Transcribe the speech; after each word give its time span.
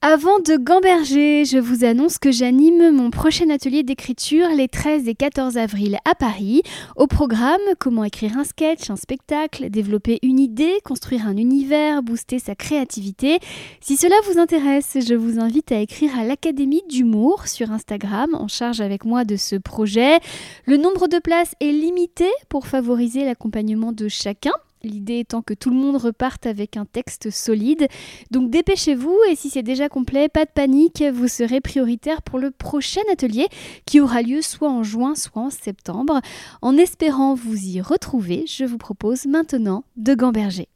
Avant 0.00 0.38
de 0.38 0.56
gamberger, 0.56 1.44
je 1.44 1.58
vous 1.58 1.84
annonce 1.84 2.18
que 2.18 2.30
j'anime 2.30 2.92
mon 2.92 3.10
prochain 3.10 3.50
atelier 3.50 3.82
d'écriture 3.82 4.46
les 4.50 4.68
13 4.68 5.08
et 5.08 5.16
14 5.16 5.56
avril 5.58 5.98
à 6.04 6.14
Paris. 6.14 6.62
Au 6.94 7.08
programme, 7.08 7.60
comment 7.80 8.04
écrire 8.04 8.38
un 8.38 8.44
sketch, 8.44 8.90
un 8.90 8.96
spectacle, 8.96 9.70
développer 9.70 10.20
une 10.22 10.38
idée, 10.38 10.78
construire 10.84 11.26
un 11.26 11.36
univers, 11.36 12.04
booster 12.04 12.38
sa 12.38 12.54
créativité. 12.54 13.40
Si 13.80 13.96
cela 13.96 14.14
vous 14.30 14.38
intéresse, 14.38 14.98
je 15.04 15.14
vous 15.14 15.40
invite 15.40 15.72
à 15.72 15.80
écrire 15.80 16.16
à 16.16 16.22
l'Académie 16.22 16.84
d'humour 16.88 17.48
sur 17.48 17.72
Instagram 17.72 18.36
en 18.36 18.46
charge 18.46 18.80
avec 18.80 19.04
moi 19.04 19.24
de 19.24 19.34
ce 19.34 19.56
projet. 19.56 20.20
Le 20.64 20.76
nombre 20.76 21.08
de 21.08 21.18
places 21.18 21.56
est 21.58 21.72
limité 21.72 22.28
pour 22.48 22.68
favoriser 22.68 23.24
l'accompagnement 23.24 23.90
de 23.90 24.06
chacun. 24.06 24.52
L'idée 24.84 25.18
étant 25.18 25.42
que 25.42 25.54
tout 25.54 25.70
le 25.70 25.76
monde 25.76 25.96
reparte 25.96 26.46
avec 26.46 26.76
un 26.76 26.84
texte 26.84 27.30
solide. 27.30 27.88
Donc 28.30 28.50
dépêchez-vous 28.50 29.16
et 29.30 29.36
si 29.36 29.50
c'est 29.50 29.62
déjà 29.62 29.88
complet, 29.88 30.28
pas 30.28 30.44
de 30.44 30.50
panique, 30.50 31.02
vous 31.12 31.28
serez 31.28 31.60
prioritaire 31.60 32.22
pour 32.22 32.38
le 32.38 32.50
prochain 32.50 33.00
atelier 33.12 33.48
qui 33.86 34.00
aura 34.00 34.22
lieu 34.22 34.40
soit 34.40 34.70
en 34.70 34.82
juin, 34.82 35.14
soit 35.14 35.42
en 35.42 35.50
septembre. 35.50 36.20
En 36.62 36.76
espérant 36.76 37.34
vous 37.34 37.56
y 37.56 37.80
retrouver, 37.80 38.44
je 38.46 38.64
vous 38.64 38.78
propose 38.78 39.26
maintenant 39.26 39.84
de 39.96 40.14
gamberger. 40.14 40.68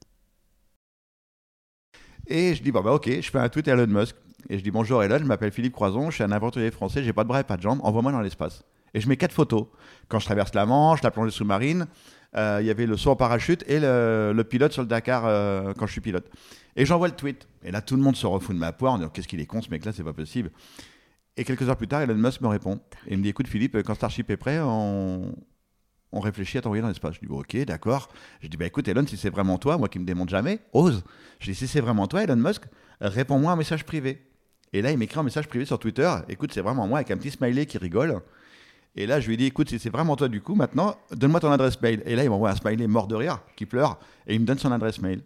Et 2.26 2.54
je 2.54 2.62
dis, 2.62 2.72
bon 2.72 2.80
bah 2.80 2.92
ok, 2.92 3.08
je 3.08 3.30
fais 3.30 3.38
un 3.38 3.48
tweet 3.48 3.68
à 3.68 3.72
Elon 3.72 3.86
Musk. 3.86 4.16
Et 4.48 4.58
je 4.58 4.64
dis, 4.64 4.70
bonjour 4.70 5.02
Elon, 5.02 5.18
je 5.18 5.24
m'appelle 5.24 5.52
Philippe 5.52 5.74
Croison, 5.74 6.10
je 6.10 6.16
suis 6.16 6.24
un 6.24 6.32
aventurier 6.32 6.70
français, 6.72 7.04
j'ai 7.04 7.12
pas 7.12 7.22
de 7.22 7.28
bras 7.28 7.40
et 7.40 7.44
pas 7.44 7.56
de 7.56 7.62
jambes, 7.62 7.80
envoie-moi 7.82 8.10
dans 8.10 8.20
l'espace. 8.20 8.64
Et 8.94 9.00
je 9.00 9.08
mets 9.08 9.16
quatre 9.16 9.32
photos. 9.32 9.66
Quand 10.08 10.18
je 10.18 10.26
traverse 10.26 10.54
la 10.54 10.66
Manche, 10.66 11.02
la 11.02 11.10
plongée 11.10 11.30
sous-marine, 11.30 11.86
euh, 12.36 12.58
il 12.60 12.66
y 12.66 12.70
avait 12.70 12.86
le 12.86 12.96
saut 12.96 13.10
en 13.10 13.16
parachute 13.16 13.64
et 13.68 13.78
le, 13.80 14.42
pilote 14.48 14.72
sur 14.72 14.82
le 14.82 14.88
Dakar 14.88 15.26
euh, 15.26 15.72
quand 15.76 15.86
je 15.86 15.92
suis 15.92 16.00
pilote. 16.00 16.28
Et 16.76 16.86
j'envoie 16.86 17.08
le 17.08 17.14
tweet. 17.14 17.46
Et 17.62 17.70
là, 17.70 17.82
tout 17.82 17.96
le 17.96 18.02
monde 18.02 18.16
se 18.16 18.26
refout 18.26 18.54
de 18.54 18.60
ma 18.60 18.72
poire 18.72 18.94
en 18.94 18.98
disant 18.98 19.10
Qu'est-ce 19.10 19.28
qu'il 19.28 19.40
est 19.40 19.46
con, 19.46 19.60
ce 19.60 19.70
mec-là, 19.70 19.92
c'est 19.92 20.04
pas 20.04 20.12
possible. 20.12 20.50
Et 21.36 21.44
quelques 21.44 21.68
heures 21.68 21.76
plus 21.76 21.88
tard, 21.88 22.02
Elon 22.02 22.14
Musk 22.14 22.40
me 22.40 22.48
répond. 22.48 22.80
Et 23.06 23.12
il 23.12 23.18
me 23.18 23.22
dit 23.22 23.28
Écoute, 23.28 23.48
Philippe, 23.48 23.82
quand 23.82 23.94
Starship 23.94 24.30
est 24.30 24.36
prêt, 24.36 24.60
on, 24.60 25.34
on 26.12 26.20
réfléchit 26.20 26.58
à 26.58 26.60
t'envoyer 26.60 26.82
dans 26.82 26.88
l'espace. 26.88 27.16
Je 27.16 27.26
dis, 27.26 27.32
ok, 27.32 27.56
d'accord. 27.64 28.08
Je 28.40 28.48
dis, 28.48 28.56
bah 28.56 28.66
écoute, 28.66 28.86
Elon, 28.86 29.06
si 29.06 29.16
c'est 29.16 29.30
vraiment 29.30 29.58
toi, 29.58 29.78
moi 29.78 29.88
qui 29.88 29.98
me 29.98 30.04
démonte 30.04 30.28
jamais, 30.28 30.60
ose. 30.72 31.02
Je 31.40 31.50
dis, 31.50 31.54
si 31.54 31.66
c'est 31.66 31.80
vraiment 31.80 32.06
toi, 32.06 32.22
Elon 32.22 32.36
Musk, 32.36 32.64
réponds-moi 33.00 33.52
un 33.52 33.56
message 33.56 33.84
privé. 33.84 34.22
Et 34.74 34.82
là, 34.82 34.90
il 34.90 34.98
m'écrit 34.98 35.18
un 35.18 35.22
message 35.22 35.48
privé 35.48 35.64
sur 35.64 35.78
Twitter. 35.78 36.10
Écoute, 36.28 36.52
c'est 36.52 36.60
vraiment 36.60 36.86
moi 36.86 36.98
avec 36.98 37.10
un 37.10 37.16
petit 37.16 37.30
smiley 37.30 37.66
qui 37.66 37.78
rigole. 37.78 38.20
Et 38.94 39.06
là, 39.06 39.20
je 39.20 39.26
lui 39.26 39.34
ai 39.34 39.36
dit, 39.36 39.46
écoute, 39.46 39.70
si 39.70 39.78
c'est 39.78 39.90
vraiment 39.90 40.16
toi 40.16 40.28
du 40.28 40.40
coup, 40.40 40.54
maintenant, 40.54 40.96
donne-moi 41.10 41.40
ton 41.40 41.50
adresse 41.50 41.80
mail. 41.80 42.02
Et 42.04 42.14
là, 42.14 42.24
il 42.24 42.30
m'envoie 42.30 42.50
un 42.50 42.56
smiley 42.56 42.86
mort 42.86 43.06
de 43.06 43.14
rire, 43.14 43.40
qui 43.56 43.64
pleure, 43.64 43.98
et 44.26 44.34
il 44.34 44.40
me 44.40 44.46
donne 44.46 44.58
son 44.58 44.70
adresse 44.70 45.00
mail. 45.00 45.22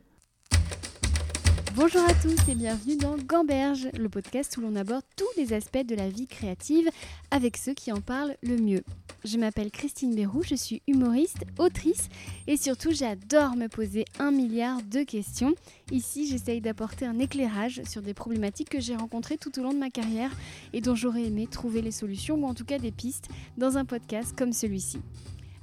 Bonjour 1.77 2.01
à 2.09 2.15
tous 2.15 2.49
et 2.49 2.55
bienvenue 2.55 2.97
dans 2.97 3.19
Gamberge, 3.19 3.91
le 3.99 4.09
podcast 4.09 4.57
où 4.57 4.63
l'on 4.63 4.77
aborde 4.77 5.05
tous 5.15 5.29
les 5.37 5.53
aspects 5.53 5.85
de 5.85 5.95
la 5.95 6.09
vie 6.09 6.27
créative 6.27 6.89
avec 7.31 7.59
ceux 7.59 7.75
qui 7.75 7.93
en 7.93 8.01
parlent 8.01 8.35
le 8.43 8.57
mieux. 8.57 8.83
Je 9.27 9.37
m'appelle 9.37 9.71
Christine 9.71 10.15
Bérou, 10.15 10.43
je 10.43 10.55
suis 10.55 10.81
humoriste, 10.89 11.45
autrice 11.59 12.09
et 12.47 12.57
surtout 12.57 12.93
j'adore 12.93 13.57
me 13.57 13.67
poser 13.67 14.07
un 14.19 14.31
milliard 14.31 14.81
de 14.91 15.03
questions. 15.03 15.55
Ici, 15.93 16.27
j'essaye 16.27 16.63
d'apporter 16.63 17.05
un 17.05 17.19
éclairage 17.19 17.83
sur 17.87 18.01
des 18.01 18.15
problématiques 18.15 18.71
que 18.71 18.81
j'ai 18.81 18.97
rencontrées 18.97 19.37
tout 19.37 19.59
au 19.59 19.63
long 19.63 19.75
de 19.75 19.79
ma 19.79 19.91
carrière 19.91 20.31
et 20.73 20.81
dont 20.81 20.95
j'aurais 20.95 21.25
aimé 21.25 21.47
trouver 21.47 21.83
les 21.83 21.93
solutions 21.93 22.37
ou 22.37 22.47
en 22.47 22.55
tout 22.55 22.65
cas 22.65 22.79
des 22.79 22.91
pistes 22.91 23.29
dans 23.59 23.77
un 23.77 23.85
podcast 23.85 24.35
comme 24.35 24.55
celui-ci. 24.55 25.01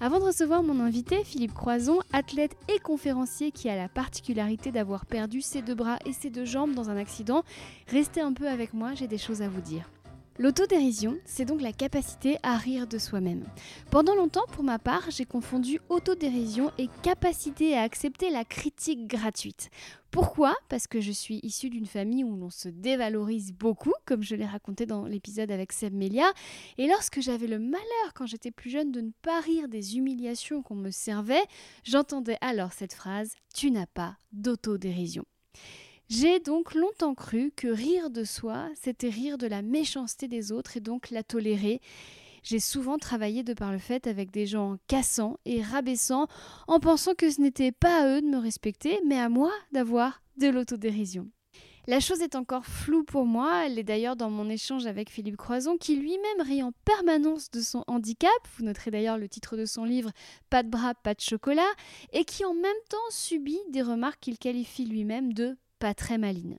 Avant 0.04 0.20
de 0.20 0.26
recevoir 0.26 0.64
mon 0.64 0.82
invité, 0.82 1.24
Philippe 1.24 1.54
Croison, 1.54 2.00
athlète 2.12 2.58
et 2.68 2.78
conférencier 2.78 3.52
qui 3.52 3.70
a 3.70 3.78
la 3.78 3.88
particularité 3.88 4.70
d'avoir 4.70 5.06
perdu 5.06 5.40
ses 5.40 5.62
deux 5.62 5.76
bras 5.76 5.98
et 6.06 6.12
ses 6.12 6.30
deux 6.30 6.44
jambes 6.44 6.76
dans 6.76 6.90
un 6.90 6.98
accident, 6.98 7.44
restez 7.88 8.20
un 8.20 8.34
peu 8.34 8.50
avec 8.50 8.74
moi, 8.74 8.96
j'ai 8.96 9.08
des 9.08 9.18
choses 9.18 9.42
à 9.42 9.48
vous 9.48 9.62
dire. 9.62 9.90
L'autodérision, 10.40 11.20
c'est 11.26 11.46
donc 11.46 11.62
la 11.62 11.74
capacité 11.74 12.38
à 12.42 12.58
rire 12.58 12.88
de 12.88 12.98
soi-même. 12.98 13.46
Pendant 13.92 14.16
longtemps, 14.16 14.48
pour 14.52 14.64
ma 14.64 14.80
part, 14.80 15.12
j'ai 15.12 15.26
confondu 15.26 15.80
autodérision 15.90 16.72
et 16.80 16.90
capacité 17.04 17.78
à 17.78 17.84
accepter 17.84 18.32
la 18.32 18.44
critique 18.44 19.08
gratuite. 19.08 19.70
Pourquoi? 20.10 20.56
Parce 20.70 20.88
que 20.88 21.02
je 21.02 21.12
suis 21.12 21.40
issue 21.44 21.70
d'une 21.70 21.86
famille 21.86 22.24
où 22.24 22.36
l'on 22.36 22.50
se 22.50 22.68
dévalorise 22.68 23.54
beaucoup, 23.54 23.94
comme 24.06 24.24
je 24.24 24.36
l'ai 24.36 24.46
raconté 24.46 24.88
dans 24.88 25.06
l'épisode 25.06 25.52
avec 25.52 25.72
Seb 25.72 25.94
Melia. 25.94 26.32
Et 26.80 26.88
lorsque 26.88 27.22
j'avais 27.22 27.48
le 27.48 27.60
malheur, 27.60 28.14
quand 28.16 28.26
j'étais 28.26 28.52
plus 28.52 28.72
jeune, 28.72 28.92
de 28.92 29.02
ne 29.02 29.12
pas 29.22 29.40
rire 29.40 29.68
des 29.68 29.98
humiliations 29.98 30.64
qu'on 30.64 30.76
me 30.76 30.90
servait, 30.90 31.44
j'entendais 31.84 32.38
alors 32.42 32.74
cette 32.74 32.94
phrase 32.94 33.34
Tu 33.54 33.70
n'as 33.70 33.86
pas 33.86 34.18
d'autodérision. 34.32 35.26
J'ai 36.16 36.40
donc 36.40 36.76
longtemps 36.76 37.16
cru 37.16 37.52
que 37.56 37.68
rire 37.68 38.12
de 38.12 38.24
soi, 38.24 38.70
c'était 38.80 39.10
rire 39.10 39.40
de 39.40 39.48
la 39.48 39.64
méchanceté 39.64 40.28
des 40.28 40.52
autres 40.52 40.78
et 40.78 40.80
donc 40.80 41.10
la 41.10 41.24
tolérer. 41.24 41.82
J'ai 42.44 42.60
souvent 42.60 43.00
travaillé 43.00 43.42
de 43.42 43.56
par 43.56 43.72
le 43.72 43.80
fait 43.80 44.06
avec 44.06 44.30
des 44.30 44.46
gens 44.46 44.78
cassants 44.88 45.40
et 45.46 45.64
rabaissants 45.64 46.28
en 46.68 46.80
pensant 46.80 47.16
que 47.16 47.32
ce 47.32 47.42
n'était 47.42 47.72
pas 47.72 48.04
à 48.04 48.08
eux 48.10 48.22
de 48.22 48.28
me 48.28 48.38
respecter, 48.38 49.02
mais 49.08 49.18
à 49.18 49.28
moi 49.28 49.52
d'avoir 49.72 50.22
de 50.38 50.50
l'autodérision. 50.50 51.32
La 51.88 52.00
chose 52.00 52.22
est 52.22 52.36
encore 52.36 52.68
floue 52.68 53.04
pour 53.04 53.26
moi, 53.26 53.66
elle 53.66 53.80
est 53.80 53.84
d'ailleurs 53.84 54.16
dans 54.16 54.30
mon 54.30 54.52
échange 54.52 54.86
avec 54.86 55.10
Philippe 55.10 55.38
Croison 55.38 55.78
qui 55.78 55.96
lui-même 55.96 56.42
rit 56.46 56.62
en 56.62 56.74
permanence 56.86 57.50
de 57.50 57.60
son 57.60 57.84
handicap, 57.88 58.30
vous 58.56 58.66
noterez 58.66 58.92
d'ailleurs 58.92 59.18
le 59.18 59.28
titre 59.28 59.58
de 59.58 59.66
son 59.66 59.84
livre 59.84 60.12
Pas 60.52 60.62
de 60.62 60.70
bras, 60.70 60.94
pas 60.94 61.16
de 61.16 61.22
chocolat, 61.22 61.72
et 62.12 62.24
qui 62.24 62.46
en 62.46 62.54
même 62.54 62.72
temps 62.88 63.10
subit 63.10 63.60
des 63.72 63.82
remarques 63.82 64.20
qu'il 64.20 64.38
qualifie 64.38 64.86
lui-même 64.86 65.34
de 65.34 65.58
pas 65.84 65.94
très 65.94 66.18
maline. 66.18 66.58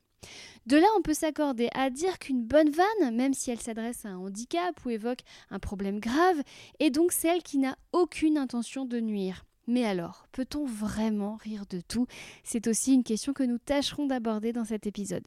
De 0.66 0.76
là, 0.76 0.86
on 0.98 1.00
peut 1.00 1.14
s'accorder 1.14 1.70
à 1.72 1.88
dire 1.88 2.18
qu'une 2.18 2.44
bonne 2.44 2.68
vanne, 2.68 3.16
même 3.16 3.32
si 3.32 3.50
elle 3.50 3.58
s'adresse 3.58 4.04
à 4.04 4.10
un 4.10 4.18
handicap 4.18 4.84
ou 4.84 4.90
évoque 4.90 5.20
un 5.48 5.58
problème 5.58 5.98
grave, 5.98 6.42
est 6.78 6.90
donc 6.90 7.10
celle 7.10 7.42
qui 7.42 7.56
n'a 7.56 7.78
aucune 7.92 8.36
intention 8.36 8.84
de 8.84 9.00
nuire. 9.00 9.46
Mais 9.66 9.86
alors, 9.86 10.26
peut-on 10.30 10.66
vraiment 10.66 11.36
rire 11.36 11.64
de 11.70 11.80
tout? 11.80 12.06
C'est 12.42 12.66
aussi 12.66 12.92
une 12.92 13.02
question 13.02 13.32
que 13.32 13.44
nous 13.44 13.56
tâcherons 13.56 14.04
d'aborder 14.04 14.52
dans 14.52 14.66
cet 14.66 14.86
épisode. 14.86 15.24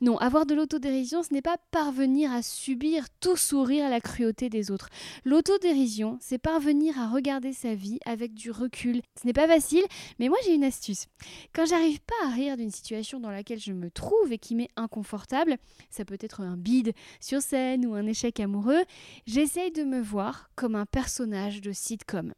Non, 0.00 0.18
avoir 0.18 0.46
de 0.46 0.54
l'autodérision, 0.54 1.22
ce 1.22 1.32
n'est 1.32 1.42
pas 1.42 1.56
parvenir 1.70 2.32
à 2.32 2.42
subir 2.42 3.06
tout 3.20 3.36
sourire 3.36 3.86
à 3.86 3.90
la 3.90 4.00
cruauté 4.00 4.48
des 4.48 4.70
autres. 4.70 4.88
L'autodérision, 5.24 6.18
c'est 6.20 6.38
parvenir 6.38 6.98
à 6.98 7.08
regarder 7.08 7.52
sa 7.52 7.74
vie 7.74 7.98
avec 8.04 8.34
du 8.34 8.50
recul. 8.50 9.02
Ce 9.20 9.26
n'est 9.26 9.32
pas 9.32 9.48
facile, 9.48 9.84
mais 10.18 10.28
moi 10.28 10.38
j'ai 10.44 10.54
une 10.54 10.64
astuce. 10.64 11.06
Quand 11.54 11.66
j'arrive 11.66 12.00
pas 12.00 12.26
à 12.26 12.30
rire 12.30 12.56
d'une 12.56 12.70
situation 12.70 13.20
dans 13.20 13.30
laquelle 13.30 13.60
je 13.60 13.72
me 13.72 13.90
trouve 13.90 14.32
et 14.32 14.38
qui 14.38 14.54
m'est 14.54 14.70
inconfortable, 14.76 15.56
ça 15.90 16.04
peut 16.04 16.18
être 16.20 16.40
un 16.40 16.56
bide 16.56 16.92
sur 17.20 17.40
scène 17.42 17.86
ou 17.86 17.94
un 17.94 18.06
échec 18.06 18.40
amoureux, 18.40 18.82
j'essaye 19.26 19.72
de 19.72 19.84
me 19.84 20.00
voir 20.00 20.50
comme 20.54 20.74
un 20.74 20.86
personnage 20.86 21.60
de 21.60 21.72
sitcom. 21.72 22.32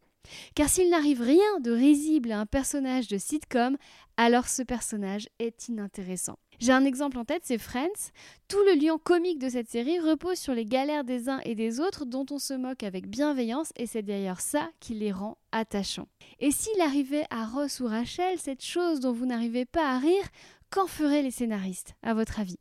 Car 0.55 0.69
s'il 0.69 0.91
n'arrive 0.91 1.21
rien 1.21 1.61
de 1.61 1.71
risible 1.71 2.33
à 2.33 2.41
un 2.41 2.47
personnage 2.47 3.09
de 3.09 3.19
sitcom, 3.19 3.77
alors 4.17 4.49
ce 4.49 4.63
personnage 4.63 5.29
est 5.39 5.69
inintéressant. 5.69 6.39
J'ai 6.61 6.73
un 6.73 6.85
exemple 6.85 7.19
en 7.19 7.25
tête, 7.25 7.43
c'est 7.45 7.59
Friends. 7.59 8.13
Tout 8.49 8.63
le 8.65 8.81
lien 8.81 8.97
comique 8.99 9.39
de 9.39 9.49
cette 9.49 9.69
série 9.69 9.99
repose 9.99 10.39
sur 10.39 10.55
les 10.55 10.65
galères 10.65 11.05
des 11.05 11.29
uns 11.29 11.41
et 11.45 11.55
des 11.55 11.81
autres 11.81 12.05
dont 12.05 12.27
on 12.31 12.39
se 12.39 12.55
moque 12.55 12.85
avec 12.85 13.09
bienveillance 13.09 13.73
et 13.77 13.87
c'est 13.87 14.03
d'ailleurs 14.03 14.41
ça 14.41 14.71
qui 14.81 14.95
les 14.95 15.13
rend 15.13 15.37
attachants. 15.53 16.09
Et 16.39 16.53
s'il 16.53 16.81
arrivait 16.81 17.27
à 17.31 17.45
Ross 17.45 17.81
ou 17.81 17.87
Rachel 17.87 18.39
cette 18.39 18.65
chose 18.65 19.01
dont 19.01 19.13
vous 19.13 19.27
n'arrivez 19.27 19.65
pas 19.65 19.95
à 19.95 19.99
rire, 19.99 20.25
qu'en 20.71 20.87
feraient 20.87 21.23
les 21.23 21.31
scénaristes, 21.31 21.95
à 22.03 22.15
votre 22.15 22.41
avis? 22.41 22.59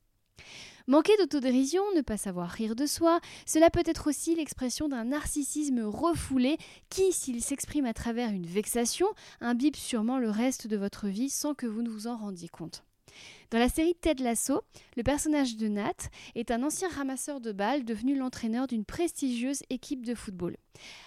Manquer 0.86 1.16
d'autodérision, 1.18 1.82
ne 1.96 2.02
pas 2.02 2.18
savoir 2.18 2.50
rire 2.50 2.76
de 2.76 2.86
soi, 2.86 3.22
cela 3.46 3.70
peut 3.70 3.84
être 3.86 4.08
aussi 4.08 4.36
l'expression 4.36 4.90
d'un 4.90 5.06
narcissisme 5.06 5.82
refoulé 5.86 6.58
qui, 6.90 7.14
s'il 7.14 7.42
s'exprime 7.42 7.86
à 7.86 7.94
travers 7.94 8.32
une 8.32 8.46
vexation, 8.46 9.08
imbibe 9.40 9.78
sûrement 9.78 10.20
le 10.20 10.30
reste 10.30 10.68
de 10.68 10.76
votre 10.76 11.08
vie 11.08 11.30
sans 11.30 11.54
que 11.54 11.68
vous 11.68 11.84
ne 11.84 11.90
vous 11.90 12.08
en 12.08 12.18
rendiez 12.18 12.50
compte. 12.50 12.84
Dans 13.50 13.60
la 13.60 13.70
série 13.70 13.96
Ted 13.96 14.22
Lasso, 14.22 14.62
le 14.98 15.04
personnage 15.04 15.56
de 15.56 15.70
Nat 15.70 16.10
est 16.36 16.52
un 16.52 16.64
ancien 16.64 16.90
ramasseur 16.90 17.40
de 17.40 17.54
balles 17.54 17.86
devenu 17.86 18.18
l'entraîneur 18.18 18.68
d'une 18.68 18.84
prestigieuse 18.84 19.62
équipe 19.70 20.06
de 20.06 20.16
football. 20.16 20.58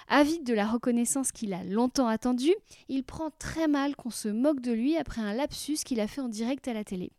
Avide 0.09 0.45
de 0.45 0.55
la 0.55 0.67
reconnaissance 0.67 1.33
qu'il 1.33 1.53
a 1.53 1.65
longtemps 1.65 2.07
attendue, 2.07 2.55
il 2.89 3.05
prend 3.05 3.31
très 3.39 3.69
mal 3.69 3.95
qu'on 3.95 4.11
se 4.11 4.29
moque 4.29 4.61
de 4.61 4.73
lui 4.73 4.97
après 4.97 5.21
un 5.21 5.35
lapsus 5.35 5.79
qu'il 5.85 6.01
a 6.01 6.07
fait 6.07 6.23
en 6.23 6.29
direct 6.29 6.67
à 6.67 6.73
la 6.73 6.85
télé. 6.85 7.11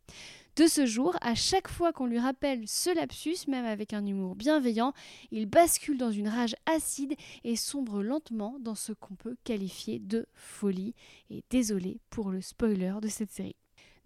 De 0.57 0.65
ce 0.65 0.87
jour, 0.87 1.15
à 1.21 1.35
chaque 1.35 1.67
fois 1.67 1.93
qu'on 1.93 2.07
lui 2.07 2.17
rappelle 2.17 2.67
ce 2.67 2.89
lapsus, 2.89 3.47
même 3.47 3.65
avec 3.65 3.93
un 3.93 4.03
humour 4.03 4.35
bienveillant, 4.35 4.91
il 5.29 5.45
bascule 5.45 5.99
dans 5.99 6.09
une 6.09 6.27
rage 6.27 6.55
acide 6.65 7.13
et 7.43 7.55
sombre 7.55 8.01
lentement 8.01 8.57
dans 8.59 8.73
ce 8.73 8.91
qu'on 8.91 9.13
peut 9.13 9.37
qualifier 9.43 9.99
de 9.99 10.25
folie. 10.33 10.95
Et 11.29 11.43
désolé 11.51 11.99
pour 12.09 12.31
le 12.31 12.41
spoiler 12.41 12.95
de 13.03 13.07
cette 13.07 13.31
série. 13.31 13.55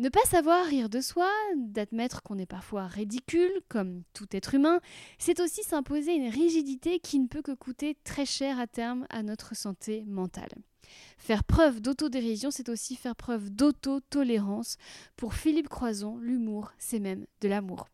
Ne 0.01 0.09
pas 0.09 0.25
savoir 0.25 0.65
rire 0.65 0.89
de 0.89 1.00
soi, 1.00 1.30
d'admettre 1.56 2.24
qu'on 2.24 2.39
est 2.39 2.48
parfois 2.48 2.88
ridicule, 2.88 3.51
comme 3.69 4.01
tout 4.15 4.25
être 4.31 4.56
humain, 4.56 4.80
c'est 5.19 5.39
aussi 5.39 5.62
s'imposer 5.62 6.15
une 6.15 6.27
rigidité 6.27 7.00
qui 7.00 7.19
ne 7.19 7.27
peut 7.27 7.44
que 7.44 7.51
coûter 7.51 7.95
très 8.03 8.25
cher 8.25 8.59
à 8.59 8.65
terme 8.65 9.06
à 9.12 9.21
notre 9.21 9.56
santé 9.56 10.03
mentale. 10.07 10.50
Faire 11.19 11.44
preuve 11.44 11.81
d'autodérision, 11.81 12.50
c'est 12.50 12.69
aussi 12.69 12.95
faire 12.95 13.15
preuve 13.15 13.51
d'auto-tolérance. 13.51 14.77
Pour 15.18 15.36
Philippe 15.36 15.69
Croison, 15.69 16.18
l'humour, 16.18 16.71
c'est 16.80 17.00
même 17.00 17.27
de 17.42 17.48
l'amour. 17.48 17.88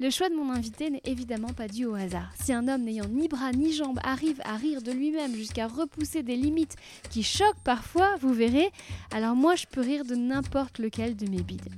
Le 0.00 0.10
choix 0.10 0.28
de 0.28 0.36
mon 0.36 0.52
invité 0.52 0.90
n'est 0.90 1.02
évidemment 1.06 1.52
pas 1.52 1.66
dû 1.66 1.84
au 1.84 1.96
hasard. 1.96 2.30
Si 2.40 2.52
un 2.52 2.68
homme 2.68 2.84
n'ayant 2.84 3.08
ni 3.08 3.26
bras 3.26 3.50
ni 3.50 3.72
jambes 3.72 3.98
arrive 4.04 4.40
à 4.44 4.54
rire 4.54 4.80
de 4.80 4.92
lui-même 4.92 5.34
jusqu'à 5.34 5.66
repousser 5.66 6.22
des 6.22 6.36
limites 6.36 6.76
qui 7.10 7.24
choquent 7.24 7.64
parfois, 7.64 8.14
vous 8.20 8.32
verrez, 8.32 8.70
alors 9.10 9.34
moi 9.34 9.56
je 9.56 9.66
peux 9.66 9.80
rire 9.80 10.04
de 10.04 10.14
n'importe 10.14 10.78
lequel 10.78 11.16
de 11.16 11.28
mes 11.28 11.42
bides. 11.42 11.68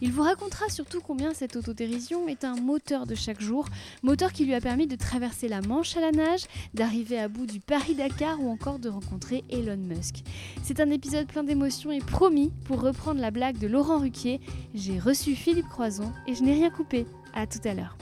Il 0.00 0.12
vous 0.12 0.22
racontera 0.22 0.68
surtout 0.68 1.00
combien 1.00 1.34
cette 1.34 1.56
autodérision 1.56 2.28
est 2.28 2.44
un 2.44 2.54
moteur 2.54 3.06
de 3.06 3.16
chaque 3.16 3.40
jour, 3.40 3.66
moteur 4.04 4.32
qui 4.32 4.44
lui 4.44 4.54
a 4.54 4.60
permis 4.60 4.86
de 4.86 4.94
traverser 4.94 5.48
la 5.48 5.60
Manche 5.60 5.96
à 5.96 6.00
la 6.00 6.12
nage, 6.12 6.44
d'arriver 6.74 7.18
à 7.18 7.26
bout 7.26 7.46
du 7.46 7.58
Paris-Dakar 7.58 8.40
ou 8.40 8.50
encore 8.50 8.78
de 8.78 8.88
rencontrer 8.88 9.42
Elon 9.50 9.78
Musk. 9.78 10.22
C'est 10.62 10.78
un 10.78 10.90
épisode 10.90 11.26
plein 11.26 11.42
d'émotions 11.42 11.90
et 11.90 11.98
promis, 11.98 12.52
pour 12.66 12.82
reprendre 12.82 13.20
la 13.20 13.32
blague 13.32 13.58
de 13.58 13.66
Laurent 13.66 13.98
Ruquier, 13.98 14.40
j'ai 14.74 15.00
reçu 15.00 15.34
Philippe 15.34 15.68
Croison 15.68 16.12
et 16.28 16.36
je 16.36 16.44
n'ai 16.44 16.54
rien 16.54 16.70
coupé. 16.70 17.04
À 17.34 17.46
tout 17.46 17.58
à 17.64 17.74
l'heure. 17.74 17.96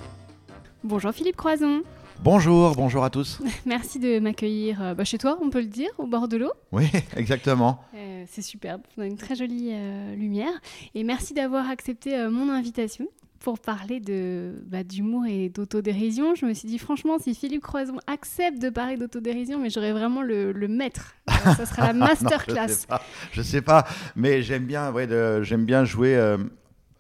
Bonjour 0.85 1.13
Philippe 1.13 1.37
Croison. 1.37 1.83
Bonjour, 2.23 2.75
bonjour 2.77 3.03
à 3.03 3.11
tous. 3.11 3.41
Merci 3.67 3.99
de 3.99 4.19
m'accueillir 4.21 4.83
euh, 4.83 4.95
bah, 4.95 5.05
chez 5.05 5.19
toi, 5.19 5.39
on 5.43 5.51
peut 5.51 5.61
le 5.61 5.67
dire, 5.67 5.89
au 5.99 6.07
bord 6.07 6.29
de 6.29 6.37
l'eau. 6.37 6.53
Oui, 6.71 6.87
exactement. 7.17 7.83
Euh, 7.95 8.25
c'est 8.29 8.43
superbe, 8.43 8.83
on 8.97 9.03
a 9.03 9.07
une 9.07 9.17
très 9.17 9.35
jolie 9.35 9.71
euh, 9.73 10.15
lumière. 10.15 10.53
Et 10.95 11.03
merci 11.03 11.35
d'avoir 11.35 11.69
accepté 11.69 12.29
mon 12.29 12.49
invitation 12.51 13.07
pour 13.41 13.59
parler 13.59 13.99
de 13.99 14.53
bah, 14.67 14.85
d'humour 14.85 15.25
et 15.27 15.49
d'autodérision. 15.49 16.35
Je 16.37 16.47
me 16.47 16.53
suis 16.55 16.69
dit 16.69 16.79
franchement, 16.79 17.19
si 17.19 17.35
Philippe 17.35 17.63
Croison 17.63 17.97
accepte 18.07 18.61
de 18.61 18.71
parler 18.71 18.97
d'autodérision, 18.97 19.59
mais 19.59 19.71
j'aurais 19.71 19.93
vraiment 19.93 20.23
le, 20.23 20.53
le 20.53 20.69
maître. 20.69 21.15
Alors, 21.27 21.57
ça 21.57 21.67
sera 21.67 21.87
la 21.89 21.93
Non, 21.93 22.07
masterclass. 22.07 22.69
je 22.69 22.73
sais 22.75 22.87
pas, 22.87 23.03
je 23.33 23.43
sais 23.43 23.63
pas, 23.63 23.85
mais 24.15 24.43
j'aime 24.43 24.67
bien, 24.67 24.93
ouais, 24.93 25.09
j'aime 25.43 25.65
bien 25.65 25.85
jouer 25.85 26.37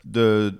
de, 0.04 0.52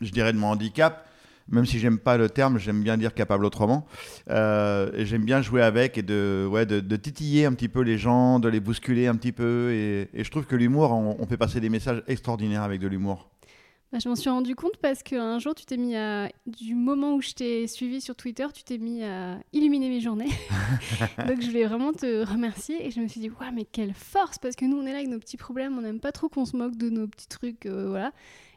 je 0.00 0.10
dirais 0.10 0.32
de 0.32 0.38
mon 0.38 0.48
handicap, 0.48 1.06
même 1.48 1.66
si 1.66 1.78
j'aime 1.78 1.98
pas 1.98 2.16
le 2.16 2.30
terme, 2.30 2.58
j'aime 2.58 2.82
bien 2.82 2.96
dire 2.96 3.12
capable 3.14 3.44
autrement. 3.44 3.86
Euh, 4.30 4.90
j'aime 5.04 5.24
bien 5.24 5.42
jouer 5.42 5.60
avec 5.62 5.98
et 5.98 6.02
de, 6.02 6.48
ouais, 6.50 6.64
de, 6.66 6.80
de 6.80 6.96
titiller 6.96 7.44
un 7.44 7.52
petit 7.52 7.68
peu 7.68 7.80
les 7.80 7.98
gens, 7.98 8.38
de 8.38 8.48
les 8.48 8.60
bousculer 8.60 9.06
un 9.06 9.14
petit 9.16 9.32
peu. 9.32 9.70
Et, 9.72 10.08
et 10.14 10.24
je 10.24 10.30
trouve 10.30 10.46
que 10.46 10.56
l'humour, 10.56 10.92
on, 10.92 11.16
on 11.18 11.26
fait 11.26 11.36
passer 11.36 11.60
des 11.60 11.68
messages 11.68 12.02
extraordinaires 12.06 12.62
avec 12.62 12.80
de 12.80 12.86
l'humour. 12.86 13.28
Bah, 13.92 13.98
je 14.02 14.08
m'en 14.08 14.16
suis 14.16 14.30
rendu 14.30 14.56
compte 14.56 14.76
parce 14.82 15.04
qu'un 15.04 15.38
jour, 15.38 15.54
tu 15.54 15.66
t'es 15.66 15.76
mis 15.76 15.94
à. 15.94 16.28
Du 16.46 16.74
moment 16.74 17.14
où 17.14 17.20
je 17.22 17.30
t'ai 17.32 17.68
suivi 17.68 18.00
sur 18.00 18.16
Twitter, 18.16 18.46
tu 18.52 18.64
t'es 18.64 18.78
mis 18.78 19.04
à 19.04 19.38
illuminer 19.52 19.88
mes 19.88 20.00
journées. 20.00 20.30
Donc, 21.28 21.40
je 21.40 21.46
voulais 21.46 21.66
vraiment 21.66 21.92
te 21.92 22.24
remercier. 22.24 22.84
Et 22.86 22.90
je 22.90 23.00
me 23.00 23.06
suis 23.06 23.20
dit, 23.20 23.28
ouais, 23.28 23.52
mais 23.54 23.64
quelle 23.64 23.94
force 23.94 24.38
Parce 24.38 24.56
que 24.56 24.64
nous, 24.64 24.78
on 24.78 24.86
est 24.86 24.90
là 24.92 24.96
avec 24.96 25.08
nos 25.10 25.18
petits 25.20 25.36
problèmes. 25.36 25.78
On 25.78 25.82
n'aime 25.82 26.00
pas 26.00 26.10
trop 26.10 26.28
qu'on 26.28 26.44
se 26.44 26.56
moque 26.56 26.76
de 26.76 26.90
nos 26.90 27.06
petits 27.06 27.28
trucs. 27.28 27.66
euh, 27.66 27.88
voilà. 27.88 28.10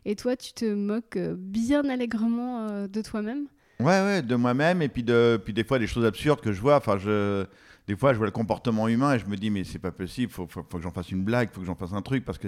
Et 0.09 0.15
toi, 0.15 0.37
tu 0.37 0.53
te 0.53 0.63
moques 0.63 1.17
euh, 1.17 1.35
bien 1.37 1.83
allègrement 1.89 2.65
euh, 2.69 2.87
de 2.87 3.01
toi-même? 3.01 3.47
Ouais, 3.81 4.01
ouais, 4.01 4.21
de 4.21 4.35
moi-même 4.35 4.81
et 4.81 4.87
puis, 4.87 5.03
de, 5.03 5.37
puis 5.43 5.51
des 5.51 5.65
fois 5.65 5.79
des 5.79 5.85
choses 5.85 6.05
absurdes 6.05 6.39
que 6.39 6.53
je 6.53 6.61
vois. 6.61 6.77
Enfin, 6.77 6.97
je, 6.97 7.45
des 7.87 7.97
fois, 7.97 8.13
je 8.13 8.17
vois 8.17 8.25
le 8.25 8.31
comportement 8.31 8.87
humain 8.87 9.15
et 9.15 9.19
je 9.19 9.25
me 9.25 9.35
dis, 9.35 9.49
mais 9.49 9.65
c'est 9.65 9.79
pas 9.79 9.91
possible, 9.91 10.31
faut, 10.31 10.47
faut, 10.47 10.65
faut 10.67 10.77
que 10.77 10.81
j'en 10.81 10.91
fasse 10.91 11.11
une 11.11 11.25
blague, 11.25 11.49
faut 11.51 11.59
que 11.59 11.65
j'en 11.67 11.75
fasse 11.75 11.91
un 11.91 12.01
truc 12.01 12.23
parce 12.23 12.37
que 12.37 12.47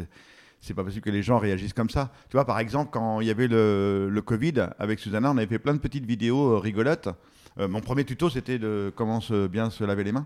c'est 0.61 0.73
pas 0.73 0.85
possible 0.85 1.03
que 1.03 1.09
les 1.09 1.21
gens 1.21 1.38
réagissent 1.38 1.73
comme 1.73 1.89
ça. 1.89 2.13
Tu 2.29 2.38
vois, 2.38 2.45
par 2.45 2.59
exemple, 2.59 2.91
quand 2.94 3.19
il 3.19 3.27
y 3.27 3.29
avait 3.29 3.50
le, 3.50 4.07
le 4.09 4.21
Covid 4.21 4.69
avec 4.79 5.00
Susanna, 5.00 5.29
on 5.29 5.38
avait 5.38 5.47
fait 5.47 5.59
plein 5.59 5.73
de 5.73 5.79
petites 5.79 6.06
vidéos 6.06 6.53
euh, 6.53 6.59
rigolotes. 6.59 7.09
Mon 7.57 7.81
premier 7.81 8.06
tuto, 8.06 8.29
c'était 8.29 8.57
de 8.57 8.89
comment 8.95 9.19
se, 9.19 9.47
bien 9.47 9.69
se 9.69 9.83
laver 9.83 10.06
les 10.06 10.13
mains, 10.13 10.25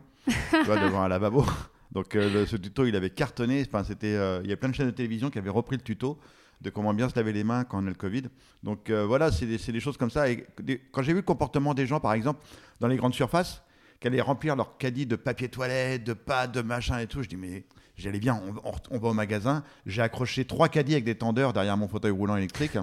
devant 0.51 1.01
un 1.01 1.07
lavabo. 1.07 1.43
Donc, 1.91 2.09
ce 2.13 2.55
tuto, 2.57 2.85
il 2.85 2.95
avait 2.95 3.09
cartonné. 3.09 3.65
Enfin, 3.67 3.83
c'était, 3.83 4.19
il 4.43 4.47
y 4.47 4.53
a 4.53 4.55
plein 4.55 4.69
de 4.69 4.75
chaînes 4.75 4.85
de 4.85 4.91
télévision 4.91 5.31
qui 5.31 5.39
avaient 5.39 5.49
repris 5.49 5.77
le 5.77 5.81
tuto 5.81 6.19
de 6.63 6.69
comment 6.69 6.93
bien 6.93 7.09
se 7.09 7.15
laver 7.15 7.33
les 7.33 7.43
mains 7.43 7.63
quand 7.63 7.83
on 7.83 7.87
a 7.87 7.89
le 7.89 7.95
Covid. 7.95 8.23
Donc 8.63 8.89
euh, 8.89 9.05
voilà, 9.05 9.31
c'est 9.31 9.45
des, 9.45 9.79
choses 9.79 9.97
comme 9.97 10.09
ça. 10.09 10.29
Et 10.29 10.47
quand 10.91 11.01
j'ai 11.01 11.11
vu 11.11 11.19
le 11.19 11.25
comportement 11.25 11.73
des 11.73 11.85
gens, 11.85 11.99
par 11.99 12.13
exemple, 12.13 12.41
dans 12.79 12.87
les 12.87 12.95
grandes 12.97 13.13
surfaces, 13.13 13.61
qui 13.99 14.07
allaient 14.07 14.21
remplir 14.21 14.55
leur 14.55 14.77
caddie 14.77 15.05
de 15.05 15.15
papier 15.15 15.49
toilette, 15.49 16.03
de 16.03 16.13
pâtes, 16.13 16.53
de 16.53 16.61
machin 16.61 16.99
et 16.99 17.07
tout, 17.07 17.21
je 17.21 17.29
dis 17.29 17.37
mais 17.37 17.65
j'allais 17.95 18.19
bien, 18.19 18.41
on 18.89 18.97
va 18.97 19.09
au 19.09 19.13
magasin. 19.13 19.63
J'ai 19.85 20.01
accroché 20.01 20.45
trois 20.45 20.69
caddies 20.69 20.93
avec 20.93 21.05
des 21.05 21.15
tendeurs 21.15 21.53
derrière 21.53 21.77
mon 21.77 21.87
fauteuil 21.87 22.11
roulant 22.11 22.37
électrique. 22.37 22.77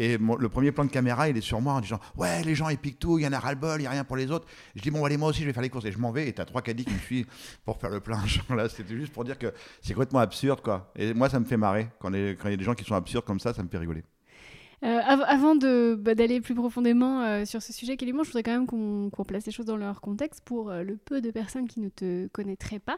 Et 0.00 0.16
mon- 0.16 0.36
le 0.36 0.48
premier 0.48 0.70
plan 0.72 0.84
de 0.84 0.90
caméra, 0.90 1.28
il 1.28 1.36
est 1.36 1.40
sur 1.42 1.60
moi 1.60 1.74
en 1.74 1.80
disant 1.80 1.98
Ouais, 2.16 2.42
les 2.44 2.54
gens 2.54 2.68
ils 2.68 2.78
piquent 2.78 2.98
tout, 3.00 3.18
il 3.18 3.24
y 3.24 3.26
en 3.26 3.32
a 3.32 3.38
ras-le-bol, 3.38 3.78
il 3.78 3.82
n'y 3.82 3.86
a 3.86 3.90
rien 3.90 4.04
pour 4.04 4.16
les 4.16 4.30
autres. 4.30 4.46
Je 4.76 4.80
dis 4.80 4.90
Bon, 4.90 5.04
allez, 5.04 5.16
moi 5.16 5.28
aussi, 5.30 5.40
je 5.42 5.46
vais 5.46 5.52
faire 5.52 5.62
les 5.62 5.68
courses. 5.70 5.84
Et 5.84 5.92
je 5.92 5.98
m'en 5.98 6.12
vais, 6.12 6.28
et 6.28 6.32
t'as 6.32 6.44
trois 6.44 6.62
caddies 6.62 6.84
qui 6.84 6.92
me 6.94 6.98
suivent 6.98 7.26
pour 7.64 7.78
faire 7.78 7.90
le 7.90 8.00
plein. 8.00 8.20
Là, 8.56 8.68
c'était 8.68 8.96
juste 8.96 9.12
pour 9.12 9.24
dire 9.24 9.38
que 9.38 9.52
c'est 9.82 9.92
complètement 9.94 10.20
absurde, 10.20 10.60
quoi. 10.62 10.92
Et 10.96 11.12
moi, 11.12 11.28
ça 11.28 11.40
me 11.40 11.44
fait 11.44 11.56
marrer. 11.56 11.88
Quand 11.98 12.12
il 12.14 12.20
y 12.50 12.52
a 12.52 12.56
des 12.56 12.64
gens 12.64 12.74
qui 12.74 12.84
sont 12.84 12.94
absurdes 12.94 13.24
comme 13.24 13.40
ça, 13.40 13.52
ça 13.52 13.62
me 13.62 13.68
fait 13.68 13.78
rigoler. 13.78 14.04
Euh, 14.84 15.00
av- 15.04 15.24
avant 15.26 15.56
de, 15.56 15.96
bah, 16.00 16.14
d'aller 16.14 16.40
plus 16.40 16.54
profondément 16.54 17.22
euh, 17.22 17.44
sur 17.44 17.60
ce 17.60 17.72
sujet 17.72 17.96
l'humour, 18.00 18.22
je 18.22 18.28
voudrais 18.28 18.44
quand 18.44 18.52
même 18.52 18.66
qu'on, 18.66 19.10
qu'on 19.10 19.24
place 19.24 19.44
les 19.44 19.50
choses 19.50 19.66
dans 19.66 19.76
leur 19.76 20.00
contexte 20.00 20.40
pour 20.44 20.70
euh, 20.70 20.84
le 20.84 20.96
peu 20.96 21.20
de 21.20 21.32
personnes 21.32 21.66
qui 21.66 21.80
ne 21.80 21.88
te 21.88 22.28
connaîtraient 22.28 22.78
pas. 22.78 22.96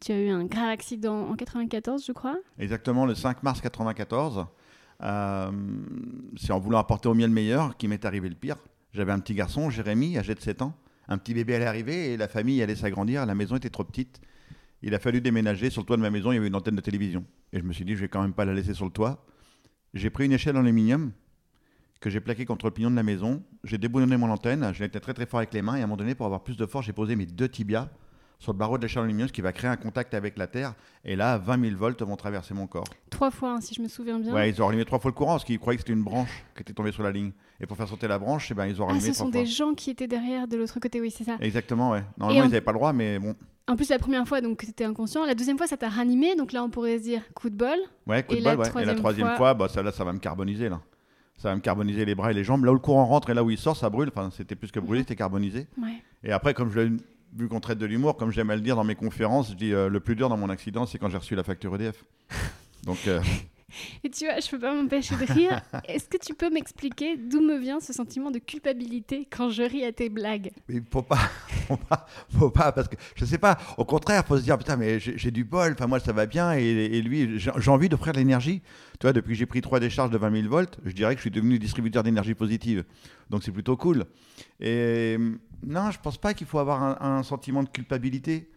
Tu 0.00 0.10
as 0.10 0.18
eu 0.20 0.28
un 0.30 0.44
grave 0.44 0.70
accident 0.70 1.28
en 1.28 1.36
94, 1.36 2.04
je 2.04 2.10
crois. 2.10 2.36
Exactement, 2.58 3.06
le 3.06 3.14
5 3.14 3.44
mars 3.44 3.60
94. 3.60 4.46
Euh, 5.02 5.50
c'est 6.36 6.52
en 6.52 6.58
voulant 6.58 6.78
apporter 6.78 7.08
au 7.08 7.14
mieux 7.14 7.26
le 7.26 7.32
meilleur 7.32 7.76
qui 7.76 7.88
m'est 7.88 8.04
arrivé 8.04 8.28
le 8.28 8.34
pire. 8.34 8.56
J'avais 8.92 9.12
un 9.12 9.18
petit 9.18 9.34
garçon, 9.34 9.70
Jérémy, 9.70 10.18
âgé 10.18 10.34
de 10.34 10.40
7 10.40 10.62
ans. 10.62 10.74
Un 11.08 11.18
petit 11.18 11.34
bébé 11.34 11.54
allait 11.54 11.66
arriver 11.66 12.12
et 12.12 12.16
la 12.16 12.28
famille 12.28 12.62
allait 12.62 12.76
s'agrandir. 12.76 13.24
La 13.26 13.34
maison 13.34 13.56
était 13.56 13.70
trop 13.70 13.84
petite. 13.84 14.20
Il 14.82 14.94
a 14.94 14.98
fallu 14.98 15.20
déménager. 15.20 15.70
Sur 15.70 15.82
le 15.82 15.86
toit 15.86 15.96
de 15.96 16.02
ma 16.02 16.10
maison, 16.10 16.32
il 16.32 16.36
y 16.36 16.38
avait 16.38 16.48
une 16.48 16.54
antenne 16.54 16.76
de 16.76 16.80
télévision. 16.80 17.24
Et 17.52 17.58
je 17.58 17.64
me 17.64 17.72
suis 17.72 17.84
dit, 17.84 17.94
je 17.94 18.00
vais 18.00 18.08
quand 18.08 18.22
même 18.22 18.32
pas 18.32 18.44
la 18.44 18.54
laisser 18.54 18.74
sur 18.74 18.84
le 18.84 18.90
toit. 18.90 19.24
J'ai 19.94 20.10
pris 20.10 20.26
une 20.26 20.32
échelle 20.32 20.56
en 20.56 20.60
aluminium 20.60 21.12
que 22.00 22.10
j'ai 22.10 22.20
plaquée 22.20 22.44
contre 22.44 22.66
le 22.66 22.70
pignon 22.70 22.90
de 22.90 22.96
la 22.96 23.02
maison. 23.02 23.42
J'ai 23.64 23.78
déboulonné 23.78 24.16
mon 24.16 24.30
antenne. 24.30 24.72
J'ai 24.74 24.84
été 24.84 25.00
très 25.00 25.14
très 25.14 25.26
fort 25.26 25.38
avec 25.38 25.52
les 25.52 25.62
mains. 25.62 25.76
Et 25.76 25.80
à 25.80 25.84
un 25.84 25.86
moment 25.86 25.96
donné, 25.96 26.14
pour 26.14 26.26
avoir 26.26 26.42
plus 26.42 26.56
de 26.56 26.66
force, 26.66 26.86
j'ai 26.86 26.92
posé 26.92 27.16
mes 27.16 27.26
deux 27.26 27.48
tibias 27.48 27.88
sur 28.40 28.52
le 28.52 28.58
barreau 28.58 28.78
de 28.78 28.82
l'échelle 28.82 29.02
en 29.02 29.04
aluminium, 29.04 29.28
ce 29.28 29.32
qui 29.32 29.42
va 29.42 29.52
créer 29.52 29.70
un 29.70 29.76
contact 29.76 30.14
avec 30.14 30.36
la 30.38 30.46
terre. 30.48 30.74
Et 31.04 31.14
là, 31.14 31.36
20 31.38 31.62
000 31.62 31.76
volts 31.76 32.02
vont 32.02 32.16
traverser 32.16 32.54
mon 32.54 32.66
corps. 32.66 32.86
Trois 33.10 33.30
fois, 33.30 33.52
hein, 33.52 33.60
si 33.60 33.74
je 33.74 33.82
me 33.82 33.86
souviens 33.86 34.18
bien. 34.18 34.32
Ouais, 34.34 34.48
ils 34.50 34.60
ont 34.62 34.66
rallumé 34.66 34.84
trois 34.86 34.98
fois 34.98 35.10
le 35.10 35.14
courant 35.14 35.34
parce 35.34 35.44
qu'ils 35.44 35.58
croyaient 35.58 35.76
que 35.76 35.82
c'était 35.82 35.92
une 35.92 36.02
branche 36.02 36.42
qui 36.56 36.62
était 36.62 36.72
tombée 36.72 36.90
sur 36.90 37.02
la 37.02 37.12
ligne. 37.12 37.32
Et 37.60 37.66
pour 37.66 37.76
faire 37.76 37.86
sauter 37.86 38.08
la 38.08 38.18
branche, 38.18 38.48
eh 38.50 38.54
ben, 38.54 38.66
ils 38.66 38.80
ont 38.80 38.86
ah, 38.86 38.88
rallumé 38.88 39.08
ce 39.08 39.12
trois 39.12 39.26
sont 39.26 39.30
fois. 39.32 39.40
des 39.42 39.46
gens 39.46 39.74
qui 39.74 39.90
étaient 39.90 40.08
derrière 40.08 40.48
de 40.48 40.56
l'autre 40.56 40.80
côté, 40.80 41.00
oui, 41.02 41.10
c'est 41.10 41.24
ça. 41.24 41.36
Exactement, 41.40 41.90
ouais. 41.90 42.02
Normalement, 42.16 42.40
en- 42.42 42.44
ils 42.46 42.50
n'avaient 42.50 42.60
pas 42.62 42.72
le 42.72 42.78
droit, 42.78 42.92
mais 42.94 43.18
bon. 43.18 43.36
En 43.68 43.76
plus, 43.76 43.88
la 43.90 43.98
première 43.98 44.26
fois, 44.26 44.40
donc, 44.40 44.62
c'était 44.64 44.84
inconscient. 44.84 45.24
La 45.26 45.34
deuxième 45.34 45.58
fois, 45.58 45.66
ça 45.66 45.76
t'a 45.76 45.90
ranimé. 45.90 46.34
Donc 46.34 46.52
là, 46.52 46.64
on 46.64 46.70
pourrait 46.70 46.96
se 46.98 47.02
dire 47.04 47.22
coup 47.34 47.50
de 47.50 47.56
bol. 47.56 47.76
Ouais, 48.06 48.22
coup 48.24 48.32
Et 48.34 48.40
de 48.40 48.44
la 48.44 48.56
balle, 48.56 48.72
ouais. 48.74 48.82
Et 48.82 48.86
la 48.86 48.94
troisième 48.94 49.26
fois- 49.28 49.36
fois, 49.36 49.54
bah, 49.54 49.68
ça, 49.68 49.82
là, 49.82 49.92
ça 49.92 50.02
va 50.02 50.12
me 50.14 50.18
carboniser, 50.18 50.68
là. 50.70 50.80
Ça 51.36 51.50
va 51.50 51.56
me 51.56 51.60
carboniser 51.60 52.04
les 52.06 52.14
bras 52.14 52.30
et 52.30 52.34
les 52.34 52.42
jambes. 52.42 52.64
Là 52.64 52.70
où 52.72 52.74
le 52.74 52.80
courant 52.80 53.04
rentre 53.04 53.30
et 53.30 53.34
là 53.34 53.44
où 53.44 53.50
il 53.50 53.58
sort, 53.58 53.76
ça 53.76 53.88
brûle. 53.90 54.08
Enfin, 54.14 54.30
c'était 54.34 54.56
plus 54.56 54.70
que 54.72 54.80
brûlé, 54.80 55.02
c'était 55.02 55.14
carbonisé. 55.16 55.66
Ouais. 55.80 56.02
Et 56.24 56.32
après, 56.32 56.52
comme 56.54 56.70
je 56.70 56.80
l'ai 56.80 56.96
vu 57.36 57.48
qu'on 57.48 57.60
traite 57.60 57.78
de 57.78 57.86
l'humour, 57.86 58.16
comme 58.16 58.30
j'aime 58.30 58.50
à 58.50 58.56
le 58.56 58.62
dire 58.62 58.76
dans 58.76 58.84
mes 58.84 58.94
conférences, 58.94 59.50
je 59.50 59.54
dis 59.54 59.72
euh, 59.72 59.88
le 59.88 60.00
plus 60.00 60.16
dur 60.16 60.28
dans 60.28 60.36
mon 60.36 60.50
accident, 60.50 60.86
c'est 60.86 60.98
quand 60.98 61.08
j'ai 61.08 61.18
reçu 61.18 61.34
la 61.34 61.44
facture 61.44 61.74
EDF. 61.74 62.04
Donc, 62.84 62.98
euh, 63.06 63.20
Et 64.04 64.10
tu 64.10 64.24
vois, 64.24 64.40
je 64.40 64.48
peux 64.48 64.58
pas 64.58 64.74
m'empêcher 64.74 65.16
de 65.16 65.32
rire. 65.32 65.60
Est-ce 65.88 66.08
que 66.08 66.16
tu 66.16 66.34
peux 66.34 66.50
m'expliquer 66.50 67.16
d'où 67.16 67.40
me 67.40 67.58
vient 67.58 67.80
ce 67.80 67.92
sentiment 67.92 68.30
de 68.30 68.38
culpabilité 68.38 69.26
quand 69.30 69.50
je 69.50 69.62
ris 69.62 69.84
à 69.84 69.92
tes 69.92 70.08
blagues? 70.08 70.50
Il 70.68 70.82
faut 70.90 71.02
pas, 71.02 71.16
faut 71.68 71.76
pas, 71.76 72.06
faut 72.30 72.50
pas, 72.50 72.72
parce 72.72 72.88
que 72.88 72.96
je 73.14 73.24
sais 73.24 73.38
pas. 73.38 73.58
Au 73.76 73.84
contraire, 73.84 74.24
faut 74.26 74.36
se 74.36 74.42
dire 74.42 74.58
putain, 74.58 74.76
mais 74.76 74.98
j'ai 75.00 75.30
du 75.30 75.44
bol. 75.44 75.72
Enfin 75.72 75.86
moi 75.86 76.00
ça 76.00 76.12
va 76.12 76.26
bien 76.26 76.54
et, 76.56 76.62
et 76.62 77.02
lui 77.02 77.38
j'ai 77.38 77.70
envie 77.70 77.88
d'offrir 77.88 78.12
de 78.12 78.18
l'énergie. 78.18 78.62
Tu 78.98 79.06
vois, 79.06 79.12
depuis 79.12 79.32
que 79.32 79.38
j'ai 79.38 79.46
pris 79.46 79.62
trois 79.62 79.80
décharges 79.80 80.10
de 80.10 80.18
20 80.18 80.42
000 80.42 80.48
volts, 80.48 80.78
je 80.84 80.92
dirais 80.92 81.14
que 81.14 81.18
je 81.18 81.22
suis 81.22 81.30
devenu 81.30 81.58
distributeur 81.58 82.02
d'énergie 82.02 82.34
positive. 82.34 82.84
Donc 83.30 83.42
c'est 83.42 83.52
plutôt 83.52 83.76
cool. 83.76 84.04
Et 84.60 85.16
non, 85.66 85.90
je 85.90 85.98
pense 85.98 86.18
pas 86.18 86.34
qu'il 86.34 86.46
faut 86.46 86.58
avoir 86.58 86.82
un, 86.82 86.98
un 87.00 87.22
sentiment 87.22 87.62
de 87.62 87.68
culpabilité. 87.68 88.50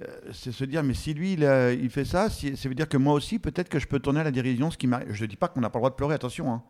Euh, 0.00 0.06
c'est 0.32 0.52
se 0.52 0.64
dire 0.64 0.82
mais 0.82 0.94
si 0.94 1.12
lui 1.12 1.34
il, 1.34 1.44
a- 1.44 1.72
il 1.72 1.90
fait 1.90 2.06
ça, 2.06 2.30
si- 2.30 2.56
ça 2.56 2.66
veut 2.68 2.74
dire 2.74 2.88
que 2.88 2.96
moi 2.96 3.12
aussi 3.12 3.38
peut-être 3.38 3.68
que 3.68 3.78
je 3.78 3.86
peux 3.86 3.98
tourner 3.98 4.20
à 4.20 4.24
la 4.24 4.30
dérision. 4.30 4.70
Ce 4.70 4.78
qui 4.78 4.86
m'arrive. 4.86 5.12
Je 5.12 5.24
dis 5.26 5.36
pas 5.36 5.48
qu'on 5.48 5.60
n'a 5.60 5.68
pas 5.68 5.78
le 5.78 5.82
droit 5.82 5.90
de 5.90 5.94
pleurer. 5.96 6.14
Attention. 6.14 6.50
hein. 6.52 6.62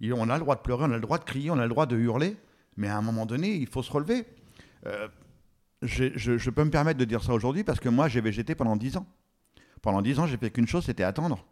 Il- 0.00 0.14
On 0.14 0.28
a 0.30 0.34
le 0.34 0.40
droit 0.40 0.56
de 0.56 0.60
pleurer, 0.62 0.84
on 0.84 0.90
a 0.90 0.94
le 0.94 1.00
droit 1.00 1.18
de 1.18 1.24
crier, 1.24 1.50
on 1.50 1.58
a 1.58 1.62
le 1.64 1.68
droit 1.68 1.86
de 1.86 1.96
hurler. 1.96 2.36
Mais 2.78 2.88
à 2.88 2.96
un 2.96 3.02
moment 3.02 3.26
donné, 3.26 3.54
il 3.54 3.66
faut 3.66 3.82
se 3.82 3.92
relever. 3.92 4.24
Euh, 4.86 5.06
je, 5.82 6.16
je 6.16 6.50
peux 6.50 6.64
me 6.64 6.70
permettre 6.70 6.98
de 6.98 7.04
dire 7.04 7.22
ça 7.22 7.34
aujourd'hui 7.34 7.64
parce 7.64 7.78
que 7.80 7.88
moi, 7.90 8.08
j'ai 8.08 8.20
végété 8.22 8.54
pendant 8.54 8.76
10 8.76 8.96
ans. 8.96 9.06
Pendant 9.82 10.00
10 10.00 10.18
ans, 10.20 10.26
j'ai 10.26 10.36
fait 10.38 10.50
qu'une 10.50 10.66
chose, 10.66 10.84
c'était 10.86 11.02
attendre. 11.02 11.44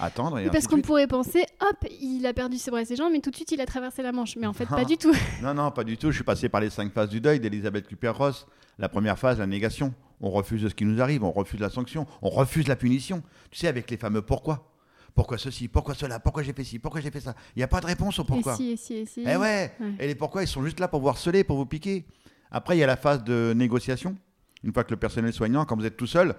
Attendre 0.00 0.38
et 0.40 0.44
Oui, 0.46 0.50
Parce 0.50 0.66
qu'on 0.66 0.80
pourrait 0.80 1.06
penser, 1.06 1.44
hop, 1.60 1.76
il 2.00 2.26
a 2.26 2.32
perdu 2.34 2.58
ses 2.58 2.72
bras 2.72 2.82
et 2.82 2.84
ses 2.84 2.96
jambes, 2.96 3.12
mais 3.12 3.20
tout 3.20 3.30
de 3.30 3.36
suite 3.36 3.52
il 3.52 3.60
a 3.60 3.66
traversé 3.66 4.02
la 4.02 4.10
Manche. 4.10 4.34
Mais 4.36 4.46
en 4.48 4.52
fait, 4.52 4.66
pas 4.66 4.84
du 4.84 4.96
tout. 4.96 5.14
Non, 5.42 5.54
non, 5.54 5.70
pas 5.70 5.84
du 5.84 5.96
tout. 5.96 6.10
Je 6.10 6.16
suis 6.16 6.24
passé 6.24 6.48
par 6.48 6.60
les 6.60 6.70
cinq 6.70 6.92
phases 6.92 7.08
du 7.10 7.20
deuil 7.20 7.38
d'Elisabeth 7.38 7.86
Küpper-Ross. 7.86 8.46
La 8.78 8.88
première 8.88 9.16
phase, 9.18 9.38
la 9.38 9.46
négation. 9.46 9.94
On 10.20 10.30
refuse 10.30 10.68
ce 10.68 10.74
qui 10.74 10.84
nous 10.84 11.00
arrive, 11.00 11.24
on 11.24 11.32
refuse 11.32 11.60
la 11.60 11.70
sanction, 11.70 12.06
on 12.22 12.30
refuse 12.30 12.68
la 12.68 12.76
punition. 12.76 13.22
Tu 13.50 13.58
sais, 13.58 13.68
avec 13.68 13.90
les 13.90 13.96
fameux 13.96 14.22
pourquoi. 14.22 14.72
Pourquoi 15.14 15.38
ceci, 15.38 15.68
pourquoi 15.68 15.94
cela, 15.94 16.20
pourquoi 16.20 16.42
j'ai 16.42 16.52
fait 16.52 16.64
ci, 16.64 16.78
pourquoi 16.78 17.00
j'ai 17.00 17.10
fait 17.10 17.20
ça. 17.20 17.34
Il 17.54 17.60
n'y 17.60 17.62
a 17.62 17.68
pas 17.68 17.80
de 17.80 17.86
réponse 17.86 18.18
au 18.18 18.24
pourquoi. 18.24 18.52
Et 18.54 18.56
si, 18.56 18.70
et 18.72 18.76
si, 18.76 18.94
et 18.94 19.06
si. 19.06 19.20
Eh 19.22 19.36
ouais. 19.36 19.72
Ouais. 19.80 19.94
Et 19.98 20.06
les 20.06 20.14
pourquoi, 20.14 20.42
ils 20.42 20.48
sont 20.48 20.62
juste 20.62 20.78
là 20.78 20.88
pour 20.88 21.00
vous 21.00 21.08
harceler, 21.08 21.42
pour 21.42 21.56
vous 21.56 21.64
piquer. 21.64 22.04
Après, 22.50 22.76
il 22.76 22.80
y 22.80 22.84
a 22.84 22.86
la 22.86 22.96
phase 22.96 23.24
de 23.24 23.54
négociation. 23.56 24.16
Une 24.62 24.72
fois 24.72 24.84
que 24.84 24.90
le 24.90 24.98
personnel 24.98 25.32
soignant, 25.32 25.64
quand 25.64 25.76
vous 25.76 25.86
êtes 25.86 25.96
tout 25.96 26.06
seul, 26.06 26.34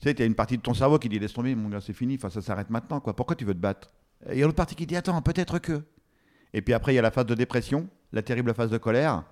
tu 0.00 0.08
sais, 0.08 0.12
il 0.12 0.20
y 0.20 0.22
a 0.22 0.26
une 0.26 0.34
partie 0.34 0.56
de 0.56 0.62
ton 0.62 0.74
cerveau 0.74 0.98
qui 0.98 1.08
dit 1.08 1.18
laisse 1.18 1.32
tomber, 1.32 1.54
mon 1.54 1.68
gars, 1.68 1.80
c'est 1.80 1.92
fini, 1.92 2.14
enfin, 2.16 2.30
ça 2.30 2.40
s'arrête 2.40 2.70
maintenant. 2.70 3.00
Quoi. 3.00 3.16
Pourquoi 3.16 3.36
tu 3.36 3.44
veux 3.44 3.54
te 3.54 3.58
battre? 3.58 3.90
Et 4.28 4.34
il 4.34 4.38
y 4.38 4.42
a 4.42 4.46
l'autre 4.46 4.56
partie 4.56 4.74
qui 4.74 4.86
dit 4.86 4.96
attends, 4.96 5.20
peut-être 5.22 5.58
que. 5.58 5.82
Et 6.52 6.62
puis 6.62 6.72
après, 6.72 6.92
il 6.92 6.96
y 6.96 6.98
a 7.00 7.02
la 7.02 7.10
phase 7.10 7.26
de 7.26 7.34
dépression, 7.34 7.88
la 8.12 8.22
terrible 8.22 8.54
phase 8.54 8.70
de 8.70 8.78
colère. 8.78 9.24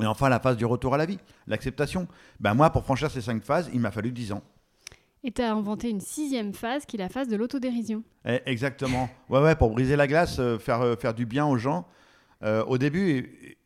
Et 0.00 0.06
enfin, 0.06 0.28
la 0.28 0.40
phase 0.40 0.56
du 0.56 0.64
retour 0.64 0.94
à 0.94 0.96
la 0.96 1.06
vie, 1.06 1.18
l'acceptation. 1.46 2.08
Ben 2.40 2.54
moi, 2.54 2.70
pour 2.70 2.84
franchir 2.84 3.10
ces 3.10 3.20
cinq 3.20 3.42
phases, 3.42 3.70
il 3.72 3.80
m'a 3.80 3.90
fallu 3.90 4.12
10 4.12 4.32
ans. 4.32 4.42
Et 5.24 5.32
tu 5.32 5.42
as 5.42 5.52
inventé 5.52 5.90
une 5.90 6.00
sixième 6.00 6.52
phase 6.52 6.86
qui 6.86 6.96
est 6.96 7.00
la 7.00 7.08
phase 7.08 7.28
de 7.28 7.36
l'autodérision. 7.36 8.04
Eh, 8.24 8.40
exactement. 8.46 9.10
Ouais, 9.28 9.40
ouais, 9.40 9.56
pour 9.56 9.70
briser 9.70 9.96
la 9.96 10.06
glace, 10.06 10.38
euh, 10.38 10.58
faire, 10.58 10.80
euh, 10.82 10.96
faire 10.96 11.14
du 11.14 11.26
bien 11.26 11.46
aux 11.46 11.58
gens. 11.58 11.86
Euh, 12.44 12.64
au 12.66 12.78
début, 12.78 13.56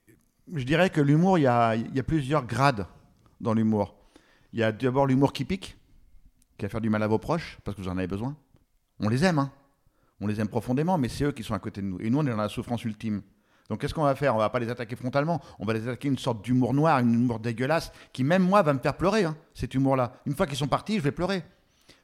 je 0.53 0.65
dirais 0.65 0.89
que 0.89 1.01
l'humour, 1.01 1.39
il 1.39 1.43
y 1.43 1.47
a, 1.47 1.77
il 1.77 1.95
y 1.95 2.01
a 2.01 2.03
plusieurs 2.03 2.47
grades 2.47 2.87
dans 3.41 3.53
l'humour. 3.53 3.95
Il 4.55 4.61
y 4.61 4.62
a 4.62 4.73
d'abord 4.73 5.07
l'humour 5.07 5.33
qui 5.33 5.45
pique, 5.45 5.77
qui 6.57 6.65
va 6.65 6.71
faire 6.71 6.81
du 6.81 6.89
mal 6.89 7.03
à 7.03 7.07
vos 7.07 7.19
proches, 7.19 7.59
parce 7.65 7.77
que 7.77 7.83
vous 7.83 7.89
en 7.89 7.99
avez 7.99 8.07
besoin. 8.07 8.35
On 9.01 9.09
les 9.09 9.25
aime, 9.25 9.39
hein. 9.39 9.53
On 10.21 10.27
les 10.27 10.41
aime 10.41 10.49
profondément, 10.49 10.97
mais 10.99 11.09
c'est 11.09 11.25
eux 11.25 11.33
qui 11.33 11.43
sont 11.43 11.55
à 11.55 11.59
côté 11.59 11.83
de 11.83 11.87
nous. 11.87 12.01
Et 12.01 12.09
nous, 12.09 12.19
on 12.19 12.27
est 12.27 12.31
dans 12.31 12.37
la 12.37 12.49
souffrance 12.49 12.85
ultime. 12.85 13.23
Donc 13.73 13.81
qu'est-ce 13.81 13.95
qu'on 13.95 14.02
va 14.02 14.14
faire? 14.14 14.35
On 14.35 14.38
va 14.38 14.50
pas 14.50 14.59
les 14.59 14.69
attaquer 14.69 14.97
frontalement, 14.97 15.41
on 15.59 15.64
va 15.64 15.73
les 15.73 15.88
attaquer 15.88 16.09
une 16.09 16.19
sorte 16.19 16.45
d'humour 16.45 16.75
noir, 16.75 16.99
une 16.99 17.14
humour 17.14 17.41
dégueulasse, 17.41 17.91
qui 18.12 18.23
même 18.23 18.43
moi 18.43 18.61
va 18.61 18.75
me 18.75 18.79
faire 18.79 18.95
pleurer, 18.95 19.25
hein, 19.25 19.35
cet 19.55 19.73
humour-là. 19.73 20.12
Une 20.26 20.35
fois 20.35 20.47
qu'ils 20.47 20.59
sont 20.59 20.69
partis, 20.69 20.99
je 20.99 21.00
vais 21.00 21.11
pleurer. 21.11 21.43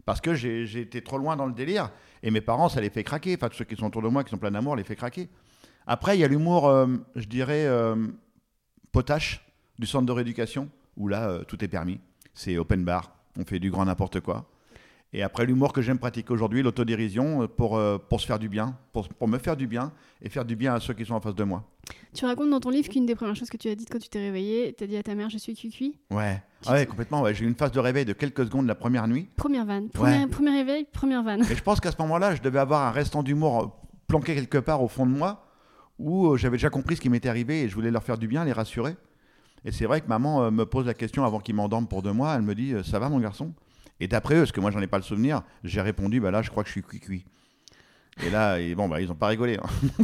Parce 0.07 0.23
que 0.23 0.33
j'ai 0.33 0.81
été 0.81 1.03
trop 1.03 1.19
loin 1.19 1.37
dans 1.37 1.45
le 1.45 1.53
délire, 1.53 1.91
et 2.23 2.31
mes 2.31 2.41
parents, 2.41 2.71
ça 2.71 2.81
les 2.81 2.89
fait 2.89 3.05
craquer. 3.05 3.35
Enfin, 3.35 3.51
ceux 3.53 3.67
qui 3.67 3.77
sont 3.77 3.89
autour 3.89 4.01
de 4.01 4.09
moi, 4.09 4.25
qui 4.25 4.31
sont 4.31 4.39
pleins 4.39 4.51
d'amour, 4.51 4.77
les 4.77 4.83
fait 4.83 4.97
craquer. 4.97 5.29
Après, 5.87 6.17
il 6.17 6.21
y 6.21 6.25
a 6.25 6.29
l'humour, 6.29 6.69
euh, 6.69 6.87
je 7.17 7.27
dirais, 7.27 7.67
euh, 7.67 7.97
potache 8.91 9.45
du 9.79 9.87
centre 9.87 10.07
de 10.07 10.13
rééducation, 10.13 10.71
où 10.97 11.07
là, 11.07 11.29
euh, 11.29 11.45
tout 11.45 11.63
est 11.63 11.69
permis. 11.69 12.01
C'est 12.33 12.57
open 12.57 12.83
bar, 12.83 13.13
on 13.39 13.45
fait 13.45 13.59
du 13.59 13.71
grand 13.71 13.85
n'importe 13.85 14.21
quoi. 14.21 14.49
Et 15.15 15.23
après, 15.23 15.47
l'humour 15.47 15.73
que 15.73 15.81
j'aime 15.81 15.99
pratiquer 15.99 16.31
aujourd'hui, 16.33 16.63
l'autodérision, 16.63 17.43
euh, 17.43 17.47
pour, 17.49 17.79
euh, 17.79 17.97
pour 17.99 18.21
se 18.21 18.27
faire 18.27 18.39
du 18.39 18.49
bien, 18.51 18.77
pour, 18.93 19.09
pour 19.09 19.27
me 19.27 19.39
faire 19.39 19.57
du 19.57 19.67
bien, 19.67 19.91
et 20.21 20.29
faire 20.29 20.45
du 20.45 20.55
bien 20.55 20.75
à 20.75 20.81
ceux 20.81 20.93
qui 20.93 21.07
sont 21.07 21.15
en 21.15 21.21
face 21.21 21.35
de 21.35 21.45
moi. 21.45 21.65
Tu 22.13 22.27
racontes 22.27 22.51
dans 22.51 22.61
ton 22.61 22.69
livre 22.69 22.89
qu'une 22.91 23.07
des 23.07 23.15
premières 23.15 23.35
choses 23.35 23.49
que 23.49 23.57
tu 23.57 23.69
as 23.69 23.75
dites 23.75 23.89
quand 23.91 23.99
tu 23.99 24.11
t'es 24.11 24.19
réveillé, 24.19 24.75
tu 24.77 24.85
as 24.85 24.87
dit 24.87 24.97
à 24.99 25.03
ta 25.03 25.15
mère 25.15 25.31
Je 25.31 25.39
suis 25.39 25.55
cuicui. 25.55 25.97
Ouais, 26.11 26.43
Ah 26.67 26.73
ouais 26.73 26.85
te- 26.85 26.91
complètement. 26.91 27.23
ouais. 27.23 27.35
J'ai 27.35 27.45
eu 27.47 27.49
une 27.49 27.55
phase 27.55 27.73
de 27.73 27.81
réveil 27.81 28.05
de 28.05 28.13
quelques 28.13 28.45
secondes 28.45 28.67
la 28.67 28.75
première 28.75 29.09
nuit. 29.09 29.29
Première 29.37 29.65
vanne. 29.65 29.89
Premier, 29.89 30.27
premier 30.27 30.51
réveil, 30.51 30.87
première 30.93 31.23
vanne. 31.23 31.41
Et 31.51 31.55
je 31.55 31.63
pense 31.63 31.81
qu'à 31.81 31.91
ce 31.91 31.97
moment-là, 32.03 32.35
je 32.35 32.43
devais 32.43 32.59
avoir 32.59 32.83
un 32.87 32.91
restant 32.91 33.23
d'humour 33.23 33.63
euh, 33.63 33.67
planqué 34.09 34.35
quelque 34.35 34.59
part 34.59 34.83
au 34.83 34.89
fond 34.89 35.07
de 35.07 35.13
moi, 35.13 35.47
où 35.99 36.37
j'avais 36.37 36.57
déjà 36.59 36.69
compris 36.71 36.97
ce 36.97 37.01
qui 37.01 37.09
m'était 37.09 37.31
arrivé 37.31 37.63
et 37.63 37.69
je 37.71 37.75
voulais 37.75 37.91
leur 37.91 38.03
faire 38.03 38.19
du 38.19 38.29
bien, 38.29 38.45
les 38.45 38.53
rassurer. 38.53 38.95
Et 39.65 39.73
c'est 39.73 39.87
vrai 39.87 40.01
que 40.03 40.07
maman 40.09 40.51
me 40.51 40.65
pose 40.67 40.85
la 40.87 40.95
question 40.95 41.25
avant 41.25 41.41
qu'ils 41.41 41.55
m'endorment 41.55 41.89
pour 41.89 42.03
deux 42.03 42.13
mois. 42.13 42.35
Elle 42.35 42.43
me 42.43 42.55
dit 42.55 42.75
Ça 42.85 42.99
va, 42.99 43.09
mon 43.09 43.19
garçon? 43.21 43.53
Et 44.01 44.09
d'après 44.09 44.35
eux, 44.37 44.41
parce 44.41 44.53
que 44.53 44.61
moi, 44.61 44.71
j'en 44.71 44.81
ai 44.81 44.87
pas 44.87 44.99
le 44.99 45.03
souvenir, 45.03 45.43
j'ai 45.65 45.81
répondu 45.81 46.21
Bah 46.21 46.31
là, 46.31 46.43
je 46.43 46.51
crois 46.51 46.63
que 46.63 46.69
je 46.69 46.73
suis 46.73 46.83
cuit-cuit. 46.83 47.25
Et 48.27 48.31
là, 48.31 48.59
et 48.61 48.75
bon, 48.75 48.89
bah, 48.89 49.01
ils 49.01 49.11
ont 49.11 49.15
pas 49.17 49.29
rigolé. 49.29 49.57
hein. 49.63 49.69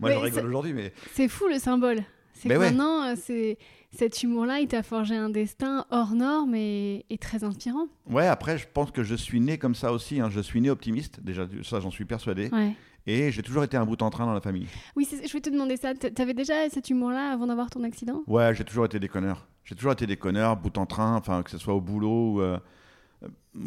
moi, 0.00 0.10
je 0.10 0.16
rigole 0.18 0.46
aujourd'hui, 0.46 0.72
mais 0.72 0.92
C'est 1.12 1.28
fou 1.28 1.46
le 1.48 1.58
symbole. 1.58 2.02
C'est 2.34 2.48
que 2.50 2.54
ouais. 2.54 2.66
maintenant, 2.70 3.02
euh, 3.04 3.14
c'est 3.16 3.56
cet 3.94 4.22
humour-là, 4.22 4.60
il 4.60 4.68
t'a 4.68 4.82
forgé 4.82 5.14
un 5.16 5.30
destin 5.30 5.86
hors 5.90 6.14
norme 6.14 6.54
et, 6.54 7.06
et 7.08 7.16
très 7.16 7.44
inspirant. 7.44 7.86
ouais, 8.10 8.26
après, 8.26 8.58
je 8.58 8.66
pense 8.70 8.90
que 8.90 9.02
je 9.02 9.14
suis 9.14 9.40
né 9.40 9.56
comme 9.56 9.74
ça 9.74 9.90
aussi. 9.92 10.20
hein. 10.20 10.28
Je 10.30 10.40
suis 10.40 10.60
né 10.60 10.68
optimiste, 10.68 11.20
déjà, 11.22 11.46
ça, 11.62 11.80
j'en 11.80 11.90
suis 11.90 12.04
persuadé. 12.04 12.50
Ouais. 12.52 12.72
Et 13.06 13.30
j'ai 13.30 13.42
toujours 13.42 13.62
été 13.64 13.76
un 13.78 13.86
bout 13.86 14.02
en 14.02 14.10
train 14.10 14.26
dans 14.26 14.34
la 14.34 14.40
famille. 14.40 14.66
Oui, 14.96 15.08
je 15.10 15.32
vais 15.32 15.40
te 15.40 15.48
demander 15.48 15.76
ça. 15.76 15.94
T'avais 15.94 16.34
déjà 16.34 16.68
cet 16.68 16.90
humour-là 16.90 17.30
avant 17.32 17.46
d'avoir 17.46 17.70
ton 17.70 17.84
accident? 17.84 18.22
Ouais, 18.26 18.54
j'ai 18.54 18.64
toujours 18.64 18.84
été 18.84 18.98
déconneur. 18.98 19.46
J'ai 19.66 19.74
toujours 19.74 19.92
été 19.92 20.06
déconneur, 20.06 20.56
bout 20.56 20.78
en 20.78 20.86
train, 20.86 21.16
enfin 21.16 21.42
que 21.42 21.50
ce 21.50 21.58
soit 21.58 21.74
au 21.74 21.80
boulot. 21.80 22.34
Ou, 22.34 22.40
euh, 22.40 22.58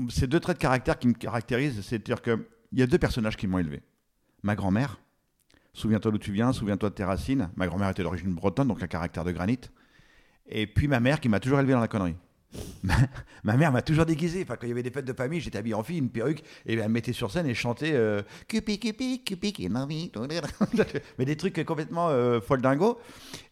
c'est 0.10 0.28
deux 0.28 0.40
traits 0.40 0.58
de 0.58 0.62
caractère 0.62 0.98
qui 0.98 1.10
me 1.10 1.14
caractérisent. 1.14 1.82
C'est-à-dire 1.82 2.22
qu'il 2.22 2.40
y 2.72 2.82
a 2.82 2.88
deux 2.88 2.98
personnages 2.98 3.36
qui 3.36 3.48
m'ont 3.48 3.60
élevé. 3.60 3.84
Ma 4.42 4.56
grand-mère, 4.56 5.02
souviens-toi 5.74 6.12
d'où 6.12 6.18
tu 6.18 6.32
viens, 6.32 6.54
souviens-toi 6.54 6.90
de 6.90 6.96
tes 6.96 7.04
racines. 7.04 7.50
Ma 7.58 7.68
grand-mère 7.68 7.90
était 7.90 8.02
d'origine 8.02 8.34
bretonne, 8.34 8.70
donc 8.70 8.82
un 8.82 8.88
caractère 8.88 9.26
de 9.26 9.34
granit. 9.34 9.60
Et 10.48 10.68
puis 10.68 10.88
ma 10.88 11.02
mère 11.02 11.20
qui 11.20 11.28
m'a 11.28 11.42
toujours 11.42 11.60
élevé 11.60 11.74
dans 11.74 11.82
la 11.82 11.90
connerie. 11.90 12.16
Ma, 12.82 12.96
ma 13.44 13.58
mère 13.58 13.72
m'a 13.72 13.82
toujours 13.84 14.06
déguisé. 14.06 14.42
Enfin, 14.42 14.56
quand 14.56 14.66
il 14.66 14.70
y 14.70 14.72
avait 14.72 14.82
des 14.84 14.90
fêtes 14.90 15.06
de 15.06 15.14
famille, 15.14 15.40
j'étais 15.40 15.58
habillé 15.60 15.76
en 15.76 15.84
fille, 15.84 16.00
une 16.00 16.10
perruque, 16.10 16.40
et 16.66 16.74
elle 16.74 16.80
me 16.80 16.88
mettait 16.88 17.14
sur 17.14 17.30
scène 17.30 17.46
et 17.46 17.54
je 17.54 17.60
chantais 17.60 17.92
euh, 17.94 18.22
Cupi, 18.48 18.80
cupi, 18.80 19.24
cupi, 19.24 19.54
qui 19.54 19.70
mis. 19.70 20.12
Mais 21.20 21.26
des 21.26 21.38
trucs 21.38 21.64
complètement 21.66 22.10
euh, 22.10 22.42
folle 22.42 22.62
dingo. 22.62 23.00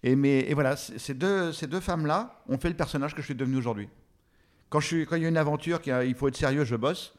Et, 0.01 0.15
mais, 0.15 0.39
et 0.49 0.53
voilà, 0.55 0.75
ces 0.75 1.13
deux, 1.13 1.53
ces 1.53 1.67
deux 1.67 1.79
femmes-là 1.79 2.41
ont 2.47 2.57
fait 2.57 2.69
le 2.69 2.75
personnage 2.75 3.13
que 3.13 3.21
je 3.21 3.27
suis 3.27 3.35
devenu 3.35 3.57
aujourd'hui. 3.57 3.87
Quand, 4.69 4.79
je 4.79 4.87
suis, 4.87 5.05
quand 5.05 5.15
il 5.15 5.21
y 5.21 5.25
a 5.25 5.29
une 5.29 5.37
aventure, 5.37 5.79
a- 5.91 6.03
il 6.03 6.15
faut 6.15 6.27
être 6.27 6.35
sérieux, 6.37 6.65
je 6.65 6.75
bosse. 6.75 7.13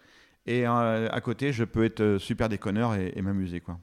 Et 0.47 0.67
euh, 0.67 1.09
à 1.11 1.21
côté, 1.21 1.53
je 1.53 1.63
peux 1.65 1.85
être 1.85 2.01
euh, 2.01 2.19
super 2.19 2.49
déconneur 2.49 2.95
et, 2.95 3.13
et 3.15 3.23
m'amuser. 3.23 3.61
quoi. 3.61 3.79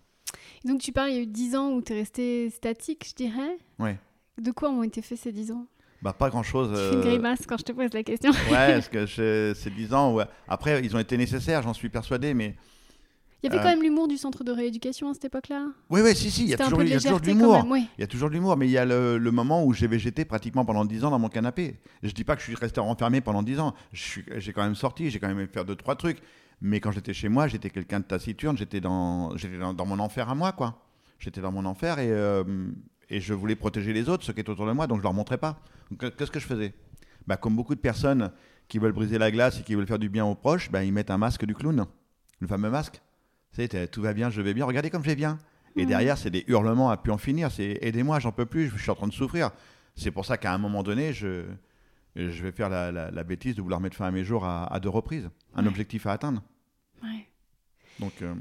Donc 0.65 0.81
tu 0.81 0.91
parles, 0.91 1.11
il 1.11 1.15
y 1.15 1.19
a 1.19 1.21
eu 1.21 1.27
10 1.27 1.55
ans 1.55 1.71
où 1.71 1.81
tu 1.81 1.93
es 1.93 1.95
resté 1.99 2.49
statique, 2.49 3.07
je 3.09 3.15
dirais. 3.15 3.57
Ouais. 3.79 3.97
De 4.41 4.51
quoi 4.51 4.69
ont 4.69 4.83
été 4.83 5.01
faits 5.01 5.19
ces 5.19 5.31
10 5.31 5.51
ans 5.51 5.67
Bah, 6.01 6.13
pas 6.13 6.29
grand-chose. 6.29 6.69
Tu 6.69 6.75
fais 6.75 6.93
une 6.93 6.99
euh, 6.99 7.03
grimace 7.03 7.45
quand 7.47 7.57
je 7.57 7.63
te 7.63 7.71
pose 7.71 7.91
la 7.93 8.03
question. 8.03 8.31
Ouais, 8.31 8.35
parce 8.73 8.89
que 8.89 9.05
je- 9.05 9.53
c'est 9.55 9.73
10 9.73 9.93
ans. 9.93 10.13
ouais. 10.13 10.25
Après, 10.47 10.81
ils 10.83 10.95
ont 10.95 10.99
été 10.99 11.17
nécessaires, 11.17 11.61
j'en 11.63 11.73
suis 11.73 11.89
persuadé. 11.89 12.33
Mais 12.33 12.55
Il 13.43 13.47
y 13.47 13.49
avait 13.49 13.59
Euh. 13.59 13.63
quand 13.63 13.69
même 13.69 13.83
l'humour 13.83 14.07
du 14.07 14.17
centre 14.17 14.43
de 14.43 14.51
rééducation 14.51 15.09
à 15.09 15.13
cette 15.13 15.25
époque-là. 15.25 15.67
oui, 15.89 16.01
oui, 16.03 16.15
si, 16.15 16.31
si, 16.31 16.43
il 16.43 16.49
y 16.49 16.53
a 16.53 16.57
toujours, 16.57 16.79
de 16.79 16.83
l'humour. 17.25 17.63
Il 17.75 18.01
y 18.01 18.03
a 18.03 18.07
toujours 18.07 18.29
de 18.29 18.33
l'humour, 18.33 18.57
mais 18.57 18.67
il 18.67 18.71
y 18.71 18.77
a 18.77 18.85
le, 18.85 19.17
le 19.19 19.31
moment 19.31 19.63
où 19.63 19.71
j'ai 19.73 19.87
végété 19.87 20.25
pratiquement 20.25 20.65
pendant 20.65 20.83
10 20.85 21.05
ans 21.05 21.11
dans 21.11 21.19
mon 21.19 21.29
canapé. 21.29 21.79
Je 22.01 22.11
dis 22.11 22.23
pas 22.23 22.35
que 22.35 22.41
je 22.41 22.47
suis 22.47 22.55
resté 22.55 22.79
enfermé 22.79 23.21
pendant 23.21 23.43
10 23.43 23.59
ans. 23.59 23.73
J'ai 23.93 24.51
quand 24.53 24.63
même 24.63 24.73
sorti, 24.75 25.09
j'ai 25.11 25.19
quand 25.19 25.27
même 25.33 25.47
fait 25.47 25.63
deux, 25.63 25.75
trois 25.75 25.95
trucs. 25.95 26.17
Mais 26.61 26.79
quand 26.79 26.91
j'étais 26.91 27.13
chez 27.13 27.29
moi, 27.29 27.47
j'étais 27.47 27.69
quelqu'un 27.69 27.99
de 27.99 28.05
taciturne, 28.05 28.57
j'étais 28.57 28.79
dans, 28.81 29.29
dans, 29.59 29.73
dans 29.73 29.85
mon 29.85 29.99
enfer 29.99 30.27
à 30.29 30.33
moi, 30.35 30.51
quoi. 30.51 30.81
J'étais 31.19 31.41
dans 31.41 31.51
mon 31.51 31.65
enfer 31.65 31.99
et, 31.99 32.09
euh, 32.11 32.43
et 33.09 33.19
je 33.21 33.33
voulais 33.33 33.55
protéger 33.55 33.93
les 33.93 34.09
autres, 34.09 34.23
ceux 34.23 34.33
qui 34.33 34.41
étaient 34.41 34.49
autour 34.49 34.67
de 34.67 34.71
moi, 34.71 34.87
donc 34.87 34.97
je 34.99 35.03
leur 35.03 35.13
montrais 35.13 35.37
pas. 35.37 35.59
Qu'est-ce 35.99 36.31
que 36.31 36.39
je 36.39 36.45
faisais? 36.47 36.73
Bah, 37.27 37.37
Comme 37.37 37.55
beaucoup 37.55 37.75
de 37.75 37.79
personnes 37.79 38.31
qui 38.67 38.79
veulent 38.79 38.91
briser 38.93 39.17
la 39.17 39.31
glace 39.31 39.59
et 39.59 39.63
qui 39.63 39.75
veulent 39.75 39.87
faire 39.87 39.99
du 39.99 40.09
bien 40.09 40.25
aux 40.25 40.35
proches, 40.35 40.71
bah, 40.71 40.83
ils 40.83 40.91
mettent 40.93 41.11
un 41.11 41.17
masque 41.17 41.45
du 41.45 41.53
clown, 41.55 41.85
le 42.39 42.47
fameux 42.47 42.69
masque. 42.69 43.01
Tout 43.91 44.01
va 44.01 44.13
bien, 44.13 44.29
je 44.29 44.41
vais 44.41 44.53
bien, 44.53 44.65
regardez 44.65 44.89
comme 44.89 45.01
je 45.03 45.07
vais 45.09 45.15
bien. 45.15 45.37
Et 45.77 45.83
Mhm. 45.83 45.87
derrière, 45.87 46.17
c'est 46.17 46.29
des 46.29 46.43
hurlements 46.47 46.89
à 46.89 46.97
plus 46.97 47.11
en 47.11 47.17
finir. 47.17 47.51
C'est 47.51 47.77
aidez-moi, 47.81 48.19
j'en 48.19 48.31
peux 48.31 48.45
plus, 48.45 48.69
je 48.69 48.81
suis 48.81 48.89
en 48.91 48.95
train 48.95 49.07
de 49.07 49.13
souffrir. 49.13 49.51
C'est 49.95 50.11
pour 50.11 50.25
ça 50.25 50.37
qu'à 50.37 50.53
un 50.53 50.57
moment 50.57 50.83
donné, 50.83 51.13
je, 51.13 51.45
je 52.15 52.43
vais 52.43 52.51
faire 52.51 52.69
la, 52.69 52.91
la- 52.91 53.11
la 53.11 53.23
bêtise 53.23 53.55
de 53.55 53.61
vouloir 53.61 53.79
mettre 53.79 53.95
fin 53.95 54.05
à 54.07 54.11
mes 54.11 54.23
jours 54.25 54.45
à, 54.45 54.65
à 54.73 54.79
deux 54.79 54.89
reprises. 54.89 55.29
Un 55.53 55.63
Ouais. 55.63 55.69
objectif 55.69 56.05
à 56.07 56.11
atteindre. 56.13 56.41
Ouais. 57.03 57.27
Donc, 57.99 58.13
euh, 58.21 58.33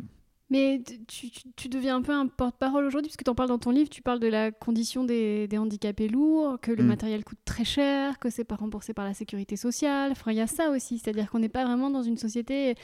Mais 0.51 0.83
tu, 1.09 1.31
tu- 1.31 1.49
tu 1.57 1.69
deviens 1.69 1.97
un 1.97 2.03
peu 2.03 2.13
un 2.13 2.27
porte-parole 2.27 2.85
aujourd'hui, 2.85 3.09
puisque 3.09 3.25
tu 3.25 3.31
en 3.31 3.35
parles 3.35 3.49
dans 3.49 3.59
ton 3.59 3.71
livre, 3.71 3.89
tu 3.89 4.03
parles 4.03 4.21
de 4.21 4.27
la 4.29 4.51
condition 4.53 5.03
des, 5.05 5.49
des 5.49 5.57
handicapés 5.59 6.07
lourds, 6.09 6.59
que 6.61 6.71
le 6.71 6.83
Mm. 6.83 6.87
matériel 6.87 7.25
coûte 7.25 7.39
très 7.47 7.65
cher, 7.65 8.19
que 8.19 8.29
c'est 8.31 8.45
pas 8.45 8.57
remboursé 8.57 8.93
par 8.93 9.05
la 9.07 9.15
sécurité 9.15 9.57
sociale. 9.57 10.13
Enfin, 10.13 10.33
il 10.33 10.37
y 10.37 10.41
a 10.43 10.47
ça 10.47 10.69
aussi, 10.71 10.99
c'est-à-dire 10.99 11.31
qu'on 11.31 11.39
n'est 11.39 11.49
pas 11.49 11.65
vraiment 11.65 11.89
dans 11.89 12.03
une 12.03 12.19
société 12.19 12.75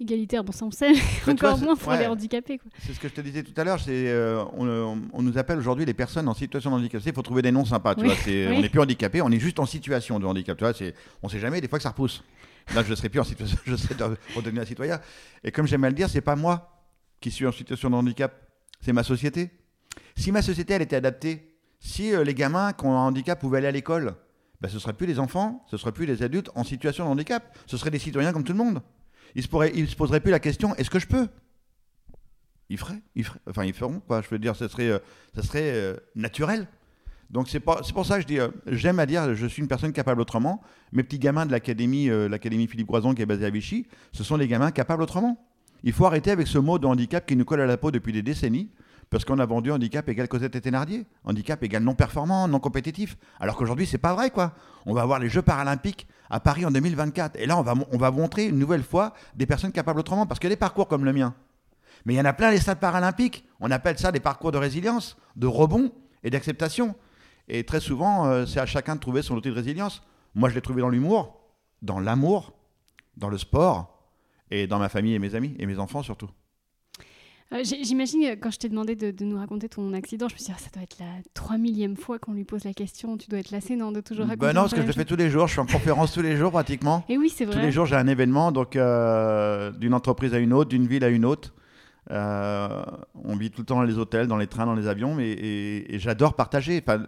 égalitaire. 0.00 0.42
Bon, 0.44 0.50
ça 0.52 0.66
on 0.66 0.70
sait, 0.72 0.92
mais 0.92 0.98
vois, 1.24 1.32
encore 1.34 1.58
c'est- 1.58 1.64
moins 1.64 1.76
pour 1.76 1.88
ouais. 1.92 2.00
les 2.00 2.06
handicapés. 2.06 2.60
C'est 2.80 2.92
ce 2.92 2.98
que 3.00 3.08
je 3.08 3.14
te 3.14 3.20
disais 3.20 3.44
tout 3.44 3.54
à 3.58 3.62
l'heure. 3.64 3.78
C'est 3.80 4.08
euh, 4.10 4.44
on, 4.52 5.22
nous 5.22 5.38
appelle 5.38 5.58
aujourd'hui 5.58 5.84
les 5.86 5.94
personnes 5.94 6.28
en 6.28 6.34
situation 6.34 6.70
de 6.70 6.74
handicap. 6.76 7.00
Il 7.06 7.12
faut 7.14 7.22
trouver 7.22 7.40
des 7.42 7.52
noms 7.52 7.64
sympas. 7.64 7.94
Tu 7.94 8.00
Oui, 8.02 8.08
vois, 8.08 8.16
oui. 8.26 8.46
On 8.58 8.60
n'est 8.62 8.68
plus 8.68 8.80
handicapé, 8.80 9.22
on 9.22 9.30
est 9.30 9.38
juste 9.40 9.60
en 9.60 9.64
situation 9.66 10.18
de 10.18 10.26
handicap. 10.26 10.58
Tu 10.58 10.64
vois, 10.64 10.74
on 11.22 11.28
sait 11.28 11.38
jamais. 11.38 11.60
Des 11.60 11.68
fois 11.68 11.78
que 11.78 11.84
ça 11.84 11.90
repousse. 11.90 12.22
Là, 12.74 12.82
je 12.82 12.90
ne 12.90 12.96
serai 12.96 13.08
plus 13.08 13.20
en 13.20 13.24
situation. 13.24 13.56
Je 13.64 13.76
serai 13.76 13.94
redevenir 14.34 14.62
un 14.62 14.66
citoyen. 14.66 15.00
Et 15.44 15.52
comme 15.52 15.68
j'aime 15.68 15.84
à 15.84 15.88
le 15.88 15.94
dire, 15.94 16.08
c'est 16.10 16.20
pas 16.20 16.34
moi 16.34 16.75
qui 17.20 17.30
suis 17.30 17.46
en 17.46 17.52
situation 17.52 17.90
de 17.90 17.94
handicap, 17.94 18.34
c'est 18.80 18.92
ma 18.92 19.02
société. 19.02 19.50
Si 20.16 20.32
ma 20.32 20.42
société 20.42 20.74
était 20.74 20.96
adaptée, 20.96 21.56
si 21.80 22.14
euh, 22.14 22.24
les 22.24 22.34
gamins 22.34 22.72
qui 22.72 22.84
ont 22.84 22.92
un 22.92 23.06
handicap 23.06 23.38
pouvaient 23.40 23.58
aller 23.58 23.66
à 23.68 23.72
l'école, 23.72 24.14
ben, 24.60 24.68
ce 24.68 24.74
ne 24.74 24.80
seraient 24.80 24.94
plus 24.94 25.06
les 25.06 25.18
enfants, 25.18 25.64
ce 25.70 25.76
ne 25.76 25.80
seraient 25.80 25.92
plus 25.92 26.06
les 26.06 26.22
adultes 26.22 26.50
en 26.54 26.64
situation 26.64 27.04
de 27.04 27.10
handicap, 27.10 27.56
ce 27.66 27.76
seraient 27.76 27.90
des 27.90 27.98
citoyens 27.98 28.32
comme 28.32 28.44
tout 28.44 28.52
le 28.52 28.58
monde. 28.58 28.82
Ils 29.34 29.42
se, 29.42 29.48
se 29.48 29.96
poseraient 29.96 30.20
plus 30.20 30.30
la 30.30 30.40
question 30.40 30.74
est-ce 30.76 30.90
que 30.90 30.98
je 30.98 31.06
peux? 31.06 31.28
Ils 32.68 32.78
feraient, 32.78 33.02
ils 33.14 33.26
enfin 33.48 33.64
ils 33.64 33.74
feront 33.74 34.00
quoi. 34.00 34.22
Je 34.22 34.28
veux 34.28 34.38
dire, 34.38 34.56
ce 34.56 34.66
serait, 34.66 34.88
euh, 34.88 34.98
ça 35.34 35.42
euh, 35.56 35.96
naturel. 36.14 36.66
Donc 37.30 37.48
c'est 37.48 37.60
pour 37.60 38.06
ça 38.06 38.22
que 38.22 38.52
j'aime 38.68 39.00
à 39.00 39.06
dire, 39.06 39.34
je 39.34 39.46
suis 39.46 39.60
une 39.60 39.68
personne 39.68 39.92
capable 39.92 40.20
autrement. 40.20 40.62
Mes 40.92 41.02
petits 41.02 41.18
gamins 41.18 41.44
de 41.44 41.50
l'académie, 41.50 42.06
l'académie 42.06 42.68
Philippe 42.68 42.86
Groison 42.86 43.14
qui 43.14 43.22
est 43.22 43.26
basée 43.26 43.46
à 43.46 43.50
Vichy, 43.50 43.88
ce 44.12 44.22
sont 44.22 44.38
des 44.38 44.46
gamins 44.46 44.70
capables 44.70 45.02
autrement. 45.02 45.44
Il 45.86 45.92
faut 45.92 46.04
arrêter 46.04 46.32
avec 46.32 46.48
ce 46.48 46.58
mot 46.58 46.80
de 46.80 46.86
handicap 46.88 47.24
qui 47.24 47.36
nous 47.36 47.44
colle 47.44 47.60
à 47.60 47.66
la 47.66 47.76
peau 47.76 47.92
depuis 47.92 48.12
des 48.12 48.20
décennies, 48.20 48.70
parce 49.08 49.24
qu'on 49.24 49.38
a 49.38 49.46
vendu 49.46 49.70
handicap 49.70 50.08
égale 50.08 50.26
Cosette 50.26 50.56
et 50.56 50.60
Thénardier, 50.60 51.06
handicap 51.22 51.62
égale 51.62 51.84
non 51.84 51.94
performant, 51.94 52.48
non 52.48 52.58
compétitif. 52.58 53.16
Alors 53.38 53.54
qu'aujourd'hui, 53.54 53.86
c'est 53.86 53.96
pas 53.96 54.12
vrai, 54.12 54.30
quoi. 54.30 54.52
On 54.84 54.94
va 54.94 55.02
avoir 55.02 55.20
les 55.20 55.28
Jeux 55.28 55.42
paralympiques 55.42 56.08
à 56.28 56.40
Paris 56.40 56.66
en 56.66 56.72
2024, 56.72 57.36
et 57.36 57.46
là, 57.46 57.56
on 57.56 57.62
va, 57.62 57.74
on 57.92 57.98
va 57.98 58.10
montrer 58.10 58.46
une 58.46 58.58
nouvelle 58.58 58.82
fois 58.82 59.14
des 59.36 59.46
personnes 59.46 59.70
capables 59.70 60.00
autrement, 60.00 60.26
parce 60.26 60.40
que 60.40 60.48
des 60.48 60.56
parcours 60.56 60.88
comme 60.88 61.04
le 61.04 61.12
mien. 61.12 61.36
Mais 62.04 62.14
il 62.14 62.16
y 62.16 62.20
en 62.20 62.24
a 62.24 62.32
plein 62.32 62.50
les 62.50 62.58
stades 62.58 62.80
paralympiques. 62.80 63.44
On 63.60 63.70
appelle 63.70 63.96
ça 63.96 64.10
des 64.10 64.18
parcours 64.18 64.50
de 64.50 64.58
résilience, 64.58 65.16
de 65.36 65.46
rebond 65.46 65.92
et 66.24 66.30
d'acceptation. 66.30 66.96
Et 67.46 67.62
très 67.62 67.78
souvent, 67.78 68.26
euh, 68.26 68.44
c'est 68.44 68.58
à 68.58 68.66
chacun 68.66 68.96
de 68.96 69.00
trouver 69.00 69.22
son 69.22 69.36
outil 69.36 69.50
de 69.50 69.54
résilience. 69.54 70.02
Moi, 70.34 70.48
je 70.48 70.56
l'ai 70.56 70.62
trouvé 70.62 70.82
dans 70.82 70.88
l'humour, 70.88 71.38
dans 71.80 72.00
l'amour, 72.00 72.54
dans 73.16 73.28
le 73.28 73.38
sport 73.38 73.95
et 74.50 74.66
dans 74.66 74.78
ma 74.78 74.88
famille 74.88 75.14
et 75.14 75.18
mes 75.18 75.34
amis 75.34 75.54
et 75.58 75.66
mes 75.66 75.78
enfants 75.78 76.02
surtout. 76.02 76.28
Euh, 77.52 77.62
J'imagine, 77.62 78.24
euh, 78.24 78.34
quand 78.40 78.50
je 78.50 78.58
t'ai 78.58 78.68
demandé 78.68 78.96
de, 78.96 79.12
de 79.12 79.24
nous 79.24 79.36
raconter 79.36 79.68
ton 79.68 79.92
accident, 79.92 80.26
je 80.28 80.34
me 80.34 80.38
suis 80.38 80.46
dit, 80.46 80.52
Ah, 80.56 80.58
ça 80.58 80.68
doit 80.74 80.82
être 80.82 80.96
la 80.98 81.06
3 81.34 81.58
millième 81.58 81.96
fois 81.96 82.18
qu'on 82.18 82.32
lui 82.32 82.42
pose 82.42 82.64
la 82.64 82.72
question. 82.74 83.16
Tu 83.16 83.28
dois 83.30 83.38
être 83.38 83.52
lassé, 83.52 83.76
non 83.76 83.92
De 83.92 84.00
toujours 84.00 84.24
raconter 84.26 84.40
Bah 84.46 84.52
non, 84.52 84.62
parce 84.62 84.74
que 84.74 84.82
je 84.82 84.86
le 84.88 84.92
fais 84.92 85.04
tous 85.04 85.14
les 85.14 85.30
jours. 85.30 85.46
Je 85.46 85.52
suis 85.52 85.60
en 85.60 85.66
conférence 85.66 86.12
tous 86.12 86.22
les 86.22 86.36
jours 86.36 86.50
pratiquement. 86.50 87.04
Et 87.08 87.16
oui, 87.16 87.28
c'est 87.32 87.44
Tous 87.46 87.52
vrai. 87.52 87.62
les 87.62 87.70
jours, 87.70 87.86
j'ai 87.86 87.94
un 87.94 88.08
événement, 88.08 88.50
donc 88.50 88.74
euh, 88.74 89.70
d'une 89.70 89.94
entreprise 89.94 90.34
à 90.34 90.38
une 90.38 90.52
autre, 90.52 90.70
d'une 90.70 90.88
ville 90.88 91.04
à 91.04 91.08
une 91.08 91.24
autre. 91.24 91.54
Euh, 92.10 92.82
on 93.24 93.36
vit 93.36 93.52
tout 93.52 93.60
le 93.62 93.66
temps 93.66 93.76
dans 93.76 93.82
les 93.84 93.96
hôtels, 93.98 94.26
dans 94.26 94.36
les 94.38 94.48
trains, 94.48 94.66
dans 94.66 94.74
les 94.74 94.88
avions, 94.88 95.14
mais, 95.14 95.30
et, 95.30 95.94
et 95.94 95.98
j'adore 96.00 96.34
partager. 96.34 96.82
Enfin, 96.84 96.98
le- 96.98 97.06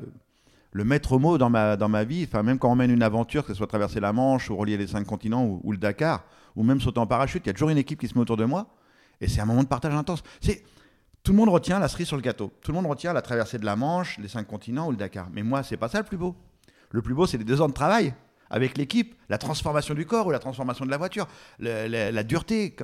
le 0.70 0.84
maître 0.84 1.18
mot 1.18 1.36
dans 1.38 1.50
ma, 1.50 1.76
dans 1.76 1.88
ma 1.88 2.04
vie, 2.04 2.24
enfin, 2.28 2.44
même 2.44 2.58
quand 2.60 2.70
on 2.70 2.76
mène 2.76 2.90
une 2.92 3.02
aventure, 3.02 3.42
que 3.42 3.48
ce 3.48 3.54
soit 3.54 3.66
traverser 3.66 3.98
la 4.00 4.12
Manche 4.12 4.50
ou 4.50 4.56
relier 4.56 4.76
les 4.76 4.86
cinq 4.86 5.04
continents 5.04 5.44
ou, 5.44 5.60
ou 5.64 5.72
le 5.72 5.78
Dakar, 5.78 6.24
ou 6.56 6.62
même 6.62 6.80
sauter 6.80 6.98
en 6.98 7.06
parachute, 7.06 7.42
il 7.44 7.48
y 7.48 7.50
a 7.50 7.52
toujours 7.52 7.70
une 7.70 7.78
équipe 7.78 8.00
qui 8.00 8.08
se 8.08 8.14
met 8.14 8.20
autour 8.20 8.36
de 8.36 8.44
moi. 8.44 8.66
Et 9.20 9.28
c'est 9.28 9.40
un 9.40 9.46
moment 9.46 9.62
de 9.62 9.68
partage 9.68 9.94
intense. 9.94 10.22
C'est 10.40 10.62
tout 11.22 11.32
le 11.32 11.38
monde 11.38 11.48
retient 11.48 11.78
la 11.78 11.88
cerise 11.88 12.06
sur 12.06 12.16
le 12.16 12.22
gâteau. 12.22 12.52
Tout 12.62 12.72
le 12.72 12.76
monde 12.76 12.86
retient 12.86 13.12
la 13.12 13.22
traversée 13.22 13.58
de 13.58 13.64
la 13.64 13.76
Manche, 13.76 14.18
les 14.18 14.28
cinq 14.28 14.46
continents 14.46 14.86
ou 14.86 14.92
le 14.92 14.96
Dakar. 14.96 15.28
Mais 15.32 15.42
moi, 15.42 15.62
c'est 15.62 15.76
pas 15.76 15.88
ça 15.88 15.98
le 15.98 16.04
plus 16.04 16.16
beau. 16.16 16.36
Le 16.90 17.02
plus 17.02 17.14
beau, 17.14 17.26
c'est 17.26 17.38
les 17.38 17.44
deux 17.44 17.60
ans 17.60 17.68
de 17.68 17.74
travail 17.74 18.14
avec 18.50 18.78
l'équipe, 18.78 19.14
la 19.28 19.38
transformation 19.38 19.94
du 19.94 20.06
corps 20.06 20.26
ou 20.26 20.30
la 20.30 20.38
transformation 20.38 20.86
de 20.86 20.90
la 20.90 20.96
voiture, 20.96 21.26
la, 21.58 22.22
dureté. 22.22 22.74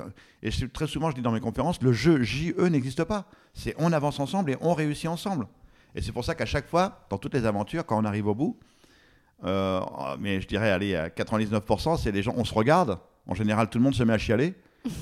Et 0.43 0.49
très 0.71 0.87
souvent, 0.87 1.09
je 1.09 1.15
dis 1.15 1.21
dans 1.21 1.31
mes 1.31 1.39
conférences, 1.39 1.81
le 1.81 1.91
jeu 1.91 2.21
JE 2.21 2.69
n'existe 2.69 3.03
pas. 3.03 3.25
C'est 3.53 3.73
on 3.77 3.91
avance 3.91 4.19
ensemble 4.19 4.51
et 4.51 4.57
on 4.61 4.73
réussit 4.73 5.07
ensemble. 5.07 5.47
Et 5.95 6.01
c'est 6.01 6.11
pour 6.11 6.25
ça 6.25 6.35
qu'à 6.35 6.45
chaque 6.45 6.67
fois, 6.67 7.05
dans 7.09 7.17
toutes 7.17 7.33
les 7.33 7.45
aventures, 7.45 7.85
quand 7.85 7.99
on 7.99 8.05
arrive 8.05 8.27
au 8.27 8.35
bout, 8.35 8.59
euh, 9.43 9.81
mais 10.19 10.41
je 10.41 10.47
dirais, 10.47 10.71
allez, 10.71 10.95
à 10.95 11.09
99%, 11.09 11.97
c'est 11.97 12.11
les 12.11 12.21
gens, 12.21 12.33
on 12.37 12.45
se 12.45 12.53
regarde. 12.53 12.99
En 13.27 13.33
général, 13.35 13.69
tout 13.69 13.77
le 13.77 13.83
monde 13.83 13.95
se 13.95 14.03
met 14.03 14.13
à 14.13 14.17
chialer 14.17 14.53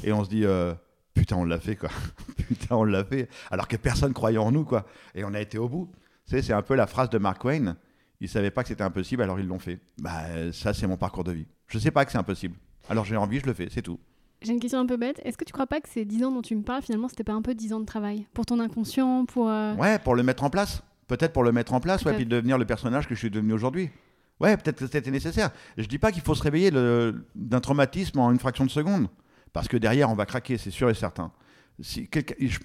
et 0.04 0.12
on 0.14 0.24
se 0.24 0.30
dit, 0.30 0.46
euh, 0.46 0.74
putain, 1.14 1.36
on 1.38 1.46
l'a 1.46 1.60
fait, 1.60 1.76
quoi. 1.76 1.90
putain, 2.38 2.76
on 2.76 2.84
l'a 2.84 3.04
fait. 3.04 3.28
Alors 3.52 3.68
que 3.68 3.76
personne 3.78 4.14
croyait 4.14 4.38
en 4.38 4.52
nous, 4.52 4.64
quoi. 4.66 4.86
Et 5.16 5.24
on 5.24 5.34
a 5.34 5.42
été 5.42 5.58
au 5.58 5.68
bout. 5.70 5.90
Tu 6.28 6.32
sais, 6.36 6.42
c'est 6.42 6.54
un 6.54 6.62
peu 6.62 6.76
la 6.76 6.88
phrase 6.88 7.10
de 7.10 7.18
Mark 7.18 7.42
Twain. 7.42 7.76
Ils 8.22 8.30
savaient 8.30 8.52
pas 8.52 8.62
que 8.64 8.70
c'était 8.70 8.84
impossible, 8.84 9.22
alors 9.24 9.40
ils 9.40 9.48
l'ont 9.48 9.60
fait. 9.60 9.80
Bah, 10.02 10.22
ça, 10.54 10.74
c'est 10.74 10.88
mon 10.88 10.96
parcours 10.98 11.26
de 11.26 11.34
vie. 11.34 11.46
Je 11.68 11.78
sais 11.80 11.92
pas 11.92 12.06
que 12.06 12.12
c'est 12.12 12.18
impossible. 12.18 12.56
Alors 12.90 13.04
j'ai 13.06 13.18
envie, 13.18 13.40
je 13.40 13.46
le 13.46 13.54
fais, 13.54 13.68
c'est 13.70 13.82
tout. 13.82 14.00
J'ai 14.42 14.52
une 14.54 14.60
question 14.60 14.80
un 14.80 14.86
peu 14.86 14.98
bête. 14.98 15.22
Est-ce 15.24 15.38
que 15.38 15.46
tu 15.46 15.54
crois 15.54 15.68
pas 15.68 15.80
que 15.82 15.88
ces 15.90 16.04
10 16.06 16.24
ans 16.26 16.32
dont 16.32 16.42
tu 16.42 16.56
me 16.56 16.64
parles, 16.64 16.82
finalement, 16.82 17.08
c'était 17.10 17.24
pas 17.24 17.34
un 17.34 17.42
peu 17.42 17.54
10 17.56 17.74
ans 17.74 17.80
de 17.80 17.86
travail? 17.86 18.26
Pour 18.34 18.46
ton 18.46 18.60
inconscient, 18.60 19.26
pour. 19.26 19.50
euh, 19.50 19.74
Ouais, 19.76 20.00
pour 20.00 20.16
le 20.16 20.24
mettre 20.24 20.44
en 20.44 20.50
place. 20.50 20.84
Peut-être 21.08 21.34
pour 21.34 21.44
le 21.44 21.52
mettre 21.52 21.74
en 21.74 21.80
place, 21.80 22.04
ouais, 22.06 22.14
puis 22.16 22.26
devenir 22.26 22.58
le 22.58 22.66
personnage 22.66 23.08
que 23.08 23.14
je 23.16 23.20
suis 23.20 23.30
devenu 23.30 23.54
aujourd'hui. 23.54 23.90
Ouais, 24.44 24.58
peut-être 24.58 24.80
que 24.80 24.88
c'était 24.88 25.10
nécessaire. 25.10 25.52
Je 25.78 25.86
dis 25.86 25.98
pas 25.98 26.12
qu'il 26.12 26.22
faut 26.22 26.36
se 26.36 26.44
réveiller 26.44 26.70
le- 26.70 27.26
d'un 27.34 27.62
traumatisme 27.62 28.20
en 28.20 28.30
une 28.30 28.40
fraction 28.40 28.66
de 28.66 28.70
seconde. 28.70 29.08
Parce 29.54 29.70
que 29.70 29.78
derrière, 29.78 30.10
on 30.10 30.16
va 30.16 30.26
craquer, 30.26 30.58
c'est 30.58 30.70
sûr 30.70 30.90
et 30.90 30.94
certain. 30.94 31.32
Je, 31.80 32.02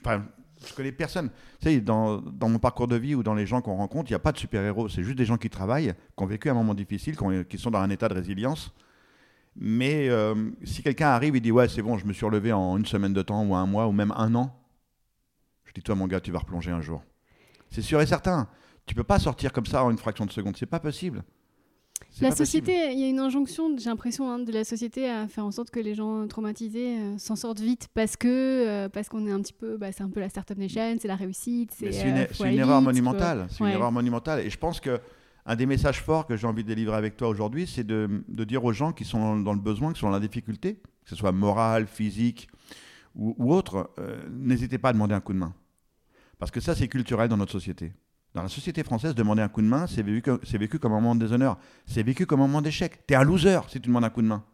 enfin, 0.05 0.25
je 0.67 0.75
connais 0.75 0.91
personne. 0.91 1.31
Tu 1.61 1.69
sais, 1.69 1.81
dans, 1.81 2.21
mon 2.41 2.59
parcours 2.59 2.89
de 2.89 2.97
vie 2.97 3.15
ou 3.15 3.23
dans 3.23 3.35
les 3.35 3.47
gens 3.47 3.61
qu'on 3.61 3.77
rencontre, 3.77 4.11
il 4.11 4.13
n'y 4.13 4.17
a 4.17 4.21
pas 4.21 4.33
de 4.33 4.39
super-héros. 4.39 4.89
C'est 4.89 5.05
juste 5.05 5.17
des 5.17 5.25
gens 5.25 5.37
qui 5.37 5.51
travaillent, 5.51 5.95
qui 5.95 6.25
ont 6.25 6.27
vécu 6.27 6.51
un 6.51 6.55
moment 6.55 6.75
difficile, 6.75 7.17
qui 7.49 7.59
sont 7.59 7.71
dans 7.71 7.79
un 7.79 7.91
état 7.91 8.09
de 8.09 8.15
résilience. 8.15 8.73
Mais 9.55 10.09
euh, 10.09 10.51
si 10.65 10.83
quelqu'un 10.83 11.09
arrive 11.09 11.37
et 11.37 11.41
dit 11.41 11.53
Ouais, 11.53 11.69
c'est 11.69 11.83
bon, 11.83 11.97
je 11.97 12.07
me 12.07 12.13
suis 12.13 12.27
relevé 12.27 12.53
en 12.53 12.77
une 12.77 12.87
semaine 12.87 13.13
de 13.13 13.23
temps, 13.23 13.45
ou 13.45 13.55
un 13.55 13.67
mois, 13.67 13.87
ou 13.87 13.93
même 13.93 14.13
un 14.17 14.35
an, 14.35 14.53
je 15.65 15.73
dis 15.75 15.83
Toi, 15.83 15.95
mon 15.95 16.09
gars, 16.09 16.21
tu 16.21 16.33
vas 16.33 16.41
replonger 16.41 16.73
un 16.73 16.81
jour. 16.81 17.05
C'est 17.71 17.83
sûr 17.83 18.01
et 18.01 18.07
certain. 18.07 18.49
Tu 18.85 18.97
peux 18.97 19.05
pas 19.05 19.21
sortir 19.21 19.53
comme 19.53 19.67
ça 19.67 19.85
en 19.85 19.91
une 19.91 19.99
fraction 19.99 20.27
de 20.27 20.33
seconde. 20.33 20.57
C'est 20.57 20.67
pas 20.67 20.81
possible. 20.81 21.23
La 22.21 22.31
possible. 22.31 22.47
société, 22.47 22.93
il 22.93 22.99
y 22.99 23.05
a 23.05 23.09
une 23.09 23.21
injonction, 23.21 23.77
j'ai 23.79 23.91
l'impression, 23.91 24.31
hein, 24.31 24.39
de 24.41 24.51
la 24.51 24.65
société 24.65 25.09
à 25.09 25.29
faire 25.29 25.45
en 25.45 25.51
sorte 25.53 25.71
que 25.71 25.79
les 25.79 25.95
gens 25.95 26.27
traumatisés 26.27 26.99
euh, 26.99 27.19
s'en 27.19 27.37
sortent 27.37 27.61
vite 27.61 27.89
parce 27.95 28.17
que 28.17 28.27
euh, 28.29 28.89
parce 28.89 29.09
qu'on 29.09 29.27
est 29.27 29.31
un 29.31 29.41
petit 29.41 29.53
peu, 29.53 29.77
bah, 29.77 29.93
c'est 29.93 30.03
un 30.03 30.09
peu 30.09 30.19
la 30.21 30.29
startup 30.29 30.57
nation, 30.59 30.97
c'est 31.01 31.07
la 31.07 31.17
réussite, 31.17 31.71
c'est 31.79 31.87
une, 32.09 32.27
une 32.47 32.59
erreur 32.59 32.79
vite, 32.81 32.87
monumentale. 32.87 33.47
C'est 33.51 33.63
Ouais. 33.63 33.71
une 33.71 33.77
erreur 33.77 33.93
monumentale. 33.93 34.41
Et 34.41 34.51
je 34.51 34.59
pense 34.59 34.81
que 34.81 34.99
un 35.47 35.55
des 35.57 35.67
messages 35.67 36.03
forts 36.03 36.27
que 36.27 36.37
j'ai 36.37 36.47
envie 36.47 36.63
de 36.63 36.69
délivrer 36.69 36.97
avec 36.97 37.17
toi 37.17 37.29
aujourd'hui, 37.29 37.67
c'est 37.67 37.85
de, 37.85 38.23
de 38.29 38.45
dire 38.45 38.65
aux 38.65 38.73
gens 38.73 38.93
qui 38.93 39.05
sont 39.05 39.39
dans 39.41 39.53
le 39.55 39.61
besoin, 39.61 39.93
qui 39.93 40.01
sont 40.01 40.07
dans 40.09 40.13
la 40.13 40.21
difficulté, 40.21 40.75
que 41.05 41.11
ce 41.11 41.17
soit 41.17 41.33
morale, 41.33 41.87
physique 41.87 42.49
ou, 43.15 43.35
ou 43.39 43.53
autre, 43.55 43.91
euh, 43.99 44.17
n'hésitez 44.31 44.79
pas 44.79 44.91
à 44.91 44.93
demander 44.93 45.15
un 45.15 45.21
coup 45.21 45.33
de 45.33 45.39
main. 45.39 45.55
Parce 46.39 46.51
que 46.51 46.61
ça, 46.61 46.75
c'est 46.75 46.89
culturel 46.89 47.29
dans 47.29 47.37
notre 47.37 47.53
société. 47.53 47.93
Dans 48.35 48.43
la 48.43 48.49
société 48.49 48.85
française, 48.85 49.15
demander 49.15 49.43
un 49.43 49.49
coup 49.49 49.63
de 49.63 49.67
main, 49.67 49.87
c'est 49.87 50.03
vécu, 50.03 50.79
comme 50.79 50.93
un 50.93 50.97
moment 50.97 51.15
de 51.15 51.21
déshonneur. 51.25 51.59
C'est 51.87 52.03
vécu 52.03 52.27
comme 52.27 52.41
un 52.41 52.47
moment 52.47 52.63
d'échec. 52.63 53.07
T'es 53.07 53.15
un 53.15 53.25
loser 53.25 53.61
si 53.69 53.81
tu 53.81 53.89
demandes 53.89 54.05
un 54.05 54.11
coup 54.11 54.23
de 54.23 54.27
main. 54.27 54.45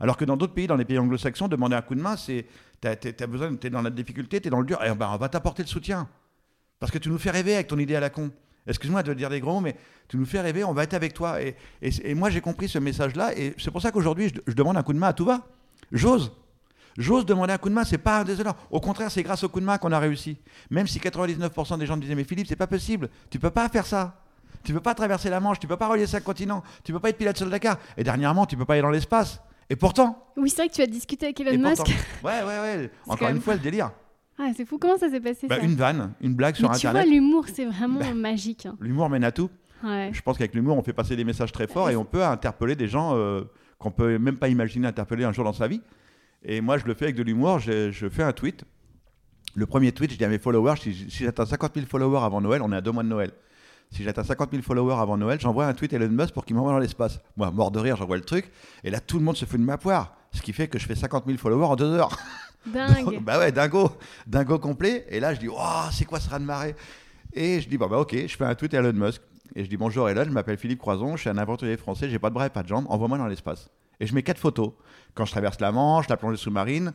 Alors 0.00 0.16
que 0.16 0.24
dans 0.24 0.36
d'autres 0.36 0.54
pays, 0.54 0.68
dans 0.68 0.76
les 0.76 0.84
pays 0.84 0.98
anglo-saxons, 0.98 1.48
demander 1.48 1.74
un 1.74 1.82
coup 1.82 1.96
de 1.96 2.00
main, 2.00 2.16
c'est 2.16 2.46
t'as, 2.80 2.94
t'as 2.94 3.26
besoin, 3.26 3.54
t'es 3.56 3.70
dans 3.70 3.82
la 3.82 3.90
difficulté, 3.90 4.40
t'es 4.40 4.50
dans 4.50 4.60
le 4.60 4.66
dur, 4.66 4.82
et 4.84 4.94
ben, 4.94 5.10
on 5.12 5.16
va 5.16 5.28
t'apporter 5.28 5.62
le 5.62 5.68
soutien. 5.68 6.08
Parce 6.78 6.92
que 6.92 6.98
tu 6.98 7.08
nous 7.08 7.18
fais 7.18 7.30
rêver 7.30 7.54
avec 7.54 7.66
ton 7.66 7.78
idée 7.78 7.96
à 7.96 8.00
la 8.00 8.10
con. 8.10 8.30
Excuse-moi 8.68 9.02
de 9.02 9.14
dire 9.14 9.30
des 9.30 9.40
gros 9.40 9.54
mots, 9.54 9.60
mais 9.60 9.74
tu 10.06 10.16
nous 10.16 10.26
fais 10.26 10.40
rêver, 10.40 10.62
on 10.62 10.72
va 10.72 10.84
être 10.84 10.94
avec 10.94 11.14
toi. 11.14 11.38
Et, 11.42 11.56
moi, 12.14 12.30
j'ai 12.30 12.40
compris 12.40 12.68
ce 12.68 12.78
message-là, 12.78 13.36
et 13.36 13.54
c'est 13.58 13.72
pour 13.72 13.82
ça 13.82 13.90
qu'aujourd'hui, 13.90 14.28
je, 14.28 14.40
je 14.46 14.54
demande 14.54 14.76
un 14.76 14.82
coup 14.82 14.92
de 14.92 14.98
main 14.98 15.08
à 15.08 15.12
tout 15.12 15.24
va. 15.24 15.48
J'ose. 15.90 16.32
J'ose 16.98 17.24
demander 17.24 17.52
un 17.54 17.58
coup 17.58 17.68
de 17.70 17.74
main, 17.74 17.84
c'est 17.84 17.96
pas 17.96 18.18
un 18.20 18.24
déshonneur. 18.24 18.54
Au 18.70 18.80
contraire, 18.80 19.10
c'est 19.10 19.22
grâce 19.22 19.42
au 19.44 19.48
coup 19.48 19.60
de 19.60 19.64
main 19.64 19.78
qu'on 19.78 19.92
a 19.92 19.98
réussi. 19.98 20.36
Même 20.70 20.86
si 20.86 20.98
99% 20.98 21.78
des 21.78 21.86
gens 21.86 21.96
me 21.96 22.02
disaient, 22.02 22.14
mais 22.16 22.24
Philippe, 22.24 22.48
c'est 22.48 22.56
pas 22.56 22.66
possible, 22.66 23.08
tu 23.30 23.38
peux 23.38 23.50
pas 23.50 23.68
faire 23.70 23.86
ça. 23.86 24.20
Tu 24.64 24.72
peux 24.74 24.80
pas 24.80 24.94
traverser 24.94 25.30
la 25.30 25.38
Manche, 25.40 25.60
tu 25.60 25.66
peux 25.68 25.76
pas 25.76 25.86
relier 25.88 26.06
cinq 26.06 26.24
continents, 26.24 26.62
tu 26.82 26.92
peux 26.92 26.98
pas 26.98 27.10
être 27.10 27.16
pilote 27.16 27.36
sur 27.36 27.46
le 27.46 27.52
Dakar. 27.52 27.78
Et 27.96 28.02
dernièrement, 28.04 28.44
tu 28.44 28.56
peux 28.56 28.64
pas 28.64 28.72
aller 28.74 28.82
dans 28.82 28.90
l'espace. 28.90 29.40
Et 29.70 29.76
pourtant, 29.76 30.26
Oui, 30.36 30.50
c'est 30.50 30.56
vrai 30.62 30.68
que 30.68 30.74
tu 30.74 30.82
as 30.82 30.86
discuté 30.86 31.26
avec 31.26 31.40
Elon 31.40 31.52
Musk. 31.68 31.76
pourtant. 31.76 31.92
Ouais, 32.24 32.42
ouais, 32.42 32.58
ouais. 32.60 32.90
Encore 33.06 33.28
une 33.28 33.34
même- 33.34 33.42
fois, 33.42 33.54
le 33.54 33.60
délire. 33.60 33.92
Ah, 34.36 34.48
c'est 34.56 34.64
fou. 34.64 34.78
Comment 34.78 34.96
ça 34.98 35.08
s'est 35.10 35.20
passé 35.20 35.46
Bah, 35.46 35.56
ça 35.58 35.62
une 35.62 35.76
vanne, 35.76 36.12
une 36.20 36.34
blague 36.34 36.56
sur 36.56 36.68
Mais 36.68 36.76
tu 36.76 36.86
Internet. 36.86 37.06
vois, 37.06 37.14
l'humour, 37.14 37.44
c'est 37.52 37.64
vraiment 37.66 38.00
Bah. 38.00 38.14
magique. 38.14 38.66
hein. 38.66 38.76
L'humour 38.80 39.08
mène 39.08 39.24
à 39.24 39.30
tout. 39.32 39.50
Ouais. 39.84 40.10
Je 40.12 40.20
pense 40.22 40.36
qu'avec 40.38 40.54
l'humour, 40.54 40.76
on 40.76 40.82
fait 40.82 40.92
passer 40.92 41.14
des 41.14 41.24
messages 41.24 41.52
très 41.52 41.68
forts 41.68 41.90
et 41.90 41.96
on 41.96 42.04
peut 42.04 42.24
interpeller 42.24 42.74
des 42.74 42.88
gens 42.88 43.12
euh, 43.14 43.42
qu'on 43.78 43.90
peut 43.92 44.18
même 44.18 44.36
pas 44.38 44.48
imaginer 44.48 44.88
interpeller 44.88 45.22
un 45.24 45.32
jour 45.32 45.44
dans 45.44 45.52
sa 45.52 45.68
vie. 45.68 45.80
Et 46.44 46.60
moi, 46.60 46.78
je 46.78 46.84
le 46.84 46.94
fais 46.94 47.06
avec 47.06 47.16
de 47.16 47.22
l'humour. 47.22 47.58
Je, 47.58 47.90
je 47.90 48.08
fais 48.08 48.22
un 48.22 48.32
tweet. 48.32 48.64
Le 49.54 49.66
premier 49.66 49.92
tweet, 49.92 50.12
je 50.12 50.16
dis 50.16 50.24
à 50.24 50.28
mes 50.28 50.38
followers 50.38 50.76
si, 50.80 50.94
si 51.10 51.24
j'atteins 51.24 51.46
50 51.46 51.74
000 51.74 51.86
followers 51.86 52.24
avant 52.24 52.40
Noël, 52.40 52.62
on 52.62 52.72
est 52.72 52.76
à 52.76 52.80
deux 52.80 52.92
mois 52.92 53.02
de 53.02 53.08
Noël. 53.08 53.32
Si 53.90 54.04
j'atteins 54.04 54.24
50 54.24 54.50
000 54.50 54.62
followers 54.62 55.00
avant 55.00 55.16
Noël, 55.16 55.40
j'envoie 55.40 55.66
un 55.66 55.74
tweet 55.74 55.92
à 55.94 55.96
Elon 55.96 56.10
Musk 56.10 56.34
pour 56.34 56.44
qu'il 56.44 56.54
m'envoie 56.54 56.72
dans 56.72 56.78
l'espace. 56.78 57.20
Moi, 57.36 57.50
mort 57.50 57.70
de 57.70 57.78
rire, 57.78 57.96
j'envoie 57.96 58.16
le 58.16 58.22
truc. 58.22 58.50
Et 58.84 58.90
là, 58.90 59.00
tout 59.00 59.18
le 59.18 59.24
monde 59.24 59.36
se 59.36 59.46
fout 59.46 59.58
de 59.58 59.64
ma 59.64 59.78
poire. 59.78 60.14
Ce 60.32 60.42
qui 60.42 60.52
fait 60.52 60.68
que 60.68 60.78
je 60.78 60.86
fais 60.86 60.94
50 60.94 61.24
000 61.26 61.38
followers 61.38 61.64
en 61.66 61.76
deux 61.76 61.92
heures. 61.92 62.16
Dingue. 62.66 63.04
Donc, 63.04 63.22
bah 63.24 63.38
ouais, 63.38 63.50
dingo, 63.50 63.90
dingo 64.26 64.58
complet. 64.58 65.06
Et 65.08 65.20
là, 65.20 65.32
je 65.32 65.40
dis, 65.40 65.48
Waouh, 65.48 65.90
c'est 65.90 66.04
quoi 66.04 66.20
ce 66.20 66.28
raz 66.28 66.38
de 66.38 66.44
marée? 66.44 66.74
Et 67.32 67.60
je 67.60 67.68
dis, 67.68 67.78
bon, 67.78 67.86
bah 67.86 67.98
ok, 67.98 68.14
je 68.26 68.36
fais 68.36 68.44
un 68.44 68.54
tweet 68.54 68.74
à 68.74 68.78
Elon 68.78 68.92
Musk. 68.92 69.22
Et 69.54 69.64
je 69.64 69.70
dis, 69.70 69.76
bonjour 69.76 70.08
Elon, 70.08 70.24
je 70.24 70.30
m'appelle 70.30 70.58
Philippe 70.58 70.80
Croison, 70.80 71.16
je 71.16 71.22
suis 71.22 71.30
un 71.30 71.38
aventurier 71.38 71.76
français, 71.76 72.08
j'ai 72.08 72.18
pas 72.18 72.28
de 72.28 72.34
bras 72.34 72.46
et 72.46 72.50
pas 72.50 72.62
de 72.62 72.68
jambes, 72.68 72.84
envoie-moi 72.88 73.16
dans 73.16 73.26
l'espace. 73.26 73.70
Et 74.00 74.06
je 74.06 74.14
mets 74.14 74.22
quatre 74.22 74.38
photos. 74.38 74.72
Quand 75.18 75.24
je 75.24 75.32
traverse 75.32 75.58
la 75.58 75.72
Manche, 75.72 76.06
la 76.08 76.16
plongée 76.16 76.36
sous-marine, 76.36 76.92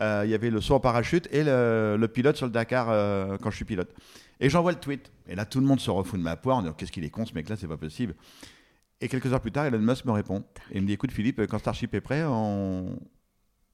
euh, 0.00 0.22
il 0.24 0.30
y 0.30 0.34
avait 0.34 0.48
le 0.48 0.62
saut 0.62 0.76
en 0.76 0.80
parachute 0.80 1.28
et 1.30 1.44
le, 1.44 2.06
pilote 2.06 2.34
sur 2.34 2.46
le 2.46 2.52
Dakar 2.52 2.88
euh, 2.88 3.36
quand 3.36 3.50
je 3.50 3.56
suis 3.56 3.66
pilote. 3.66 3.92
Et 4.40 4.48
j'envoie 4.48 4.72
le 4.72 4.80
tweet. 4.80 5.12
Et 5.28 5.34
là, 5.34 5.44
tout 5.44 5.60
le 5.60 5.66
monde 5.66 5.78
se 5.78 5.90
refout 5.90 6.18
de 6.18 6.24
ma 6.24 6.36
poire 6.36 6.56
en 6.56 6.62
disant, 6.62 6.72
qu'est-ce 6.72 6.90
qu'il 6.90 7.04
est 7.04 7.10
con 7.10 7.26
ce 7.26 7.34
mec-là, 7.34 7.54
c'est 7.54 7.68
pas 7.68 7.76
possible. 7.76 8.14
Et 9.02 9.08
quelques 9.08 9.30
heures 9.30 9.42
plus 9.42 9.52
tard, 9.52 9.66
Elon 9.66 9.78
Musk 9.78 10.06
me 10.06 10.12
répond. 10.12 10.42
Il 10.72 10.80
me 10.80 10.86
dit, 10.86 10.94
écoute 10.94 11.12
Philippe, 11.12 11.46
quand 11.48 11.58
Starship 11.58 11.94
est 11.94 12.00
prêt, 12.00 12.24
on, 12.24 12.98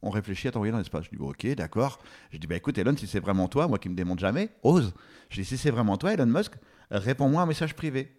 on 0.02 0.10
réfléchit 0.10 0.48
à 0.48 0.50
t'envoyer 0.50 0.72
dans 0.72 0.78
l'espace. 0.78 1.04
Je 1.04 1.16
dis, 1.16 1.22
ok, 1.22 1.54
d'accord. 1.54 2.00
Je 2.32 2.38
dis, 2.38 2.48
bah 2.48 2.56
écoute, 2.56 2.76
Elon, 2.78 2.96
si 2.96 3.06
c'est 3.06 3.20
vraiment 3.20 3.46
toi, 3.46 3.68
moi 3.68 3.78
qui 3.78 3.88
me 3.88 3.94
démonte 3.94 4.18
jamais, 4.18 4.48
ose. 4.64 4.94
Je 5.30 5.42
dis, 5.42 5.44
si 5.44 5.56
c'est 5.56 5.70
vraiment 5.70 5.96
toi, 5.96 6.12
Elon 6.12 6.26
Musk, 6.26 6.54
réponds-moi 6.90 7.40
un 7.40 7.46
message 7.46 7.74
privé. 7.74 8.10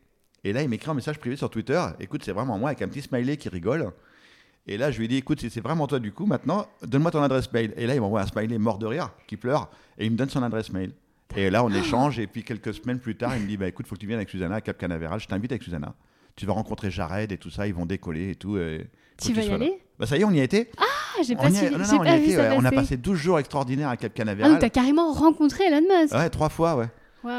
Et 0.46 0.54
là, 0.54 0.62
il 0.62 0.70
m'écrit 0.70 0.90
un 0.90 0.94
message 0.94 1.20
privé 1.20 1.36
sur 1.36 1.50
Twitter, 1.50 1.82
écoute, 2.00 2.24
c'est 2.24 2.32
vraiment 2.32 2.58
moi, 2.58 2.70
avec 2.70 2.82
un 2.82 2.88
petit 2.88 3.02
smiley 3.02 3.36
qui 3.36 3.50
rigole. 3.50 3.92
Et 4.68 4.78
là, 4.78 4.92
je 4.92 4.98
lui 5.00 5.06
ai 5.06 5.08
dit, 5.10 5.18
écoute, 5.18 5.40
si 5.42 5.50
c'est 5.50 5.60
vraiment 5.62 5.88
toi, 5.88 6.00
du 6.00 6.12
coup, 6.14 6.26
maintenant, 6.26 6.66
donne-moi 6.84 7.12
ton 7.12 7.22
adresse 7.22 7.52
mail. 7.52 7.74
Et 7.76 7.86
là, 7.86 7.96
il 7.96 8.02
m'envoie 8.02 8.22
un 8.22 8.28
smiley 8.28 8.58
mort 8.58 8.78
de 8.78 8.86
rire, 8.86 9.10
qui 9.28 9.36
pleure, 9.36 9.70
et 9.98 10.06
il 10.06 10.12
me 10.12 10.16
donne 10.18 10.30
son 10.30 10.42
adresse 10.42 10.72
mail. 10.72 10.92
Et 11.36 11.50
là, 11.50 11.64
on 11.66 11.70
échange, 11.74 12.18
et 12.20 12.28
puis 12.28 12.44
quelques 12.44 12.74
semaines 12.74 13.00
plus 13.00 13.16
tard, 13.16 13.36
il 13.36 13.44
me 13.44 13.48
dit, 13.48 13.58
bah 13.58 13.68
écoute, 13.68 13.88
faut 13.88 13.96
que 13.96 14.00
tu 14.00 14.08
viennes 14.08 14.20
avec 14.20 14.30
Susanna 14.30 14.56
à 14.56 14.62
Cap 14.62 14.78
Canaveral, 14.78 15.20
je 15.20 15.28
t'invite 15.28 15.52
avec 15.52 15.64
Susanna. 15.64 15.94
Tu 16.36 16.46
vas 16.46 16.54
rencontrer 16.54 16.90
Jared 16.90 17.32
et 17.32 17.38
tout 17.38 17.50
ça, 17.50 17.68
ils 17.68 17.74
vont 17.74 17.86
décoller 17.86 18.32
et 18.32 18.36
tout. 18.36 18.58
et 18.58 18.88
Tu 19.22 19.34
vas 19.34 19.42
y 19.44 19.50
là. 19.50 19.56
aller? 19.56 19.80
Bah 20.00 20.08
ça 20.08 20.18
y 20.18 20.22
est, 20.22 20.24
on 20.26 20.32
y 20.32 20.40
a 20.40 20.44
été. 20.44 20.72
Ah, 20.78 21.22
j'ai 21.24 21.36
pas 21.36 21.52
suivi, 21.52 21.76
non, 21.76 21.84
on 21.94 21.98
pas 22.00 22.12
a 22.12 22.18
vu 22.18 22.24
été, 22.24 22.34
ça 22.36 22.42
ouais. 22.50 22.56
On 22.58 22.66
a 22.66 22.72
passer. 22.72 22.76
passé 22.76 22.98
12 22.98 23.18
jours 23.20 23.40
extraordinaires 23.40 23.90
à 23.90 23.98
Cap 23.98 24.12
Ah, 24.16 24.18
Canaveral. 24.18 24.52
donc 24.52 24.60
t'as 24.62 24.70
carrément 24.70 25.12
rencontré 25.14 25.66
Elon 25.66 25.82
Musk. 26.02 26.14
ouais, 26.16 26.30
trois 26.32 26.50
fois, 26.50 26.76
ouais. 26.76 26.88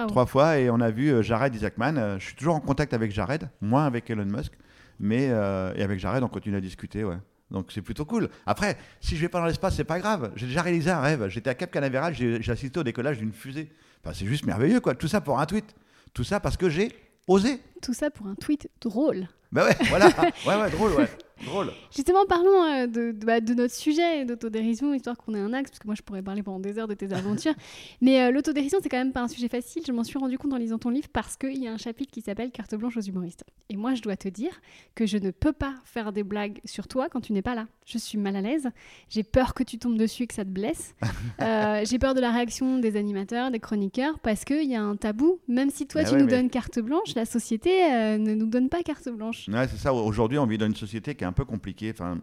Trois 0.08 0.26
fois, 0.26 0.58
et 0.58 0.70
on 0.70 0.80
a 0.80 0.90
vu 0.90 1.08
euh, 1.10 1.22
Jared 1.22 1.54
Isaacman. 1.54 1.98
Euh, 1.98 2.18
je 2.20 2.26
suis 2.26 2.34
toujours 2.36 2.54
en 2.54 2.60
contact 2.60 2.94
avec 2.94 3.10
Jared, 3.10 3.50
moins 3.60 3.84
avec 3.86 4.08
Elon 4.08 4.24
Musk, 4.24 4.52
mais 5.00 5.28
euh, 5.30 5.72
et 5.76 5.82
avec 5.82 5.98
Jared, 5.98 6.22
on 6.22 6.28
continue 6.28 6.56
à 6.56 6.60
discuter, 6.60 7.04
ouais. 7.04 7.18
Donc 7.50 7.70
c'est 7.72 7.82
plutôt 7.82 8.04
cool. 8.04 8.28
Après, 8.46 8.76
si 9.00 9.16
je 9.16 9.20
vais 9.20 9.28
pas 9.28 9.38
dans 9.38 9.46
l'espace, 9.46 9.76
c'est 9.76 9.84
pas 9.84 9.98
grave. 9.98 10.32
J'ai 10.34 10.46
déjà 10.46 10.62
réalisé 10.62 10.90
un 10.90 11.00
rêve. 11.00 11.28
J'étais 11.28 11.50
à 11.50 11.54
Cap 11.54 11.70
Canaveral, 11.70 12.14
j'ai 12.14 12.42
j'ai 12.42 12.52
assisté 12.52 12.80
au 12.80 12.82
décollage 12.82 13.18
d'une 13.18 13.32
fusée. 13.32 13.70
Enfin, 14.02 14.14
c'est 14.14 14.26
juste 14.26 14.44
merveilleux, 14.46 14.80
quoi. 14.80 14.94
Tout 14.94 15.08
ça 15.08 15.20
pour 15.20 15.38
un 15.38 15.46
tweet. 15.46 15.74
Tout 16.12 16.24
ça 16.24 16.40
parce 16.40 16.56
que 16.56 16.68
j'ai 16.68 16.92
osé. 17.26 17.60
Tout 17.82 17.94
ça 17.94 18.10
pour 18.10 18.26
un 18.26 18.34
tweet 18.34 18.68
drôle. 18.80 19.28
Bah 19.52 19.66
ouais, 19.66 19.76
voilà. 19.88 20.06
ouais, 20.46 20.56
ouais, 20.60 20.70
drôle, 20.70 20.92
ouais. 20.92 21.08
Drôle. 21.46 21.72
Justement, 21.94 22.24
parlons 22.26 22.62
euh, 22.64 22.86
de, 22.86 23.12
de, 23.12 23.26
bah, 23.26 23.40
de 23.40 23.54
notre 23.54 23.74
sujet 23.74 24.24
d'autodérision, 24.24 24.94
histoire 24.94 25.16
qu'on 25.16 25.34
ait 25.34 25.40
un 25.40 25.52
axe, 25.52 25.70
parce 25.70 25.78
que 25.80 25.86
moi 25.86 25.94
je 25.94 26.02
pourrais 26.02 26.22
parler 26.22 26.42
pendant 26.42 26.60
des 26.60 26.78
heures 26.78 26.88
de 26.88 26.94
tes 26.94 27.12
aventures. 27.12 27.54
Mais 28.00 28.20
euh, 28.22 28.30
l'autodérision, 28.30 28.78
c'est 28.82 28.88
quand 28.88 28.98
même 28.98 29.12
pas 29.12 29.22
un 29.22 29.28
sujet 29.28 29.48
facile. 29.48 29.82
Je 29.86 29.92
m'en 29.92 30.04
suis 30.04 30.18
rendu 30.18 30.38
compte 30.38 30.52
en 30.52 30.56
lisant 30.58 30.78
ton 30.78 30.90
livre 30.90 31.08
parce 31.12 31.36
qu'il 31.36 31.62
y 31.62 31.68
a 31.68 31.72
un 31.72 31.78
chapitre 31.78 32.10
qui 32.12 32.20
s'appelle 32.20 32.50
Carte 32.50 32.74
blanche 32.74 32.96
aux 32.96 33.00
humoristes. 33.02 33.44
Et 33.70 33.76
moi, 33.76 33.94
je 33.94 34.02
dois 34.02 34.16
te 34.16 34.28
dire 34.28 34.60
que 34.94 35.06
je 35.06 35.18
ne 35.18 35.30
peux 35.30 35.52
pas 35.52 35.74
faire 35.84 36.12
des 36.12 36.22
blagues 36.22 36.60
sur 36.64 36.86
toi 36.88 37.08
quand 37.08 37.20
tu 37.20 37.32
n'es 37.32 37.42
pas 37.42 37.54
là. 37.54 37.66
Je 37.86 37.98
suis 37.98 38.18
mal 38.18 38.36
à 38.36 38.40
l'aise. 38.40 38.68
J'ai 39.08 39.22
peur 39.22 39.54
que 39.54 39.62
tu 39.62 39.78
tombes 39.78 39.96
dessus 39.98 40.24
et 40.24 40.26
que 40.26 40.34
ça 40.34 40.44
te 40.44 40.50
blesse. 40.50 40.94
Euh, 41.40 41.82
J'ai 41.84 41.98
peur 41.98 42.14
de 42.14 42.20
la 42.20 42.30
réaction 42.30 42.78
des 42.78 42.96
animateurs, 42.96 43.50
des 43.50 43.58
chroniqueurs, 43.58 44.18
parce 44.20 44.44
qu'il 44.44 44.64
y 44.70 44.76
a 44.76 44.82
un 44.82 44.94
tabou. 44.96 45.40
Même 45.48 45.70
si 45.70 45.86
toi, 45.86 46.02
Bah 46.02 46.08
tu 46.08 46.14
ouais, 46.14 46.20
nous 46.20 46.26
mais- 46.26 46.30
donnes 46.32 46.48
carte 46.50 46.78
blanche, 46.78 47.14
la 47.16 47.24
société 47.24 47.70
ne 48.18 48.34
nous 48.34 48.46
donne 48.46 48.68
pas 48.68 48.82
carte 48.82 49.08
blanche. 49.08 49.48
Ouais, 49.48 49.66
c'est 49.68 49.76
ça. 49.78 49.92
Aujourd'hui, 49.92 50.38
on 50.38 50.46
vit 50.46 50.56
dans 50.58 50.66
une 50.66 50.74
société 50.76 51.14
qui 51.14 51.24
est 51.24 51.26
un 51.26 51.32
peu 51.34 51.44
compliquée. 51.44 51.90
Enfin, 51.92 52.18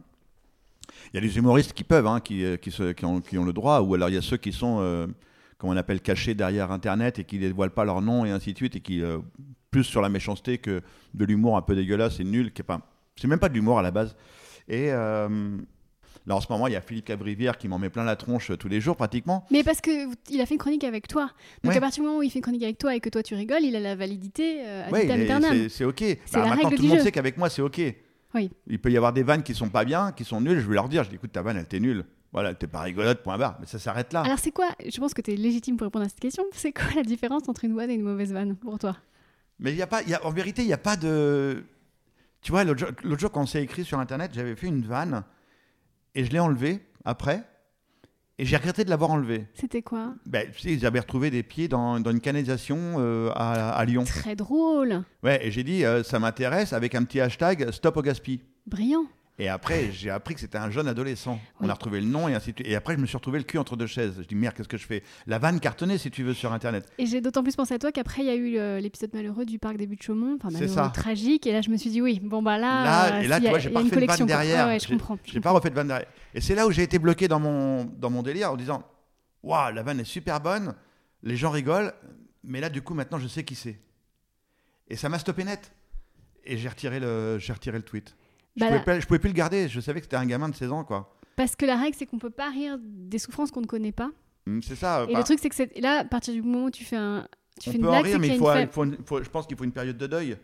il 1.13 1.15
y 1.15 1.17
a 1.17 1.21
des 1.21 1.37
humoristes 1.37 1.73
qui 1.73 1.83
peuvent, 1.83 2.07
hein, 2.07 2.19
qui, 2.19 2.43
euh, 2.43 2.57
qui, 2.57 2.71
se- 2.71 2.91
qui 2.93 3.05
ont, 3.05 3.21
qui 3.21 3.37
ont 3.37 3.45
le 3.45 3.53
droit, 3.53 3.79
ou 3.81 3.93
alors 3.93 4.09
il 4.09 4.15
y 4.15 4.17
a 4.17 4.21
ceux 4.21 4.37
qui 4.37 4.51
sont, 4.51 4.77
euh, 4.81 5.07
comment 5.57 5.73
on 5.73 5.77
appelle, 5.77 6.01
cachés 6.01 6.33
derrière 6.33 6.71
Internet 6.71 7.19
et 7.19 7.23
qui 7.23 7.35
ne 7.37 7.41
dévoilent 7.47 7.69
pas 7.71 7.85
leur 7.85 8.01
nom 8.01 8.25
et 8.25 8.31
ainsi 8.31 8.51
de 8.53 8.57
suite, 8.57 8.75
et 8.75 8.79
qui, 8.79 9.01
euh, 9.01 9.19
plus 9.69 9.83
sur 9.85 10.01
la 10.01 10.09
méchanceté 10.09 10.57
que 10.57 10.81
de 11.13 11.25
l'humour 11.25 11.55
un 11.55 11.61
peu 11.61 11.75
dégueulasse 11.75 12.19
et 12.19 12.23
nul, 12.25 12.51
qui 12.51 12.61
c'est 13.15 13.27
même 13.27 13.39
pas 13.39 13.47
de 13.49 13.53
l'humour 13.53 13.79
à 13.79 13.81
la 13.81 13.91
base. 13.91 14.15
Et 14.67 14.91
euh, 14.91 15.57
là, 16.25 16.35
en 16.35 16.41
ce 16.41 16.47
moment, 16.51 16.67
il 16.67 16.73
y 16.73 16.75
a 16.75 16.81
Philippe 16.81 17.05
Cabrivière 17.05 17.57
qui 17.57 17.67
m'en 17.69 17.79
met 17.79 17.89
plein 17.89 18.03
la 18.03 18.15
tronche 18.17 18.51
tous 18.59 18.67
les 18.67 18.81
jours 18.81 18.95
pratiquement. 18.97 19.45
Mais 19.51 19.63
parce 19.63 19.79
que 19.79 20.07
vous- 20.07 20.15
il 20.29 20.41
a 20.41 20.45
fait 20.45 20.55
une 20.55 20.59
chronique 20.59 20.83
avec 20.83 21.07
toi. 21.07 21.29
Donc 21.63 21.71
Ouais. 21.71 21.77
à 21.77 21.81
partir 21.81 22.03
du 22.03 22.07
moment 22.07 22.19
où 22.19 22.23
il 22.23 22.29
fait 22.29 22.39
une 22.39 22.43
chronique 22.43 22.63
avec 22.63 22.77
toi 22.77 22.95
et 22.95 22.99
que 22.99 23.09
toi 23.09 23.23
tu 23.23 23.33
rigoles, 23.35 23.63
il 23.63 23.75
a 23.75 23.79
la 23.79 23.95
validité 23.95 24.61
ad 24.61 24.91
Ouais, 24.91 25.07
c'est- 25.69 25.85
ok. 25.85 26.03
Bah, 26.33 26.45
maintenant, 26.47 26.69
tout 26.69 26.81
le 26.81 26.87
monde 26.89 26.97
jeu. 26.97 27.03
sait 27.03 27.11
qu'avec 27.11 27.37
moi, 27.37 27.49
c'est 27.49 27.61
ok. 27.61 27.81
Oui. 28.33 28.51
Il 28.67 28.79
peut 28.79 28.91
y 28.91 28.97
avoir 28.97 29.13
des 29.13 29.23
vannes 29.23 29.43
qui 29.43 29.53
sont 29.53 29.69
pas 29.69 29.85
bien, 29.85 30.11
qui 30.11 30.23
sont 30.23 30.41
nulles. 30.41 30.59
Je 30.59 30.67
vais 30.67 30.75
leur 30.75 30.89
dire, 30.89 31.03
je 31.03 31.09
dis, 31.09 31.15
écoute, 31.15 31.31
ta 31.31 31.41
vanne, 31.41 31.57
elle 31.57 31.63
était 31.63 31.79
nulle. 31.79 32.05
Voilà, 32.33 32.53
t'es 32.53 32.67
pas 32.67 32.81
rigolote, 32.81 33.23
point 33.23 33.37
barre. 33.37 33.57
Mais 33.59 33.65
ça 33.65 33.77
s'arrête 33.77 34.13
là. 34.13 34.21
Alors 34.21 34.39
c'est 34.39 34.51
quoi 34.51 34.69
Je 34.87 34.97
pense 34.99 35.13
que 35.13 35.21
tu 35.21 35.31
es 35.31 35.35
légitime 35.35 35.75
pour 35.75 35.85
répondre 35.85 36.05
à 36.05 36.09
cette 36.09 36.19
question. 36.19 36.43
C'est 36.53 36.71
quoi 36.71 36.85
la 36.95 37.03
différence 37.03 37.49
entre 37.49 37.65
une 37.65 37.75
vanne 37.75 37.89
et 37.89 37.95
une 37.95 38.03
mauvaise 38.03 38.31
vanne 38.31 38.55
pour 38.55 38.79
toi? 38.79 38.95
Mais 39.59 39.71
il 39.71 39.77
y 39.77 39.81
a 39.81 39.87
pas, 39.87 40.01
il 40.01 40.09
y 40.09 40.13
a, 40.13 40.25
en 40.25 40.31
vérité, 40.31 40.61
il 40.61 40.67
n'y 40.67 40.73
a 40.73 40.77
pas 40.77 40.95
de. 40.95 41.63
Tu 42.41 42.51
vois, 42.51 42.63
l'autre 42.63 42.79
jour, 42.79 42.89
l'autre 43.03 43.19
jour, 43.19 43.31
quand 43.31 43.41
on 43.41 43.45
s'est 43.45 43.61
écrit 43.61 43.83
sur 43.83 43.99
Internet, 43.99 44.31
j'avais 44.33 44.55
fait 44.55 44.67
une 44.67 44.81
vanne 44.81 45.23
et 46.15 46.23
je 46.23 46.31
l'ai 46.31 46.39
enlevée 46.39 46.79
après. 47.03 47.43
Et 48.39 48.45
j'ai 48.45 48.57
regretté 48.57 48.83
de 48.83 48.89
l'avoir 48.89 49.11
enlevée. 49.11 49.45
C'était 49.53 49.81
quoi? 49.83 50.15
Ben, 50.25 50.47
tu 50.51 50.59
sais, 50.61 50.79
j'avais 50.79 50.99
retrouvé 50.99 51.29
des 51.29 51.43
pieds 51.43 51.67
dans, 51.67 51.99
dans 51.99 52.11
une 52.11 52.21
canalisation 52.21 52.77
euh, 52.97 53.29
à, 53.35 53.71
à 53.71 53.85
Lyon. 53.85 54.03
Très 54.03 54.35
drôle, 54.35 55.03
Ouais, 55.23 55.45
et 55.45 55.51
j'ai 55.51 55.63
dit, 55.63 55.85
euh, 55.85 56.01
ça 56.03 56.17
m'intéresse 56.17 56.73
avec 56.73 56.95
un 56.95 57.03
petit 57.03 57.19
hashtag 57.19 57.69
stop 57.71 57.97
au 57.97 58.01
gaspille. 58.01 58.41
brillant. 58.65 59.05
Et 59.41 59.49
après, 59.49 59.91
j'ai 59.91 60.11
appris 60.11 60.35
que 60.35 60.39
c'était 60.39 60.59
un 60.59 60.69
jeune 60.69 60.87
adolescent. 60.87 61.39
On 61.59 61.67
a 61.67 61.73
retrouvé 61.73 61.99
le 61.99 62.05
nom 62.05 62.29
et 62.29 62.35
ainsi 62.35 62.51
de 62.51 62.57
suite. 62.57 62.67
Et 62.67 62.75
après, 62.75 62.93
je 62.93 62.99
me 62.99 63.07
suis 63.07 63.17
retrouvé 63.17 63.39
le 63.39 63.43
cul 63.43 63.57
entre 63.57 63.75
deux 63.75 63.87
chaises. 63.87 64.13
Je 64.19 64.27
dis, 64.27 64.35
merde, 64.35 64.53
qu'est-ce 64.55 64.67
que 64.67 64.77
je 64.77 64.85
fais? 64.85 65.01
La 65.25 65.39
vanne 65.39 65.59
cartonnée, 65.59 65.97
si 65.97 66.11
tu 66.11 66.21
veux, 66.21 66.35
sur 66.35 66.53
Internet. 66.53 66.87
Et 66.99 67.07
j'ai 67.07 67.21
d'autant 67.21 67.41
plus 67.41 67.55
pensé 67.55 67.73
à 67.73 67.79
toi 67.79 67.91
qu'après 67.91 68.21
il 68.21 68.27
y 68.27 68.29
a 68.29 68.35
eu 68.35 68.59
euh, 68.59 68.79
l'épisode 68.79 69.09
malheureux 69.15 69.45
du 69.45 69.57
parc 69.57 69.77
des 69.77 69.87
buttes 69.87 70.01
de 70.01 70.03
Chaumont, 70.03 70.35
enfin 70.35 70.51
malheureux, 70.51 70.71
ça. 70.71 70.91
tragique. 70.93 71.47
Et 71.47 71.53
là 71.53 71.61
je 71.61 71.71
me 71.71 71.77
suis 71.77 71.89
dit 71.89 72.03
oui, 72.03 72.19
bon 72.21 72.43
bah 72.43 72.59
là, 72.59 72.83
Là, 72.83 73.15
euh, 73.15 73.21
et 73.21 73.27
là, 73.27 73.37
s'il 73.37 73.45
tu 73.45 73.49
vois, 73.49 73.57
j'ai 73.59 73.69
pas 73.71 73.79
refait 73.79 74.01
de 74.01 74.05
vanne 74.05 74.25
derrière. 74.27 74.67
Ouais, 74.67 74.73
ouais, 74.73 74.79
je 74.79 74.87
comprends. 74.87 75.17
J'ai 75.25 75.39
pas 75.39 75.49
refait 75.49 75.71
de 75.71 75.75
vanne 75.75 75.87
derrière. 75.87 76.07
Et 76.35 76.41
c'est 76.41 76.53
là 76.53 76.67
où 76.67 76.71
j'ai 76.71 76.83
été 76.83 76.99
bloqué 76.99 77.27
dans 77.27 77.39
mon, 77.39 77.85
dans 77.85 78.11
mon 78.11 78.21
délire 78.21 78.51
en 78.51 78.57
disant 78.57 78.83
Waouh, 79.41 79.73
la 79.73 79.81
vanne 79.81 79.99
est 80.01 80.05
super 80.05 80.39
bonne, 80.39 80.75
les 81.23 81.35
gens 81.35 81.49
rigolent, 81.49 81.95
mais 82.43 82.61
là, 82.61 82.69
du 82.69 82.83
coup, 82.83 82.93
maintenant, 82.93 83.17
je 83.17 83.27
sais 83.27 83.43
qui 83.43 83.55
c'est. 83.55 83.79
Et 84.87 84.95
ça 84.95 85.09
m'a 85.09 85.17
stoppé 85.17 85.43
net. 85.43 85.71
Et 86.43 86.57
j'ai 86.57 86.69
retiré 86.69 86.99
le, 86.99 87.39
retiré 87.49 87.77
le 87.77 87.83
tweet. 87.83 88.15
Je, 88.55 88.59
Bah 88.59 88.65
pouvais 88.67 88.77
là- 88.79 88.83
pas- 88.85 88.99
je 88.99 89.05
pouvais 89.07 89.19
plus 89.19 89.29
le 89.29 89.33
garder. 89.35 89.67
Je 89.69 89.79
savais 89.79 89.99
que 90.01 90.05
c'était 90.05 90.17
un 90.17 90.25
gamin 90.25 90.49
de 90.49 90.55
16 90.55 90.71
ans, 90.71 90.83
quoi. 90.83 91.15
Parce 91.35 91.55
que 91.55 91.65
la 91.65 91.77
règle 91.77 91.95
c'est 91.97 92.05
qu'on 92.05 92.19
peut 92.19 92.29
pas 92.29 92.49
rire 92.49 92.77
des 92.81 93.17
souffrances 93.19 93.51
qu'on 93.51 93.61
ne 93.61 93.65
connaît 93.67 93.91
pas. 93.93 94.11
Hum, 94.47 94.61
C'est 94.61 94.75
ça. 94.75 95.05
Et 95.07 95.13
bah, 95.13 95.19
le 95.19 95.23
truc 95.23 95.39
c'est 95.41 95.49
que 95.49 95.55
c'est- 95.55 95.79
là, 95.79 95.99
à 95.99 96.03
partir 96.05 96.33
du 96.33 96.41
moment 96.41 96.65
où 96.65 96.71
tu 96.71 96.83
fais 96.83 96.97
un, 96.97 97.27
tu 97.59 97.69
on 97.69 97.71
fais 97.71 97.77
une 97.77 97.83
peut 97.83 97.87
en 97.89 97.91
blague, 97.91 98.05
rire, 98.05 98.19
mais 98.19 98.27
il 98.27 98.33
a 98.33 98.37
faut, 98.37 98.51
une 98.51 98.59
il 98.59 98.65
fa- 98.65 98.71
faut 98.71 98.83
une- 98.83 98.97
faut- 99.05 99.23
je 99.23 99.29
pense 99.29 99.47
qu'il 99.47 99.55
faut 99.57 99.63
une 99.63 99.71
période 99.71 99.97
de 99.97 100.07
deuil. 100.07 100.37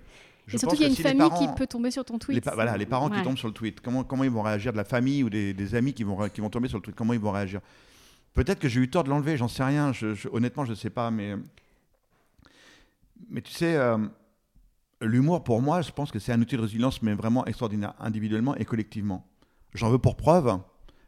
Je 0.46 0.56
Et 0.56 0.58
surtout 0.60 0.76
qu'il 0.78 0.84
y 0.84 0.86
a 0.86 0.90
une 0.90 0.96
si 0.96 1.02
famille 1.02 1.18
parents- 1.20 1.46
qui 1.46 1.54
peut 1.58 1.68
tomber 1.68 1.92
sur 1.92 2.06
ton 2.06 2.18
tweet. 2.18 2.36
Les, 2.36 2.42
pa- 2.42 2.56
voilà, 2.56 2.78
les 2.78 2.86
parents 2.86 3.10
Ouais. 3.10 3.18
qui 3.18 3.24
tombent 3.24 3.38
sur 3.38 3.50
le 3.50 3.54
tweet, 3.54 3.82
comment, 3.82 4.06
comment 4.06 4.24
ils 4.24 4.30
vont 4.30 4.42
réagir 4.44 4.72
de 4.72 4.78
la 4.78 4.86
famille 4.86 5.24
ou 5.24 5.30
des, 5.30 5.54
des 5.54 5.76
amis 5.76 5.94
qui 5.94 6.06
vont, 6.06 6.30
qui 6.30 6.40
vont 6.40 6.50
tomber 6.50 6.70
sur 6.70 6.78
le 6.78 6.84
tweet, 6.84 6.96
comment 6.96 7.12
ils 7.12 7.20
vont 7.20 7.32
réagir? 7.32 7.60
Peut-être 8.34 8.60
que 8.60 8.70
j'ai 8.70 8.80
eu 8.80 8.90
tort 8.90 9.04
de 9.04 9.10
l'enlever, 9.10 9.36
j'en 9.36 9.50
sais 9.50 9.64
rien, 9.66 9.92
je- 9.92 10.14
je- 10.14 10.30
honnêtement 10.32 10.64
je 10.64 10.70
ne 10.70 10.76
sais 10.76 10.90
pas, 10.90 11.12
mais, 11.12 11.36
mais 13.30 13.42
tu 13.42 13.52
sais, 13.52 13.76
euh, 13.76 13.98
l'humour 15.02 15.44
pour 15.44 15.62
moi, 15.62 15.82
je 15.82 15.92
pense 15.92 16.12
que 16.12 16.20
c'est 16.20 16.32
un 16.32 16.42
outil 16.42 16.56
de 16.56 16.62
résilience, 16.62 17.02
mais 17.02 17.14
vraiment 17.14 17.46
extraordinaire, 17.46 17.94
individuellement 18.00 18.56
et 18.56 18.66
collectivement. 18.66 19.28
J'en 19.74 19.90
veux 19.90 20.00
pour 20.00 20.18
preuve 20.18 20.60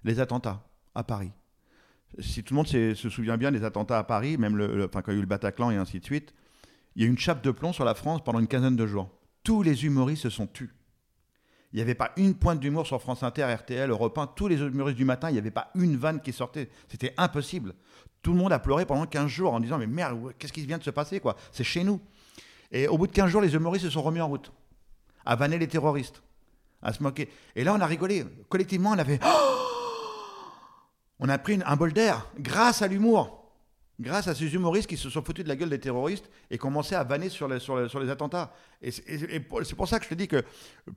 les 0.03 0.19
attentats 0.19 0.67
à 0.95 1.03
Paris. 1.03 1.31
Si 2.19 2.43
tout 2.43 2.53
le 2.53 2.57
monde 2.57 2.67
se 2.67 3.09
souvient 3.09 3.37
bien 3.37 3.51
des 3.51 3.63
attentats 3.63 3.99
à 3.99 4.03
Paris, 4.03 4.37
même 4.37 4.57
quand 4.91 5.01
il 5.07 5.13
y 5.13 5.15
a 5.15 5.17
eu 5.17 5.21
le 5.21 5.27
Bataclan 5.27 5.71
et 5.71 5.77
ainsi 5.77 5.99
de 5.99 6.05
suite, 6.05 6.33
il 6.95 7.03
y 7.03 7.05
a 7.05 7.07
eu 7.07 7.11
une 7.11 7.17
chape 7.17 7.43
de 7.43 7.51
plomb 7.51 7.71
sur 7.71 7.85
la 7.85 7.93
France 7.93 8.23
pendant 8.23 8.39
une 8.39 8.47
quinzaine 8.47 8.75
de 8.75 8.87
jours. 8.87 9.09
Tous 9.43 9.61
les 9.61 9.85
humoristes 9.85 10.23
se 10.23 10.29
sont 10.29 10.47
tus. 10.47 10.71
Il 11.71 11.75
n'y 11.75 11.83
avait 11.83 11.95
pas 11.95 12.11
une 12.17 12.33
pointe 12.33 12.59
d'humour 12.59 12.87
sur 12.87 12.99
France 12.99 13.21
Inter, 13.21 13.53
RTL, 13.53 13.91
Europe 13.91 14.17
1, 14.17 14.27
tous 14.27 14.47
les 14.47 14.59
humoristes 14.59 14.97
du 14.97 15.05
matin, 15.05 15.29
il 15.29 15.33
n'y 15.33 15.39
avait 15.39 15.51
pas 15.51 15.69
une 15.75 15.97
vanne 15.97 16.19
qui 16.19 16.33
sortait. 16.33 16.69
C'était 16.87 17.13
impossible. 17.17 17.75
Tout 18.23 18.33
le 18.33 18.39
monde 18.39 18.51
a 18.51 18.59
pleuré 18.59 18.87
pendant 18.87 19.05
15 19.05 19.27
jours 19.27 19.53
en 19.53 19.59
disant 19.59 19.77
Mais 19.77 19.85
merde, 19.85 20.33
qu'est-ce 20.39 20.51
qui 20.51 20.65
vient 20.65 20.79
de 20.79 20.83
se 20.83 20.89
passer 20.89 21.19
quoi? 21.19 21.35
C'est 21.51 21.63
chez 21.63 21.83
nous. 21.83 22.01
Et 22.71 22.87
au 22.87 22.97
bout 22.97 23.07
de 23.07 23.11
15 23.11 23.29
jours, 23.29 23.41
les 23.41 23.53
humoristes 23.55 23.85
se 23.85 23.91
sont 23.91 24.01
remis 24.01 24.21
en 24.21 24.27
route, 24.27 24.51
à 25.25 25.35
vanner 25.35 25.57
les 25.57 25.67
terroristes, 25.67 26.21
à 26.81 26.93
se 26.93 27.01
moquer. 27.03 27.29
Et 27.55 27.63
là, 27.63 27.73
on 27.73 27.81
a 27.81 27.85
rigolé. 27.85 28.25
Collectivement, 28.47 28.91
on 28.91 28.97
a 28.97 29.05
fait 29.05 29.19
On 31.19 31.27
a 31.27 31.37
pris 31.37 31.59
un 31.65 31.75
bol 31.75 31.91
d'air 31.91 32.27
grâce 32.39 32.81
à 32.81 32.87
l'humour. 32.87 33.35
Grâce 33.99 34.29
à 34.29 34.35
ces 34.35 34.53
humoristes 34.55 34.87
qui 34.87 34.95
se 34.95 35.09
sont 35.09 35.21
foutus 35.21 35.43
de 35.43 35.49
la 35.49 35.57
gueule 35.57 35.69
des 35.69 35.79
terroristes 35.79 36.29
et 36.49 36.57
commençaient 36.57 36.95
à 36.95 37.03
vanner 37.03 37.27
sur 37.27 37.49
les, 37.49 37.59
sur 37.59 37.75
les, 37.77 37.89
sur 37.89 37.99
les 37.99 38.09
attentats. 38.09 38.53
Et 38.81 38.91
c'est 38.91 39.39
pour- 39.41 39.87
ça 39.89 39.99
que 39.99 40.05
je 40.05 40.09
te 40.09 40.13
dis 40.15 40.29
que 40.29 40.41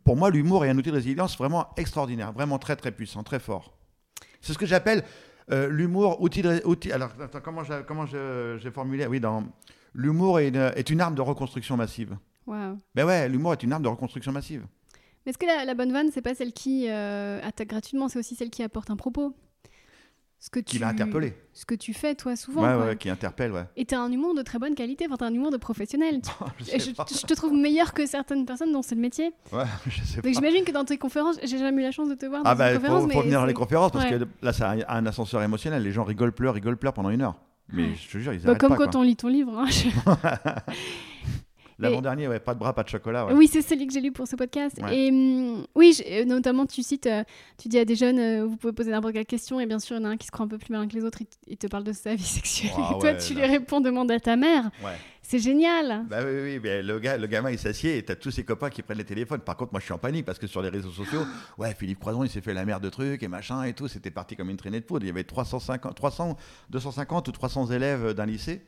pour 0.04 0.16
moi, 0.16 0.30
l'humour 0.30 0.64
est 0.64 0.68
un 0.70 0.78
outil 0.78 0.90
de 0.90 0.94
résilience 0.94 1.36
vraiment 1.36 1.70
extraordinaire, 1.76 2.30
vraiment 2.32 2.60
très 2.60 2.76
très 2.76 2.92
puissant, 2.92 3.24
très 3.24 3.40
fort. 3.40 3.72
C'est 4.40 4.52
ce 4.52 4.58
que 4.58 4.66
j'appelle 4.66 5.02
euh, 5.50 5.68
l'humour 5.68 6.20
outil 6.22 6.42
de. 6.42 6.62
Alors 6.92 7.10
attends, 7.20 7.40
comment 7.40 7.64
j'ai 8.06 8.70
formulé? 8.70 9.04
Oui, 9.06 9.18
dans 9.18 9.42
l'humour 9.94 10.40
est 10.40 10.48
une, 10.48 10.72
est 10.76 10.90
une 10.90 11.00
arme 11.00 11.14
de 11.14 11.20
reconstruction 11.22 11.76
massive. 11.76 12.16
Waouh. 12.46 12.78
Ben 12.94 13.06
ouais, 13.06 13.28
l'humour 13.28 13.52
est 13.52 13.62
une 13.62 13.72
arme 13.72 13.82
de 13.82 13.88
reconstruction 13.88 14.32
massive. 14.32 14.66
Mais 15.24 15.30
est-ce 15.30 15.38
que 15.38 15.46
la, 15.46 15.64
la 15.64 15.74
bonne 15.74 15.92
vanne, 15.92 16.10
c'est 16.12 16.22
pas 16.22 16.34
celle 16.34 16.52
qui 16.52 16.86
euh, 16.88 17.40
attaque 17.42 17.68
gratuitement, 17.68 18.08
c'est 18.08 18.18
aussi 18.18 18.34
celle 18.34 18.50
qui 18.50 18.62
apporte 18.62 18.90
un 18.90 18.96
propos? 18.96 19.36
Ce 20.40 20.50
que 20.50 20.58
Qui 20.58 20.74
tu, 20.74 20.78
va 20.80 20.88
interpeller. 20.88 21.36
Ce 21.52 21.64
que 21.64 21.76
tu 21.76 21.94
fais, 21.94 22.16
toi, 22.16 22.34
souvent. 22.34 22.62
Ouais, 22.62 22.74
quoi. 22.76 22.86
ouais, 22.86 22.96
qui 22.96 23.08
interpelle, 23.08 23.52
ouais. 23.52 23.62
Et 23.76 23.84
t'as 23.84 24.00
un 24.00 24.10
humour 24.10 24.34
de 24.34 24.42
très 24.42 24.58
bonne 24.58 24.74
qualité, 24.74 25.06
enfin, 25.06 25.16
t'as 25.16 25.26
un 25.26 25.32
humour 25.32 25.52
de 25.52 25.56
professionnel. 25.56 26.20
Je 26.58 26.78
je, 26.80 27.26
te 27.26 27.34
trouve 27.34 27.52
meilleur 27.52 27.94
que 27.94 28.06
certaines 28.06 28.44
personnes 28.44 28.72
dont 28.72 28.82
c'est 28.82 28.96
le 28.96 29.00
métier. 29.02 29.32
Ouais, 29.52 29.62
je 29.86 30.02
sais 30.02 30.20
Donc 30.20 30.34
j'imagine 30.34 30.64
que 30.64 30.72
dans 30.72 30.84
tes 30.84 30.98
conférences, 30.98 31.36
j'ai 31.44 31.58
jamais 31.58 31.80
eu 31.80 31.84
la 31.84 31.92
chance 31.92 32.08
de 32.08 32.16
te 32.16 32.26
voir 32.26 32.42
dans 32.42 32.50
Ah 32.50 32.56
bah, 32.56 32.72
il 32.72 32.78
conférence, 32.78 33.02
faut, 33.02 33.06
mais 33.06 33.14
faut 33.14 33.22
venir 33.22 33.38
dans 33.38 33.46
les 33.46 33.54
conférences 33.54 33.92
parce 33.92 34.04
Ouais. 34.06 34.18
que 34.18 34.24
là, 34.42 34.52
c'est 34.52 34.64
un, 34.64 34.78
un 34.88 35.06
ascenseur 35.06 35.40
émotionnel. 35.44 35.80
Les 35.84 35.92
gens 35.92 36.02
rigolent, 36.02 36.32
pleurent, 36.32 36.54
rigolent, 36.54 36.76
pleurent 36.76 36.94
pendant 36.94 37.10
une 37.10 37.22
heure. 37.22 37.36
Mais 37.72 37.94
je 37.94 38.10
te 38.10 38.18
jure, 38.18 38.32
ils 38.34 38.40
Bah, 38.42 38.54
comme 38.54 38.70
pas. 38.70 38.76
quand 38.76 38.90
quoi. 38.90 39.00
on 39.00 39.02
lit 39.02 39.16
ton 39.16 39.28
livre. 39.28 39.58
hein, 39.58 39.66
je- 39.68 39.88
L'avant-dernier, 41.78 42.28
ouais, 42.28 42.38
pas 42.38 42.54
de 42.54 42.60
bras, 42.60 42.72
pas 42.74 42.84
de 42.84 42.88
chocolat. 42.88 43.26
Ouais. 43.26 43.32
Oui, 43.32 43.48
c'est 43.50 43.62
celui 43.62 43.88
que 43.88 43.92
j'ai 43.92 44.00
lu 44.00 44.12
pour 44.12 44.28
ce 44.28 44.36
podcast. 44.36 44.78
Ouais. 44.80 44.96
Et 44.96 45.10
hum, 45.10 45.66
oui, 45.74 45.92
je- 45.98 46.20
euh, 46.22 46.24
notamment, 46.24 46.64
tu 46.64 46.80
cites, 46.82 47.06
euh, 47.06 47.24
tu 47.58 47.68
dis 47.68 47.78
à 47.78 47.84
des 47.84 47.96
jeunes, 47.96 48.20
euh, 48.20 48.44
vous 48.46 48.56
pouvez 48.56 48.72
poser 48.72 48.92
n'importe 48.92 49.14
quelle 49.14 49.26
question, 49.26 49.58
et 49.58 49.66
bien 49.66 49.80
sûr, 49.80 49.96
il 49.96 50.00
y 50.00 50.06
en 50.06 50.08
a 50.08 50.12
un 50.12 50.16
qui 50.16 50.26
se 50.26 50.30
croit 50.30 50.44
un 50.44 50.48
peu 50.48 50.58
plus 50.58 50.70
malin 50.70 50.86
que 50.86 50.94
les 50.94 51.02
autres, 51.04 51.18
il, 51.48 51.56
te 51.56 51.66
parle 51.66 51.82
de 51.82 51.92
sa 51.92 52.14
vie 52.14 52.22
sexuelle. 52.22 52.70
Et 52.94 52.98
toi, 53.00 53.14
tu 53.14 53.34
là. 53.34 53.40
lui 53.46 53.52
réponds, 53.52 53.80
demande 53.80 54.12
à 54.12 54.20
ta 54.20 54.36
mère. 54.36 54.70
C'est 55.32 55.38
génial. 55.38 56.04
Bah 56.10 56.18
oui, 56.22 56.40
oui, 56.42 56.60
mais 56.62 56.82
le, 56.82 56.98
gars, 56.98 57.16
le 57.16 57.26
gamin 57.26 57.50
il 57.50 57.58
s'assied 57.58 57.96
et 57.96 58.02
t'as 58.02 58.16
tous 58.16 58.30
ses 58.30 58.44
copains 58.44 58.68
qui 58.68 58.82
prennent 58.82 58.98
les 58.98 59.04
téléphones. 59.06 59.40
Par 59.40 59.56
contre, 59.56 59.72
moi 59.72 59.80
je 59.80 59.86
suis 59.86 59.94
en 59.94 59.98
panique 59.98 60.26
parce 60.26 60.38
que 60.38 60.46
sur 60.46 60.60
les 60.60 60.68
réseaux 60.68 60.90
sociaux, 60.90 61.24
ouais, 61.56 61.74
Philippe 61.74 62.00
Croison 62.00 62.22
il 62.22 62.28
s'est 62.28 62.42
fait 62.42 62.52
la 62.52 62.66
merde 62.66 62.82
de 62.82 62.90
trucs 62.90 63.22
et 63.22 63.28
machin 63.28 63.62
et 63.62 63.72
tout. 63.72 63.88
C'était 63.88 64.10
parti 64.10 64.36
comme 64.36 64.50
une 64.50 64.58
traînée 64.58 64.80
de 64.80 64.84
poudre. 64.84 65.06
Il 65.06 65.08
y 65.08 65.10
avait 65.10 65.24
350, 65.24 65.94
300, 65.96 66.36
250 66.68 67.28
ou 67.28 67.32
300 67.32 67.70
élèves 67.70 68.12
d'un 68.12 68.26
lycée. 68.26 68.60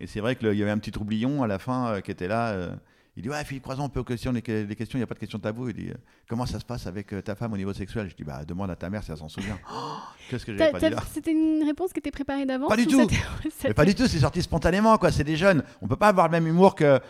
Et 0.00 0.06
c'est 0.06 0.20
vrai 0.20 0.34
qu'il 0.34 0.54
y 0.54 0.62
avait 0.62 0.70
un 0.70 0.78
petit 0.78 0.92
troublion 0.92 1.42
à 1.42 1.46
la 1.46 1.58
fin 1.58 1.88
euh, 1.88 2.00
qui 2.00 2.10
était 2.10 2.26
là. 2.26 2.52
euh, 2.52 2.74
il 3.18 3.22
dit 3.22 3.28
Ouais, 3.28 3.44
Philippe 3.44 3.64
Croison, 3.64 3.82
on 3.82 3.88
peut 3.88 4.04
questionner 4.04 4.40
des 4.40 4.76
questions, 4.76 4.96
il 4.96 5.00
n'y 5.00 5.02
a 5.02 5.06
pas 5.08 5.14
de 5.14 5.18
questions 5.18 5.40
tabou. 5.40 5.68
Il 5.68 5.74
dit 5.74 5.90
euh, 5.90 5.94
Comment 6.28 6.46
ça 6.46 6.60
se 6.60 6.64
passe 6.64 6.86
avec 6.86 7.12
euh, 7.12 7.20
ta 7.20 7.34
femme 7.34 7.52
au 7.52 7.56
niveau 7.56 7.72
sexuel? 7.72 8.08
Je 8.08 8.14
dis 8.14 8.22
Bah, 8.22 8.44
demande 8.44 8.70
à 8.70 8.76
ta 8.76 8.88
mère 8.88 9.02
si 9.02 9.10
elle 9.10 9.16
s'en 9.16 9.28
souvient. 9.28 9.58
Qu'est-ce 10.30 10.46
que 10.46 10.56
j'avais 10.56 10.70
pas 10.70 10.78
dit 10.78 10.88
là? 10.88 11.02
C'était 11.12 11.32
une 11.32 11.64
réponse 11.64 11.92
qui 11.92 11.98
était 11.98 12.12
préparée 12.12 12.46
d'avance 12.46 12.68
Pas 12.68 12.76
du 12.76 12.84
ou 12.84 13.06
tout. 13.06 13.14
Mais 13.64 13.74
pas 13.74 13.84
du 13.84 13.96
tout, 13.96 14.06
c'est 14.06 14.20
sorti 14.20 14.40
spontanément, 14.40 14.96
quoi. 14.98 15.10
C'est 15.10 15.24
des 15.24 15.36
jeunes. 15.36 15.64
On 15.82 15.88
peut 15.88 15.96
pas 15.96 16.08
avoir 16.08 16.28
le 16.28 16.32
même 16.32 16.46
humour 16.46 16.76
que. 16.76 17.00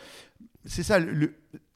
C'est 0.64 0.82
ça, 0.82 0.98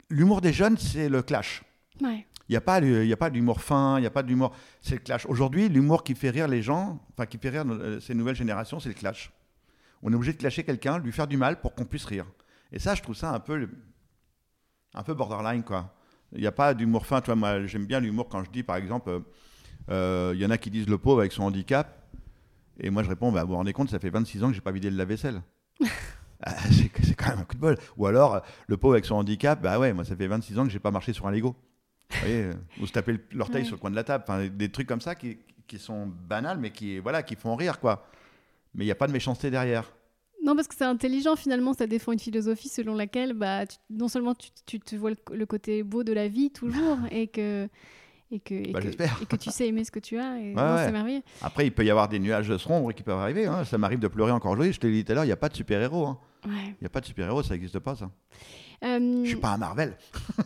l'humour 0.09 0.41
des 0.41 0.51
jeunes, 0.51 0.77
c'est 0.79 1.09
le 1.09 1.21
clash. 1.21 1.61
Ouais. 2.01 2.25
Il 2.49 2.53
n'y 2.53 2.57
a 2.57 2.61
pas, 2.61 2.79
il 2.79 3.05
y 3.05 3.13
a 3.13 3.17
pas 3.17 3.29
d'humour 3.29 3.61
fin, 3.61 3.99
il 3.99 4.01
n'y 4.01 4.07
a 4.07 4.11
pas 4.11 4.23
d'humour. 4.23 4.51
C'est 4.81 4.95
le 4.95 5.01
clash. 5.01 5.27
Aujourd'hui, 5.27 5.69
l'humour 5.69 6.03
qui 6.03 6.15
fait 6.15 6.31
rire 6.31 6.47
les 6.47 6.63
gens, 6.63 6.99
enfin 7.13 7.27
qui 7.27 7.37
fait 7.37 7.49
rire 7.49 7.65
euh, 7.67 7.99
ces 7.99 8.15
nouvelles 8.15 8.35
générations, 8.35 8.79
c'est 8.79 8.89
le 8.89 8.95
clash. 8.95 9.31
On 10.01 10.11
est 10.11 10.15
obligé 10.15 10.33
de 10.33 10.37
clasher 10.37 10.63
quelqu'un, 10.63 10.97
lui 10.97 11.11
faire 11.11 11.27
du 11.27 11.37
mal 11.37 11.61
pour 11.61 11.75
qu'on 11.75 11.85
puisse 11.85 12.05
rire. 12.05 12.25
Et 12.71 12.79
ça, 12.79 12.95
je 12.95 13.03
trouve 13.03 13.15
ça 13.15 13.31
un 13.31 13.39
peu, 13.39 13.69
un 14.93 15.03
peu 15.03 15.13
borderline, 15.13 15.63
quoi. 15.63 15.93
Il 16.33 16.41
n'y 16.41 16.47
a 16.47 16.51
pas 16.51 16.73
d'humour 16.73 17.05
fin. 17.05 17.21
Tu 17.21 17.27
vois, 17.27 17.35
moi, 17.35 17.65
j'aime 17.65 17.85
bien 17.85 17.99
l'humour 17.99 18.27
quand 18.29 18.43
je 18.43 18.49
dis, 18.49 18.63
par 18.63 18.75
exemple, 18.75 19.09
euh, 19.09 19.19
euh, 19.89 20.31
il 20.35 20.41
y 20.41 20.45
en 20.45 20.49
a 20.49 20.57
qui 20.57 20.69
disent 20.71 20.87
le 20.89 20.97
pauvre 20.97 21.19
avec 21.19 21.31
son 21.31 21.43
handicap. 21.43 21.99
Et 22.79 22.89
moi, 22.89 23.03
je 23.03 23.09
réponds, 23.09 23.31
bah, 23.31 23.43
vous 23.43 23.49
vous 23.49 23.55
rendez 23.55 23.73
compte, 23.73 23.89
ça 23.89 23.99
fait 23.99 24.09
26 24.09 24.43
ans 24.43 24.47
que 24.47 24.53
j'ai 24.53 24.61
pas 24.61 24.71
vidé 24.71 24.89
le 24.89 24.97
lave-vaisselle. 24.97 25.41
Ah, 26.45 26.55
c'est 26.69 27.15
quand 27.15 27.29
même 27.29 27.39
un 27.39 27.43
coup 27.45 27.55
de 27.55 27.61
bol. 27.61 27.77
Ou 27.95 28.05
alors, 28.05 28.41
le 28.67 28.75
pauvre 28.75 28.95
avec 28.95 29.05
son 29.05 29.15
handicap, 29.15 29.61
bah 29.61 29.79
ouais, 29.79 29.93
moi, 29.93 30.03
ça 30.03 30.13
fait 30.13 30.27
26 30.27 30.59
ans 30.59 30.65
que 30.65 30.71
j'ai 30.71 30.79
pas 30.79 30.91
marché 30.91 31.13
sur 31.13 31.25
un 31.25 31.31
Lego. 31.31 31.55
Vous 32.11 32.19
voyez, 32.19 32.43
euh, 32.43 32.53
ou 32.81 32.85
se 32.85 32.91
taper 32.91 33.17
l'orteil 33.31 33.61
Ouais. 33.61 33.63
sur 33.65 33.77
le 33.77 33.79
coin 33.79 33.89
de 33.89 33.95
la 33.95 34.03
table. 34.03 34.25
Enfin, 34.27 34.45
des 34.49 34.69
trucs 34.69 34.85
comme 34.85 34.99
ça 34.99 35.15
qui, 35.15 35.37
qui 35.67 35.79
sont 35.79 36.05
banals, 36.05 36.57
mais 36.59 36.71
qui, 36.71 36.99
voilà, 36.99 37.23
qui 37.23 37.37
font 37.37 37.55
rire, 37.55 37.79
quoi. 37.79 38.05
Mais 38.75 38.83
il 38.83 38.87
n'y 38.87 38.91
a 38.91 38.95
pas 38.95 39.07
de 39.07 39.13
méchanceté 39.13 39.51
derrière. 39.51 39.89
Non, 40.43 40.55
parce 40.55 40.67
que 40.67 40.75
c'est 40.75 40.83
intelligent 40.83 41.35
finalement, 41.35 41.73
ça 41.73 41.87
défend 41.87 42.11
une 42.11 42.19
philosophie 42.19 42.67
selon 42.69 42.95
laquelle 42.95 43.33
bah, 43.33 43.65
tu- 43.65 43.77
non 43.89 44.07
seulement 44.09 44.35
tu, 44.35 44.49
tu 44.65 44.79
te 44.79 44.95
vois 44.95 45.11
le, 45.11 45.17
le 45.31 45.45
côté 45.45 45.83
beau 45.83 46.03
de 46.03 46.11
la 46.13 46.27
vie 46.27 46.51
toujours 46.51 46.97
et 47.11 47.27
que, 47.27 47.69
et, 48.29 48.39
que, 48.39 48.53
et, 48.55 48.71
Bah, 48.73 48.81
que, 48.81 48.87
et 49.23 49.25
que 49.25 49.35
tu 49.37 49.49
sais 49.51 49.67
aimer 49.67 49.83
ce 49.85 49.91
que 49.91 49.99
tu 49.99 50.17
as. 50.19 50.37
Et, 50.39 50.53
Ouais, 50.53 50.61
ouais. 50.61 50.85
C'est 50.85 50.91
merveilleux. 50.91 51.21
Après, 51.41 51.65
il 51.65 51.71
peut 51.71 51.85
y 51.85 51.89
avoir 51.89 52.09
des 52.09 52.19
nuages 52.19 52.55
sombres 52.57 52.91
qui 52.91 53.03
peuvent 53.03 53.17
arriver. 53.19 53.45
hein. 53.45 53.63
Ça 53.63 53.77
m'arrive 53.77 53.99
de 53.99 54.07
pleurer 54.09 54.31
encore 54.31 54.51
aujourd'hui. 54.51 54.73
Je 54.73 54.79
te 54.79 54.87
l'ai 54.87 54.93
dit 54.93 55.05
tout 55.05 55.11
à 55.13 55.15
l'heure, 55.15 55.23
il 55.23 55.27
n'y 55.27 55.33
a 55.33 55.37
pas 55.37 55.49
de 55.49 55.55
super-héros. 55.55 56.07
hein. 56.07 56.19
Ouais. 56.45 56.51
Il 56.67 56.77
n'y 56.81 56.87
a 56.87 56.89
pas 56.89 56.99
de 56.99 57.05
super-héros, 57.05 57.41
ça 57.41 57.53
n'existe 57.53 57.79
pas, 57.79 57.95
ça. 57.95 58.11
Euh, 58.83 59.21
Je 59.23 59.29
suis 59.29 59.37
pas 59.37 59.51
un 59.53 59.57
Marvel. 59.57 59.95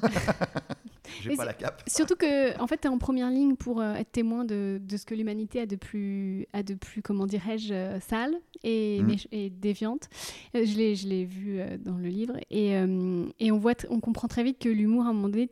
J'ai 1.22 1.36
pas 1.36 1.46
la 1.46 1.54
cape. 1.54 1.84
Surtout 1.88 2.16
que, 2.16 2.60
en 2.60 2.68
fait, 2.68 2.78
tu 2.78 2.88
es 2.88 2.90
en 2.90 2.98
première 2.98 3.30
ligne 3.30 3.56
pour 3.56 3.82
euh, 3.82 3.94
être 3.96 4.12
témoin 4.12 4.46
de, 4.46 4.80
de 4.82 4.98
ce 4.98 5.06
que 5.06 5.16
l'humanité 5.16 5.60
a 5.62 5.66
de 5.66 5.76
plus, 5.76 6.46
a 6.54 6.64
de 6.64 6.74
plus 6.74 7.02
comment 7.02 7.26
dirais-je, 7.26 7.74
euh, 7.74 8.00
sale 8.00 8.36
et, 8.64 9.02
méch- 9.04 9.28
et 9.32 9.50
déviante. 9.50 10.10
Euh, 10.56 10.66
je 10.66 10.78
l'ai 11.08 11.26
vu 11.26 11.60
dans 11.84 11.98
le 11.98 12.08
livre. 12.10 12.36
Et, 12.50 12.72
et 13.40 13.52
on, 13.52 13.58
voit 13.58 13.74
on 13.90 14.00
comprend 14.00 14.28
très 14.28 14.44
vite 14.44 14.60
que 14.60 14.70
l'humour, 14.70 15.06
à 15.06 15.10
un 15.10 15.14
moment 15.14 15.30
donné, 15.30 15.48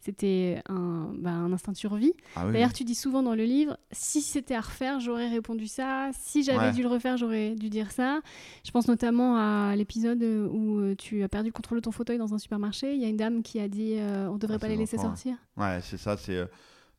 c'était 0.00 0.62
un, 0.68 1.10
bah, 1.18 1.30
un 1.30 1.52
instinct 1.52 1.72
de 1.72 1.76
survie. 1.76 2.12
Ah 2.36 2.46
oui, 2.46 2.52
D'ailleurs, 2.52 2.72
tu 2.72 2.84
dis 2.84 2.94
souvent 2.94 3.22
dans 3.22 3.34
le 3.34 3.44
livre, 3.44 3.76
si 3.92 4.20
c'était 4.22 4.54
à 4.54 4.60
refaire, 4.60 5.00
j'aurais 5.00 5.28
répondu 5.28 5.66
ça. 5.66 6.10
Si 6.18 6.42
j'avais 6.42 6.58
Ouais. 6.60 6.72
dû 6.72 6.82
le 6.82 6.88
refaire, 6.88 7.16
j'aurais 7.16 7.54
dû 7.54 7.70
dire 7.70 7.90
ça. 7.90 8.20
Je 8.64 8.70
pense 8.70 8.86
notamment 8.88 9.36
à 9.36 9.74
l'épisode 9.76 10.22
où 10.22 10.94
tu 10.96 11.22
as 11.22 11.28
perdu 11.28 11.48
le 11.48 11.52
contrôle 11.52 11.78
de 11.78 11.82
ton 11.82 11.90
fauteuil 11.90 12.18
dans 12.18 12.34
un 12.34 12.38
supermarché. 12.38 12.94
Il 12.94 13.00
y 13.00 13.04
a 13.04 13.08
une 13.08 13.16
dame 13.16 13.42
qui 13.42 13.60
a 13.60 13.68
dit, 13.68 13.94
on 14.28 14.36
devrait 14.36 14.56
Ah, 14.56 14.58
pas 14.58 14.68
les 14.68 14.76
laisser 14.76 14.89
enfants, 14.98 15.10
ouais. 15.10 15.16
sortir. 15.16 15.36
Ouais, 15.56 15.78
c'est 15.82 15.96
ça. 15.98 16.16
C'est 16.16 16.36
euh, 16.36 16.46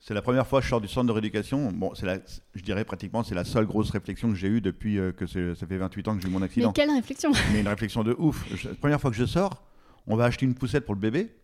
c'est 0.04 0.14
la 0.16 0.22
première 0.24 0.48
fois 0.48 0.60
que 0.62 0.66
je 0.66 0.70
sors 0.70 0.82
du 0.82 0.88
centre 0.88 1.06
de 1.08 1.12
rééducation. 1.12 1.72
Bon, 1.72 1.94
c'est 1.94 2.08
la, 2.08 2.18
je 2.56 2.62
dirais 2.64 2.84
pratiquement, 2.86 3.24
c'est 3.24 3.36
la 3.36 3.44
seule 3.44 3.66
grosse 3.68 3.92
réflexion 3.92 4.30
que 4.30 4.36
j'ai 4.36 4.48
eue 4.48 4.60
depuis 4.62 4.98
euh, 4.98 5.12
que 5.12 5.28
ça 5.28 5.68
fait 5.68 5.78
28 5.78 6.08
ans 6.08 6.16
que 6.16 6.22
j'ai 6.24 6.28
eu 6.28 6.32
mon 6.32 6.40
Mais 6.40 6.46
accident. 6.46 6.72
quelle 6.72 6.90
réflexion 6.90 7.32
Mais 7.54 7.62
une 7.62 7.68
réflexion 7.68 8.04
de 8.04 8.16
ouf. 8.18 8.44
Je- 8.56 8.70
la 8.70 8.74
première 8.76 9.00
fois 9.00 9.12
que 9.12 9.18
je 9.18 9.26
sors, 9.26 9.64
on 10.08 10.16
va 10.16 10.26
acheter 10.26 10.46
une 10.48 10.56
poussette 10.56 10.86
pour 10.86 10.96
le 10.96 11.00
bébé. 11.00 11.36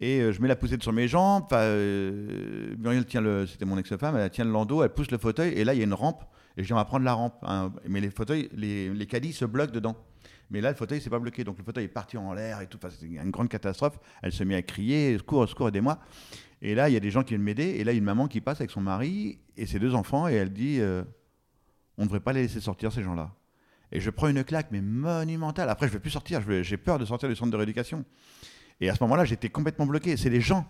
Et 0.00 0.20
euh, 0.20 0.32
je 0.32 0.40
mets 0.40 0.48
la 0.48 0.56
poussette 0.56 0.82
sur 0.82 0.92
mes 0.92 1.08
jambes. 1.08 1.44
Euh, 1.52 2.74
Muriel 2.78 3.04
tient 3.04 3.20
le, 3.20 3.46
c'était 3.46 3.64
mon 3.64 3.78
ex-femme, 3.78 4.16
elle 4.16 4.30
tient 4.30 4.44
le 4.44 4.50
landau, 4.52 4.82
elle 4.82 4.90
pousse 4.90 5.10
le 5.10 5.18
fauteuil, 5.18 5.52
et 5.54 5.64
là 5.64 5.74
il 5.74 5.78
y 5.78 5.80
a 5.80 5.84
une 5.84 5.94
rampe. 5.94 6.24
Et 6.56 6.62
je 6.62 6.66
dis 6.66 6.72
on 6.72 6.76
va 6.76 6.84
prendre 6.84 7.04
la 7.04 7.14
rampe. 7.14 7.34
hein. 7.42 7.72
Mais 7.88 8.00
les 8.00 8.10
fauteuils, 8.10 8.48
les, 8.54 8.90
les 8.90 9.06
caddies 9.06 9.32
se 9.32 9.44
bloquent 9.44 9.72
dedans. 9.72 9.96
Mais 10.50 10.60
là 10.60 10.70
le 10.70 10.76
fauteuil 10.76 11.00
s'est 11.00 11.10
pas 11.10 11.18
bloqué, 11.18 11.44
donc 11.44 11.58
le 11.58 11.64
fauteuil 11.64 11.84
est 11.84 11.88
parti 11.88 12.16
en 12.16 12.32
l'air 12.32 12.60
et 12.60 12.66
tout. 12.66 12.78
Enfin, 12.78 12.90
c'était 12.90 13.06
une 13.06 13.30
grande 13.30 13.48
catastrophe. 13.48 13.98
Elle 14.22 14.32
se 14.32 14.44
met 14.44 14.54
à 14.54 14.62
crier, 14.62 15.16
secours, 15.18 15.48
secours, 15.48 15.68
aidez-moi. 15.68 15.98
Et 16.60 16.74
là 16.74 16.88
il 16.88 16.92
y 16.92 16.96
a 16.96 17.00
des 17.00 17.10
gens 17.10 17.22
qui 17.22 17.30
viennent 17.30 17.42
m'aider. 17.42 17.64
Et 17.78 17.84
là 17.84 17.92
une 17.92 18.04
maman 18.04 18.28
qui 18.28 18.40
passe 18.40 18.60
avec 18.60 18.70
son 18.70 18.80
mari 18.80 19.38
et 19.56 19.66
ses 19.66 19.78
deux 19.78 19.94
enfants, 19.94 20.28
et 20.28 20.34
elle 20.34 20.52
dit 20.52 20.78
euh, 20.80 21.04
on 21.98 22.02
ne 22.02 22.06
devrait 22.06 22.20
pas 22.20 22.32
les 22.32 22.42
laisser 22.42 22.60
sortir 22.60 22.92
ces 22.92 23.02
gens-là. 23.02 23.34
Et 23.92 24.00
je 24.00 24.10
prends 24.10 24.28
une 24.28 24.42
claque, 24.42 24.68
mais 24.70 24.80
monumentale. 24.80 25.68
Après, 25.68 25.86
je 25.86 25.92
ne 25.92 25.96
veux 25.96 26.00
plus 26.00 26.10
sortir. 26.10 26.40
J'ai 26.62 26.76
peur 26.78 26.98
de 26.98 27.04
sortir 27.04 27.28
du 27.28 27.36
centre 27.36 27.50
de 27.50 27.56
rééducation. 27.56 28.04
Et 28.80 28.88
à 28.88 28.94
ce 28.94 29.04
moment-là, 29.04 29.26
j'étais 29.26 29.50
complètement 29.50 29.86
bloqué. 29.86 30.16
C'est 30.16 30.30
les 30.30 30.40
gens 30.40 30.66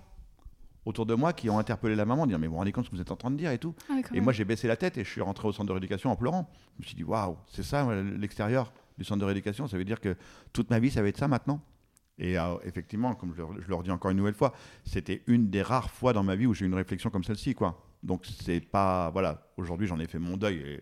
autour 0.84 1.06
de 1.06 1.14
moi 1.14 1.32
qui 1.32 1.48
ont 1.48 1.58
interpellé 1.58 1.94
la 1.94 2.04
maman, 2.04 2.26
dire 2.26 2.40
Mais 2.40 2.48
vous 2.48 2.54
vous 2.54 2.58
rendez 2.58 2.72
compte 2.72 2.86
ce 2.86 2.90
que 2.90 2.96
vous 2.96 3.00
êtes 3.00 3.12
en 3.12 3.16
train 3.16 3.30
de 3.30 3.36
dire 3.36 3.52
et 3.52 3.58
tout. 3.58 3.74
Ah 3.88 3.94
Et 4.12 4.20
moi, 4.20 4.32
j'ai 4.32 4.44
baissé 4.44 4.66
la 4.66 4.76
tête 4.76 4.98
et 4.98 5.04
je 5.04 5.08
suis 5.08 5.20
rentré 5.20 5.46
au 5.46 5.52
centre 5.52 5.68
de 5.68 5.72
rééducation 5.72 6.10
en 6.10 6.16
pleurant. 6.16 6.50
Je 6.78 6.82
me 6.82 6.86
suis 6.86 6.96
dit 6.96 7.04
Waouh, 7.04 7.36
c'est 7.46 7.62
ça 7.62 7.88
l'extérieur 8.18 8.72
du 8.98 9.04
centre 9.04 9.20
de 9.20 9.24
rééducation. 9.24 9.66
Ça 9.66 9.76
veut 9.78 9.84
dire 9.84 10.00
que 10.00 10.16
toute 10.52 10.70
ma 10.70 10.78
vie, 10.78 10.90
ça 10.90 11.02
va 11.02 11.08
être 11.08 11.18
ça 11.18 11.28
maintenant. 11.28 11.60
Et 12.18 12.38
euh, 12.38 12.54
effectivement, 12.64 13.14
comme 13.14 13.34
je, 13.34 13.42
je 13.62 13.68
leur 13.68 13.82
dis 13.82 13.90
encore 13.90 14.10
une 14.10 14.18
nouvelle 14.18 14.34
fois, 14.34 14.52
c'était 14.84 15.22
une 15.26 15.48
des 15.50 15.62
rares 15.62 15.90
fois 15.90 16.12
dans 16.12 16.22
ma 16.22 16.36
vie 16.36 16.46
où 16.46 16.54
j'ai 16.54 16.64
eu 16.64 16.68
une 16.68 16.74
réflexion 16.74 17.10
comme 17.10 17.24
celle-ci. 17.24 17.54
quoi. 17.54 17.82
Donc, 18.02 18.26
c'est 18.26 18.60
pas. 18.60 19.10
Voilà, 19.10 19.46
aujourd'hui, 19.56 19.86
j'en 19.86 19.98
ai 19.98 20.06
fait 20.06 20.18
mon 20.18 20.36
deuil. 20.36 20.56
Et 20.58 20.80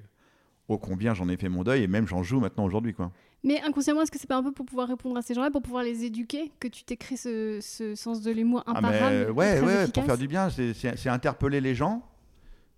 ô 0.68 0.78
combien 0.78 1.14
j'en 1.14 1.28
ai 1.28 1.36
fait 1.36 1.48
mon 1.48 1.64
deuil 1.64 1.82
et 1.82 1.86
même 1.88 2.06
j'en 2.06 2.22
joue 2.22 2.40
maintenant 2.40 2.64
aujourd'hui. 2.64 2.94
quoi. 2.94 3.10
Mais 3.42 3.60
inconsciemment, 3.62 4.02
est-ce 4.02 4.10
que 4.10 4.18
c'est 4.18 4.26
pas 4.28 4.36
un 4.36 4.42
peu 4.42 4.52
pour 4.52 4.66
pouvoir 4.66 4.88
répondre 4.88 5.16
à 5.16 5.22
ces 5.22 5.34
gens-là, 5.34 5.50
pour 5.50 5.62
pouvoir 5.62 5.82
les 5.82 6.04
éduquer, 6.04 6.52
que 6.60 6.68
tu 6.68 6.84
t'es 6.84 6.96
créé 6.96 7.16
ce, 7.16 7.58
ce 7.60 7.94
sens 7.94 8.22
de 8.22 8.30
l'humour 8.30 8.62
Ah, 8.66 8.76
imparable 8.76 9.14
et 9.16 9.30
ouais, 9.30 9.60
ouais, 9.60 9.88
pour 9.88 10.04
faire 10.04 10.18
du 10.18 10.28
bien, 10.28 10.48
c'est 10.50 11.08
interpeller 11.08 11.60
les 11.60 11.74
gens. 11.74 12.06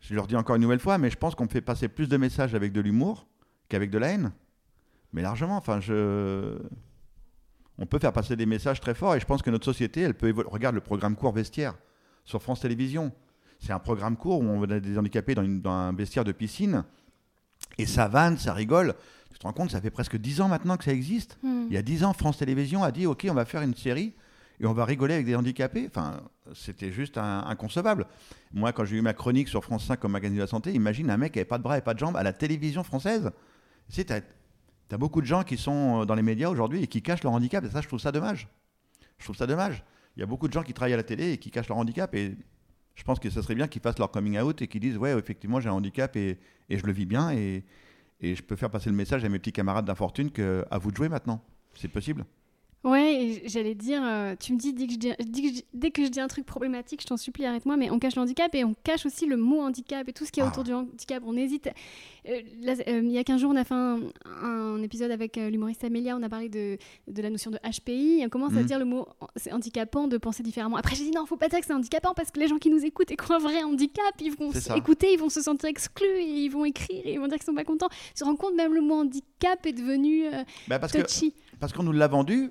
Je 0.00 0.14
leur 0.14 0.26
dis 0.26 0.36
encore 0.36 0.56
une 0.56 0.62
nouvelle 0.62 0.78
fois, 0.80 0.98
mais 0.98 1.10
je 1.10 1.16
pense 1.16 1.34
qu'on 1.34 1.44
me 1.44 1.48
fait 1.48 1.60
passer 1.60 1.88
plus 1.88 2.08
de 2.08 2.16
messages 2.16 2.54
avec 2.54 2.72
de 2.72 2.80
l'humour 2.80 3.26
qu'avec 3.68 3.90
de 3.90 3.98
la 3.98 4.08
haine. 4.08 4.32
Mais 5.12 5.22
largement, 5.22 5.56
enfin, 5.56 5.80
je... 5.80 6.56
on 7.78 7.86
peut 7.86 7.98
faire 7.98 8.12
passer 8.12 8.36
des 8.36 8.46
messages 8.46 8.80
très 8.80 8.94
forts 8.94 9.14
et 9.14 9.20
je 9.20 9.26
pense 9.26 9.42
que 9.42 9.50
notre 9.50 9.64
société, 9.64 10.00
elle 10.02 10.14
peut 10.14 10.28
évoluer. 10.28 10.48
Regarde 10.50 10.74
le 10.74 10.80
programme 10.80 11.16
court 11.16 11.32
vestiaire 11.32 11.74
sur 12.24 12.42
France 12.42 12.60
Télévisions. 12.60 13.12
C'est 13.60 13.72
un 13.72 13.78
programme 13.78 14.16
court 14.16 14.40
où 14.40 14.44
on 14.44 14.62
a 14.70 14.80
des 14.80 14.98
handicapés 14.98 15.34
dans, 15.34 15.42
une- 15.42 15.60
dans 15.60 15.70
un 15.72 15.92
vestiaire 15.92 16.24
de 16.24 16.32
piscine 16.32 16.84
et 17.78 17.86
ça 17.86 18.08
vanne, 18.08 18.36
ça 18.38 18.52
rigole. 18.54 18.94
Tu 19.32 19.38
te 19.38 19.46
rends 19.46 19.52
compte, 19.52 19.70
ça 19.70 19.80
fait 19.80 19.90
presque 19.90 20.16
10 20.16 20.40
ans 20.40 20.48
maintenant 20.48 20.76
que 20.76 20.84
ça 20.84 20.92
existe. 20.92 21.38
Hmm. 21.42 21.64
Il 21.68 21.74
y 21.74 21.76
a 21.76 21.82
10 21.82 22.04
ans, 22.04 22.12
France 22.12 22.38
Télévisions 22.38 22.82
a 22.82 22.90
dit 22.90 23.06
Ok, 23.06 23.26
on 23.30 23.34
va 23.34 23.44
faire 23.44 23.62
une 23.62 23.74
série 23.74 24.14
et 24.60 24.66
on 24.66 24.72
va 24.72 24.84
rigoler 24.84 25.14
avec 25.14 25.26
des 25.26 25.34
handicapés. 25.36 25.86
Enfin, 25.88 26.20
c'était 26.54 26.90
juste 26.92 27.18
un- 27.18 27.44
inconcevable. 27.46 28.06
Moi, 28.52 28.72
quand 28.72 28.84
j'ai 28.84 28.96
eu 28.96 29.00
ma 29.02 29.14
chronique 29.14 29.48
sur 29.48 29.62
France 29.64 29.86
5 29.86 29.98
comme 30.00 30.12
magazine 30.12 30.36
de 30.36 30.42
la 30.42 30.46
santé, 30.48 30.72
imagine 30.72 31.10
un 31.10 31.16
mec 31.16 31.32
qui 31.32 31.38
n'avait 31.38 31.48
pas 31.48 31.58
de 31.58 31.62
bras 31.62 31.78
et 31.78 31.82
pas 31.82 31.94
de 31.94 31.98
jambes 31.98 32.16
à 32.16 32.22
la 32.22 32.32
télévision 32.32 32.82
française. 32.84 33.30
Tu 34.88 34.94
as 34.94 34.98
beaucoup 34.98 35.20
de 35.20 35.26
gens 35.26 35.42
qui 35.42 35.56
sont 35.56 36.04
dans 36.04 36.14
les 36.14 36.22
médias 36.22 36.48
aujourd'hui 36.48 36.82
et 36.82 36.86
qui 36.86 37.02
cachent 37.02 37.22
leur 37.22 37.32
handicap. 37.32 37.64
Et 37.64 37.70
ça, 37.70 37.80
je 37.80 37.88
trouve 37.88 38.00
ça 38.00 38.12
dommage. 38.12 38.48
Je 39.18 39.24
trouve 39.24 39.36
ça 39.36 39.46
dommage. 39.46 39.84
Il 40.16 40.20
y 40.20 40.22
a 40.22 40.26
beaucoup 40.26 40.48
de 40.48 40.52
gens 40.52 40.62
qui 40.62 40.74
travaillent 40.74 40.94
à 40.94 40.98
la 40.98 41.02
télé 41.02 41.32
et 41.32 41.38
qui 41.38 41.50
cachent 41.50 41.68
leur 41.68 41.78
handicap. 41.78 42.14
Et 42.14 42.36
je 42.94 43.02
pense 43.04 43.18
que 43.18 43.30
ça 43.30 43.42
serait 43.42 43.54
bien 43.54 43.68
qu'ils 43.68 43.82
fassent 43.82 43.98
leur 43.98 44.10
coming 44.10 44.38
out 44.38 44.60
et 44.60 44.68
qu'ils 44.68 44.80
disent 44.80 44.98
Ouais, 44.98 45.16
effectivement, 45.16 45.60
j'ai 45.60 45.68
un 45.68 45.72
handicap 45.72 46.14
et, 46.16 46.38
je 46.68 46.84
le 46.84 46.92
vis 46.92 47.06
bien. 47.06 47.30
Et, 47.30 47.64
et 48.20 48.34
je 48.34 48.42
peux 48.42 48.56
faire 48.56 48.70
passer 48.70 48.90
le 48.90 48.96
message 48.96 49.24
à 49.24 49.28
mes 49.28 49.38
petits 49.38 49.52
camarades 49.52 49.84
d'infortune 49.84 50.30
que 50.30 50.64
à 50.70 50.78
vous 50.78 50.90
de 50.90 50.96
jouer 50.96 51.08
maintenant. 51.08 51.42
C'est 51.74 51.88
possible. 51.88 52.24
Ouais, 52.84 53.42
j'allais 53.46 53.76
dire, 53.76 54.02
euh, 54.04 54.34
tu 54.38 54.52
me 54.52 54.58
dis, 54.58 54.72
dès 54.72 54.86
que, 54.88 54.92
je 54.94 54.98
dis, 54.98 55.12
dès, 55.20 55.40
que 55.42 55.48
je, 55.56 55.60
dès 55.72 55.90
que 55.92 56.04
je 56.04 56.08
dis 56.08 56.18
un 56.18 56.26
truc 56.26 56.44
problématique, 56.44 57.00
je 57.02 57.06
t'en 57.06 57.16
supplie, 57.16 57.46
arrête-moi, 57.46 57.76
mais 57.76 57.90
on 57.90 58.00
cache 58.00 58.16
le 58.16 58.22
handicap 58.22 58.52
et 58.56 58.64
on 58.64 58.74
cache 58.82 59.06
aussi 59.06 59.26
le 59.26 59.36
mot 59.36 59.60
handicap 59.60 60.08
et 60.08 60.12
tout 60.12 60.24
ce 60.24 60.32
qu'il 60.32 60.42
y 60.42 60.44
a 60.44 60.48
Ah. 60.48 60.50
autour 60.50 60.64
du 60.64 60.72
handicap. 60.72 61.22
On 61.24 61.36
hésite. 61.36 61.68
Euh, 62.28 62.40
là, 62.60 62.72
euh, 62.88 63.00
il 63.04 63.12
y 63.12 63.18
a 63.18 63.24
15 63.24 63.40
jours, 63.40 63.52
on 63.52 63.56
a 63.56 63.62
fait 63.62 63.74
un, 63.74 64.00
un 64.42 64.82
épisode 64.82 65.12
avec 65.12 65.36
l'humoriste 65.36 65.84
Amélia, 65.84 66.16
on 66.16 66.22
a 66.24 66.28
parlé 66.28 66.48
de, 66.48 66.76
de 67.06 67.22
la 67.22 67.30
notion 67.30 67.52
de 67.52 67.58
HPI, 67.58 68.20
et 68.20 68.26
on 68.26 68.28
commence 68.28 68.54
à 68.54 68.60
Mhm. 68.60 68.66
dire 68.66 68.78
le 68.80 68.84
mot 68.84 69.06
c'est 69.36 69.52
handicapant 69.52 70.08
de 70.08 70.18
penser 70.18 70.42
différemment. 70.42 70.76
Après, 70.76 70.96
j'ai 70.96 71.04
dit 71.04 71.12
non, 71.12 71.24
faut 71.24 71.36
pas 71.36 71.48
dire 71.48 71.60
que 71.60 71.66
c'est 71.66 71.72
handicapant 71.74 72.14
parce 72.14 72.32
que 72.32 72.40
les 72.40 72.48
gens 72.48 72.58
qui 72.58 72.70
nous 72.70 72.84
écoutent 72.84 73.12
et 73.12 73.16
qui 73.16 73.30
ont 73.30 73.34
un 73.36 73.38
vrai 73.38 73.62
handicap, 73.62 74.12
ils 74.20 74.32
vont 74.32 74.50
écouter, 74.76 75.12
ils 75.12 75.18
vont 75.20 75.28
se 75.28 75.40
sentir 75.40 75.68
exclus, 75.68 76.06
et 76.18 76.24
ils 76.44 76.48
vont 76.48 76.64
écrire, 76.64 77.00
et 77.04 77.14
ils 77.14 77.20
vont 77.20 77.28
dire 77.28 77.36
qu'ils 77.38 77.46
sont 77.46 77.54
pas 77.54 77.62
contents. 77.64 77.88
Tu 78.08 78.14
te 78.14 78.24
rends 78.24 78.34
compte, 78.34 78.54
même 78.56 78.74
le 78.74 78.80
mot 78.80 78.94
handicap 78.96 79.64
est 79.66 79.72
devenu 79.72 80.24
Bah, 80.66 80.80
parce 80.80 80.92
que 80.92 81.02
touchy. 81.02 81.32
Parce 81.60 81.72
qu'on 81.72 81.84
nous 81.84 81.92
l'a 81.92 82.08
vendu, 82.08 82.50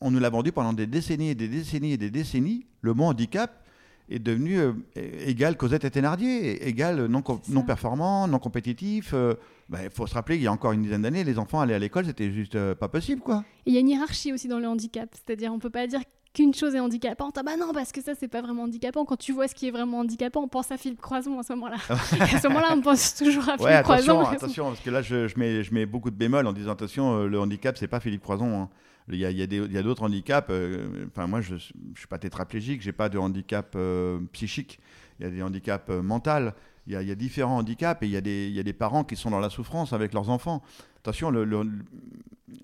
on 0.00 0.10
nous 0.10 0.18
l'a 0.20 0.30
vendu 0.30 0.52
pendant 0.52 0.72
des 0.72 0.86
décennies 0.86 1.30
et 1.30 1.34
des 1.34 1.48
décennies 1.48 1.92
et 1.92 1.96
des 1.96 2.10
décennies. 2.10 2.66
Le 2.82 2.94
mot 2.94 3.04
handicap 3.04 3.64
est 4.10 4.18
devenu 4.18 4.58
euh, 4.58 4.72
égal 4.96 5.56
Cosette 5.56 5.84
et 5.84 5.90
Thénardier, 5.90 6.66
égal 6.66 7.06
non, 7.06 7.22
performant, 7.66 8.26
non 8.26 8.38
compétitif. 8.38 9.10
euh, 9.12 9.34
bah, 9.68 9.80
Il 9.84 9.90
faut 9.90 10.06
se 10.06 10.14
rappeler 10.14 10.36
qu'il 10.36 10.44
y 10.44 10.48
a 10.48 10.52
encore 10.52 10.72
une 10.72 10.82
dizaine 10.82 11.02
d'années, 11.02 11.24
les 11.24 11.38
enfants 11.38 11.60
allaient 11.60 11.74
à 11.74 11.78
l'école, 11.78 12.06
c'était 12.06 12.30
juste 12.32 12.54
euh, 12.54 12.74
pas 12.74 12.88
possible, 12.88 13.20
quoi. 13.20 13.44
Il 13.66 13.74
y 13.74 13.76
a 13.76 13.80
une 13.80 13.88
hiérarchie 13.88 14.32
aussi 14.32 14.48
dans 14.48 14.58
le 14.60 14.66
handicap, 14.66 15.10
c'est-à-dire 15.12 15.52
on 15.52 15.58
peut 15.58 15.68
pas 15.68 15.86
dire 15.86 16.00
qu'une 16.32 16.54
chose 16.54 16.74
est 16.74 16.80
handicapante. 16.80 17.36
Ah 17.38 17.42
bah 17.42 17.56
non, 17.58 17.72
parce 17.74 17.92
que 17.92 18.00
ça 18.00 18.12
c'est 18.14 18.28
pas 18.28 18.40
vraiment 18.40 18.62
handicapant. 18.62 19.04
Quand 19.04 19.16
tu 19.16 19.32
vois 19.32 19.46
ce 19.48 19.54
qui 19.54 19.66
est 19.68 19.70
vraiment 19.70 19.98
handicapant, 19.98 20.40
on 20.42 20.48
pense 20.48 20.70
à 20.70 20.78
Philippe 20.78 21.02
Croison 21.02 21.38
à 21.38 21.42
ce 21.42 21.52
moment-là. 21.54 21.76
à 21.90 22.40
ce 22.40 22.48
moment-là, 22.48 22.68
on 22.74 22.80
pense 22.80 23.14
toujours 23.14 23.42
à 23.48 23.58
Philippe 23.58 23.62
Ouais, 23.62 23.82
Croison. 23.82 24.20
attention, 24.20 24.36
attention, 24.36 24.64
parce 24.68 24.80
que 24.80 24.90
là, 24.90 25.02
je, 25.02 25.28
je 25.28 25.38
mets, 25.38 25.62
je 25.62 25.74
mets 25.74 25.84
beaucoup 25.84 26.10
de 26.10 26.16
bémols 26.16 26.46
en 26.46 26.52
disant 26.54 26.72
attention, 26.72 27.24
le 27.24 27.38
handicap, 27.40 27.76
c'est 27.76 27.88
pas 27.88 28.00
Philippe 28.00 28.22
Croison. 28.22 28.62
hein. 28.62 28.68
Il 29.10 29.16
y 29.16 29.24
a, 29.24 29.30
y 29.30 29.42
a 29.78 29.82
d'autres 29.82 30.02
handicaps. 30.02 30.48
euh, 30.50 31.06
Enfin, 31.08 31.26
moi, 31.26 31.40
je, 31.40 31.56
je 31.56 31.98
suis 31.98 32.06
pas 32.08 32.18
tétraplégique, 32.18 32.82
j'ai 32.82 32.92
pas 32.92 33.08
de 33.08 33.16
handicap 33.18 33.72
euh, 33.76 34.20
psychique. 34.32 34.78
Il 35.18 35.24
y 35.24 35.28
a 35.28 35.30
des 35.30 35.42
handicaps 35.42 35.88
euh, 35.90 36.02
mentaux. 36.02 36.52
Il 36.86 36.92
y, 36.92 36.96
a, 36.96 37.02
y 37.02 37.10
a 37.10 37.14
différents 37.14 37.58
handicaps 37.58 38.02
et 38.02 38.06
il 38.06 38.12
y, 38.12 38.16
a 38.16 38.20
des, 38.20 38.48
y 38.50 38.58
a 38.58 38.62
des 38.62 38.72
parents 38.72 39.04
qui 39.04 39.16
sont 39.16 39.30
dans 39.30 39.40
la 39.40 39.50
souffrance 39.50 39.92
avec 39.92 40.12
leurs 40.14 40.30
enfants. 40.30 40.62
Attention, 40.98 41.30
le, 41.30 41.44
le, 41.44 41.62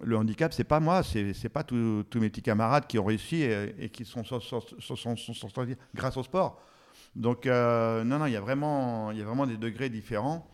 le 0.02 0.16
handicap, 0.16 0.52
c'est 0.52 0.64
pas 0.64 0.80
moi, 0.80 1.02
c'est 1.02 1.34
c'est 1.34 1.48
pas 1.50 1.62
tous 1.62 2.04
mes 2.14 2.30
petits 2.30 2.42
camarades 2.42 2.86
qui 2.86 2.98
ont 2.98 3.04
réussi 3.04 3.42
et, 3.42 3.90
qui 3.90 4.04
sont, 4.04 4.24
sont, 4.24 4.40
sont, 4.40 4.60
sont- 4.80 5.66
grâce 5.94 6.16
au 6.16 6.22
sport. 6.22 6.58
Donc, 7.16 7.44
non, 7.46 8.04
non, 8.18 8.26
il 8.26 8.32
y, 8.32 8.36
a 8.36 8.40
vraiment, 8.40 9.10
il 9.12 9.18
y 9.18 9.22
a 9.22 9.24
vraiment 9.24 9.46
des 9.46 9.56
degrés 9.58 9.88
différents. 9.90 10.46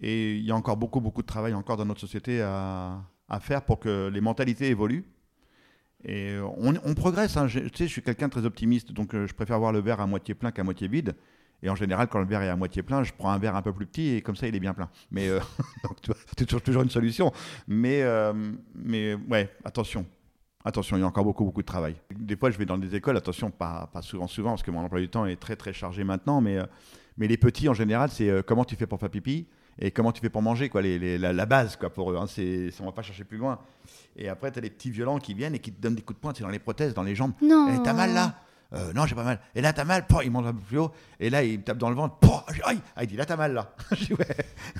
Et 0.00 0.36
il 0.36 0.44
y 0.44 0.50
a 0.50 0.54
encore 0.56 0.76
beaucoup, 0.76 1.00
beaucoup 1.00 1.22
de 1.22 1.26
travail 1.26 1.54
encore 1.54 1.78
dans 1.78 1.86
notre 1.86 2.00
société 2.00 2.42
à, 2.42 3.02
à 3.30 3.40
faire 3.40 3.62
pour 3.64 3.80
que 3.80 4.10
les 4.12 4.20
mentalités 4.20 4.68
évoluent. 4.68 5.04
Et 6.04 6.30
euh, 6.32 6.46
on, 6.56 6.94
progresse. 6.94 7.36
hein. 7.36 7.46
Je- 7.48 7.60
Tu 7.60 7.68
sais, 7.78 7.86
je 7.86 7.92
suis 7.92 8.02
quelqu'un 8.02 8.26
de 8.28 8.32
très 8.32 8.44
optimiste, 8.46 8.92
donc 8.92 9.14
euh, 9.14 9.26
je 9.26 9.34
préfère 9.34 9.58
voir 9.58 9.72
le 9.72 9.80
verre 9.80 10.00
à 10.00 10.06
moitié 10.06 10.34
plein 10.34 10.50
qu'à 10.52 10.62
moitié 10.64 10.88
vide. 10.88 11.14
Et 11.62 11.70
en 11.70 11.74
général, 11.74 12.08
quand 12.08 12.18
le 12.20 12.26
verre 12.26 12.42
est 12.42 12.48
à 12.50 12.56
moitié 12.56 12.82
plein, 12.82 13.02
je 13.02 13.12
prends 13.16 13.30
un 13.30 13.38
verre 13.38 13.56
un 13.56 13.62
peu 13.62 13.72
plus 13.72 13.86
petit 13.86 14.08
et 14.10 14.20
comme 14.22 14.36
ça, 14.36 14.46
il 14.46 14.54
est 14.54 14.60
bien 14.60 14.74
plein. 14.74 14.90
Mais 15.10 15.28
euh, 15.28 15.40
c'est 16.38 16.46
toujours, 16.46 16.82
une 16.82 16.90
solution. 16.90 17.32
Mais, 17.66 18.02
mais 18.74 19.14
ouais, 19.14 19.50
attention. 19.64 20.04
Attention, 20.64 20.96
il 20.96 21.00
y 21.00 21.02
a 21.02 21.06
encore 21.06 21.24
beaucoup, 21.24 21.44
beaucoup 21.44 21.62
de 21.62 21.66
travail. 21.66 21.96
Des 22.14 22.36
fois, 22.36 22.50
je 22.50 22.58
vais 22.58 22.66
dans 22.66 22.76
des 22.76 22.94
écoles, 22.94 23.16
attention, 23.16 23.50
pas, 23.50 23.88
pas 23.92 24.02
souvent, 24.02 24.26
souvent, 24.26 24.50
parce 24.50 24.62
que 24.64 24.70
mon 24.70 24.80
emploi 24.80 25.00
du 25.00 25.08
temps 25.08 25.24
est 25.24 25.36
très, 25.36 25.56
très 25.56 25.72
chargé 25.72 26.04
maintenant. 26.04 26.40
Mais, 26.40 26.58
mais 27.16 27.26
les 27.28 27.36
petits, 27.38 27.68
en 27.68 27.74
général, 27.74 28.10
c'est 28.10 28.30
comment 28.46 28.64
tu 28.64 28.76
fais 28.76 28.86
pour 28.86 29.00
faire 29.00 29.10
pipi? 29.10 29.46
Et 29.78 29.90
comment 29.90 30.12
tu 30.12 30.20
fais 30.20 30.30
pour 30.30 30.42
manger, 30.42 30.68
quoi, 30.68 30.82
les, 30.82 30.98
les- 30.98 31.18
la, 31.18 31.32
la 31.32 31.46
base, 31.46 31.76
quoi, 31.76 31.90
pour 31.90 32.10
eux. 32.10 32.16
Hein, 32.16 32.26
c'est, 32.28 32.70
on 32.80 32.86
va 32.86 32.92
pas 32.92 33.02
chercher 33.02 33.24
plus 33.24 33.38
loin. 33.38 33.58
Et 34.16 34.28
après, 34.28 34.50
tu 34.50 34.58
as 34.58 34.62
les 34.62 34.70
petits 34.70 34.90
violents 34.90 35.18
qui 35.18 35.34
viennent 35.34 35.54
et 35.54 35.58
qui 35.58 35.72
te 35.72 35.80
donnent 35.80 35.94
des 35.94 36.02
coups 36.02 36.16
de 36.18 36.20
poing, 36.22 36.32
c'est 36.34 36.42
dans 36.42 36.48
les 36.48 36.58
prothèses, 36.58 36.94
dans 36.94 37.02
les 37.02 37.14
jambes. 37.14 37.32
Non. 37.42 37.68
Eh, 37.74 37.82
t'as 37.82 37.92
mal 37.92 38.14
là? 38.14 38.34
Euh, 38.72 38.92
Non, 38.94 39.06
j'ai 39.06 39.14
pas 39.14 39.22
mal. 39.24 39.38
Et 39.54 39.60
là, 39.60 39.72
t'as 39.72 39.84
mal 39.84 40.06
Pouah, 40.06 40.24
Il 40.24 40.30
monte 40.30 40.46
un 40.46 40.52
peu 40.54 40.60
plus 40.60 40.78
haut. 40.78 40.90
Et 41.20 41.30
là, 41.30 41.42
il 41.44 41.58
me 41.58 41.62
tape 41.64 41.78
dans 41.78 41.90
le 41.90 41.94
ventre. 41.96 42.16
Dis, 42.52 42.60
Aïe 42.64 42.80
Ah, 42.96 43.04
Il 43.04 43.06
dit, 43.08 43.16
là, 43.16 43.24
t'as 43.26 43.36
mal 43.36 43.52
là. 43.52 43.74
Je 43.92 44.06
dis, 44.06 44.12
ouais. 44.14 44.26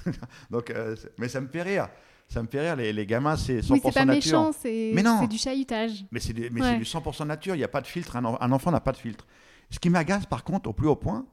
Donc, 0.50 0.70
euh, 0.70 0.96
mais 1.18 1.28
ça 1.28 1.40
me 1.40 1.46
fait 1.48 1.62
rire. 1.62 1.88
Ça 2.28 2.42
me 2.42 2.48
fait 2.48 2.61
rire. 2.61 2.74
Les, 2.76 2.92
les 2.92 3.06
gamins, 3.06 3.37
c'est 3.37 3.61
100% 3.61 3.72
Oui, 3.72 3.80
c'est 3.85 3.92
pas 3.92 4.04
nature. 4.04 4.40
méchant, 4.40 4.52
c'est 4.61 5.26
du 5.28 5.38
chahutage. 5.38 6.04
Mais 6.11 6.18
c'est 6.20 6.35
Ouais. 6.35 6.78
du 6.78 6.85
100% 6.85 7.26
nature. 7.26 7.54
Il 7.54 7.59
n'y 7.59 7.64
a 7.64 7.68
pas 7.68 7.80
de 7.80 7.87
filtre. 7.87 8.16
Un, 8.16 8.24
un 8.40 8.52
enfant 8.52 8.70
n'a 8.72 8.80
pas 8.80 8.92
de 8.92 8.96
filtre. 8.96 9.26
Ce 9.70 9.78
qui 9.78 9.90
m'agace, 9.90 10.26
par 10.26 10.42
contre, 10.42 10.68
au 10.70 10.72
plus 10.72 10.88
haut 10.88 10.96
point, 10.96 11.24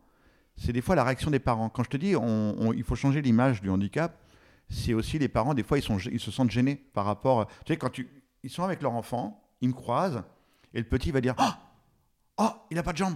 c'est 0.55 0.73
des 0.73 0.81
fois 0.81 0.95
la 0.95 1.03
réaction 1.03 1.31
des 1.31 1.39
parents. 1.39 1.69
Quand 1.69 1.83
je 1.83 1.89
te 1.89 1.97
dis, 1.97 2.15
on- 2.15 2.55
on- 2.59 2.73
il 2.73 2.83
faut 2.83 2.95
changer 2.95 3.21
l'image 3.21 3.61
du 3.61 3.69
handicap, 3.69 4.17
c'est 4.69 4.93
aussi 4.93 5.19
les 5.19 5.27
parents, 5.27 5.53
des 5.53 5.63
fois, 5.63 5.77
ils, 5.77 5.83
sont, 5.83 5.97
gê- 5.97 6.09
ils 6.11 6.19
se 6.19 6.31
sentent 6.31 6.51
gênés 6.51 6.75
par 6.75 7.05
rapport. 7.05 7.47
Tu 7.65 7.73
sais, 7.73 7.77
quand 7.77 7.89
tu, 7.89 8.07
ils 8.43 8.49
sont 8.49 8.63
avec 8.63 8.81
leur 8.81 8.93
enfant, 8.93 9.41
ils 9.61 9.69
me 9.69 9.73
croisent, 9.73 10.23
et 10.73 10.79
le 10.79 10.85
petit 10.85 11.11
va 11.11 11.21
dire 11.21 11.35
Oh, 11.37 11.43
oh 12.39 12.49
il 12.71 12.75
n'a 12.75 12.83
pas 12.83 12.93
de 12.93 12.97
jambes. 12.97 13.15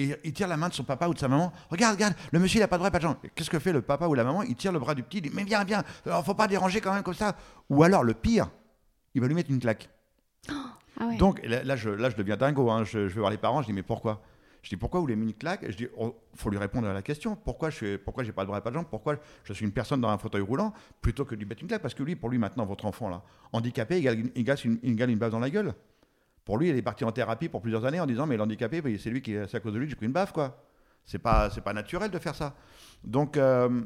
Et 0.00 0.14
il 0.22 0.32
tire 0.32 0.46
la 0.46 0.56
main 0.56 0.68
de 0.68 0.74
son 0.74 0.84
papa 0.84 1.08
ou 1.08 1.14
de 1.14 1.18
sa 1.18 1.26
maman. 1.26 1.52
Regarde, 1.70 1.96
regarde, 1.96 2.14
le 2.30 2.38
monsieur, 2.38 2.58
il 2.58 2.60
n'a 2.60 2.68
pas 2.68 2.76
de 2.76 2.82
bras, 2.82 2.90
pas 2.92 2.98
de 2.98 3.02
jambes. 3.02 3.16
Et 3.24 3.30
Qu'est-ce 3.34 3.50
que 3.50 3.58
fait 3.58 3.72
le 3.72 3.82
papa 3.82 4.06
ou 4.06 4.14
la 4.14 4.22
maman? 4.22 4.42
Il 4.44 4.54
tire 4.54 4.70
le 4.70 4.78
bras 4.78 4.94
du 4.94 5.02
petit, 5.02 5.18
il 5.18 5.22
dit 5.22 5.30
Mais 5.34 5.42
viens, 5.42 5.64
viens, 5.64 5.82
alors, 6.06 6.24
faut 6.24 6.34
pas 6.34 6.46
déranger 6.46 6.80
quand 6.80 6.94
même 6.94 7.02
comme 7.02 7.14
ça. 7.14 7.34
Ou 7.68 7.82
alors, 7.82 8.04
le 8.04 8.14
pire, 8.14 8.48
il 9.14 9.20
va 9.20 9.26
lui 9.26 9.34
mettre 9.34 9.50
une 9.50 9.58
claque. 9.58 9.88
Ah 11.00 11.06
ouais. 11.06 11.16
Donc 11.16 11.40
là, 11.44 11.64
là, 11.64 11.74
je, 11.74 11.90
là, 11.90 12.10
je 12.10 12.16
deviens 12.16 12.36
dingo. 12.36 12.70
hein. 12.70 12.84
Je, 12.84 13.08
je 13.08 13.14
vais 13.14 13.20
voir 13.20 13.30
les 13.32 13.38
parents, 13.38 13.60
je 13.62 13.66
dis 13.66 13.72
mais 13.72 13.82
pourquoi? 13.82 14.22
Je 14.62 14.68
dis 14.70 14.76
pourquoi 14.76 15.00
vous 15.00 15.04
voulez 15.04 15.16
mis 15.16 15.26
une 15.26 15.34
claque 15.34 15.64
Je 15.70 15.76
dis 15.76 15.88
oh, 15.96 16.16
faut 16.34 16.50
lui 16.50 16.58
répondre 16.58 16.88
à 16.88 16.92
la 16.92 17.02
question. 17.02 17.36
Pourquoi 17.36 17.70
je 17.70 17.76
suis, 17.76 17.98
pourquoi 17.98 18.24
j'ai 18.24 18.32
pas 18.32 18.42
de 18.42 18.48
bras 18.48 18.58
et 18.58 18.60
pas 18.60 18.70
de 18.70 18.74
jambes 18.74 18.86
Pourquoi 18.90 19.16
je 19.44 19.52
suis 19.52 19.64
une 19.64 19.72
personne 19.72 20.00
dans 20.00 20.08
un 20.08 20.18
fauteuil 20.18 20.42
roulant 20.42 20.72
plutôt 21.00 21.24
que 21.24 21.34
de 21.34 21.40
lui 21.40 21.46
mettre 21.48 21.62
une 21.62 21.68
claque 21.68 21.82
Parce 21.82 21.94
que 21.94 22.02
lui, 22.02 22.16
pour 22.16 22.28
lui 22.28 22.38
maintenant, 22.38 22.66
votre 22.66 22.84
enfant 22.86 23.08
là, 23.08 23.22
handicapé 23.52 23.98
une- 24.00 24.30
égale 24.34 24.58
une, 24.64 24.78
égale 24.82 25.10
une 25.10 25.18
baffe 25.18 25.30
dans 25.30 25.38
la 25.38 25.50
gueule. 25.50 25.74
Pour 26.44 26.58
lui, 26.58 26.68
il 26.70 26.76
est 26.76 26.82
parti 26.82 27.04
en 27.04 27.12
thérapie 27.12 27.48
pour 27.48 27.60
plusieurs 27.60 27.84
années 27.84 28.00
en 28.00 28.06
disant 28.06 28.26
mais 28.26 28.36
l'handicapé, 28.36 28.82
c'est 28.98 29.10
lui 29.10 29.22
qui, 29.22 29.34
c'est 29.48 29.56
à 29.56 29.60
cause 29.60 29.72
de 29.74 29.78
lui 29.78 29.88
j'ai 29.88 29.96
pris 29.96 30.06
une 30.06 30.12
baffe 30.12 30.32
quoi. 30.32 30.62
C'est 31.04 31.18
pas, 31.18 31.48
c'est 31.50 31.62
pas 31.62 31.72
naturel 31.72 32.10
de 32.10 32.18
faire 32.18 32.34
ça. 32.34 32.54
Donc 33.04 33.36
euh, 33.36 33.82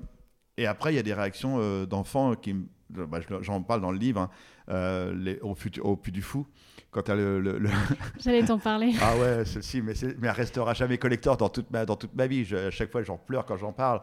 et 0.62 0.66
après 0.66 0.92
il 0.92 0.96
y 0.96 0.98
a 0.98 1.03
des 1.03 1.14
réactions 1.14 1.57
euh, 1.61 1.87
d'enfants 1.87 2.35
qui, 2.35 2.55
bah, 2.90 3.20
je- 3.20 3.42
j'en 3.42 3.62
parle 3.62 3.81
dans 3.81 3.90
le 3.92 3.98
livre, 3.98 4.20
hein, 4.20 4.31
euh, 4.68 5.12
les- 5.14 5.38
au, 5.40 5.55
au 5.83 5.96
Puy 5.96 6.12
du 6.12 6.22
Fou. 6.22 6.46
Quand 6.90 7.03
t'as 7.03 7.14
le, 7.14 7.40
le- 7.40 7.59
le- 7.59 7.70
J'allais 8.22 8.44
t'en 8.44 8.59
parler. 8.59 8.92
ah 9.01 9.16
ouais, 9.16 9.44
celle-ci, 9.46 9.81
mais, 9.81 9.94
elle 9.98 10.31
restera 10.31 10.75
jamais 10.75 10.98
collector 10.98 11.37
dans 11.38 11.48
toute 11.48 11.70
ma, 11.70 11.87
dans 11.87 11.96
toute 11.96 12.14
ma 12.14 12.27
vie. 12.27 12.44
Je- 12.44 12.57
à 12.57 12.70
chaque 12.70 12.92
fois, 12.92 13.03
j'en 13.03 13.16
pleure 13.16 13.46
quand 13.46 13.57
j'en 13.57 13.72
parle. 13.72 14.01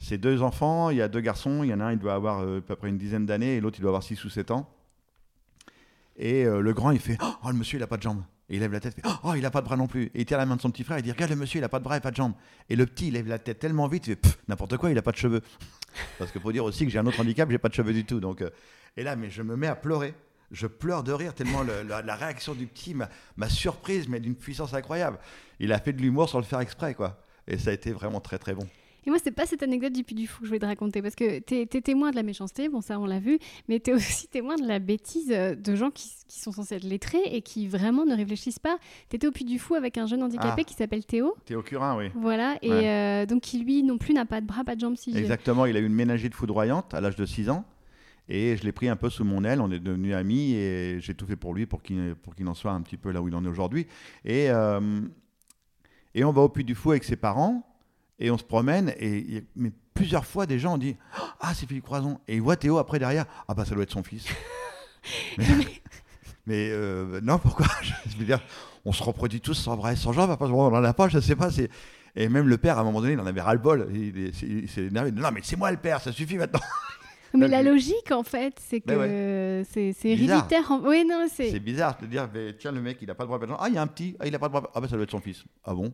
C'est 0.00 0.18
deux 0.18 0.42
enfants, 0.42 0.90
il 0.90 0.96
y 0.96 1.02
a 1.02 1.06
deux 1.08 1.20
garçons, 1.20 1.62
il 1.62 1.70
y 1.70 1.74
en 1.74 1.78
a 1.80 1.84
un, 1.84 1.92
il 1.92 1.98
doit 1.98 2.14
avoir 2.14 2.40
euh, 2.40 2.58
à 2.58 2.60
peu 2.60 2.74
près 2.74 2.88
une 2.88 2.98
dizaine 2.98 3.24
d'années, 3.24 3.56
et 3.56 3.60
l'autre, 3.60 3.78
il 3.78 3.82
doit 3.82 3.90
avoir 3.90 4.02
6 4.02 4.22
ou 4.24 4.28
7 4.28 4.50
ans. 4.50 4.68
Et 6.16 6.44
euh, 6.44 6.60
le 6.60 6.72
grand, 6.72 6.90
il 6.90 6.98
fait 7.00 7.16
Oh, 7.22 7.48
le 7.48 7.54
monsieur, 7.54 7.78
il 7.78 7.82
a 7.82 7.86
pas 7.86 7.96
de 7.96 8.02
jambes. 8.02 8.22
Et 8.48 8.56
il 8.56 8.60
lève 8.60 8.72
la 8.72 8.80
tête, 8.80 8.94
il 8.98 9.02
fait 9.02 9.16
Oh, 9.24 9.32
il 9.36 9.44
a 9.46 9.50
pas 9.50 9.60
de 9.60 9.66
bras 9.66 9.76
non 9.76 9.86
plus. 9.86 10.04
Et 10.14 10.20
il 10.20 10.24
tire 10.26 10.38
la 10.38 10.46
main 10.46 10.56
de 10.56 10.60
son 10.60 10.70
petit 10.70 10.84
frère, 10.84 10.98
il 10.98 11.02
dit 11.02 11.10
Regarde, 11.12 11.30
le 11.30 11.36
monsieur, 11.36 11.60
il 11.60 11.64
a 11.64 11.68
pas 11.68 11.78
de 11.78 11.84
bras 11.84 11.96
et 11.96 12.00
pas 12.00 12.10
de 12.10 12.16
jambes. 12.16 12.34
Et 12.68 12.76
le 12.76 12.84
petit, 12.86 13.08
il 13.08 13.14
lève 13.14 13.26
la 13.28 13.38
tête 13.38 13.58
tellement 13.58 13.88
vite, 13.88 14.06
il 14.06 14.16
fait 14.16 14.38
N'importe 14.48 14.76
quoi, 14.76 14.90
il 14.90 14.98
a 14.98 15.02
pas 15.02 15.12
de 15.12 15.16
cheveux. 15.16 15.40
Parce 16.18 16.30
qu'il 16.32 16.40
faut 16.40 16.52
dire 16.52 16.64
aussi 16.64 16.84
que 16.84 16.90
j'ai 16.90 16.98
un 16.98 17.06
autre 17.06 17.20
handicap, 17.20 17.50
j'ai 17.50 17.58
pas 17.58 17.68
de 17.68 17.74
cheveux 17.74 17.92
du 17.92 18.04
tout. 18.04 18.20
Donc, 18.20 18.42
euh, 18.42 18.50
et 18.96 19.02
là, 19.02 19.16
mais 19.16 19.30
je 19.30 19.42
me 19.42 19.56
mets 19.56 19.66
à 19.68 19.76
pleurer. 19.76 20.14
Je 20.50 20.66
pleure 20.66 21.02
de 21.02 21.12
rire 21.12 21.34
tellement 21.34 21.62
le- 21.62 21.82
la, 21.82 22.02
la 22.02 22.14
réaction 22.16 22.54
du 22.54 22.66
petit 22.66 22.94
m'a 22.94 23.48
surprise, 23.48 24.08
mais 24.08 24.20
d'une 24.20 24.36
puissance 24.36 24.74
incroyable. 24.74 25.18
Il 25.58 25.72
a 25.72 25.78
fait 25.78 25.92
de 25.92 26.00
l'humour 26.02 26.28
sans 26.28 26.38
le 26.38 26.44
faire 26.44 26.60
exprès, 26.60 26.94
quoi. 26.94 27.18
Et 27.48 27.58
ça 27.58 27.70
a 27.70 27.72
été 27.72 27.92
vraiment 27.92 28.20
très 28.20 28.38
très 28.38 28.54
bon. 28.54 28.66
Et 29.06 29.10
moi, 29.10 29.18
c'est 29.22 29.30
pas 29.32 29.44
cette 29.46 29.62
anecdote 29.62 29.92
du 29.92 30.02
Puy 30.04 30.14
du 30.14 30.26
Fou 30.26 30.40
que 30.40 30.44
je 30.46 30.48
voulais 30.50 30.60
te 30.60 30.66
raconter, 30.66 31.02
parce 31.02 31.14
que 31.14 31.38
t'es 31.40 31.62
es 31.62 31.80
témoin 31.80 32.10
de 32.10 32.16
la 32.16 32.22
méchanceté, 32.22 32.68
bon 32.68 32.80
ça 32.80 32.98
on 32.98 33.06
l'a 33.06 33.18
vu, 33.18 33.38
mais 33.68 33.78
t'es 33.80 33.92
aussi 33.94 34.28
témoin 34.28 34.56
de 34.56 34.66
la 34.66 34.78
bêtise 34.78 35.30
euh, 35.30 35.54
de 35.54 35.74
gens 35.74 35.90
qui, 35.90 36.10
qui 36.26 36.40
sont 36.40 36.52
censés 36.52 36.76
être 36.76 36.84
lettrés 36.84 37.22
et 37.24 37.42
qui 37.42 37.68
vraiment 37.68 38.04
ne 38.06 38.16
réfléchissent 38.16 38.58
pas. 38.58 38.78
T'étais 39.08 39.26
au 39.26 39.30
Puy 39.32 39.44
du 39.44 39.58
Fou 39.58 39.74
avec 39.74 39.98
un 39.98 40.06
jeune 40.06 40.22
handicapé 40.22 40.62
Ah. 40.62 40.64
qui 40.64 40.74
s'appelle 40.74 41.04
Théo, 41.04 41.34
Théo 41.44 41.62
Curin, 41.62 41.96
oui. 41.98 42.10
voilà, 42.14 42.56
et 42.62 42.70
Ouais. 42.70 42.88
euh, 42.88 43.26
donc 43.26 43.42
qui 43.42 43.58
lui 43.58 43.82
non 43.82 43.98
plus 43.98 44.14
n'a 44.14 44.24
pas 44.24 44.40
de 44.40 44.46
bras, 44.46 44.64
pas 44.64 44.74
de 44.74 44.80
jambes, 44.80 44.96
si 44.96 45.16
Exactement, 45.16 45.66
il 45.66 45.76
a 45.76 45.80
eu 45.80 45.86
une 45.86 45.94
méningite 45.94 46.34
foudroyante 46.34 46.94
à 46.94 47.00
l'âge 47.00 47.16
de 47.16 47.26
6 47.26 47.50
ans. 47.50 47.64
Et 48.26 48.56
je 48.56 48.64
l'ai 48.64 48.72
pris 48.72 48.88
un 48.88 48.96
peu 48.96 49.10
sous 49.10 49.22
mon 49.22 49.44
aile, 49.44 49.60
on 49.60 49.70
est 49.70 49.78
devenus 49.78 50.14
amis 50.14 50.54
et 50.54 50.98
j'ai 50.98 51.14
tout 51.14 51.26
fait 51.26 51.36
pour 51.36 51.52
lui 51.52 51.66
pour 51.66 51.82
qu'il 51.82 52.14
pour 52.22 52.34
qu'il 52.34 52.48
en 52.48 52.54
soit 52.54 52.72
un 52.72 52.80
petit 52.80 52.96
peu 52.96 53.10
là 53.12 53.20
où 53.20 53.28
il 53.28 53.34
en 53.34 53.44
est 53.44 53.48
aujourd'hui. 53.48 53.86
Et, 54.24 54.48
euh, 54.48 54.80
et 56.14 56.24
on 56.24 56.32
va 56.32 56.40
au 56.40 56.48
Puy 56.48 56.64
du 56.64 56.74
Fou 56.74 56.92
avec 56.92 57.04
ses 57.04 57.16
parents 57.16 57.66
et 58.18 58.30
on 58.30 58.38
se 58.38 58.44
promène 58.44 58.94
et 58.98 59.44
mais 59.56 59.72
plusieurs 59.92 60.24
fois 60.24 60.46
des 60.46 60.58
gens 60.58 60.74
ont 60.74 60.78
dit 60.78 60.96
Ah, 61.40 61.52
c'est 61.54 61.66
Philippe 61.66 61.84
Croison. 61.84 62.20
Et 62.28 62.36
ils 62.36 62.42
voient 62.42 62.56
Théo 62.56 62.78
après 62.78 62.98
derrière 62.98 63.26
Ah, 63.48 63.54
bah 63.54 63.64
ça 63.64 63.74
doit 63.74 63.84
être 63.84 63.90
son 63.92 64.02
fils. 64.02 64.26
mais 65.38 65.44
mais, 66.46 66.68
euh, 66.72 67.20
non, 67.22 67.38
pourquoi? 67.38 67.66
Je 68.06 68.16
veux 68.16 68.24
dire, 68.24 68.40
on 68.84 68.92
se 68.92 69.02
reproduit 69.02 69.40
tous 69.40 69.54
sans 69.54 69.76
bras 69.76 69.92
et 69.92 69.96
sans 69.96 70.12
jambes, 70.12 70.30
après, 70.30 70.46
on 70.46 70.60
en 70.66 70.84
a 70.84 70.92
pas, 70.92 71.08
je 71.08 71.18
sais 71.20 71.36
pas. 71.36 71.50
c'est- 71.50 71.70
Et 72.16 72.28
même 72.28 72.46
le 72.48 72.58
père, 72.58 72.76
à 72.78 72.82
un 72.82 72.84
moment 72.84 73.00
donné, 73.00 73.14
il 73.14 73.20
en 73.20 73.26
avait 73.26 73.40
ras-le-bol. 73.40 73.88
Il, 73.92 74.68
s'est 74.68 74.82
énervé. 74.84 75.10
Non, 75.10 75.30
mais 75.32 75.40
c'est 75.42 75.56
moi 75.56 75.70
le 75.70 75.78
père, 75.78 76.00
ça 76.00 76.12
suffit 76.12 76.36
maintenant. 76.36 76.60
Mais 77.36 77.48
la 77.48 77.62
logique, 77.64 78.12
en 78.12 78.22
fait, 78.22 78.54
c'est 78.60 78.80
que 78.80 78.92
Mais 78.92 79.64
c'est 79.64 80.08
héréditaire. 80.08 80.70
en- 80.70 80.80
Oui, 80.86 81.04
non, 81.04 81.26
C'est 81.28 81.50
c'est. 81.50 81.58
bizarre 81.58 81.98
de 82.00 82.06
dire, 82.06 82.28
mais 82.32 82.54
tiens, 82.56 82.70
le 82.70 82.80
mec, 82.80 82.98
il 83.02 83.10
a 83.10 83.14
pas 83.16 83.24
de 83.24 83.28
bras. 83.28 83.40
Ah, 83.58 83.66
il 83.68 83.74
y 83.74 83.78
a 83.78 83.82
un 83.82 83.86
petit, 83.88 84.14
ah, 84.20 84.26
il 84.28 84.34
a 84.34 84.38
pas 84.38 84.46
de 84.48 84.52
bras. 84.52 84.70
Ah, 84.74 84.80
bah 84.80 84.86
ça 84.86 84.94
doit 84.94 85.02
être 85.04 85.10
son 85.10 85.20
fils. 85.20 85.42
Ah 85.64 85.74
bon? 85.74 85.92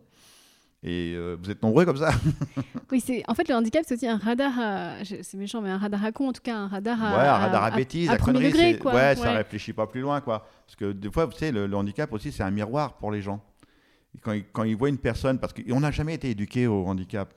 Et 0.82 1.12
euh, 1.14 1.36
vous 1.42 1.50
êtes 1.50 1.62
nombreux 1.62 1.84
comme 1.84 1.98
ça 1.98 2.10
Oui, 2.90 3.00
c'est. 3.00 3.22
En 3.28 3.34
fait, 3.34 3.46
le 3.48 3.54
handicap, 3.54 3.84
c'est 3.86 3.94
aussi 3.96 4.08
un 4.08 4.16
radar. 4.16 4.52
à- 4.58 5.04
C'est 5.04 5.34
méchant, 5.34 5.60
mais 5.60 5.68
un 5.70 5.76
radar 5.76 6.02
à 6.04 6.10
con, 6.12 6.28
en 6.28 6.32
tout 6.32 6.40
cas, 6.42 6.56
un 6.56 6.68
radar 6.68 7.02
à. 7.04 7.10
Ouais, 7.12 7.28
un 7.28 7.36
radar 7.38 7.64
à, 7.64 7.70
bêtises, 7.70 8.08
à, 8.08 8.16
conneries. 8.16 8.46
degré, 8.50 8.78
quoi. 8.78 8.94
Ouais, 8.94 9.14
ça 9.14 9.32
réfléchit 9.32 9.74
pas 9.74 9.86
plus 9.86 10.00
loin, 10.00 10.20
quoi. 10.22 10.46
Parce 10.66 10.76
que 10.76 10.92
des 10.92 11.10
fois, 11.10 11.26
vous 11.26 11.32
savez, 11.32 11.52
le, 11.52 11.66
le 11.66 11.76
handicap 11.76 12.10
aussi, 12.14 12.32
c'est 12.32 12.42
un 12.42 12.50
miroir 12.50 12.96
pour 12.96 13.12
les 13.12 13.20
gens. 13.20 13.42
Et 14.14 14.18
quand, 14.20 14.32
ils, 14.32 14.44
quand 14.44 14.64
ils 14.64 14.74
voient 14.74 14.88
une 14.88 14.98
personne, 14.98 15.38
parce 15.38 15.52
qu'on 15.52 15.80
n'a 15.80 15.90
jamais 15.90 16.14
été 16.14 16.30
éduqué 16.30 16.66
au 16.66 16.86
handicap. 16.86 17.34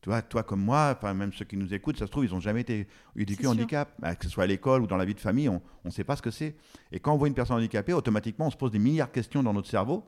Tu 0.00 0.08
vois, 0.10 0.22
toi 0.22 0.44
comme 0.44 0.60
moi, 0.60 0.94
enfin 0.96 1.12
même 1.12 1.32
ceux 1.32 1.44
qui 1.44 1.56
nous 1.56 1.74
écoutent, 1.74 1.98
ça 1.98 2.06
se 2.06 2.10
trouve, 2.12 2.24
ils 2.24 2.30
n'ont 2.30 2.38
jamais 2.38 2.60
été 2.60 2.86
éduqués 3.16 3.48
au 3.48 3.50
handicap. 3.50 3.92
Bah, 3.98 4.14
que 4.14 4.24
ce 4.24 4.30
soit 4.30 4.44
à 4.44 4.46
l'école 4.46 4.82
ou 4.82 4.86
dans 4.86 4.96
la 4.96 5.04
vie 5.04 5.14
de 5.14 5.18
famille, 5.18 5.48
on 5.48 5.60
ne 5.84 5.90
sait 5.90 6.04
pas 6.04 6.14
ce 6.14 6.22
que 6.22 6.30
c'est. 6.30 6.54
Et 6.92 7.00
quand 7.00 7.12
on 7.12 7.16
voit 7.16 7.26
une 7.26 7.34
personne 7.34 7.56
handicapée, 7.56 7.92
automatiquement, 7.92 8.46
on 8.46 8.50
se 8.52 8.56
pose 8.56 8.70
des 8.70 8.78
milliards 8.78 9.08
de 9.08 9.12
questions 9.12 9.42
dans 9.42 9.52
notre 9.52 9.68
cerveau 9.68 10.04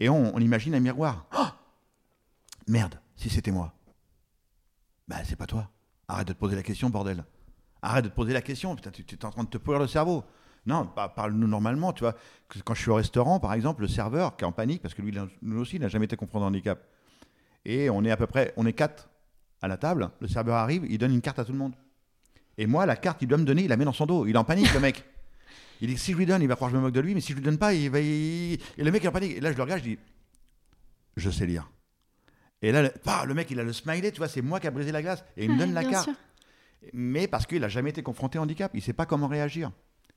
et 0.00 0.08
on, 0.08 0.34
on 0.34 0.40
imagine 0.40 0.74
un 0.74 0.80
miroir. 0.80 1.26
Oh 1.38 1.44
Merde, 2.68 3.00
si 3.16 3.28
c'était 3.30 3.50
moi. 3.50 3.72
Bah, 5.08 5.16
c'est 5.24 5.36
pas 5.36 5.46
toi. 5.46 5.68
Arrête 6.08 6.28
de 6.28 6.32
te 6.32 6.38
poser 6.38 6.56
la 6.56 6.62
question, 6.62 6.90
bordel. 6.90 7.24
Arrête 7.82 8.04
de 8.04 8.10
te 8.10 8.14
poser 8.14 8.32
la 8.32 8.42
question. 8.42 8.74
Putain, 8.76 8.90
tu, 8.90 9.02
es 9.02 9.24
en 9.24 9.30
train 9.30 9.44
de 9.44 9.48
te 9.48 9.58
pourrir 9.58 9.80
le 9.80 9.86
cerveau. 9.86 10.24
Non, 10.66 10.86
pa- 10.86 11.08
parle-nous 11.08 11.48
normalement. 11.48 11.92
Tu 11.92 12.00
vois, 12.00 12.14
quand 12.64 12.74
je 12.74 12.80
suis 12.82 12.90
au 12.90 12.94
restaurant, 12.94 13.40
par 13.40 13.54
exemple, 13.54 13.82
le 13.82 13.88
serveur 13.88 14.36
qui 14.36 14.44
est 14.44 14.46
en 14.46 14.52
panique, 14.52 14.82
parce 14.82 14.94
que 14.94 15.02
lui, 15.02 15.12
il 15.12 15.28
lui 15.48 15.58
aussi, 15.58 15.76
il 15.76 15.82
n'a 15.82 15.88
jamais 15.88 16.04
été 16.04 16.16
confronté 16.16 16.44
au 16.44 16.48
handicap. 16.48 16.86
Et 17.64 17.90
on 17.90 18.04
est 18.04 18.10
à 18.10 18.16
peu 18.16 18.26
près, 18.26 18.52
on 18.56 18.66
est 18.66 18.72
quatre 18.72 19.08
à 19.62 19.68
la 19.68 19.76
table. 19.76 20.10
Le 20.20 20.28
serveur 20.28 20.56
arrive, 20.56 20.84
il 20.88 20.98
donne 20.98 21.12
une 21.12 21.20
carte 21.22 21.38
à 21.38 21.44
tout 21.44 21.52
le 21.52 21.58
monde. 21.58 21.74
Et 22.58 22.66
moi, 22.66 22.84
la 22.86 22.96
carte 22.96 23.18
qu'il 23.18 23.28
doit 23.28 23.38
me 23.38 23.44
donner, 23.44 23.62
il 23.62 23.68
la 23.68 23.76
met 23.76 23.84
dans 23.84 23.92
son 23.92 24.06
dos. 24.06 24.26
Il 24.26 24.34
est 24.34 24.38
en 24.38 24.44
panique, 24.44 24.72
le 24.74 24.80
mec. 24.80 25.04
Il 25.80 25.88
dit 25.88 25.96
si 25.96 26.12
je 26.12 26.16
lui 26.18 26.26
donne, 26.26 26.42
il 26.42 26.48
va 26.48 26.56
croire 26.56 26.70
que 26.70 26.76
je 26.76 26.78
me 26.78 26.82
moque 26.84 26.92
de 26.94 27.00
lui, 27.00 27.14
mais 27.14 27.22
si 27.22 27.32
je 27.32 27.36
lui 27.38 27.42
donne 27.42 27.56
pas, 27.58 27.72
il 27.72 27.88
va. 27.90 28.00
il- 28.00 28.54
Et 28.76 28.84
le 28.84 28.90
mec 28.92 29.02
est 29.04 29.08
en 29.08 29.12
panique. 29.12 29.32
Et 29.36 29.40
là, 29.40 29.50
je 29.50 29.56
le 29.56 29.62
regarde, 29.62 29.80
je 29.80 29.88
dis 29.90 29.98
je 31.16 31.30
sais 31.30 31.46
lire. 31.46 31.70
Et 32.62 32.72
là, 32.72 32.82
le, 32.82 32.90
pah, 33.02 33.24
le 33.26 33.34
mec, 33.34 33.50
il 33.50 33.58
a 33.58 33.64
le 33.64 33.72
smiley, 33.72 34.10
tu 34.12 34.18
vois, 34.18 34.28
c'est 34.28 34.42
moi 34.42 34.60
qui 34.60 34.66
a 34.66 34.70
brisé 34.70 34.92
la 34.92 35.00
glace. 35.02 35.24
Et 35.36 35.44
il 35.46 35.52
me 35.52 35.58
donne 35.58 35.72
la 35.72 35.84
carte. 35.84 36.04
sûr. 36.04 36.14
Mais 36.92 37.26
parce 37.28 37.46
qu'il 37.46 37.60
n'a 37.60 37.68
jamais 37.68 37.90
été 37.90 38.02
confronté 38.02 38.38
au 38.38 38.42
handicap. 38.42 38.70
Il 38.74 38.78
ne 38.78 38.82
sait 38.82 38.92
pas 38.92 39.06
comment 39.06 39.26
réagir. 39.28 39.70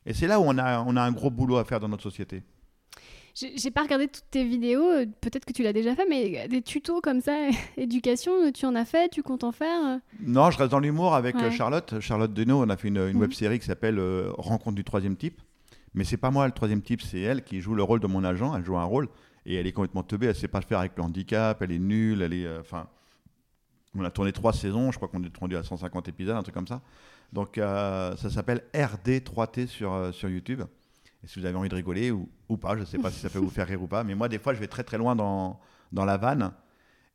Et 0.06 0.14
c'est 0.14 0.28
là 0.28 0.40
où 0.40 0.44
on 0.46 0.58
a, 0.58 0.82
on 0.82 0.96
a 0.98 1.02
un 1.02 1.12
gros 1.12 1.30
boulot 1.30 1.58
à 1.58 1.64
faire 1.66 1.80
dans 1.80 1.88
notre 1.90 2.04
société. 2.04 2.44
J'ai 3.36 3.72
pas 3.72 3.82
regardé 3.82 4.08
toutes 4.08 4.30
tes 4.30 4.44
vidéos, 4.44 4.84
euh, 4.88 5.06
peut-être 5.22 5.44
que 5.46 5.54
tu 5.54 5.64
l'as 5.64 5.74
déjà 5.74 5.96
fait, 5.96 6.06
mais 6.08 6.48
des 6.48 6.62
tutos 6.62 7.02
comme 7.02 7.20
ça, 7.20 7.36
éducation, 7.78 8.52
tu 8.52 8.68
en 8.68 8.76
as 8.76 8.86
fait, 8.86 9.10
tu 9.10 9.24
comptes 9.24 9.44
en 9.44 9.52
faire 9.52 9.84
euh 9.84 9.98
Non, 10.22 10.52
je 10.52 10.58
reste 10.60 10.70
dans 10.70 10.80
l'humour 10.80 11.16
avec 11.16 11.36
Ouais. 11.38 11.46
euh, 11.46 11.52
Charlotte. 11.52 12.00
Charlotte 12.00 12.32
Denot, 12.32 12.62
on 12.64 12.70
a 12.70 12.78
fait 12.78 12.90
une, 12.90 12.98
une 12.98 13.14
Mhm. 13.14 13.22
web 13.22 13.32
série 13.34 13.58
qui 13.60 13.66
s'appelle 13.66 13.98
euh, 13.98 14.30
Rencontre 14.38 14.76
du 14.76 14.84
troisième 14.84 15.16
type. 15.18 15.42
Mais 15.96 16.04
c'est 16.04 16.18
pas 16.18 16.30
moi 16.30 16.46
le 16.46 16.52
troisième 16.54 16.84
type, 16.84 17.02
c'est 17.02 17.22
elle 17.22 17.44
qui 17.44 17.60
joue 17.60 17.74
le 17.74 17.82
rôle 17.82 18.00
de 18.00 18.08
mon 18.08 18.24
agent. 18.24 18.56
Elle 18.56 18.64
joue 18.66 18.78
un 18.78 18.84
rôle 18.84 19.08
et 19.46 19.56
elle 19.56 19.68
est 19.68 19.72
complètement 19.72 20.04
teubée. 20.04 20.28
Elle 20.28 20.36
sait 20.36 20.48
pas 20.48 20.60
le 20.60 20.66
faire 20.66 20.80
avec 20.80 20.94
le 20.98 21.04
handicap. 21.04 21.62
Elle 21.62 21.72
est 21.72 21.80
nulle. 21.80 22.22
Elle 22.22 22.34
est, 22.34 22.46
euh, 22.46 22.62
enfin, 22.62 22.88
on 23.96 24.04
a 24.04 24.12
tourné 24.12 24.32
trois 24.32 24.54
saisons. 24.54 24.92
Je 24.92 24.98
crois 24.98 25.08
qu'on 25.08 25.24
est 25.24 25.38
rendu 25.38 25.56
à 25.56 25.64
150 25.64 26.08
épisodes, 26.08 26.36
un 26.36 26.44
truc 26.44 26.56
comme 26.56 26.68
ça. 26.68 26.82
Donc 27.32 27.58
euh, 27.58 28.16
ça 28.16 28.30
s'appelle 28.30 28.64
RD3T 28.74 29.68
sur 29.68 29.94
euh, 29.94 30.12
sur 30.12 30.30
YouTube. 30.30 30.62
Et 31.24 31.28
si 31.28 31.40
vous 31.40 31.46
avez 31.46 31.58
envie 31.58 31.70
de 31.70 31.76
rigoler 31.76 32.12
ou, 32.12 32.30
ou 32.50 32.58
pas, 32.58 32.76
je 32.76 32.82
ne 32.82 32.86
sais 32.86 32.98
pas 32.98 33.10
si 33.10 33.20
ça 33.20 33.30
peut 33.30 33.40
vous 33.40 33.50
faire 33.50 33.68
rire 33.68 33.82
ou 33.82 33.88
pas, 33.88 34.04
mais 34.04 34.14
moi, 34.14 34.28
des 34.28 34.40
fois, 34.40 34.54
je 34.54 34.60
vais 34.60 34.68
très 34.68 34.84
très 34.84 34.98
loin 34.98 35.16
dans, 35.16 35.60
dans 35.94 36.04
la 36.04 36.18
vanne. 36.18 36.52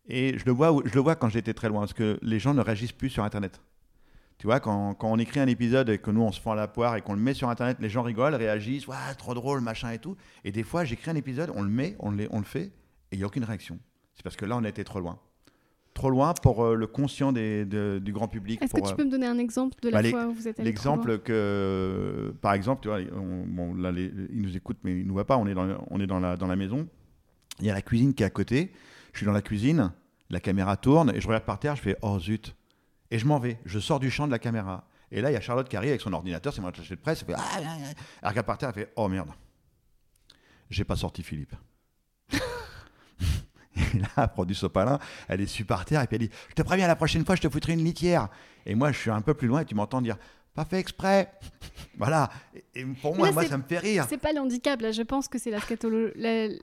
Et 0.09 0.39
je 0.39 0.47
le, 0.47 0.53
vois, 0.53 0.75
je 0.87 0.95
le 0.95 1.01
vois 1.01 1.15
quand 1.15 1.29
j'étais 1.29 1.53
très 1.53 1.69
loin, 1.69 1.81
parce 1.81 1.93
que 1.93 2.19
les 2.23 2.39
gens 2.39 2.55
ne 2.55 2.63
réagissent 2.63 2.93
plus 2.93 3.11
sur 3.11 3.23
Internet. 3.23 3.61
Tu 4.39 4.47
vois, 4.47 4.61
quand, 4.61 4.95
quand, 4.95 5.11
on 5.11 5.19
écrit 5.19 5.41
un 5.41 5.49
épisode 5.49 5.89
et 5.89 5.99
que 5.99 6.13
nous, 6.13 6.23
on 6.23 6.31
se 6.31 6.41
fend 6.41 6.53
à 6.53 6.55
la 6.55 6.69
poire 6.69 6.95
et 6.95 7.03
qu'on 7.03 7.15
le 7.15 7.21
met 7.21 7.35
sur 7.35 7.49
Internet, 7.49 7.79
les 7.81 7.89
gens 7.89 8.03
rigolent, 8.03 8.37
réagissent, 8.37 8.87
ouais, 8.87 8.95
trop 9.19 9.35
drôle, 9.35 9.61
machin 9.61 9.91
et 9.91 9.99
tout. 9.99 10.17
Et 10.45 10.53
des 10.53 10.63
fois, 10.63 10.85
j'écris 10.85 11.11
un 11.11 11.17
épisode, 11.17 11.51
on 11.57 11.63
le 11.63 11.69
met, 11.69 11.97
on 11.99 12.13
le, 12.13 12.29
on 12.31 12.39
le 12.39 12.45
fait, 12.45 12.67
et 12.67 12.73
il 13.13 13.19
n'y 13.19 13.25
a 13.25 13.27
aucune 13.27 13.43
réaction. 13.43 13.81
C'est 14.15 14.23
parce 14.23 14.37
que 14.37 14.45
là, 14.45 14.57
on 14.57 14.63
a 14.63 14.69
été 14.69 14.85
trop 14.85 15.01
loin. 15.01 15.19
Trop 15.93 16.11
loin 16.11 16.35
pour 16.35 16.65
euh, 16.65 16.77
le 16.77 16.87
conscient 16.87 17.33
des, 17.33 17.65
de, 17.65 18.01
du 18.01 18.13
grand 18.13 18.29
public. 18.29 18.63
Est-ce 18.63 18.73
que 18.73 18.81
tu 18.81 18.93
euh, 18.93 18.95
peux 18.95 19.05
me 19.05 19.11
donner 19.11 19.27
un 19.27 19.39
exemple 19.39 19.77
de 19.83 19.89
la 19.89 20.03
bah, 20.03 20.09
fois 20.09 20.27
où 20.27 20.33
vous 20.33 20.47
êtes 20.47 20.61
allé 20.61 20.69
L'exemple 20.69 21.19
que, 21.19 22.33
par 22.41 22.53
exemple, 22.53 22.83
tu 22.83 22.89
vois, 22.89 22.99
on- 23.17 23.45
bon, 23.45 23.75
là, 23.75 23.91
les- 23.91 24.13
ils 24.33 24.41
nous 24.41 24.57
écoutent, 24.57 24.79
mais 24.85 24.93
ils 24.93 25.03
ne 25.03 25.09
nous 25.09 25.15
voient 25.15 25.27
pas. 25.27 25.37
On 25.37 25.49
est, 25.49 25.55
dans, 25.55 25.85
on 25.91 26.01
est 26.01 26.07
dans, 26.07 26.21
la, 26.21 26.37
dans 26.37 26.47
la 26.47 26.55
maison. 26.55 26.87
Il 27.59 27.67
y 27.67 27.71
a 27.71 27.75
la 27.75 27.83
cuisine 27.83 28.15
qui 28.15 28.23
est 28.23 28.27
à 28.27 28.31
côté. 28.31 28.71
Je 29.13 29.19
suis 29.19 29.27
dans 29.27 29.33
la 29.33 29.43
cuisine. 29.43 29.91
La 30.31 30.39
caméra 30.39 30.77
tourne 30.77 31.11
et 31.13 31.21
je 31.21 31.27
regarde 31.27 31.45
par 31.45 31.59
terre. 31.59 31.75
Je 31.75 31.83
fais 31.83 31.97
oh 32.03 32.21
zut. 32.21 32.55
Et 33.11 33.19
je 33.19 33.27
m'en 33.27 33.39
vais. 33.39 33.59
Je 33.65 33.79
sors 33.79 34.01
du 34.01 34.11
champ 34.11 34.27
de 34.27 34.33
la 34.33 34.39
caméra. 34.39 34.85
Et 35.11 35.21
là, 35.21 35.31
il 35.31 35.35
y 35.35 35.37
a 35.37 35.41
Charlotte 35.41 35.69
qui 35.69 35.77
arrive 35.77 35.91
avec 35.91 36.01
son 36.01 36.13
ordinateur. 36.13 36.53
C'est 36.53 36.61
mon 36.61 36.69
attaché 36.69 36.95
de 36.95 37.01
presse. 37.01 37.25
Elle 37.27 37.35
fait 37.35 37.41
ah, 37.41 37.49
ah, 37.55 37.61
ah. 37.65 37.93
Elle 38.23 38.29
regarde 38.29 38.47
par 38.47 38.59
terre. 38.59 38.69
Elle 38.71 38.83
fait 38.83 38.93
oh 38.97 39.09
merde. 39.09 39.31
J'ai 40.71 40.85
pas 40.85 40.97
sorti 40.97 41.23
Philippe. 41.23 41.55
Et 43.77 43.99
là, 43.99 44.09
elle 44.17 44.29
prend 44.29 44.45
du 44.45 44.55
sopalin, 44.55 44.99
elle 45.29 45.41
est 45.41 45.47
su 45.47 45.65
par 45.65 45.85
terre 45.85 46.03
et 46.03 46.07
puis 46.07 46.17
elle 46.17 46.29
dit 46.29 46.35
Je 46.49 46.55
te 46.55 46.63
préviens, 46.63 46.89
la 46.89 46.97
prochaine 46.97 47.25
fois, 47.25 47.37
je 47.37 47.43
te 47.43 47.49
foutrai 47.49 47.75
une 47.75 47.85
litière. 47.85 48.29
Et 48.67 48.75
moi, 48.75 48.91
je 48.93 48.99
suis 48.99 49.11
un 49.11 49.21
peu 49.21 49.35
plus 49.35 49.47
loin 49.47 49.61
et 49.61 49.65
tu 49.65 49.75
m'entends 49.75 50.03
dire 50.03 50.17
Pas 50.59 50.65
fait 50.65 50.79
exprès. 50.81 51.31
voilà. 51.99 52.29
Et, 52.75 52.81
et 52.81 52.85
pour 53.01 53.15
moi, 53.17 53.29
là, 53.29 53.33
moi 53.33 53.43
c'est- 53.45 53.49
ça 53.51 53.59
me 53.59 53.63
fait 53.63 53.79
rire. 53.79 54.07
C'est 54.09 54.19
pas 54.19 54.33
le 54.33 54.41
handicap, 54.41 54.81
là, 54.81 54.91
je 54.91 55.03
pense 55.03 55.29
que 55.29 55.39
c'est 55.39 55.53
la 55.53 55.61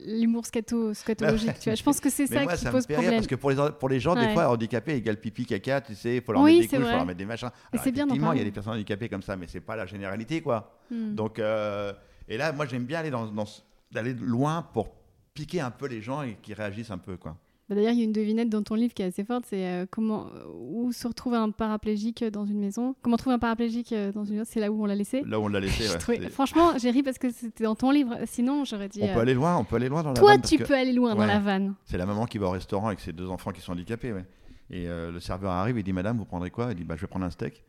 l'humour 0.06 0.44
scato- 0.44 0.92
scatologique, 0.92 1.58
tu 1.60 1.70
vois. 1.70 1.76
Je 1.76 1.82
pense 1.82 1.98
que 1.98 2.10
c'est 2.10 2.26
ça 2.26 2.42
moi, 2.42 2.52
qui 2.52 2.60
ça 2.62 2.68
me 2.68 2.72
pose 2.74 2.84
fait 2.86 2.94
rire 2.94 3.02
problème. 3.04 3.20
parce 3.20 3.26
que 3.26 3.34
pour 3.36 3.50
les, 3.50 3.56
pour 3.80 3.88
les 3.88 3.98
gens, 3.98 4.14
des 4.14 4.28
fois, 4.34 4.50
handicapés 4.50 4.96
égale 4.96 5.16
pipi, 5.18 5.46
caca, 5.46 5.80
tu 5.80 5.94
sais, 5.94 6.16
il 6.16 6.22
faut 6.22 6.32
leur 6.32 6.42
Oui, 6.42 6.58
mettre 6.58 6.70
des 6.72 6.76
couches, 6.76 6.86
il 6.86 6.90
faut 6.90 6.96
leur 6.96 7.06
mettre 7.06 7.18
des 7.18 7.24
machins. 7.24 7.46
Alors, 7.46 7.56
bien 7.70 7.80
effectivement, 7.80 8.32
il 8.32 8.38
y 8.38 8.40
a 8.42 8.44
des 8.44 8.50
personnes 8.52 8.74
handicapées 8.74 9.08
comme 9.08 9.22
ça, 9.22 9.34
mais 9.34 9.46
c'est 9.48 9.60
pas 9.60 9.76
la 9.76 9.86
généralité, 9.86 10.42
quoi. 10.42 10.78
Hmm. 10.90 11.14
Donc, 11.14 11.38
euh, 11.38 11.94
et 12.28 12.36
là, 12.36 12.52
moi, 12.52 12.66
j'aime 12.66 12.84
bien 12.84 13.00
aller 13.00 13.10
dans, 13.10 13.24
dans 13.26 13.46
ce- 13.46 13.62
d'aller 13.90 14.12
loin 14.12 14.60
pour 14.74 14.88
piquer 15.32 15.60
un 15.62 15.70
peu 15.70 15.86
les 15.86 16.02
gens 16.02 16.20
et 16.20 16.36
qu'ils 16.42 16.54
réagissent 16.54 16.90
un 16.90 16.98
peu, 16.98 17.16
quoi. 17.16 17.34
Bah, 17.68 17.74
D'ailleurs, 17.74 17.92
il 17.92 17.98
y 17.98 18.02
a 18.02 18.04
une 18.04 18.12
devinette 18.12 18.48
dans 18.48 18.62
ton 18.62 18.74
livre 18.76 18.94
qui 18.94 19.02
est 19.02 19.06
assez 19.06 19.24
forte, 19.24 19.44
c'est 19.48 19.66
euh, 19.66 19.86
comment 19.90 20.26
euh, 20.28 20.44
où 20.54 20.92
se 20.92 21.06
retrouve 21.08 21.34
un 21.34 21.50
paraplégique 21.50 22.22
dans 22.24 22.46
une 22.46 22.60
maison? 22.60 22.94
Comment 23.02 23.16
trouver 23.16 23.34
un 23.34 23.38
paraplégique 23.40 23.92
euh, 23.92 24.12
dans 24.12 24.24
une 24.24 24.34
maison 24.34 24.48
C'est 24.48 24.60
là 24.60 24.70
où 24.70 24.80
on 24.82 24.86
l'a 24.86 24.94
laissé? 24.94 25.22
Là 25.26 25.40
où 25.40 25.44
on 25.44 25.48
l'a 25.48 25.58
laissé, 25.58 25.88
ouais, 25.88 25.98
trouvais- 25.98 26.28
Franchement, 26.30 26.78
j'ai 26.78 26.90
ri 26.90 27.02
parce 27.02 27.18
que 27.18 27.30
c'était 27.30 27.64
dans 27.64 27.74
ton 27.74 27.90
livre. 27.90 28.14
Sinon, 28.26 28.64
j'aurais 28.64 28.88
dit. 28.88 29.00
on 29.02 29.08
euh, 29.08 29.14
peut 29.14 29.20
aller 29.20 29.34
loin, 29.34 29.56
on 29.56 29.64
peut 29.64 29.76
aller 29.76 29.88
loin 29.88 30.02
dans 30.04 30.10
la 30.10 30.14
Toi, 30.20 30.32
vanne 30.32 30.42
tu 30.42 30.58
que- 30.58 30.64
peux 30.64 30.74
aller 30.74 30.92
loin 30.92 31.14
dans 31.16 31.26
la 31.26 31.40
vanne. 31.40 31.74
C'est 31.84 31.98
la 31.98 32.06
maman 32.06 32.26
qui 32.26 32.38
va 32.38 32.46
au 32.46 32.50
restaurant 32.50 32.86
avec 32.86 33.00
ses 33.00 33.12
deux 33.12 33.28
enfants 33.28 33.50
qui 33.50 33.60
sont 33.60 33.72
handicapés. 33.72 34.12
ouais. 34.12 34.24
Et 34.70 34.88
euh, 34.88 35.10
le 35.12 35.20
serveur 35.20 35.50
arrive 35.52 35.78
et 35.78 35.82
dit 35.82 35.92
Madame, 35.92 36.18
vous 36.18 36.24
prendrez 36.24 36.50
quoi? 36.50 36.68
Elle 36.70 36.76
dit 36.76 36.84
bah, 36.84 36.94
Je 36.96 37.00
vais 37.02 37.06
prendre 37.08 37.24
un 37.24 37.30
steak. 37.30 37.62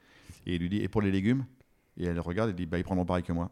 Et 0.45 0.55
il 0.55 0.61
lui 0.61 0.69
dit 0.69 0.77
Et 0.81 0.87
pour 0.87 1.01
les 1.01 1.11
légumes? 1.11 1.45
Et 1.99 2.05
elle 2.05 2.19
regarde 2.19 2.49
et 2.51 2.53
dit 2.53 2.65
bah, 2.67 2.77
Ils 2.77 2.83
prendront 2.83 3.05
pareil 3.05 3.23
que 3.23 3.33
moi. 3.33 3.49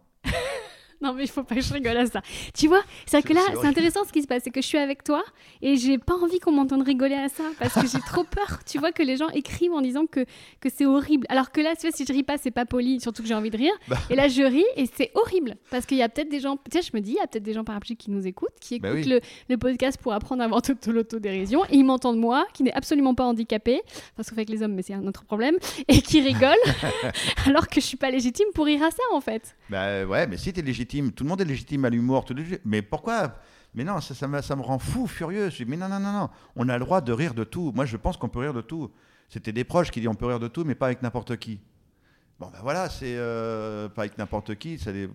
Non, 1.02 1.14
mais 1.14 1.24
il 1.24 1.30
faut 1.30 1.44
pas 1.44 1.56
que 1.56 1.62
je 1.62 1.74
rigole 1.74 1.98
à 1.98 2.06
ça. 2.06 2.22
Tu 2.58 2.68
vois, 2.68 2.82
c'est 3.06 3.22
que 3.22 3.34
là, 3.34 3.42
c'est 3.62 3.68
intéressant 3.68 4.04
ce 4.06 4.12
qui 4.12 4.22
se 4.22 4.28
passe. 4.28 4.44
C'est 4.44 4.50
que 4.52 4.62
je 4.62 4.68
suis 4.68 4.78
avec 4.78 5.04
toi 5.04 5.24
et 5.62 5.76
j'ai 5.78 5.98
pas 5.98 6.16
envie 6.16 6.40
qu'on 6.40 6.52
m'entende 6.54 6.82
rigoler 6.84 7.16
à 7.16 7.30
ça 7.30 7.44
parce 7.60 7.74
que 7.74 7.88
j'ai 7.88 8.00
trop 8.00 8.24
peur. 8.30 8.60
Tu 8.66 8.80
vois, 8.80 8.92
que 8.92 9.04
les 9.04 9.18
gens 9.18 9.30
écrivent 9.30 9.74
en 9.74 9.82
disant 9.82 10.06
que, 10.06 10.22
que 10.62 10.70
c'est 10.74 10.86
horrible. 10.86 11.28
Alors 11.30 11.52
que 11.52 11.62
là, 11.62 11.76
tu 11.76 11.88
vois, 11.88 11.96
si 11.96 12.06
je 12.06 12.14
ris 12.14 12.24
pas, 12.24 12.38
c'est 12.38 12.52
pas 12.52 12.66
poli, 12.66 13.00
surtout 13.02 13.22
que 13.22 13.28
j'ai 13.28 13.36
envie 13.36 13.50
de 13.52 13.58
rire. 13.58 13.74
Bah. 13.88 13.98
Et 14.10 14.16
là, 14.16 14.28
je 14.28 14.42
ris 14.42 14.66
et 14.78 14.86
c'est 14.96 15.12
horrible 15.16 15.56
parce 15.70 15.86
qu'il 15.86 15.98
y 15.98 16.02
a 16.02 16.10
peut-être 16.10 16.30
des 16.30 16.40
gens, 16.40 16.58
tu 16.58 16.78
sais, 16.80 16.82
je 16.82 16.96
me 16.96 17.02
dis, 17.02 17.12
il 17.12 17.16
y 17.18 17.20
a 17.20 17.28
peut-être 17.28 17.44
des 17.44 17.54
gens 17.54 17.64
paraplégiques 17.64 18.00
qui 18.00 18.12
nous 18.12 18.26
écoutent, 18.26 18.50
qui 18.62 18.76
écoutent 18.76 18.90
Bah 18.90 18.96
oui. 18.96 19.04
le, 19.04 19.20
le 19.50 19.58
podcast 19.58 20.00
pour 20.02 20.14
apprendre 20.14 20.42
à 20.42 20.46
avoir 20.46 20.62
de 20.62 20.92
l'autodérision 20.92 21.64
et 21.66 21.76
ils 21.76 21.84
m'entendent 21.84 22.20
moi, 22.20 22.48
qui 22.54 22.64
n'est 22.64 22.74
absolument 22.74 23.14
pas 23.14 23.26
handicapé, 23.26 23.82
parce 24.16 24.30
qu'on 24.30 24.36
fait 24.36 24.42
avec 24.42 24.50
les 24.50 24.64
hommes, 24.64 24.74
mais 24.74 24.82
c'est 24.82 24.94
un 24.94 25.06
autre 25.08 25.24
problème, 25.26 25.56
et 25.88 26.02
qui 26.02 26.22
rigole 26.22 26.56
alors 27.46 27.68
que 27.68 27.76
je 27.82 27.86
suis 27.86 27.98
pas 27.98 28.10
légitime 28.10 28.48
pour 28.54 28.66
rire 28.66 28.84
à 28.84 28.92
ça 28.92 29.04
en 29.14 29.22
fait. 29.22 29.56
Bah 29.70 30.06
ouais, 30.06 30.28
mais 30.28 30.38
si 30.38 30.54
t'es 30.54 30.62
légitime, 30.62 30.86
tout 31.04 31.24
le 31.24 31.30
monde 31.30 31.42
est 31.42 31.46
légitime 31.46 31.86
à 31.86 31.90
l'humour. 31.90 32.26
Mais 32.66 32.82
pourquoi? 32.82 33.36
Mais 33.74 33.84
non, 33.84 34.00
ça, 34.02 34.14
ça, 34.14 34.28
me, 34.28 34.42
ça 34.42 34.56
me 34.56 34.62
rend 34.62 34.80
fou, 34.80 35.06
furieux. 35.08 35.50
Je 35.50 35.58
dis, 35.64 35.66
mais 35.66 35.78
non, 35.78 35.90
non, 35.90 36.00
non, 36.00 36.12
non. 36.14 36.30
On 36.56 36.70
a 36.70 36.78
le 36.78 36.84
droit 36.86 37.02
de 37.02 37.12
rire 37.12 37.34
de 37.34 37.44
tout. 37.44 37.72
Moi, 37.76 37.86
je 37.86 37.98
pense 37.98 38.18
qu'on 38.18 38.30
peut 38.30 38.40
rire 38.40 38.54
de 38.54 38.62
tout. 38.62 38.90
C'était 39.30 39.52
des 39.52 39.64
proches 39.64 39.92
qui 39.92 40.00
disent 40.00 40.10
on 40.10 40.16
peut 40.16 40.28
rire 40.28 40.40
de 40.40 40.48
tout, 40.48 40.64
mais 40.64 40.76
pas 40.76 40.86
avec 40.88 41.02
n'importe 41.02 41.38
qui. 41.38 41.60
Bon, 42.40 42.48
ben 42.52 42.60
voilà, 42.62 42.90
c'est 42.90 43.16
euh, 43.18 43.90
pas 43.90 44.04
avec 44.04 44.18
n'importe 44.18 44.56
qui. 44.56 44.78
Ça 44.78 44.92
les- 44.92 45.10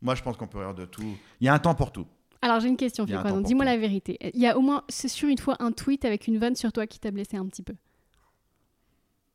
Moi, 0.00 0.14
je 0.14 0.22
pense 0.22 0.36
qu'on 0.36 0.46
peut 0.46 0.58
rire 0.58 0.74
de 0.74 0.84
tout. 0.84 1.16
Il 1.40 1.44
y 1.44 1.48
a 1.48 1.54
un 1.54 1.58
temps 1.58 1.74
pour 1.74 1.92
tout. 1.92 2.06
Alors 2.42 2.60
j'ai 2.60 2.68
une 2.68 2.76
question, 2.76 3.06
Dis-moi 3.06 3.64
la 3.64 3.78
vérité. 3.78 4.18
Il 4.34 4.40
y 4.40 4.46
a 4.46 4.58
au 4.58 4.60
moins, 4.60 4.84
c'est 4.90 5.08
sûr, 5.08 5.30
une 5.30 5.38
fois 5.38 5.56
un 5.60 5.72
tweet 5.72 6.04
avec 6.04 6.26
une 6.26 6.36
vanne 6.36 6.54
sur 6.56 6.72
toi 6.72 6.86
qui 6.86 7.00
t'a 7.00 7.10
blessé 7.10 7.38
un 7.38 7.46
petit 7.46 7.62
peu. 7.62 7.72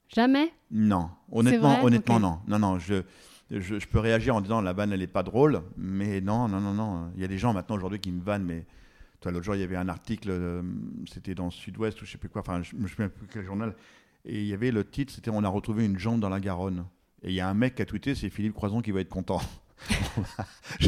Jamais? 0.09 0.51
Non, 0.69 1.09
honnêtement, 1.31 1.83
honnêtement, 1.83 2.19
non. 2.19 2.39
Non, 2.47 2.59
non, 2.59 2.79
je, 2.79 3.03
je, 3.51 3.85
peux 3.87 3.99
réagir 3.99 4.35
en 4.35 4.41
disant 4.41 4.61
la 4.61 4.73
vanne, 4.73 4.93
elle 4.93 5.01
est 5.01 5.07
pas 5.07 5.23
drôle, 5.23 5.61
mais 5.77 6.21
non, 6.21 6.47
non, 6.47 6.59
non, 6.59 6.73
non. 6.73 7.11
Il 7.15 7.21
y 7.21 7.25
a 7.25 7.27
des 7.27 7.37
gens 7.37 7.53
maintenant 7.53 7.75
aujourd'hui 7.75 7.99
qui 7.99 8.11
me 8.11 8.21
vannent, 8.21 8.45
mais 8.45 8.65
toi, 9.21 9.31
l'autre 9.31 9.45
jour, 9.45 9.55
il 9.55 9.61
y 9.61 9.63
avait 9.63 9.75
un 9.75 9.89
article, 9.89 10.29
euh, 10.29 10.61
c'était 11.11 11.35
dans 11.35 11.49
Sud-Ouest 11.49 12.01
ou 12.01 12.05
je 12.05 12.11
sais 12.11 12.17
plus 12.17 12.29
quoi, 12.29 12.41
enfin, 12.41 12.61
je 12.61 12.75
me 12.75 12.87
souviens 12.87 13.09
plus 13.09 13.27
quel 13.27 13.43
journal, 13.43 13.75
et 14.25 14.41
il 14.41 14.47
y 14.47 14.53
avait 14.53 14.71
le 14.71 14.83
titre, 14.83 15.13
c'était 15.13 15.31
On 15.31 15.43
a 15.43 15.49
retrouvé 15.49 15.85
une 15.85 15.97
jambe 15.97 16.19
dans 16.19 16.29
la 16.29 16.39
Garonne. 16.39 16.85
Et 17.23 17.29
il 17.29 17.33
y 17.33 17.41
a 17.41 17.49
un 17.49 17.53
mec 17.53 17.75
qui 17.75 17.81
a 17.81 17.85
tweeté, 17.85 18.15
c'est 18.15 18.29
Philippe 18.29 18.53
Croison 18.53 18.81
qui 18.81 18.91
va 18.91 19.01
être 19.01 19.09
content. 19.09 19.41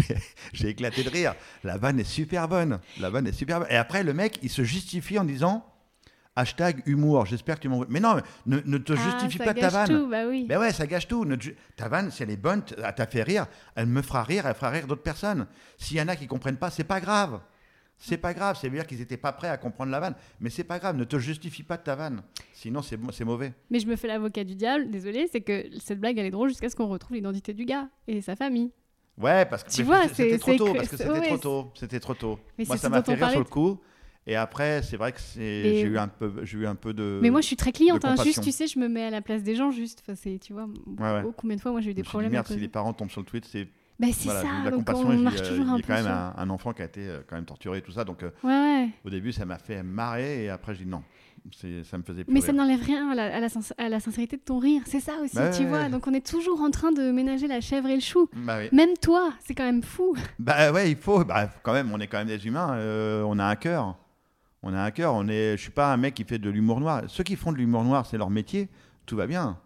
J'ai 0.53 0.69
éclaté 0.69 1.03
de 1.03 1.09
rire. 1.09 1.33
La 1.63 1.77
vanne 1.77 1.99
est 1.99 2.05
super 2.05 2.47
bonne. 2.47 2.79
La 2.99 3.09
vanne 3.09 3.27
est 3.27 3.33
super 3.33 3.59
bonne. 3.59 3.67
Et 3.69 3.75
après, 3.75 4.03
le 4.03 4.13
mec, 4.13 4.39
il 4.41 4.49
se 4.49 4.63
justifie 4.63 5.17
en 5.19 5.25
disant 5.25 5.65
hashtag 6.35 6.81
humour. 6.85 7.25
J'espère 7.25 7.55
que 7.57 7.61
tu 7.61 7.69
m'envoies. 7.69 7.87
Mais 7.89 7.99
non, 7.99 8.17
ne, 8.45 8.59
ne 8.65 8.77
te 8.77 8.93
justifie 8.93 9.37
Ah, 9.41 9.43
pas 9.43 9.45
ça 9.45 9.53
de 9.53 9.59
ta 9.59 9.61
gâche 9.61 9.73
vanne. 9.73 9.87
tout, 9.87 10.07
bah 10.09 10.27
oui. 10.27 10.45
Ben 10.47 10.59
ouais, 10.59 10.71
ça 10.71 10.87
gâche 10.87 11.07
tout. 11.07 11.25
Ta 11.75 11.87
vanne, 11.89 12.11
si 12.11 12.23
elle 12.23 12.31
est 12.31 12.37
bonne, 12.37 12.63
elle 12.77 12.95
t'a 12.95 13.07
fait 13.07 13.23
rire, 13.23 13.47
elle 13.75 13.87
me 13.87 14.01
fera 14.01 14.23
rire, 14.23 14.45
elle 14.47 14.55
fera 14.55 14.69
rire 14.69 14.87
d'autres 14.87 15.03
personnes. 15.03 15.47
S'il 15.77 15.97
y 15.97 16.01
en 16.01 16.07
a 16.07 16.15
qui 16.15 16.27
comprennent 16.27 16.57
pas, 16.57 16.69
c'est 16.69 16.83
pas 16.83 16.99
grave. 16.99 17.39
C'est 18.03 18.17
pas 18.17 18.33
grave, 18.33 18.57
c'est 18.59 18.67
veut 18.67 18.77
dire 18.77 18.87
qu'ils 18.87 18.99
étaient 19.01 19.15
pas 19.15 19.31
prêts 19.31 19.49
à 19.49 19.57
comprendre 19.57 19.91
la 19.91 19.99
vanne. 19.99 20.15
Mais 20.39 20.49
c'est 20.49 20.63
pas 20.63 20.79
grave, 20.79 20.95
ne 20.95 21.03
te 21.03 21.19
justifie 21.19 21.61
pas 21.61 21.77
de 21.77 21.83
ta 21.83 21.95
vanne. 21.95 22.23
Sinon, 22.51 22.81
c'est 22.81 22.97
c'est 23.11 23.25
mauvais. 23.25 23.53
Mais 23.69 23.79
je 23.79 23.85
me 23.85 23.95
fais 23.95 24.07
l'avocat 24.07 24.43
du 24.43 24.55
diable, 24.55 24.89
désolé, 24.89 25.29
c'est 25.31 25.41
que 25.41 25.65
cette 25.79 25.99
blague 25.99 26.17
elle 26.17 26.25
est 26.25 26.31
drôle 26.31 26.49
jusqu'à 26.49 26.69
ce 26.69 26.75
qu'on 26.75 26.87
retrouve 26.87 27.15
l'identité 27.15 27.53
du 27.53 27.63
gars 27.65 27.89
et 28.07 28.21
sa 28.21 28.35
famille. 28.35 28.71
Ouais, 29.19 29.45
parce 29.45 29.63
que 29.63 29.69
Tu 29.69 29.83
vois, 29.83 30.07
c'était 30.07 30.39
trop 30.39 30.55
tôt. 30.55 30.73
Parce 30.73 30.87
que 30.87 30.97
c'était 30.97 31.09
ouais, 31.11 31.27
trop 31.27 31.37
tôt. 31.37 31.71
C'était 31.75 31.99
trop 31.99 32.15
tôt. 32.15 32.39
Moi, 32.65 32.77
ça 32.77 32.89
m'a 32.89 33.03
fait 33.03 33.13
rire 33.13 33.29
sur 33.29 33.39
le 33.39 33.45
coup. 33.45 33.79
Et 34.27 34.35
après, 34.35 34.83
c'est 34.83 34.97
vrai 34.97 35.11
que 35.13 35.19
j'ai 35.35 35.81
eu 35.81 35.97
un 35.97 36.07
peu, 36.07 36.31
j'ai 36.43 36.59
eu 36.59 36.67
un 36.67 36.75
peu 36.75 36.93
de. 36.93 37.19
Mais 37.23 37.31
moi 37.31 37.41
je 37.41 37.47
suis 37.47 37.55
très 37.55 37.71
cliente, 37.71 38.05
hein, 38.05 38.15
juste 38.23 38.43
tu 38.43 38.51
sais, 38.51 38.67
je 38.67 38.77
me 38.77 38.87
mets 38.87 39.03
à 39.05 39.09
la 39.09 39.21
place 39.21 39.41
des 39.41 39.55
gens 39.55 39.71
juste. 39.71 40.01
Enfin, 40.03 40.13
c'est, 40.15 40.37
tu 40.39 40.53
vois, 40.53 40.65
ouais. 40.99 41.23
combien 41.37 41.55
de 41.55 41.61
fois 41.61 41.71
moi 41.71 41.81
j'ai 41.81 41.89
eu 41.91 41.93
des 41.95 42.03
dit, 42.03 42.07
problèmes. 42.07 42.31
merde, 42.31 42.45
si 42.47 42.57
les 42.57 42.67
parents 42.67 42.93
tombent 42.93 43.09
sur 43.09 43.21
le 43.21 43.25
tweet, 43.25 43.45
c'est 43.45 43.67
Bah 43.99 44.07
c'est 44.13 44.25
voilà, 44.25 44.41
ça, 44.43 44.47
la 44.63 44.69
donc 44.71 44.79
compassion. 44.85 45.07
on 45.09 45.17
marche 45.17 45.41
euh, 45.41 45.49
toujours 45.49 45.65
il 45.65 45.67
y 45.67 45.71
un 45.71 45.73
a 45.73 45.77
peu 45.77 45.83
quand 45.87 45.93
même 45.95 46.05
un, 46.07 46.33
un 46.37 46.49
enfant 46.51 46.71
qui 46.73 46.83
a 46.83 46.85
été 46.85 47.01
euh, 47.07 47.21
quand 47.27 47.35
même 47.35 47.45
torturé 47.45 47.79
et 47.79 47.81
tout 47.81 47.91
ça. 47.93 48.03
Donc 48.03 48.21
euh, 48.21 48.29
Ouais, 48.43 48.89
au 49.03 49.09
début, 49.09 49.31
ça 49.31 49.45
m'a 49.45 49.57
fait 49.57 49.81
marrer 49.81 50.43
et 50.43 50.49
après, 50.49 50.75
j'ai 50.75 50.83
dit 50.83 50.89
non. 50.89 51.01
Ça 51.83 51.97
me 51.97 52.03
faisait 52.03 52.23
plus 52.23 52.31
Mais 52.31 52.39
rire. 52.41 52.45
ça 52.45 52.53
n'enlève 52.53 52.83
rien 52.83 53.09
à 53.09 53.15
la, 53.15 53.35
à 53.35 53.39
la 53.39 53.49
sens- 53.49 53.73
à 53.79 53.89
la 53.89 53.99
sincérité 53.99 54.37
de 54.37 54.43
ton 54.43 54.59
rire. 54.59 54.83
C'est 54.85 54.99
ça 54.99 55.13
aussi, 55.23 55.35
Bah 55.35 55.49
tu 55.49 55.65
vois. 55.65 55.89
Donc 55.89 56.05
on 56.05 56.13
est 56.13 56.23
toujours 56.23 56.61
en 56.61 56.69
train 56.69 56.91
de 56.91 57.09
ménager 57.09 57.47
la 57.47 57.61
chèvre 57.61 57.87
et 57.87 57.95
le 57.95 58.01
chou. 58.01 58.29
Bah 58.35 58.57
oui. 58.59 58.69
Même 58.71 58.91
toi, 59.01 59.33
c'est 59.43 59.55
quand 59.55 59.63
même 59.65 59.81
fou. 59.81 60.15
Bah 60.37 60.71
ouais, 60.71 60.91
il 60.91 60.95
faut. 60.97 61.25
Bah, 61.25 61.49
quand 61.63 61.73
même, 61.73 61.91
on 61.91 61.99
est 61.99 62.05
quand 62.05 62.19
même 62.19 62.27
des 62.27 62.45
humains. 62.45 62.77
on 63.25 63.39
a 63.39 63.45
un 63.45 63.55
cœur. 63.55 63.97
On 64.63 64.73
a 64.73 64.81
un 64.81 64.91
cœur. 64.91 65.13
On 65.13 65.27
est. 65.27 65.57
Je 65.57 65.61
suis 65.61 65.71
pas 65.71 65.91
un 65.91 65.97
mec 65.97 66.13
qui 66.13 66.23
fait 66.23 66.39
de 66.39 66.49
l'humour 66.49 66.79
noir. 66.79 67.03
Ceux 67.07 67.23
qui 67.23 67.35
font 67.35 67.51
de 67.51 67.57
l'humour 67.57 67.83
noir, 67.83 68.05
c'est 68.05 68.17
leur 68.17 68.29
métier. 68.29 68.69
Tout 69.05 69.15
va 69.15 69.27
bien. 69.27 69.59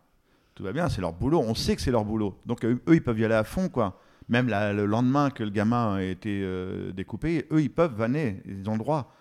Tout 0.54 0.64
va 0.64 0.72
bien. 0.72 0.90
C'est 0.90 1.02
leur 1.02 1.14
boulot. 1.14 1.40
On 1.40 1.56
sait 1.56 1.76
que 1.76 1.82
c'est 1.82 1.92
leur 1.92 2.06
boulot. 2.06 2.40
Donc 2.46 2.64
euh, 2.64 2.82
eux, 2.88 2.96
ils 2.96 3.04
peuvent 3.04 3.20
y 3.20 3.26
aller 3.26 3.36
à 3.36 3.44
fond, 3.44 3.70
quoi. 3.70 4.00
Même 4.28 4.48
le 4.48 4.86
lendemain 4.86 5.30
que 5.30 5.44
le 5.44 5.52
gamin 5.52 5.96
a 5.96 6.02
été 6.02 6.42
euh, 6.44 6.92
découpé, 6.92 7.46
eux, 7.52 7.62
ils 7.62 7.70
peuvent 7.70 7.94
vanner. 7.94 8.42
Ils 8.46 8.68
ont 8.70 8.74
le 8.74 8.80
droit. 8.80 9.14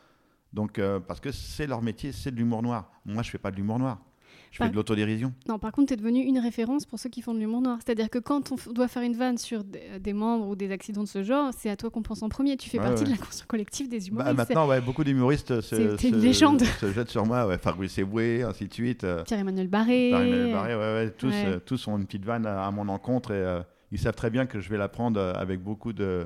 Donc 0.55 0.79
euh, 0.79 1.01
parce 1.01 1.21
que 1.21 1.33
c'est 1.33 1.67
leur 1.67 1.83
métier, 1.83 2.13
c'est 2.13 2.31
de 2.31 2.37
l'humour 2.37 2.63
noir. 2.63 2.91
Moi, 3.05 3.23
je 3.23 3.31
fais 3.31 3.39
pas 3.39 3.51
de 3.51 3.57
l'humour 3.57 3.79
noir. 3.79 3.99
Je 4.57 4.63
fais 4.63 4.71
de 4.71 4.75
l'autodérision. 4.77 5.33
Non, 5.49 5.59
par 5.59 5.73
contre, 5.73 5.89
tu 5.89 5.95
es 5.95 5.97
devenu 5.97 6.21
une 6.21 6.39
référence 6.39 6.87
pour 6.87 7.01
ceux 7.01 7.09
qui 7.11 7.23
font 7.23 7.35
de 7.35 7.41
l'humour 7.41 7.61
noir. 7.61 7.79
C'est-à-dire 7.85 8.09
que 8.09 8.21
quand 8.21 8.53
on 8.53 8.73
doit 8.73 8.87
faire 8.87 9.03
une 9.03 9.17
vanne 9.17 9.37
sur 9.37 9.65
des, 9.65 9.99
des 9.99 10.13
membres 10.13 10.47
ou 10.47 10.55
des 10.55 10.71
accidents 10.71 11.03
de 11.03 11.09
ce 11.09 11.25
genre, 11.25 11.51
c'est 11.57 11.71
à 11.71 11.77
toi 11.77 11.91
qu'on 11.91 12.03
pense 12.03 12.23
en 12.23 12.29
premier. 12.29 12.57
Tu 12.57 12.71
fais 12.71 12.79
Ouais, 12.79 12.85
partie 12.85 13.01
ouais. 13.03 13.07
de 13.07 13.11
la 13.11 13.17
conscience 13.19 13.43
collective 13.47 13.89
des 13.89 13.99
Bah, 13.99 14.05
humoristes. 14.07 14.37
maintenant, 14.37 14.69
ouais, 14.69 14.81
beaucoup 14.81 15.03
d'humoristes 15.03 15.61
se, 15.61 15.97
jettent 16.95 17.11
sur 17.11 17.27
moi. 17.27 17.47
Ouais. 17.49 17.59
Fabrice 17.59 17.99
Eboué, 17.99 18.45
ainsi 18.45 18.69
de 18.69 18.73
suite. 18.73 19.03
euh. 19.03 19.25
Pierre-Emmanuel 19.25 19.67
Barré. 19.67 20.11
Paris-Emmanuel 20.13 20.53
Barré, 20.53 20.77
ouais, 20.77 21.11
tous, 21.11 21.33
euh, 21.35 21.59
tous 21.59 21.89
ont 21.89 21.99
une 21.99 22.07
petite 22.07 22.25
vanne 22.25 22.47
à, 22.47 22.65
à 22.65 22.71
mon 22.71 22.89
encontre 22.89 23.33
et 23.33 23.35
euh, 23.35 23.61
ils 23.91 23.99
savent 23.99 24.15
très 24.15 24.31
bien 24.31 24.47
que 24.47 24.61
je 24.61 24.69
vais 24.71 24.79
la 24.79 24.89
prendre 24.89 25.19
euh, 25.19 25.33
avec 25.35 25.61
beaucoup 25.63 25.93
de, 25.93 26.25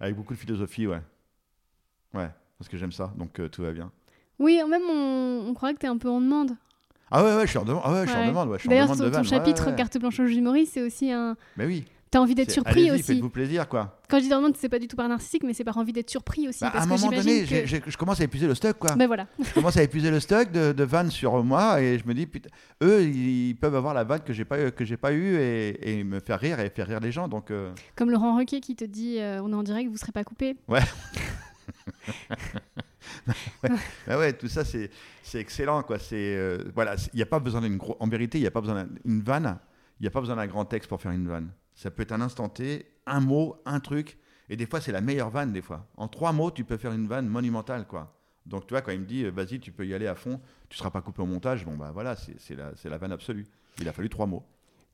avec 0.00 0.16
beaucoup 0.16 0.32
de 0.32 0.38
philosophie, 0.38 0.86
ouais. 0.86 1.00
Ouais, 2.14 2.28
parce 2.58 2.68
que 2.70 2.76
j'aime 2.78 2.92
ça, 2.92 3.12
donc 3.18 3.38
euh, 3.38 3.48
tout 3.48 3.60
va 3.62 3.72
bien. 3.72 3.90
Oui, 4.38 4.58
même 4.68 4.82
on, 4.90 5.44
on 5.48 5.52
croirait 5.54 5.74
que 5.74 5.80
tu 5.80 5.86
es 5.86 5.90
un 5.90 5.98
peu 5.98 6.08
en 6.08 6.20
demande. 6.22 6.52
Ah 7.10 7.24
ouais, 7.24 7.36
ouais, 7.36 7.42
je 7.42 7.50
suis 7.50 7.58
en 7.58 7.64
demande, 7.64 7.82
ah 7.84 7.92
ouais, 7.92 8.06
je 8.06 8.12
Ouais. 8.12 8.26
demande, 8.28 8.48
ouais, 8.50 8.58
je 8.60 8.68
D'ailleurs, 8.68 8.84
demande 8.86 8.98
ton, 8.98 9.04
de 9.04 9.08
ton 9.10 9.14
vanne. 9.16 9.22
ouais, 9.24 9.28
chapitre 9.28 9.64
ouais, 9.64 9.70
ouais. 9.70 9.76
Carte 9.76 9.98
blanche 9.98 10.20
aux 10.20 10.26
humoristes, 10.26 10.72
c'est 10.74 10.82
aussi 10.82 11.10
un. 11.10 11.36
Mais 11.56 11.66
oui, 11.66 11.84
T'as 12.12 12.18
envie 12.18 12.34
d'être 12.34 12.50
surpris 12.50 12.90
aussi. 12.90 13.04
Faites-vous 13.04 13.30
plaisir, 13.30 13.68
quoi. 13.68 14.00
Quand 14.08 14.16
je 14.18 14.24
dis 14.24 14.28
dans 14.28 14.38
le 14.38 14.42
monde, 14.42 14.56
c'est 14.58 14.68
pas 14.68 14.80
du 14.80 14.88
tout 14.88 14.96
par 14.96 15.08
narcissique, 15.08 15.44
mais 15.44 15.54
c'est 15.54 15.62
par 15.62 15.78
envie 15.78 15.92
d'être 15.92 16.10
surpris 16.10 16.48
aussi. 16.48 16.58
Bah, 16.64 16.70
parce 16.72 16.84
à 16.84 16.88
un 16.92 16.96
moment 16.96 17.08
donné, 17.12 17.44
que... 17.44 17.66
je 17.88 17.96
commence 17.96 18.20
à 18.20 18.24
épuiser 18.24 18.48
le 18.48 18.56
stock, 18.56 18.76
quoi. 18.80 18.96
Ben 18.96 19.06
voilà. 19.06 19.28
je 19.40 19.52
commence 19.54 19.76
à 19.76 19.82
épuiser 19.84 20.10
le 20.10 20.18
stock 20.18 20.50
de, 20.50 20.72
de 20.72 20.82
vannes 20.84 21.12
sur 21.12 21.44
moi 21.44 21.80
et 21.80 22.00
je 22.00 22.06
me 22.08 22.12
dis, 22.12 22.26
putain, 22.26 22.48
eux, 22.82 23.04
ils 23.04 23.54
peuvent 23.54 23.76
avoir 23.76 23.94
la 23.94 24.02
vanne 24.02 24.22
que 24.22 24.32
j'ai 24.32 24.44
pas, 24.44 24.72
que 24.72 24.84
j'ai 24.84 24.96
pas 24.96 25.12
eue 25.12 25.36
et, 25.36 26.00
et 26.00 26.02
me 26.02 26.18
faire 26.18 26.40
rire 26.40 26.58
et 26.58 26.68
faire 26.70 26.88
rire 26.88 26.98
les 26.98 27.12
gens. 27.12 27.28
Donc, 27.28 27.52
euh, 27.52 27.70
Comme 27.94 28.10
Laurent 28.10 28.36
Ruquier 28.36 28.58
qui 28.60 28.74
te 28.74 28.84
dit 28.84 29.20
euh, 29.20 29.40
on 29.44 29.52
est 29.52 29.56
en 29.56 29.62
direct, 29.62 29.88
vous 29.88 29.96
serez 29.96 30.10
pas 30.10 30.24
coupé. 30.24 30.56
bah 30.68 30.80
ouais, 34.08 34.32
tout 34.32 34.48
ça, 34.48 34.64
c'est, 34.64 34.90
excellent, 35.34 35.82
quoi. 35.82 35.98
Euh, 36.12 36.64
voilà, 36.74 36.96
il 37.12 37.16
n'y 37.16 37.22
a 37.22 37.26
pas 37.26 37.40
besoin. 37.40 37.62
En 37.98 38.08
vérité, 38.08 38.38
il 38.38 38.42
n'y 38.42 38.46
a 38.46 38.50
pas 38.50 38.60
besoin 38.60 38.86
d'une 39.04 39.22
vanne. 39.22 39.58
Il 39.98 40.04
n'y 40.04 40.08
a 40.08 40.10
pas 40.10 40.20
besoin 40.20 40.36
d'un 40.36 40.46
grand 40.46 40.64
texte 40.64 40.88
pour 40.88 41.00
faire 41.00 41.12
une 41.12 41.28
vanne. 41.28 41.50
Ça 41.74 41.90
peut 41.90 42.02
être 42.02 42.12
un 42.12 42.20
instant 42.20 42.48
T, 42.48 42.86
un 43.06 43.20
mot, 43.20 43.56
un 43.66 43.80
truc. 43.80 44.18
Et 44.48 44.56
des 44.56 44.66
fois, 44.66 44.80
c'est 44.80 44.92
la 44.92 45.00
meilleure 45.00 45.30
vanne, 45.30 45.52
des 45.52 45.62
fois. 45.62 45.86
En 45.96 46.08
trois 46.08 46.32
mots, 46.32 46.50
tu 46.50 46.64
peux 46.64 46.76
faire 46.76 46.92
une 46.92 47.06
vanne 47.06 47.28
monumentale, 47.28 47.86
quoi. 47.86 48.16
Donc, 48.46 48.66
tu 48.66 48.74
vois, 48.74 48.80
quand 48.80 48.92
il 48.92 49.00
me 49.00 49.06
dit, 49.06 49.24
euh, 49.24 49.30
vas-y, 49.30 49.60
tu 49.60 49.70
peux 49.70 49.86
y 49.86 49.94
aller 49.94 50.06
à 50.06 50.14
fond, 50.14 50.40
tu 50.68 50.76
seras 50.76 50.90
pas 50.90 51.02
coupé 51.02 51.22
au 51.22 51.26
montage, 51.26 51.64
bon, 51.64 51.76
bah 51.76 51.90
voilà, 51.92 52.16
c'est, 52.16 52.54
la, 52.56 52.72
c'est 52.74 52.88
la 52.88 52.98
vanne 52.98 53.12
absolue. 53.12 53.46
Il 53.78 53.88
a 53.88 53.92
fallu 53.92 54.08
trois 54.08 54.26
mots. 54.26 54.44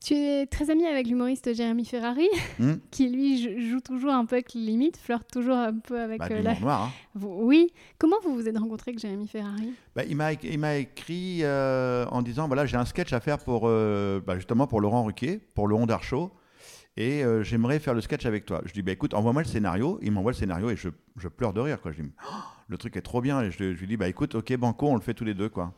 Tu 0.04 0.14
es 0.14 0.46
très 0.46 0.70
ami 0.70 0.84
avec 0.86 1.06
l'humoriste 1.08 1.52
Jérémy 1.54 1.84
Ferrari, 1.84 2.28
Hmm 2.60 2.74
qui 2.90 3.08
lui 3.08 3.42
jou- 3.42 3.58
joue 3.70 3.80
toujours 3.80 4.12
un 4.12 4.24
peu 4.24 4.36
avec 4.36 4.52
les 4.54 4.60
limites, 4.60 4.96
flirte 4.98 5.28
toujours 5.32 5.56
un 5.56 5.72
peu 5.78 5.98
avec 6.00 6.20
bah, 6.20 6.28
euh, 6.30 6.42
la. 6.42 6.58
noir, 6.60 6.82
hein. 6.84 6.90
Vous- 7.14 7.38
Oui. 7.42 7.72
Comment 7.98 8.16
vous 8.22 8.34
vous 8.34 8.46
êtes 8.46 8.58
rencontré 8.58 8.90
avec 8.90 9.00
Jérémy 9.00 9.26
Ferrari? 9.26 9.72
Bah, 9.96 10.02
il 10.04 10.16
m'a 10.58 10.76
écrit 10.76 11.40
euh, 11.42 12.04
en 12.10 12.22
disant 12.22 12.46
voilà 12.46 12.66
j'ai 12.66 12.76
un 12.76 12.84
sketch 12.84 13.12
à 13.14 13.20
faire 13.20 13.38
pour 13.38 13.62
euh, 13.64 14.20
bah, 14.24 14.36
justement 14.36 14.66
pour 14.66 14.80
Laurent 14.80 15.02
Ruquier 15.04 15.40
pour 15.54 15.66
le 15.66 15.74
Honda 15.74 15.98
Show 16.00 16.30
et 16.98 17.22
j'aimerais 17.42 17.78
faire 17.78 17.92
le 17.94 18.00
sketch 18.00 18.24
avec 18.26 18.46
toi. 18.46 18.62
Je 18.64 18.72
dis 18.72 18.80
bah 18.82 18.92
écoute 18.92 19.12
envoie-moi 19.12 19.42
le 19.42 19.48
scénario. 19.48 19.98
Il 20.02 20.12
m'envoie 20.12 20.32
le 20.32 20.36
scénario 20.36 20.70
et 20.70 20.76
je, 20.76 20.88
je 21.16 21.28
pleure 21.28 21.52
de 21.52 21.60
rire 21.60 21.78
quoi. 21.80 21.92
Je 21.92 22.00
dis 22.02 22.08
Oh, 22.26 22.34
le 22.68 22.78
truc 22.78 22.96
est 22.96 23.02
trop 23.02 23.20
bien 23.20 23.42
et 23.42 23.50
je, 23.50 23.74
je 23.74 23.80
lui 23.80 23.86
dis 23.86 23.96
bah 23.98 24.08
écoute 24.08 24.34
ok 24.34 24.56
banco 24.56 24.86
on 24.88 24.94
le 24.94 25.02
fait 25.02 25.12
tous 25.14 25.24
les 25.24 25.34
deux 25.34 25.48
quoi. 25.50 25.74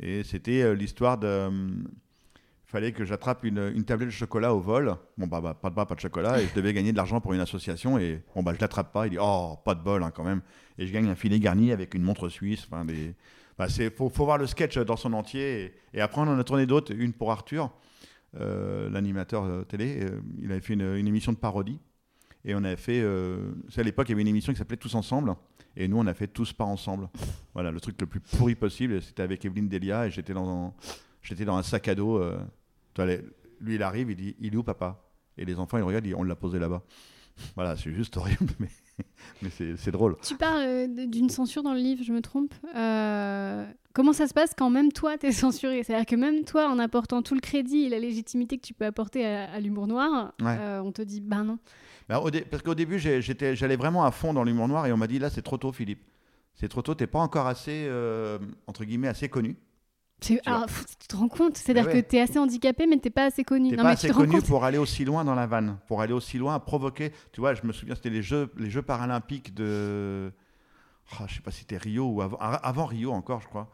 Et 0.00 0.22
c'était 0.24 0.74
l'histoire 0.74 1.16
de 1.18 1.46
hum, 1.46 1.84
fallait 2.68 2.92
que 2.92 3.04
j'attrape 3.04 3.44
une, 3.44 3.72
une 3.74 3.84
tablette 3.84 4.08
de 4.08 4.12
chocolat 4.14 4.54
au 4.54 4.60
vol. 4.60 4.94
Bon 5.16 5.26
bah, 5.26 5.40
bah, 5.40 5.54
pas 5.54 5.70
de 5.70 5.74
bras, 5.74 5.86
pas 5.86 5.94
de 5.94 6.00
chocolat 6.00 6.40
et 6.40 6.46
je 6.46 6.54
devais 6.54 6.72
gagner 6.72 6.92
de 6.92 6.96
l'argent 6.96 7.20
pour 7.20 7.32
une 7.32 7.40
association 7.40 7.98
et 7.98 8.22
bon 8.34 8.42
bah 8.42 8.52
je 8.54 8.60
l'attrape 8.60 8.92
pas. 8.92 9.06
Il 9.06 9.10
dit 9.10 9.18
oh 9.20 9.56
pas 9.64 9.74
de 9.74 9.82
bol 9.82 10.02
hein, 10.02 10.10
quand 10.14 10.24
même 10.24 10.42
et 10.78 10.86
je 10.86 10.92
gagne 10.92 11.08
un 11.08 11.14
filet 11.14 11.40
garni 11.40 11.72
avec 11.72 11.94
une 11.94 12.02
montre 12.02 12.28
suisse. 12.28 12.66
Enfin 12.70 12.84
des 12.84 13.14
bah, 13.56 13.68
c'est 13.68 13.90
faut, 13.90 14.08
faut 14.10 14.24
voir 14.24 14.38
le 14.38 14.46
sketch 14.46 14.78
dans 14.78 14.96
son 14.96 15.14
entier 15.14 15.64
et, 15.64 15.74
et 15.98 16.00
après 16.00 16.20
on 16.20 16.28
en 16.28 16.38
a 16.38 16.44
tourné 16.44 16.66
d'autres. 16.66 16.92
Une 16.94 17.12
pour 17.12 17.32
Arthur, 17.32 17.72
euh, 18.38 18.90
l'animateur 18.90 19.44
euh, 19.44 19.64
télé. 19.64 20.00
euh, 20.02 20.20
il 20.40 20.52
avait 20.52 20.60
fait 20.60 20.74
une, 20.74 21.06
émission 21.06 21.32
de 21.32 21.38
parodie 21.38 21.80
et 22.44 22.54
on 22.54 22.62
avait 22.64 22.76
fait. 22.76 23.00
euh, 23.00 23.52
à 23.76 23.82
l'époque 23.82 24.08
il 24.08 24.12
y 24.12 24.14
avait 24.14 24.22
une 24.22 24.28
émission 24.28 24.52
qui 24.52 24.58
s'appelait 24.58 24.76
Tous 24.76 24.94
ensemble. 24.94 25.34
Et 25.80 25.86
nous, 25.86 25.96
on 25.96 26.06
a 26.08 26.14
fait 26.14 26.26
tous 26.26 26.52
pas 26.52 26.64
ensemble. 26.64 27.08
Voilà, 27.54 27.70
le 27.70 27.78
truc 27.78 28.00
le 28.00 28.06
plus 28.08 28.18
pourri 28.18 28.56
possible. 28.56 29.00
C'était 29.00 29.22
avec 29.22 29.44
Evelyne 29.44 29.68
Delia 29.68 30.06
et 30.08 30.10
j'étais 30.10 30.32
dans, 30.34 30.74
j'étais 31.22 31.44
dans 31.44 31.56
un 31.56 31.62
sac 31.62 31.86
à 31.86 31.94
dos. 31.94 32.20
Lui, 33.06 33.74
il 33.76 33.82
arrive, 33.82 34.10
il 34.10 34.16
dit 34.16 34.36
Il 34.40 34.54
est 34.54 34.56
où, 34.56 34.62
papa? 34.62 35.02
Et 35.36 35.44
les 35.44 35.58
enfants, 35.58 35.78
ils 35.78 35.82
regardent, 35.82 36.04
ils 36.06 36.10
disent, 36.10 36.18
On 36.18 36.24
l'a 36.24 36.36
posé 36.36 36.58
là-bas. 36.58 36.82
Voilà, 37.54 37.76
c'est 37.76 37.92
juste 37.92 38.16
horrible, 38.16 38.52
mais, 38.58 38.66
mais 39.42 39.50
c'est, 39.76 39.90
drôle. 39.92 40.16
Tu 40.24 40.34
parles 40.34 40.60
euh, 40.60 41.06
d'une 41.06 41.28
censure 41.30 41.62
dans 41.62 41.72
le 41.72 41.78
livre, 41.78 42.02
je 42.02 42.12
me 42.12 42.20
trompe. 42.20 42.52
Euh, 42.74 43.64
comment 43.92 44.12
ça 44.12 44.26
se 44.26 44.34
passe 44.34 44.54
quand 44.58 44.70
même 44.70 44.90
toi, 44.90 45.16
t'es 45.18 45.30
censuré? 45.46 45.84
C'est-à-dire 45.84 46.04
que 46.06 46.16
même 46.16 46.42
toi, 46.44 46.68
en 46.68 46.80
apportant 46.80 47.22
tout 47.22 47.34
le 47.36 47.40
crédit 47.40 47.84
et 47.84 47.88
la 47.90 48.00
légitimité 48.00 48.56
que 48.58 48.66
tu 48.66 48.74
peux 48.74 48.86
apporter 48.86 49.24
à, 49.24 49.52
à 49.52 49.60
l'humour 49.60 49.86
noir, 49.86 50.32
Ouais. 50.40 50.56
euh, 50.58 50.80
on 50.80 50.90
te 50.90 51.00
dit 51.02 51.20
ben 51.20 51.44
non. 51.44 51.58
Au 52.20 52.30
dé- 52.32 52.40
parce 52.40 52.62
qu'au 52.64 52.74
début, 52.74 52.98
j'allais 52.98 53.76
vraiment 53.76 54.04
à 54.04 54.10
fond 54.10 54.32
dans 54.34 54.42
l'humour 54.42 54.66
noir 54.66 54.86
et 54.86 54.92
on 54.92 54.96
m'a 54.96 55.06
dit 55.06 55.20
Là, 55.20 55.30
c'est 55.30 55.42
trop 55.42 55.58
tôt, 55.58 55.70
Philippe. 55.70 56.02
C'est 56.56 56.68
trop 56.68 56.82
tôt, 56.82 56.96
t'es 56.96 57.06
pas 57.06 57.20
encore 57.20 57.46
assez, 57.46 57.86
euh, 57.86 58.38
entre 58.66 58.84
guillemets, 58.84 59.06
assez 59.06 59.28
connu. 59.28 59.56
Tu 60.20 60.38
pff, 60.44 60.84
tu 60.98 61.06
te 61.06 61.16
rends 61.16 61.28
compte 61.28 61.56
C'est-à-dire 61.56 61.86
ouais. 61.86 62.02
que 62.02 62.08
t'es 62.08 62.20
assez 62.20 62.38
handicapé, 62.38 62.86
mais 62.86 62.98
t'es 62.98 63.10
pas 63.10 63.26
assez 63.26 63.44
connu. 63.44 63.70
Non, 63.70 63.76
pas 63.76 63.84
mais 63.84 63.90
assez 63.90 64.08
tu 64.08 64.14
connu 64.14 64.42
pour 64.42 64.64
aller 64.64 64.78
aussi 64.78 65.04
loin 65.04 65.24
dans 65.24 65.34
la 65.36 65.46
vanne, 65.46 65.78
pour 65.86 66.00
aller 66.00 66.12
aussi 66.12 66.38
loin, 66.38 66.58
provoquer. 66.58 67.12
Tu 67.32 67.40
vois, 67.40 67.54
je 67.54 67.64
me 67.64 67.72
souviens, 67.72 67.94
c'était 67.94 68.10
les 68.10 68.22
Jeux, 68.22 68.50
les 68.56 68.68
Jeux 68.70 68.82
paralympiques 68.82 69.54
de. 69.54 70.32
Oh, 71.12 71.24
je 71.28 71.36
sais 71.36 71.40
pas 71.40 71.50
si 71.52 71.60
c'était 71.60 71.76
Rio 71.76 72.04
ou 72.06 72.20
avant, 72.20 72.36
ah, 72.40 72.54
avant 72.56 72.86
Rio 72.86 73.12
encore, 73.12 73.40
je 73.40 73.46
crois. 73.48 73.70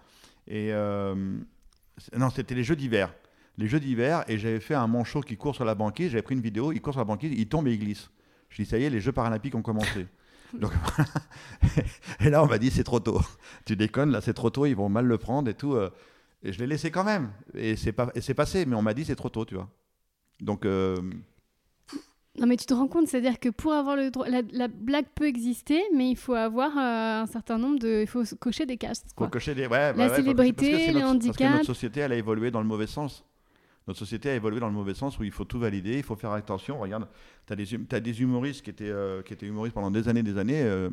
Et 0.46 0.68
euh, 0.72 1.14
non, 2.16 2.30
c'était 2.30 2.54
les 2.54 2.62
Jeux 2.64 2.76
d'hiver. 2.76 3.12
Les 3.56 3.66
Jeux 3.66 3.80
d'hiver, 3.80 4.24
et 4.28 4.36
j'avais 4.36 4.60
fait 4.60 4.74
un 4.74 4.86
manchot 4.86 5.20
qui 5.20 5.36
court 5.36 5.54
sur 5.54 5.64
la 5.64 5.74
banquise. 5.74 6.10
J'avais 6.10 6.22
pris 6.22 6.34
une 6.34 6.42
vidéo, 6.42 6.72
il 6.72 6.80
court 6.82 6.92
sur 6.92 7.00
la 7.00 7.06
banquise, 7.06 7.32
il 7.34 7.48
tombe 7.48 7.66
et 7.68 7.72
il 7.72 7.78
glisse. 7.78 8.10
Je 8.50 8.62
dis, 8.62 8.68
ça 8.68 8.78
y 8.78 8.84
est, 8.84 8.90
les 8.90 9.00
Jeux 9.00 9.12
paralympiques 9.12 9.54
ont 9.54 9.62
commencé. 9.62 10.06
Donc, 10.60 10.72
et 12.20 12.30
là, 12.30 12.42
on 12.44 12.46
m'a 12.46 12.58
dit, 12.58 12.70
c'est 12.70 12.84
trop 12.84 13.00
tôt. 13.00 13.20
Tu 13.64 13.74
déconnes, 13.76 14.10
là, 14.10 14.20
c'est 14.20 14.34
trop 14.34 14.50
tôt, 14.50 14.66
ils 14.66 14.74
vont 14.76 14.88
mal 14.88 15.06
le 15.06 15.18
prendre 15.18 15.48
et 15.50 15.54
tout. 15.54 15.72
euh. 15.74 15.90
Et 16.44 16.52
je 16.52 16.58
l'ai 16.58 16.66
laissé 16.66 16.90
quand 16.90 17.04
même. 17.04 17.32
Et 17.54 17.74
c'est 17.74 17.92
pas, 17.92 18.10
et 18.14 18.20
c'est 18.20 18.34
passé, 18.34 18.66
mais 18.66 18.76
on 18.76 18.82
m'a 18.82 18.94
dit, 18.94 19.04
c'est 19.04 19.16
trop 19.16 19.30
tôt, 19.30 19.44
tu 19.44 19.54
vois. 19.54 19.68
Donc, 20.40 20.66
euh, 20.66 20.96
Non, 22.38 22.46
mais 22.46 22.56
tu 22.56 22.66
te 22.66 22.74
rends 22.74 22.88
compte, 22.88 23.06
c'est-à-dire 23.08 23.38
que 23.38 23.48
pour 23.48 23.72
avoir 23.72 23.96
le 23.96 24.10
droit, 24.10 24.28
la, 24.28 24.42
la 24.52 24.66
blague 24.68 25.06
peut 25.14 25.26
exister, 25.26 25.80
mais 25.94 26.10
il 26.10 26.16
faut 26.16 26.34
avoir 26.34 26.76
euh, 26.76 27.22
un 27.22 27.26
certain 27.26 27.58
nombre 27.58 27.78
de, 27.78 28.00
il 28.02 28.06
faut 28.08 28.24
cocher 28.40 28.66
des 28.66 28.76
faut 28.76 28.92
Quoi. 29.14 29.28
cocher 29.28 29.54
des. 29.54 29.66
Ouais, 29.68 29.92
La 29.92 29.94
ouais, 29.94 30.10
ouais, 30.10 30.16
célébrité, 30.16 30.70
parce 30.72 30.82
que 30.84 30.88
le 30.88 30.94
notre- 30.94 31.04
Parce 31.04 31.20
que 31.22 31.28
handicap. 31.28 31.52
notre 31.52 31.64
société, 31.66 32.00
elle 32.00 32.12
a 32.12 32.16
évolué 32.16 32.50
dans 32.50 32.60
le 32.60 32.66
mauvais 32.66 32.88
sens. 32.88 33.24
Notre 33.86 33.98
société 34.00 34.30
a 34.30 34.34
évolué 34.34 34.60
dans 34.60 34.66
le 34.68 34.72
mauvais 34.74 34.94
sens 34.94 35.18
où 35.18 35.24
il 35.24 35.30
faut 35.30 35.44
tout 35.44 35.58
valider, 35.60 35.96
il 35.98 36.02
faut 36.02 36.16
faire 36.16 36.32
attention. 36.32 36.80
Regarde, 36.80 37.06
tu 37.46 37.52
as, 37.52 37.56
des 37.56 37.74
hum- 37.74 37.86
des 37.86 38.22
humoristes 38.22 38.62
qui 38.62 38.70
étaient, 38.70 38.88
euh, 38.90 39.22
qui 39.22 39.32
étaient 39.34 39.46
humoristes 39.46 39.74
pendant 39.74 39.90
des 39.90 40.08
années 40.08 40.22
des 40.22 40.36
années, 40.38 40.62
euh, 40.62 40.90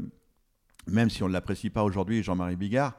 même 0.88 1.10
si 1.10 1.24
on 1.24 1.28
ne 1.28 1.34
l'apprécie 1.34 1.70
pas 1.70 1.84
aujourd'hui, 1.84 2.22
Jean-Marie 2.22 2.56
Bigard, 2.58 2.94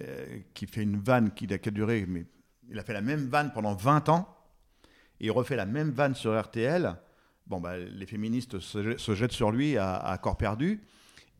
euh, 0.00 0.38
qui 0.54 0.66
fait 0.66 0.82
une 0.82 0.98
vanne 0.98 1.32
qui 1.32 1.52
a, 1.52 1.58
qui 1.58 1.68
a 1.68 1.72
duré, 1.72 2.04
mais 2.08 2.24
il 2.70 2.78
a 2.78 2.82
fait 2.84 2.92
la 2.92 3.00
même 3.00 3.26
vanne 3.28 3.52
pendant 3.52 3.74
20 3.74 4.08
ans, 4.08 4.28
et 5.20 5.26
il 5.26 5.30
refait 5.30 5.56
la 5.56 5.66
même 5.66 5.90
vanne 5.90 6.14
sur 6.14 6.38
RTL. 6.40 6.96
Bon, 7.46 7.60
bah, 7.60 7.76
les 7.78 8.06
féministes 8.06 8.58
se, 8.58 9.14
jettent 9.14 9.32
sur 9.32 9.52
lui 9.52 9.76
à, 9.76 10.18
corps 10.22 10.36
perdu, 10.36 10.80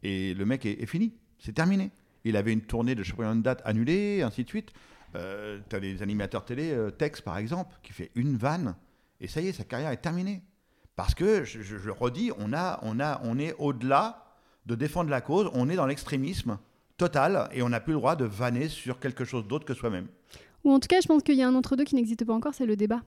et 0.03 0.35
le 0.35 0.45
mec 0.45 0.67
est, 0.67 0.87
fini, 0.87 1.15
c'est 1.39 1.55
terminé. 1.55 1.91
Il 2.25 2.37
avait 2.37 2.53
une 2.53 2.61
tournée 2.63 2.95
de 2.95 3.03
je 3.03 3.15
sais 3.15 3.23
dates 3.37 3.63
annulée, 3.65 4.23
ainsi 4.23 4.45
de 4.45 4.49
suite. 4.49 4.73
Euh, 5.15 5.61
tu 5.71 5.77
as 5.77 5.79
les 5.79 6.03
animateurs 6.03 6.45
télé, 6.45 6.73
euh, 6.73 6.91
Tex 6.91 7.21
par 7.21 7.39
exemple, 7.39 7.75
qui 7.83 7.93
fait 7.93 8.11
une 8.15 8.37
vanne, 8.37 8.75
et 9.21 9.29
ça 9.29 9.41
y 9.41 9.49
est, 9.49 9.53
sa 9.53 9.65
carrière 9.65 9.91
est 9.91 9.99
terminée. 9.99 10.43
Parce 10.97 11.15
que, 11.15 11.45
je, 11.45 11.63
je- 11.63 11.79
je 11.79 11.91
redis, 11.91 12.31
on, 12.39 12.53
a, 12.53 12.79
on, 12.83 13.01
a, 13.01 13.21
on 13.25 13.39
est 13.39 13.55
au-delà 13.59 14.25
de 14.67 14.75
défendre 14.75 15.11
la 15.11 15.21
cause, 15.21 15.51
on 15.55 15.69
est 15.69 15.77
dans 15.77 15.87
l'extrémisme 15.87 16.59
total, 16.97 17.49
et 17.53 17.63
on 17.63 17.69
n'a 17.69 17.81
plus 17.81 17.93
le 17.93 17.99
droit 17.99 18.17
de 18.17 18.25
vanner 18.25 18.69
sur 18.69 18.99
quelque 19.01 19.25
chose 19.25 19.47
d'autre 19.47 19.65
que 19.65 19.75
soi-même. 19.75 20.07
Ou 20.65 20.73
en 20.73 20.81
tout 20.81 20.89
cas, 20.89 21.01
je 21.03 21.07
pense 21.09 21.23
qu'il 21.23 21.35
y 21.37 21.43
a 21.43 21.49
un 21.49 21.55
entre-deux 21.55 21.85
qui 21.85 21.95
n'existe 21.95 22.25
pas 22.25 22.33
encore, 22.33 22.55
c'est 22.55 22.67
le 22.67 22.77
débat. 22.77 23.03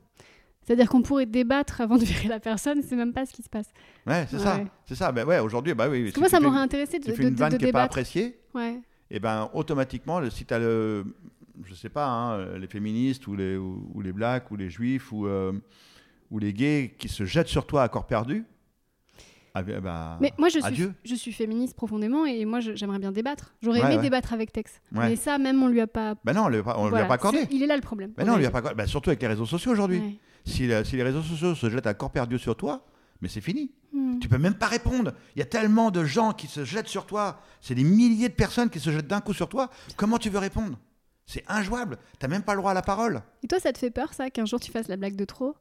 C'est-à-dire 0.64 0.90
qu'on 0.90 1.02
pourrait 1.02 1.26
débattre 1.26 1.80
avant 1.82 1.98
de 1.98 2.04
virer 2.04 2.28
la 2.28 2.40
personne, 2.42 2.82
c'est 2.84 2.96
même 2.98 3.14
pas 3.14 3.26
ce 3.26 3.32
qui 3.34 3.42
se 3.42 3.50
passe. 3.50 3.68
Ouais, 4.06 4.28
c'est 4.30 4.38
ça. 4.40 4.60
C'est 4.86 4.96
ça. 4.96 5.12
Ben 5.14 5.26
ouais, 5.26 5.40
aujourd'hui, 5.40 5.74
bah 5.74 5.88
oui. 5.90 6.12
Si 6.14 6.20
moi, 6.20 6.28
ça 6.28 6.40
m'aurait 6.42 6.60
intéressé 6.60 7.00
de, 7.00 7.06
Tu 7.06 7.14
fais 7.14 7.24
une 7.24 7.34
de- 7.36 7.40
vanne 7.40 7.54
de 7.54 7.58
qui 7.58 7.66
n'est 7.66 7.72
pas 7.72 7.84
appréciée, 7.84 8.38
Ouais. 8.54 8.80
et 9.10 9.20
ben 9.20 9.50
automatiquement, 9.54 10.20
le- 10.20 10.30
si 10.30 10.46
tu 10.46 10.54
as 10.54 10.60
le, 10.60 11.06
je 11.64 11.74
sais 11.74 11.88
pas, 11.90 12.08
hein, 12.08 12.58
les 12.58 12.68
féministes 12.68 13.26
ou 13.28 13.36
les, 13.36 13.56
ou, 13.56 13.90
ou 13.94 14.02
les 14.02 14.12
blacks 14.12 14.52
ou 14.52 14.58
les 14.58 14.70
juifs 14.70 15.12
ou, 15.14 15.26
euh, 15.26 15.54
ou 16.32 16.40
les 16.40 16.52
gays 16.54 16.94
qui 17.00 17.08
se 17.08 17.24
jettent 17.24 17.48
sur 17.48 17.66
toi 17.66 17.84
à 17.84 17.88
corps 17.88 18.06
perdu, 18.06 18.44
bah, 19.64 20.18
Mais 20.22 20.34
moi, 20.38 20.50
je 20.50 20.60
suis, 20.60 20.66
adieu. 20.66 20.94
je 21.04 21.16
suis 21.16 21.32
féministe 21.32 21.76
profondément 21.76 22.26
et 22.26 22.46
moi, 22.46 22.60
j'aimerais 22.60 23.00
bien 23.00 23.12
débattre. 23.12 23.54
J'aurais 23.62 23.80
Ouais, 23.82 23.86
aimé 23.88 23.96
ouais. 23.98 24.02
débattre 24.02 24.34
avec 24.34 24.52
Tex. 24.52 24.82
Ouais. 24.94 25.10
Mais 25.10 25.16
ça, 25.16 25.38
même, 25.38 25.62
on 25.64 25.68
lui 25.68 25.82
a 25.82 25.88
pas. 25.88 26.16
Ben 26.24 26.34
non, 26.34 26.44
on 26.44 26.46
ne 26.48 26.52
lui 26.54 26.60
a 26.60 26.64
pas, 26.64 26.76
on 26.78 26.90
lui 26.90 26.98
a 26.98 27.06
pas 27.06 27.14
accordé. 27.16 27.48
Il 27.52 27.62
est 27.64 27.68
là 27.68 27.76
le 27.76 27.82
problème. 27.82 28.12
Ben 28.18 28.24
à 28.24 28.26
non, 28.28 28.34
on 28.34 28.38
lui 28.38 28.46
a 28.46 28.52
pas 28.52 28.60
accordé. 28.60 28.76
Ben 28.76 28.88
surtout 28.88 29.10
avec 29.10 29.22
les 29.22 29.28
réseaux 29.28 29.46
sociaux 29.46 29.72
aujourd'hui. 29.72 30.00
Ouais. 30.00 30.16
Si, 30.46 30.66
le- 30.68 30.84
si 30.84 30.96
les 30.96 31.04
réseaux 31.04 31.22
sociaux 31.24 31.56
se 31.56 31.70
jettent 31.70 31.88
à 31.88 31.94
corps 31.94 32.12
perdu 32.12 32.40
sur 32.40 32.56
toi, 32.56 32.86
mais 33.22 33.28
c'est 33.28 33.42
fini. 33.42 33.72
Hmm. 33.94 34.20
Tu 34.20 34.28
peux 34.30 34.38
même 34.38 34.54
pas 34.56 34.68
répondre. 34.68 35.14
Il 35.36 35.40
y 35.40 35.42
a 35.42 35.46
tellement 35.46 35.92
de 35.92 36.04
gens 36.04 36.32
qui 36.34 36.48
se 36.48 36.64
jettent 36.66 36.88
sur 36.88 37.06
toi. 37.06 37.42
C'est 37.62 37.76
des 37.76 37.84
milliers 37.84 38.30
de 38.30 38.34
personnes 38.34 38.70
qui 38.70 38.80
se 38.80 38.90
jettent 38.92 39.08
d'un 39.08 39.22
coup 39.22 39.34
sur 39.34 39.50
toi. 39.50 39.70
Comment 39.96 40.18
tu 40.18 40.30
veux 40.30 40.40
répondre? 40.40 40.78
C'est 41.26 41.44
injouable. 41.50 41.98
T'as 42.20 42.28
même 42.30 42.44
pas 42.44 42.54
le 42.54 42.60
droit 42.62 42.72
à 42.72 42.74
la 42.74 42.82
parole. 42.82 43.22
Et 43.44 43.48
toi, 43.48 43.60
ça 43.60 43.74
te 43.74 43.78
fait 43.78 43.90
peur, 43.92 44.14
ça, 44.14 44.30
qu'un 44.30 44.46
jour 44.46 44.60
tu 44.62 44.72
fasses 44.72 44.88
la 44.88 44.96
blague 44.96 45.16
de 45.18 45.26
trop? 45.26 45.56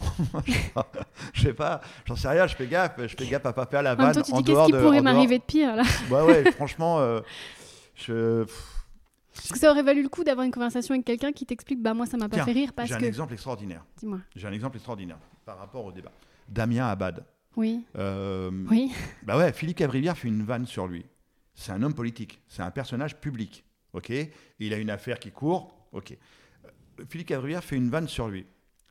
Je 1.32 1.42
sais 1.42 1.54
pas, 1.54 1.80
j'en 2.04 2.16
sais 2.16 2.28
rien, 2.28 2.46
je 2.46 2.54
fais 2.54 2.66
gaffe, 2.66 2.94
je 2.98 3.14
fais 3.16 3.26
gaffe 3.26 3.46
à 3.46 3.52
pas 3.52 3.66
faire 3.66 3.82
la 3.82 3.92
En 3.94 3.96
vanne 3.96 4.22
tu 4.22 4.32
en 4.32 4.40
dis 4.40 4.44
qu'est-ce 4.44 4.52
dehors 4.52 4.66
qui 4.66 4.72
pourrait 4.72 5.00
m'arriver 5.02 5.38
de 5.38 5.44
pire, 5.44 5.76
là 5.76 5.82
Ouais, 6.10 6.22
ouais, 6.22 6.52
franchement, 6.52 6.98
euh, 7.00 7.20
je... 7.94 8.44
Parce 9.34 9.48
que 9.50 9.58
ça 9.58 9.70
aurait 9.70 9.82
valu 9.82 10.02
le 10.02 10.08
coup 10.08 10.22
d'avoir 10.24 10.46
une 10.46 10.52
conversation 10.52 10.94
avec 10.94 11.04
quelqu'un 11.04 11.32
qui 11.32 11.44
t'explique 11.44 11.82
Bah, 11.82 11.92
moi, 11.92 12.06
ça 12.06 12.16
m'a 12.16 12.28
pas 12.28 12.36
Tiens, 12.36 12.44
fait 12.44 12.52
rire 12.52 12.72
parce 12.74 12.88
j'ai 12.88 12.94
un 12.94 13.00
que. 13.00 13.04
exemple 13.04 13.32
extraordinaire. 13.32 13.84
Dis-moi. 13.98 14.18
J'ai 14.36 14.46
un 14.46 14.52
exemple 14.52 14.76
extraordinaire 14.76 15.18
par 15.44 15.58
rapport 15.58 15.84
au 15.84 15.90
débat. 15.90 16.12
Damien 16.48 16.86
Abad. 16.86 17.24
Oui. 17.56 17.84
Euh, 17.98 18.50
Oui. 18.70 18.92
Bah 19.24 19.36
ouais, 19.36 19.52
Philippe 19.52 19.78
Cavrivière 19.78 20.16
fait 20.16 20.28
une 20.28 20.44
vanne 20.44 20.66
sur 20.66 20.86
lui. 20.86 21.04
C'est 21.54 21.72
un 21.72 21.82
homme 21.82 21.94
politique, 21.94 22.40
c'est 22.48 22.62
un 22.62 22.70
personnage 22.70 23.16
public, 23.20 23.64
ok? 23.92 24.12
Il 24.60 24.72
a 24.72 24.76
une 24.76 24.90
affaire 24.90 25.18
qui 25.18 25.30
court, 25.32 25.76
ok. 25.92 26.12
Euh, 26.64 26.68
Philippe 27.08 27.28
Cavrivière 27.28 27.62
fait 27.64 27.76
une 27.76 27.90
vanne 27.90 28.08
sur 28.08 28.28
lui. 28.28 28.46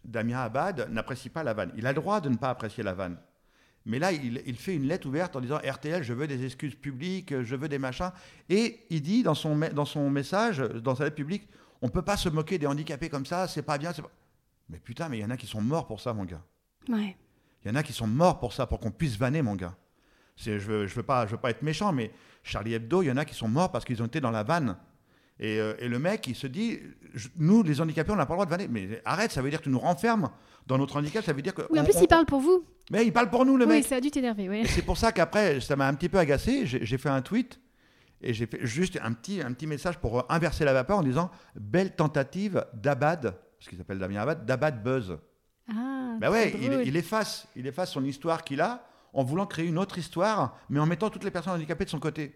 Damien 0.06 0.40
Abad 0.40 0.90
n'apprécie 0.92 1.30
pas 1.30 1.44
la 1.44 1.54
vanne. 1.54 1.72
Il 1.78 1.86
a 1.88 1.92
le 1.92 1.96
droit 1.96 2.22
de 2.22 2.30
ne 2.30 2.36
pas 2.36 2.50
apprécier 2.50 2.84
la 2.84 2.94
vanne. 2.94 3.18
Mais 3.86 4.00
là, 4.00 4.12
il, 4.14 4.42
il 4.46 4.56
fait 4.56 4.76
une 4.76 4.88
lettre 4.88 5.08
ouverte 5.08 5.36
en 5.36 5.42
disant 5.42 5.58
RTL, 5.58 6.04
je 6.04 6.14
veux 6.14 6.26
des 6.28 6.46
excuses 6.46 6.76
publiques, 6.76 7.42
je 7.42 7.56
veux 7.56 7.68
des 7.68 7.80
machins. 7.80 8.12
Et 8.50 8.80
il 8.90 9.02
dit 9.02 9.24
dans 9.24 9.34
son, 9.36 9.58
dans 9.74 9.86
son 9.86 10.10
message, 10.10 10.60
dans 10.60 10.96
sa 10.96 11.04
lettre 11.06 11.16
publique, 11.18 11.48
on 11.82 11.90
peut 11.90 12.02
pas 12.02 12.16
se 12.16 12.30
moquer 12.30 12.58
des 12.58 12.66
handicapés 12.68 13.10
comme 13.10 13.26
ça, 13.26 13.48
c'est 13.48 13.62
pas 13.64 13.78
bien. 13.78 13.92
pas- 13.92 14.10
Mais 14.70 14.80
putain, 14.80 15.10
mais 15.10 15.18
il 15.18 15.22
y 15.22 15.26
en 15.26 15.30
a 15.32 15.38
qui 15.38 15.48
sont 15.48 15.62
morts 15.62 15.86
pour 15.88 16.00
ça, 16.00 16.14
mon 16.14 16.24
gars. 16.24 16.42
Ouais. 16.88 17.18
Il 17.64 17.68
y 17.68 17.72
en 17.72 17.76
a 17.76 17.84
qui 17.84 17.92
sont 17.94 18.08
morts 18.08 18.40
pour 18.40 18.54
ça, 18.54 18.68
pour 18.68 18.80
qu'on 18.80 18.92
puisse 18.92 19.18
vanner, 19.18 19.42
mon 19.42 19.56
gars. 19.56 19.76
C'est, 20.36 20.60
je 20.60 20.66
veux, 20.66 20.88
je 20.88 20.96
veux 20.96 21.04
pas, 21.04 21.26
je 21.28 21.32
veux 21.32 21.38
pas 21.38 21.50
être 21.52 21.62
méchant, 21.62 21.92
mais 21.92 22.12
Charlie 22.42 22.74
Hebdo, 22.74 23.04
il 23.04 23.08
y 23.08 23.12
en 23.12 23.18
a 23.18 23.26
qui 23.26 23.36
sont 23.36 23.48
morts 23.50 23.72
parce 23.72 23.84
qu'ils 23.86 24.02
ont 24.02 24.06
été 24.06 24.20
dans 24.22 24.32
la 24.32 24.44
vanne. 24.44 24.78
Et, 25.40 25.60
euh, 25.60 25.74
et 25.80 25.88
le 25.88 26.00
mec, 26.00 26.28
il 26.28 26.36
se 26.36 26.48
dit, 26.48 26.80
je- 27.14 27.28
nous, 27.38 27.64
les 27.64 27.82
handicapés, 27.82 28.12
on 28.12 28.16
n'a 28.16 28.26
pas 28.26 28.34
le 28.34 28.38
droit 28.38 28.46
de 28.46 28.52
vanner. 28.52 28.68
Mais 28.70 29.02
arrête, 29.06 29.32
ça 29.32 29.42
veut 29.42 29.50
dire 29.50 29.60
que 29.60 29.64
tu 29.66 29.70
nous 29.70 29.80
renfermes 29.80 30.30
dans 30.68 30.78
notre 30.78 30.98
handicap. 30.98 31.26
Ça 31.26 31.34
veut 31.34 31.42
dire 31.42 31.54
que. 31.54 31.64
Oui, 31.72 31.80
en 31.80 31.82
on- 31.82 31.86
plus, 31.86 31.98
on- 31.98 32.02
il 32.02 32.08
parle 32.08 32.26
pour 32.26 32.40
vous. 32.40 32.64
Mais 32.92 33.06
il 33.06 33.12
parle 33.14 33.30
pour 33.30 33.46
nous, 33.46 33.58
le 33.58 33.66
Oui, 33.66 33.76
mec. 33.78 33.86
ça 33.86 33.96
a 33.96 34.02
dû 34.02 34.12
t'énerver, 34.12 34.48
oui. 34.50 34.64
C'est 34.68 34.82
pour 34.84 34.98
ça 34.98 35.12
qu'après, 35.12 35.60
ça 35.62 35.76
m'a 35.76 35.88
un 35.88 35.94
petit 35.96 36.10
peu 36.10 36.18
agacé. 36.20 36.66
J'ai 36.66 36.98
fait 36.98 37.10
un 37.10 37.22
tweet 37.22 37.60
et 38.22 38.34
j'ai 38.34 38.46
fait 38.46 38.60
juste 38.66 39.00
un 39.02 39.12
petit, 39.14 39.42
un 39.42 39.52
petit 39.54 39.68
message 39.68 39.98
pour 40.00 40.26
inverser 40.32 40.66
la 40.66 40.74
vapeur 40.74 40.98
en 41.00 41.04
disant 41.04 41.32
belle 41.56 41.96
tentative 41.96 42.66
d'Abad, 42.74 43.36
ce 43.60 43.70
qu'il 43.70 43.78
s'appelle 43.78 44.00
Damien 44.00 44.22
Abad, 44.22 44.46
d'Abad 44.46 44.84
Buzz. 44.84 45.18
Ah, 45.70 46.16
Bah 46.20 46.30
ouais, 46.30 46.54
il, 46.62 46.88
il 46.88 46.96
efface, 46.98 47.48
il 47.56 47.66
efface 47.68 47.92
son 47.92 48.04
histoire 48.04 48.44
qu'il 48.44 48.60
a 48.62 48.86
en 49.14 49.24
voulant 49.24 49.46
créer 49.46 49.66
une 49.66 49.78
autre 49.78 49.98
histoire, 49.98 50.58
mais 50.70 50.80
en 50.80 50.86
mettant 50.86 51.10
toutes 51.10 51.24
les 51.24 51.32
personnes 51.32 51.54
handicapées 51.54 51.86
de 51.86 51.90
son 51.90 52.00
côté. 52.00 52.36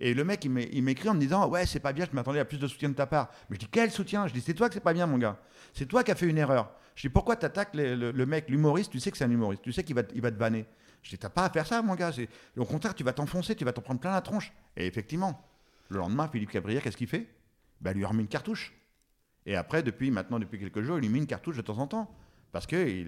Et 0.00 0.14
le 0.14 0.24
mec, 0.24 0.44
il 0.44 0.50
m'é- 0.50 0.68
il 0.72 0.82
m'écrit 0.82 1.08
en 1.08 1.14
me 1.14 1.20
disant 1.20 1.48
Ouais, 1.48 1.66
c'est 1.66 1.80
pas 1.80 1.92
bien, 1.92 2.06
je 2.08 2.14
m'attendais 2.14 2.38
à 2.38 2.44
plus 2.44 2.58
de 2.58 2.66
soutien 2.66 2.88
de 2.88 2.94
ta 2.94 3.06
part. 3.06 3.30
Mais 3.50 3.56
je 3.56 3.60
dis 3.60 3.68
Quel 3.70 3.90
soutien? 3.90 4.26
Je 4.28 4.32
dis 4.32 4.40
C'est 4.40 4.54
toi 4.54 4.68
que 4.68 4.74
c'est 4.74 4.80
pas 4.80 4.92
bien, 4.92 5.06
mon 5.06 5.18
gars. 5.18 5.40
C'est 5.72 5.86
toi 5.86 6.04
qui 6.04 6.10
as 6.10 6.14
fait 6.14 6.26
une 6.26 6.38
erreur. 6.38 6.70
Je 6.94 7.02
dis 7.02 7.12
Pourquoi 7.12 7.36
t'attaques 7.36 7.74
le, 7.74 8.24
mec, 8.26 8.48
l'humoriste? 8.48 8.92
Tu 8.92 9.00
sais 9.00 9.10
que 9.10 9.16
c'est 9.16 9.24
un 9.24 9.30
humoriste, 9.30 9.62
tu 9.62 9.72
sais 9.72 9.82
qu'il 9.82 9.94
va, 9.96 10.02
il 10.14 10.20
va 10.20 10.30
te 10.30 10.38
vanner. 10.38 10.66
Je 11.02 11.10
dis 11.10 11.18
T'as 11.18 11.28
pas 11.30 11.44
à 11.44 11.50
faire 11.50 11.66
ça, 11.66 11.82
mon 11.82 11.94
gars. 11.94 12.12
Au 12.56 12.64
contraire, 12.64 12.94
tu 12.94 13.02
vas 13.04 13.12
t'enfoncer, 13.12 13.54
tu 13.56 13.64
vas 13.64 13.72
t'en 13.72 13.82
prendre 13.82 14.00
plein 14.00 14.12
la 14.12 14.20
tronche. 14.20 14.52
Et 14.76 14.86
effectivement, 14.86 15.44
le 15.88 15.98
lendemain, 15.98 16.28
Philippe 16.28 16.50
Cabrière, 16.50 16.82
qu'est-ce 16.82 16.96
qu'il 16.96 17.08
fait? 17.08 17.26
Bah, 17.80 17.92
lui 17.92 18.04
remet 18.04 18.22
une 18.22 18.28
cartouche. 18.28 18.74
Et 19.46 19.56
après, 19.56 19.82
depuis 19.82 20.10
maintenant, 20.10 20.38
depuis 20.38 20.58
quelques 20.58 20.82
jours, 20.82 20.98
il 20.98 21.02
lui 21.02 21.08
met 21.08 21.18
une 21.18 21.26
cartouche 21.26 21.56
de 21.56 21.62
temps 21.62 21.78
en 21.78 21.86
temps. 21.86 22.14
Parce 22.52 22.66
que 22.66 23.04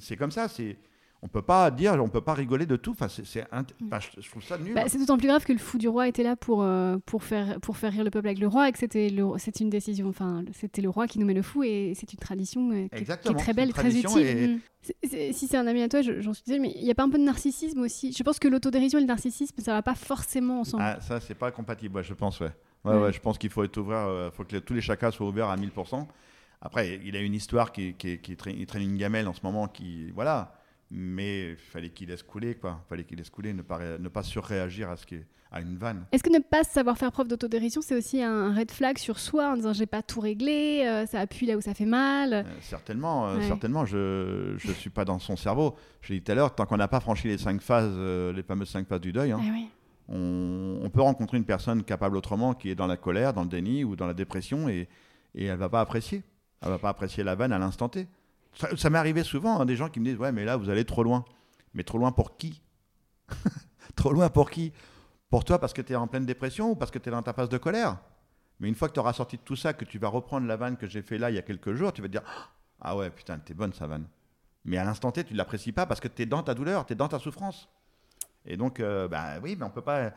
c'est 0.00 0.16
comme 0.16 0.30
ça. 0.30 0.48
C'est, 0.48 0.76
on 1.20 1.26
peut 1.28 1.42
pas 1.42 1.70
dire, 1.72 1.94
on 2.02 2.08
peut 2.08 2.20
pas 2.20 2.34
rigoler 2.34 2.64
de 2.66 2.76
tout. 2.76 2.92
Enfin, 2.92 3.08
c'est, 3.08 3.22
enfin, 3.52 3.98
je, 4.20 4.28
trouve 4.30 4.42
ça 4.42 4.56
nul. 4.56 4.74
Bah, 4.74 4.84
c'est 4.86 4.98
d'autant 4.98 5.18
plus 5.18 5.26
grave 5.26 5.44
que 5.44 5.52
le 5.52 5.58
fou 5.58 5.76
du 5.76 5.88
roi 5.88 6.06
était 6.06 6.22
là 6.22 6.36
pour, 6.36 6.62
euh, 6.62 6.96
pour, 7.06 7.24
faire, 7.24 7.58
pour 7.60 7.76
faire 7.76 7.92
rire 7.92 8.04
le 8.04 8.10
peuple 8.10 8.28
avec 8.28 8.38
le 8.38 8.46
roi 8.46 8.68
et 8.68 8.72
que 8.72 8.78
c'était 8.78 9.08
le- 9.10 9.36
c'est 9.38 9.58
une 9.60 9.68
décision. 9.68 10.08
Enfin, 10.08 10.44
c'était 10.52 10.80
le 10.80 10.88
roi 10.88 11.08
qui 11.08 11.18
nommait 11.18 11.34
le 11.34 11.42
fou 11.42 11.64
et 11.64 11.92
c'est 11.96 12.12
une 12.12 12.18
tradition 12.20 12.70
euh, 12.70 12.74
qui, 12.74 12.78
est- 12.84 12.88
qui 12.90 12.94
est 12.94 12.98
Exactement, 13.00 13.38
très 13.38 13.52
belle 13.52 13.72
très 13.72 13.96
utile. 13.96 14.18
et- 14.26 14.48
Mm. 14.48 14.60
Si 15.32 15.48
c'est 15.48 15.56
un 15.56 15.66
ami 15.66 15.82
à 15.82 15.88
toi, 15.88 16.02
je- 16.02 16.20
j'en 16.20 16.32
suis 16.32 16.44
désolée, 16.46 16.60
mais 16.62 16.72
il 16.76 16.84
n'y 16.84 16.90
a 16.90 16.94
pas 16.94 17.02
un 17.02 17.10
peu 17.10 17.18
de 17.18 17.24
narcissisme 17.24 17.80
aussi? 17.80 18.12
Je 18.16 18.22
pense 18.22 18.38
que 18.38 18.46
l'autodérision 18.48 18.98
et 18.98 19.02
le 19.02 19.08
narcissisme, 19.08 19.56
ça 19.60 19.72
va 19.72 19.82
pas 19.82 19.96
forcément 19.96 20.60
ensemble. 20.60 20.84
Ah, 20.86 20.98
ça, 21.00 21.18
c'est 21.20 21.34
pas 21.34 21.50
compatible, 21.50 21.96
ouais, 21.96 22.04
je 22.04 22.14
pense, 22.14 22.38
ouais. 22.40 22.52
Ouais, 22.84 23.12
je 23.12 23.18
pense 23.20 23.36
qu'il 23.38 23.50
faut 23.50 23.64
être 23.64 23.76
ouvert, 23.76 24.06
euh, 24.06 24.30
faut 24.30 24.44
que 24.44 24.54
les- 24.54 24.62
tous 24.62 24.72
les 24.74 24.80
chacas 24.80 25.10
soient 25.10 25.26
ouverts 25.26 25.48
à 25.50 25.56
1000%. 25.56 26.06
Après, 26.62 27.00
il 27.04 27.16
a 27.16 27.20
une 27.20 27.34
histoire 27.34 27.72
qui, 27.72 27.94
qui, 27.94 28.18
qui 28.18 28.36
traîne, 28.36 28.54
il 28.56 28.66
traîne 28.66 28.82
une 28.82 28.96
gamelle 28.96 29.26
en 29.28 29.34
ce 29.34 29.40
moment, 29.42 29.66
qui, 29.68 30.10
voilà. 30.12 30.54
Mais 30.90 31.50
il 31.50 31.56
fallait 31.56 31.90
qu'il 31.90 32.08
laisse 32.08 32.22
couler, 32.22 32.54
quoi. 32.54 32.82
fallait 32.88 33.04
qu'il 33.04 33.18
laisse 33.18 33.28
couler, 33.30 33.52
ne 33.52 33.62
pas, 33.62 33.76
ré- 33.76 33.98
ne 33.98 34.08
pas 34.08 34.22
surréagir 34.22 34.88
à, 34.90 34.96
ce 34.96 35.04
qui 35.04 35.16
est, 35.16 35.26
à 35.52 35.60
une 35.60 35.76
vanne. 35.76 36.06
Est-ce 36.12 36.22
que 36.22 36.30
ne 36.32 36.38
pas 36.38 36.64
savoir 36.64 36.96
faire 36.96 37.12
preuve 37.12 37.28
d'autodérision, 37.28 37.82
c'est 37.82 37.94
aussi 37.94 38.22
un 38.22 38.54
red 38.54 38.70
flag 38.70 38.96
sur 38.96 39.18
soi 39.18 39.50
en 39.52 39.56
disant 39.56 39.74
j'ai 39.74 39.84
pas 39.84 40.02
tout 40.02 40.20
réglé, 40.20 40.84
euh, 40.86 41.04
ça 41.04 41.20
appuie 41.20 41.44
là 41.44 41.56
où 41.58 41.60
ça 41.60 41.74
fait 41.74 41.84
mal? 41.84 42.32
Euh, 42.32 42.42
certainement, 42.62 43.28
euh, 43.28 43.36
Ouais. 43.36 43.46
certainement, 43.46 43.84
je 43.84 44.54
ne 44.66 44.72
suis 44.72 44.88
pas 44.88 45.04
dans 45.04 45.18
son 45.18 45.36
cerveau. 45.36 45.76
Je 46.00 46.14
l'ai 46.14 46.20
dit 46.20 46.24
tout 46.24 46.32
à 46.32 46.34
l'heure, 46.34 46.54
tant 46.54 46.64
qu'on 46.64 46.78
n'a 46.78 46.88
pas 46.88 47.00
franchi 47.00 47.28
les 47.28 47.36
cinq 47.36 47.60
phases, 47.60 47.94
les 48.34 48.42
fameuses 48.42 48.70
cinq 48.70 48.86
phases 48.88 49.00
du 49.02 49.12
deuil, 49.12 49.32
hein, 49.32 49.40
Ah 49.42 49.50
oui. 49.52 49.68
on, 50.08 50.80
on 50.82 50.88
peut 50.88 51.02
rencontrer 51.02 51.36
une 51.36 51.44
personne 51.44 51.82
capable 51.84 52.16
autrement 52.16 52.54
qui 52.54 52.70
est 52.70 52.74
dans 52.74 52.86
la 52.86 52.96
colère, 52.96 53.34
dans 53.34 53.42
le 53.42 53.48
déni 53.50 53.84
ou 53.84 53.94
dans 53.94 54.06
la 54.06 54.14
dépression 54.14 54.70
et, 54.70 54.88
et 55.34 55.44
elle 55.44 55.58
va 55.58 55.68
pas 55.68 55.82
apprécier. 55.82 56.22
Elle 56.62 56.70
va 56.70 56.78
pas 56.78 56.88
apprécier 56.88 57.22
la 57.24 57.34
vanne 57.34 57.52
à 57.52 57.58
l'instant 57.58 57.88
T. 57.90 58.08
Ça, 58.58 58.76
ça 58.76 58.90
m'est 58.90 58.98
arrivé 58.98 59.22
souvent, 59.22 59.60
hein, 59.60 59.66
des 59.66 59.76
gens 59.76 59.88
qui 59.88 60.00
me 60.00 60.04
disent 60.04 60.18
Ouais, 60.18 60.32
mais 60.32 60.44
là, 60.44 60.56
vous 60.56 60.68
allez 60.68 60.84
trop 60.84 61.04
loin. 61.04 61.24
Mais 61.74 61.84
trop 61.84 61.98
loin 61.98 62.10
pour 62.10 62.36
qui? 62.36 62.60
Trop 63.96 64.12
loin 64.12 64.28
pour 64.28 64.50
qui? 64.50 64.72
Pour 65.30 65.44
toi 65.44 65.58
parce 65.58 65.72
que 65.72 65.82
tu 65.82 65.92
es 65.92 65.96
en 65.96 66.06
pleine 66.06 66.24
dépression 66.24 66.70
ou 66.70 66.74
parce 66.76 66.90
que 66.90 66.98
tu 66.98 67.08
es 67.08 67.12
dans 67.12 67.22
ta 67.22 67.32
phase 67.32 67.48
de 67.48 67.58
colère? 67.58 67.98
Mais 68.60 68.68
une 68.68 68.74
fois 68.74 68.88
que 68.88 68.94
tu 68.94 69.00
auras 69.00 69.12
sorti 69.12 69.36
de 69.36 69.42
tout 69.42 69.56
ça, 69.56 69.72
que 69.72 69.84
tu 69.84 69.98
vas 69.98 70.08
reprendre 70.08 70.46
la 70.46 70.56
vanne 70.56 70.76
que 70.76 70.86
j'ai 70.86 71.02
fait 71.02 71.18
là 71.18 71.30
il 71.30 71.34
y 71.34 71.38
a 71.38 71.42
quelques 71.42 71.74
jours, 71.74 71.92
tu 71.92 72.00
vas 72.02 72.08
te 72.08 72.12
dire 72.12 72.22
Ah 72.80 72.96
ouais, 72.96 73.10
putain, 73.10 73.38
t'es 73.38 73.54
bonne 73.54 73.72
sa 73.72 73.86
vanne. 73.86 74.06
Mais 74.64 74.76
à 74.76 74.84
l'instant 74.84 75.10
T, 75.10 75.24
tu 75.24 75.32
ne 75.32 75.38
l'apprécies 75.38 75.72
pas 75.72 75.86
parce 75.86 76.00
que 76.00 76.08
tu 76.08 76.22
es 76.22 76.26
dans 76.26 76.42
ta 76.42 76.54
douleur, 76.54 76.86
tu 76.86 76.92
es 76.92 76.96
dans 76.96 77.08
ta 77.08 77.18
souffrance. 77.18 77.68
Et 78.44 78.56
donc, 78.56 78.80
euh, 78.80 79.08
bah 79.08 79.40
oui, 79.42 79.56
mais 79.58 79.64
on 79.64 79.70
peut 79.70 79.82
pas, 79.82 80.12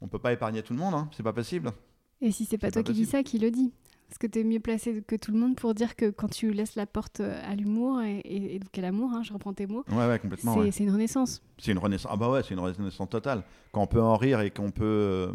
on 0.00 0.08
peut 0.08 0.18
pas 0.18 0.32
épargner 0.32 0.62
tout 0.62 0.72
le 0.72 0.78
monde, 0.78 0.94
hein, 0.94 1.08
c'est 1.16 1.22
pas 1.22 1.32
possible. 1.32 1.72
Et 2.20 2.32
si 2.32 2.44
c'est 2.44 2.58
pas 2.58 2.70
toi 2.70 2.82
pas 2.82 2.92
qui 2.92 2.94
dis 2.94 3.06
ça, 3.06 3.22
qui 3.22 3.38
le 3.38 3.50
dit? 3.50 3.72
Parce 4.08 4.18
que 4.18 4.26
tu 4.28 4.38
es 4.40 4.44
mieux 4.44 4.60
placé 4.60 5.02
que 5.02 5.16
tout 5.16 5.32
le 5.32 5.38
monde 5.38 5.56
pour 5.56 5.74
dire 5.74 5.96
que 5.96 6.10
quand 6.10 6.28
tu 6.28 6.52
laisses 6.52 6.76
la 6.76 6.86
porte 6.86 7.20
euh, 7.20 7.40
à 7.44 7.54
l'humour, 7.56 8.00
et, 8.02 8.18
et- 8.20 8.54
et 8.54 8.58
donc 8.60 8.76
à 8.78 8.80
l'amour, 8.80 9.10
hein, 9.12 9.22
je 9.24 9.32
reprends 9.32 9.52
tes 9.52 9.66
mots, 9.66 9.84
Ouais, 9.90 10.06
ouais, 10.06 10.18
complètement. 10.18 10.54
c'est 10.54 10.60
ouais. 10.60 10.70
c'est 10.70 10.84
une 10.84 10.90
renaissance. 10.92 11.42
C'est 11.58 11.72
une 11.72 11.78
renaissance. 11.78 12.10
Ah 12.14 12.16
bah 12.16 12.30
ouais, 12.30 12.42
c'est 12.44 12.54
une 12.54 12.60
renaissance 12.60 13.08
totale. 13.10 13.42
Quand 13.72 13.82
on 13.82 13.86
peut 13.88 14.00
en 14.00 14.16
rire 14.16 14.40
et 14.42 14.50
qu'on 14.50 14.70
peut 14.70 14.84
euh, 14.84 15.32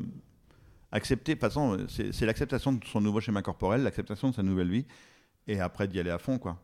accepter, 0.92 1.34
de 1.36 1.40
toute 1.40 1.48
façon, 1.50 1.86
c'est 1.90 2.12
c'est 2.14 2.26
l'acceptation 2.26 2.72
de 2.74 2.84
son 2.86 3.02
nouveau 3.02 3.20
schéma 3.20 3.42
corporel, 3.42 3.84
l'acceptation 3.84 4.30
de 4.30 4.36
sa 4.36 4.44
nouvelle 4.44 4.70
vie, 4.70 4.86
et 5.48 5.60
après 5.60 5.88
d'y 5.88 6.00
aller 6.00 6.10
à 6.10 6.18
fond, 6.18 6.38
quoi. 6.40 6.58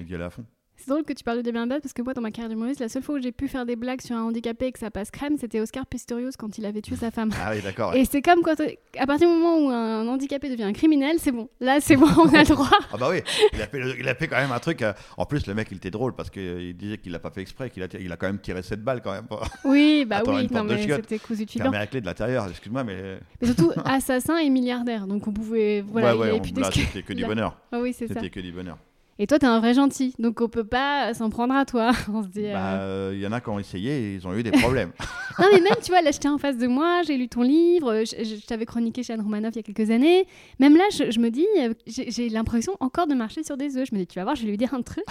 Et 0.00 0.04
d'y 0.04 0.14
aller 0.14 0.24
à 0.24 0.30
fond. 0.30 0.44
C'est 0.82 0.88
drôle 0.88 1.04
que 1.04 1.12
tu 1.12 1.22
parles 1.22 1.38
de 1.38 1.42
Damien 1.42 1.64
Abad 1.64 1.82
parce 1.82 1.92
que 1.92 2.00
moi, 2.00 2.14
dans 2.14 2.22
ma 2.22 2.30
carrière 2.30 2.48
d'humoriste, 2.48 2.80
la 2.80 2.88
seule 2.88 3.02
fois 3.02 3.16
où 3.16 3.20
j'ai 3.20 3.32
pu 3.32 3.48
faire 3.48 3.66
des 3.66 3.76
blagues 3.76 4.00
sur 4.00 4.16
un 4.16 4.22
handicapé 4.22 4.66
et 4.66 4.72
que 4.72 4.78
ça 4.78 4.90
passe 4.90 5.10
crème, 5.10 5.36
c'était 5.38 5.60
Oscar 5.60 5.84
Pistorius 5.86 6.36
quand 6.38 6.56
il 6.56 6.64
avait 6.64 6.80
tué 6.80 6.96
sa 6.96 7.10
femme. 7.10 7.30
Ah 7.38 7.50
oui, 7.54 7.60
d'accord. 7.62 7.92
ouais. 7.92 8.00
Et 8.00 8.04
c'est 8.06 8.22
comme 8.22 8.40
quand, 8.42 8.54
à 8.98 9.06
partir 9.06 9.28
du 9.28 9.34
moment 9.34 9.58
où 9.58 9.68
un 9.68 10.08
handicapé 10.08 10.48
devient 10.48 10.62
un 10.64 10.72
criminel, 10.72 11.16
c'est 11.18 11.32
bon. 11.32 11.48
Là, 11.60 11.80
c'est 11.80 11.96
bon, 11.96 12.06
on 12.16 12.32
a 12.34 12.40
le 12.42 12.48
droit. 12.48 12.70
Ah 12.92 12.96
bah 12.98 13.08
oui, 13.10 13.18
il 13.52 13.60
a 13.60 13.66
fait, 13.66 13.78
le- 13.78 13.98
il 14.00 14.08
a 14.08 14.14
fait 14.14 14.26
quand 14.26 14.38
même 14.38 14.52
un 14.52 14.58
truc. 14.58 14.80
euh, 14.80 14.92
En 15.18 15.26
plus, 15.26 15.46
le 15.46 15.52
mec, 15.54 15.68
il 15.70 15.76
était 15.76 15.90
drôle 15.90 16.14
parce 16.14 16.30
qu'il 16.30 16.74
disait 16.76 16.96
qu'il 16.98 17.12
l'a 17.12 17.18
pas 17.18 17.30
fait 17.30 17.42
exprès, 17.42 17.68
qu'il 17.68 17.82
a, 17.82 17.88
tiré- 17.88 18.02
il 18.02 18.10
a 18.12 18.16
quand 18.16 18.26
même 18.28 18.40
tiré 18.40 18.62
cette 18.62 18.82
balle 18.82 19.02
quand 19.02 19.12
même. 19.12 19.26
Oui, 19.64 20.06
bah 20.06 20.16
Attends, 20.20 20.34
oui, 20.36 20.48
non 20.50 20.64
mais 20.64 20.80
c'était 20.82 21.18
cousu 21.18 21.44
de 21.44 21.62
la 21.70 21.86
clé 21.86 22.00
de 22.00 22.06
l'intérieur, 22.06 22.48
excuse-moi, 22.48 22.84
mais. 22.84 23.18
Mais 23.40 23.46
surtout 23.48 23.72
assassin 23.84 24.38
et 24.38 24.48
milliardaire, 24.48 25.06
donc 25.06 25.26
on 25.26 25.32
pouvait, 25.32 25.82
voilà, 25.82 26.16
ouais, 26.16 26.32
ouais, 26.32 26.40
on- 26.56 26.60
là, 26.60 26.70
c'était 26.72 27.02
que 27.02 27.12
du 27.12 27.24
bonheur. 27.26 27.58
Ah 27.70 27.80
oui, 27.80 27.92
c'est 27.96 28.08
ça. 28.08 28.14
C'était 28.14 28.30
que 28.30 28.40
du 28.40 28.52
bonheur. 28.52 28.78
Et 29.18 29.26
toi, 29.26 29.38
t'es 29.38 29.46
un 29.46 29.60
vrai 29.60 29.74
gentil, 29.74 30.14
donc 30.18 30.40
on 30.40 30.48
peut 30.48 30.64
pas 30.64 31.12
s'en 31.12 31.28
prendre 31.28 31.54
à 31.54 31.66
toi. 31.66 31.90
On 32.12 32.22
se 32.22 32.28
dit. 32.28 32.46
euh, 32.46 32.52
Bah, 32.54 32.80
euh, 32.80 33.10
il 33.14 33.20
y 33.20 33.26
en 33.26 33.32
a 33.32 33.40
qui 33.42 33.50
ont 33.50 33.58
essayé 33.58 33.90
et 33.90 34.14
ils 34.14 34.26
ont 34.26 34.32
eu 34.34 34.42
des 34.42 34.50
problèmes. 34.50 34.92
Non, 35.38 35.46
mais 35.52 35.60
même, 35.60 35.74
tu 35.82 35.90
vois, 35.90 36.02
là, 36.02 36.10
j'étais 36.10 36.28
en 36.28 36.36
face 36.38 36.58
de 36.58 36.66
moi, 36.66 37.00
j'ai 37.06 37.16
lu 37.16 37.28
ton 37.28 37.40
livre, 37.42 38.02
je, 38.04 38.44
t'avais 38.46 38.66
chroniqué 38.66 39.02
chez 39.02 39.12
Anne 39.14 39.20
Romanoff 39.22 39.52
il 39.54 39.56
y 39.56 39.60
a 39.60 39.62
quelques 39.62 39.90
années. 39.90 40.26
Même 40.58 40.76
là, 40.76 40.84
je, 40.92 41.10
je 41.10 41.18
me 41.20 41.30
dis, 41.30 41.46
euh, 41.58 41.72
j'ai 41.86 42.28
l'impression 42.28 42.76
encore 42.80 43.06
de 43.06 43.14
marcher 43.14 43.42
sur 43.42 43.56
des 43.56 43.76
œufs. 43.78 43.88
Je 43.90 43.94
me 43.94 44.00
dis, 44.00 44.06
tu 44.06 44.18
vas 44.18 44.24
voir, 44.24 44.36
je 44.36 44.42
vais 44.42 44.48
lui 44.50 44.56
dire 44.58 44.74
un 44.74 44.82
truc 44.82 45.04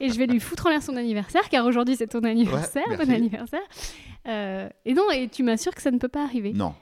et 0.00 0.08
je 0.10 0.18
vais 0.18 0.26
lui 0.26 0.40
foutre 0.40 0.66
en 0.66 0.70
l'air 0.70 0.82
son 0.82 0.96
anniversaire, 0.96 1.48
car 1.50 1.66
aujourd'hui, 1.66 1.96
c'est 1.96 2.06
ton 2.06 2.22
anniversaire. 2.24 2.84
bon 2.88 2.96
merci. 2.96 3.12
anniversaire. 3.12 3.60
Euh, 4.26 4.68
et 4.86 4.94
non, 4.94 5.10
et 5.10 5.28
tu 5.28 5.42
m'assures 5.42 5.74
que 5.74 5.82
ça 5.82 5.90
ne 5.90 5.98
peut 5.98 6.08
pas 6.08 6.22
arriver. 6.22 6.52
non. 6.54 6.74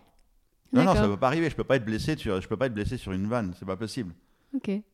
Non, 0.73 0.83
non, 0.83 0.89
ça 0.89 0.95
D'accord. 0.95 1.15
peut 1.15 1.21
pas 1.21 1.27
arriver. 1.29 1.49
Je 1.49 1.55
peux 1.57 1.65
pas 1.65 1.77
être 1.77 1.85
blessé 1.85 2.17
sur, 2.17 2.41
je 2.41 2.49
peux 2.49 2.57
pas 2.57 2.67
être 2.67 2.75
blessé 2.75 2.97
sur 2.97 3.13
une 3.13 3.27
vanne. 3.29 3.55
C'est 3.59 3.65
pas 3.65 3.77
possible. 3.77 4.13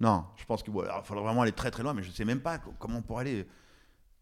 Non, 0.00 0.24
je 0.36 0.44
pense 0.44 0.62
qu'il 0.62 0.72
faudrait 0.72 1.22
vraiment 1.24 1.42
aller 1.42 1.52
très 1.52 1.70
très 1.70 1.82
loin, 1.82 1.94
mais 1.94 2.02
je 2.02 2.10
sais 2.10 2.24
même 2.24 2.40
pas 2.40 2.58
co- 2.58 2.74
comment 2.78 2.98
on 2.98 3.02
pourrait 3.02 3.22
aller, 3.22 3.46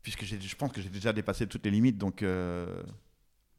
puisque 0.02 0.24
je 0.24 0.56
pense 0.56 0.72
que 0.72 0.80
j'ai 0.80 0.88
déjà 0.88 1.12
dépassé 1.12 1.46
toutes 1.46 1.64
les 1.64 1.70
limites, 1.70 1.98
donc 1.98 2.22
euh, 2.22 2.82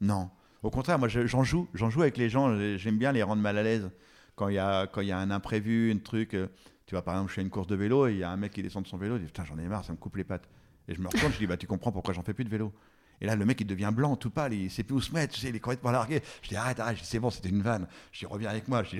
non. 0.00 0.30
Au 0.62 0.70
contraire, 0.70 0.98
moi 0.98 1.08
je- 1.08 1.26
j'en 1.26 1.42
joue, 1.44 1.68
j'en 1.74 1.90
joue 1.90 2.02
avec 2.02 2.16
les 2.16 2.28
gens. 2.28 2.56
j'ai- 2.56 2.78
J'aime 2.78 2.98
bien 2.98 3.12
les 3.12 3.22
rendre 3.22 3.42
mal 3.42 3.58
à 3.58 3.62
l'aise 3.62 3.90
quand 4.36 4.48
il 4.48 4.54
y 4.54 4.58
a 4.58 4.88
y 5.02 5.10
a 5.12 5.18
un 5.18 5.30
imprévu, 5.30 5.92
un 5.92 5.98
truc. 5.98 6.34
euh, 6.34 6.48
tu 6.86 6.94
vois, 6.94 7.02
par 7.02 7.14
exemple, 7.14 7.30
je 7.30 7.34
fais 7.36 7.42
une 7.42 7.50
course 7.50 7.66
de 7.68 7.76
vélo 7.76 8.06
et 8.08 8.12
il 8.12 8.18
y 8.18 8.22
a 8.24 8.30
un 8.30 8.36
mec 8.36 8.52
qui 8.52 8.62
descend 8.62 8.82
de 8.84 8.88
son 8.88 8.96
vélo, 8.98 9.16
il 9.16 9.20
dit 9.20 9.26
putain 9.26 9.44
j'en 9.44 9.58
ai 9.58 9.66
marre, 9.68 9.84
ça 9.84 9.92
me 9.92 9.98
coupe 9.98 10.16
les 10.16 10.24
pattes. 10.24 10.48
Et 10.88 10.94
je 10.94 11.00
me 11.00 11.06
retourne, 11.08 11.32
je 11.32 11.38
dis 11.38 11.46
bah 11.46 11.56
tu 11.56 11.66
comprends 11.66 11.92
pourquoi 11.92 12.12
j'en 12.14 12.22
fais 12.22 12.34
plus 12.34 12.44
de 12.44 12.50
vélo. 12.50 12.72
Et 13.20 13.26
là, 13.26 13.36
le 13.36 13.44
mec, 13.44 13.60
il 13.60 13.66
devient 13.68 13.90
blanc, 13.94 14.16
tout 14.16 14.30
pâle, 14.30 14.52
il 14.52 14.68
sait 14.70 14.82
plus 14.82 14.96
où 14.96 15.00
se 15.00 15.12
mettre, 15.12 15.36
il 15.44 15.54
est 15.54 15.60
complètement 15.60 15.92
largué. 15.92 16.20
Je 16.42 16.48
dis 16.48 16.56
arrête, 16.56 16.80
arrête, 16.80 16.98
c'est 17.02 17.20
bon, 17.20 17.30
c'était 17.30 17.50
une 17.50 17.62
vanne. 17.62 17.86
Je 18.10 18.18
dis 18.20 18.26
reviens 18.26 18.50
avec 18.50 18.66
moi. 18.68 18.82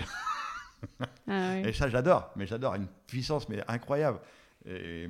Ah, 1.29 1.59
et 1.61 1.73
ça, 1.73 1.89
j'adore, 1.89 2.31
mais 2.37 2.47
j'adore, 2.47 2.75
une 2.75 2.89
puissance 3.07 3.49
mais 3.49 3.63
incroyable. 3.69 4.19
Et, 4.67 5.09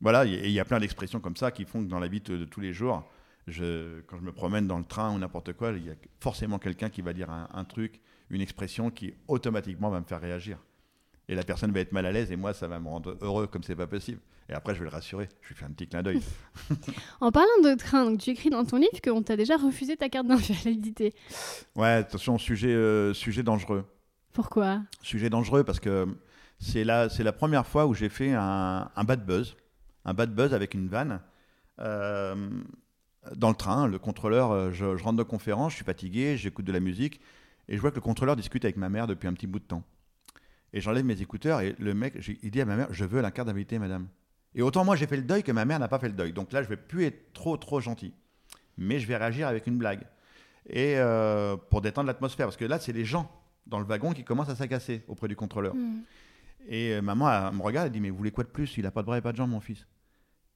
voilà, 0.00 0.24
il 0.24 0.50
y 0.50 0.60
a 0.60 0.64
plein 0.64 0.78
d'expressions 0.78 1.20
comme 1.20 1.36
ça 1.36 1.50
qui 1.50 1.64
font 1.64 1.82
que 1.82 1.88
dans 1.88 1.98
la 1.98 2.06
vie 2.06 2.20
de, 2.20 2.36
de 2.36 2.44
tous 2.44 2.60
les 2.60 2.72
jours, 2.72 3.02
je, 3.48 4.00
quand 4.02 4.18
je 4.18 4.22
me 4.22 4.30
promène 4.30 4.66
dans 4.66 4.78
le 4.78 4.84
train 4.84 5.12
ou 5.12 5.18
n'importe 5.18 5.54
quoi, 5.54 5.72
il 5.72 5.86
y 5.86 5.90
a 5.90 5.94
forcément 6.20 6.58
quelqu'un 6.58 6.90
qui 6.90 7.02
va 7.02 7.12
dire 7.12 7.30
un, 7.30 7.48
un 7.52 7.64
truc, 7.64 8.00
une 8.30 8.40
expression 8.40 8.90
qui 8.90 9.14
automatiquement 9.26 9.90
va 9.90 10.00
me 10.00 10.04
faire 10.04 10.20
réagir. 10.20 10.58
Et 11.28 11.34
la 11.34 11.42
personne 11.42 11.72
va 11.72 11.80
être 11.80 11.92
mal 11.92 12.06
à 12.06 12.12
l'aise 12.12 12.30
et 12.30 12.36
moi, 12.36 12.54
ça 12.54 12.68
va 12.68 12.78
me 12.78 12.88
rendre 12.88 13.16
heureux 13.20 13.46
comme 13.46 13.62
c'est 13.62 13.76
pas 13.76 13.86
possible. 13.86 14.20
Et 14.50 14.54
après, 14.54 14.74
je 14.74 14.78
vais 14.78 14.86
le 14.86 14.90
rassurer. 14.90 15.28
Je 15.42 15.48
lui 15.48 15.54
fais 15.54 15.66
un 15.66 15.70
petit 15.70 15.86
clin 15.86 16.02
d'œil. 16.02 16.22
En 17.20 17.30
parlant 17.30 17.48
de 17.62 17.74
train, 17.74 18.06
donc, 18.06 18.20
tu 18.20 18.30
écris 18.30 18.48
dans 18.48 18.64
ton 18.64 18.78
livre 18.78 19.00
qu'on 19.04 19.22
t'a 19.22 19.36
déjà 19.36 19.56
refusé 19.56 19.96
ta 19.96 20.08
carte 20.08 20.26
d'invalidité. 20.26 21.12
Ouais, 21.76 21.88
attention, 21.88 22.38
sujet, 22.38 22.72
euh, 22.72 23.12
sujet 23.12 23.42
dangereux. 23.42 23.84
Pourquoi? 24.32 24.82
Sujet 25.02 25.30
dangereux 25.30 25.64
parce 25.64 25.80
que 25.80 26.06
c'est 26.58 26.84
la, 26.84 27.08
c'est 27.08 27.22
la 27.22 27.32
première 27.32 27.66
fois 27.66 27.86
où 27.86 27.94
j'ai 27.94 28.08
fait 28.08 28.32
un, 28.32 28.90
bad 29.04 29.24
buzz. 29.24 29.56
un 30.04 30.14
bad 30.14 30.34
buzz 30.34 30.54
avec 30.54 30.74
une 30.74 30.88
vanne. 30.88 31.20
Euh, 31.80 32.48
dans 33.36 33.50
le 33.50 33.54
train, 33.54 33.86
le 33.86 33.98
contrôleur, 33.98 34.52
euh, 34.52 34.70
je, 34.72 34.84
rentre 34.84 35.18
de 35.18 35.22
conférence, 35.22 35.72
je 35.72 35.76
suis 35.76 35.84
fatigué, 35.84 36.36
j'écoute 36.36 36.64
de 36.64 36.72
la 36.72 36.80
musique, 36.80 37.20
et 37.68 37.76
je 37.76 37.80
vois 37.80 37.90
que 37.90 37.96
le 37.96 38.00
contrôleur 38.00 38.36
discute 38.36 38.64
avec 38.64 38.76
ma 38.76 38.88
mère 38.88 39.06
depuis 39.06 39.28
un 39.28 39.34
petit 39.34 39.46
bout 39.46 39.58
de 39.58 39.64
temps. 39.64 39.82
Et 40.72 40.80
j'enlève 40.80 41.04
mes 41.04 41.20
écouteurs, 41.20 41.60
et 41.60 41.74
le 41.78 41.94
mec, 41.94 42.18
il 42.42 42.50
dit 42.50 42.60
à 42.60 42.64
ma 42.64 42.76
mère, 42.76 42.88
je 42.90 43.04
veux 43.04 43.20
la 43.20 43.30
carte 43.30 43.48
d'invité, 43.48 43.78
madame. 43.78 44.08
Et 44.54 44.62
autant 44.62 44.84
moi 44.84 44.96
j'ai 44.96 45.06
fait 45.06 45.16
le 45.16 45.22
deuil 45.22 45.42
que 45.42 45.52
ma 45.52 45.64
mère 45.64 45.78
n'a 45.78 45.88
pas 45.88 45.98
fait 45.98 46.08
le 46.08 46.14
deuil. 46.14 46.32
Donc 46.32 46.52
là, 46.52 46.62
je 46.62 46.68
vais 46.68 46.76
plus 46.76 47.04
être 47.04 47.32
trop, 47.32 47.56
trop 47.56 47.80
gentil. 47.80 48.14
Mais 48.76 48.98
je 48.98 49.06
vais 49.06 49.16
réagir 49.16 49.46
avec 49.48 49.66
une 49.66 49.78
blague. 49.78 50.06
Et 50.68 50.94
euh, 50.96 51.56
pour 51.56 51.80
détendre 51.80 52.06
l'atmosphère, 52.06 52.46
parce 52.46 52.56
que 52.56 52.64
là, 52.64 52.78
c'est 52.78 52.92
les 52.92 53.04
gens 53.04 53.30
dans 53.68 53.78
le 53.78 53.84
wagon 53.84 54.12
qui 54.12 54.24
commencent 54.24 54.48
à 54.48 54.56
s'agacer 54.56 55.04
auprès 55.08 55.28
du 55.28 55.36
contrôleur. 55.36 55.74
Hmm. 55.74 56.00
Et 56.68 56.94
euh, 56.94 57.02
maman 57.02 57.30
elle 57.30 57.54
me 57.56 57.62
regarde, 57.62 57.86
elle 57.86 57.92
dit 57.92 58.00
Mais 58.00 58.10
vous 58.10 58.16
voulez 58.16 58.30
quoi 58.32 58.44
de 58.44 58.48
plus? 58.48 58.76
Il 58.76 58.86
a 58.86 58.90
pas 58.90 59.02
de 59.02 59.06
bras 59.06 59.18
et 59.18 59.20
pas 59.20 59.32
de 59.32 59.36
jambes, 59.36 59.50
mon 59.50 59.60
fils. 59.60 59.86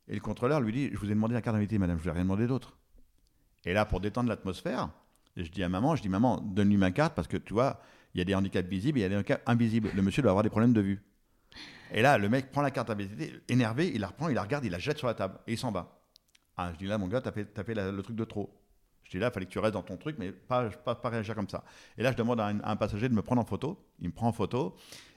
Et 0.08 0.14
le 0.14 0.20
contrôleur 0.20 0.60
lui 0.60 0.72
dit 0.72 0.90
Je 0.92 0.98
vous 0.98 1.06
ai 1.06 1.14
demandé 1.14 1.34
la 1.34 1.42
carte 1.42 1.54
d'invité, 1.56 1.78
madame, 1.78 1.98
je 1.98 2.02
vous 2.02 2.08
ai 2.08 2.12
rien 2.12 2.22
demandé 2.22 2.46
d'autre. 2.46 2.76
Et 3.64 3.72
là, 3.72 3.84
pour 3.84 4.00
détendre 4.00 4.28
l'atmosphère, 4.28 4.90
je 5.36 5.48
dis 5.50 5.62
à 5.62 5.68
maman 5.68 5.94
Je 5.96 6.02
dis 6.02 6.08
Maman, 6.08 6.38
donne-lui 6.40 6.76
ma 6.76 6.90
carte 6.90 7.14
parce 7.14 7.28
que 7.28 7.36
tu 7.36 7.52
vois, 7.52 7.80
il 8.14 8.18
y 8.18 8.20
a 8.20 8.24
des 8.24 8.34
handicaps 8.34 8.68
visibles 8.68 8.98
et 8.98 9.02
il 9.02 9.04
y 9.04 9.06
a 9.06 9.08
des 9.10 9.16
handicaps 9.16 9.42
invisibles. 9.46 9.90
Le 9.94 10.02
monsieur 10.02 10.22
doit 10.22 10.30
avoir 10.32 10.42
des 10.42 10.50
problèmes 10.50 10.72
de 10.72 10.80
vue. 10.80 11.02
Et 11.94 12.00
là, 12.02 12.16
le 12.18 12.28
mec 12.28 12.50
prend 12.50 12.62
la 12.62 12.70
carte 12.70 12.88
d'invité, 12.88 13.32
énervé, 13.48 13.90
il 13.94 14.00
la 14.00 14.08
reprend, 14.08 14.28
il 14.28 14.34
la 14.34 14.42
regarde, 14.42 14.64
il 14.64 14.70
la 14.72 14.78
jette 14.78 14.98
sur 14.98 15.06
la 15.06 15.14
table 15.14 15.38
et 15.46 15.52
il 15.52 15.58
s'en 15.58 15.70
va. 15.70 16.00
Ah, 16.56 16.70
je 16.72 16.78
dis 16.78 16.86
Là, 16.86 16.98
mon 16.98 17.06
gars, 17.06 17.20
t'as 17.20 17.32
fait, 17.32 17.44
t'as 17.46 17.64
fait 17.64 17.74
la- 17.74 17.92
le 17.92 18.02
truc 18.02 18.16
de 18.16 18.24
trop. 18.24 18.50
Je 19.12 19.18
dis 19.18 19.20
là, 19.20 19.28
il 19.28 19.34
fallait 19.34 19.44
que 19.44 19.50
tu 19.50 19.58
restes 19.58 19.74
dans 19.74 19.82
ton 19.82 19.98
truc, 19.98 20.16
mais 20.18 20.32
pas, 20.32 20.70
pas, 20.70 21.08
réagir 21.10 21.34
comme 21.34 21.48
ça. 21.48 21.64
Et 21.98 22.02
là, 22.02 22.12
je 22.12 22.16
demande 22.16 22.40
à 22.40 22.46
un, 22.46 22.76
passager 22.76 23.10
de 23.10 23.14
me 23.14 23.20
prendre 23.20 23.42
en 23.42 23.44
photo. 23.44 23.78
Il 23.98 24.08
me 24.08 24.12
prend 24.14 24.28
en 24.28 24.32
photo. 24.32 24.74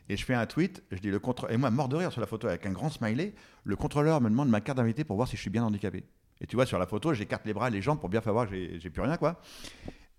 Et 0.10 0.18
je 0.18 0.26
fais 0.26 0.34
un 0.34 0.46
tweet, 0.46 0.84
je 0.92 0.98
dis 0.98 1.10
le 1.10 1.22
et 1.50 1.56
moi 1.56 1.72
mort 1.72 1.88
de 1.88 1.96
rire 1.96 2.12
sur 2.12 2.20
la 2.20 2.28
photo 2.28 2.48
avec 2.48 2.66
un 2.66 2.74
grand 2.74 2.90
smiley, 2.90 3.34
le 3.64 3.76
contrôleur 3.78 4.20
me 4.20 4.30
demande 4.30 4.50
ma 4.50 4.60
carte 4.60 4.78
d'invité 4.78 5.06
pour 5.06 5.16
voir 5.16 5.30
si 5.30 5.38
je 5.38 5.42
suis 5.42 5.50
bien 5.50 5.64
handicapé. 5.64 6.04
Et 6.42 6.46
tu 6.46 6.58
vois 6.58 6.66
sur 6.66 6.78
la 6.78 6.86
photo, 6.88 7.14
j'écarte 7.14 7.46
les 7.46 7.54
bras 7.54 7.70
et 7.70 7.72
les 7.72 7.82
jambes 7.82 8.02
pour 8.02 8.10
bien 8.10 8.20
faire 8.20 8.34
voir 8.34 8.50
que 8.50 8.78
j'ai 8.78 8.90
plus 8.90 9.02
rien 9.02 9.16
quoi. 9.16 9.42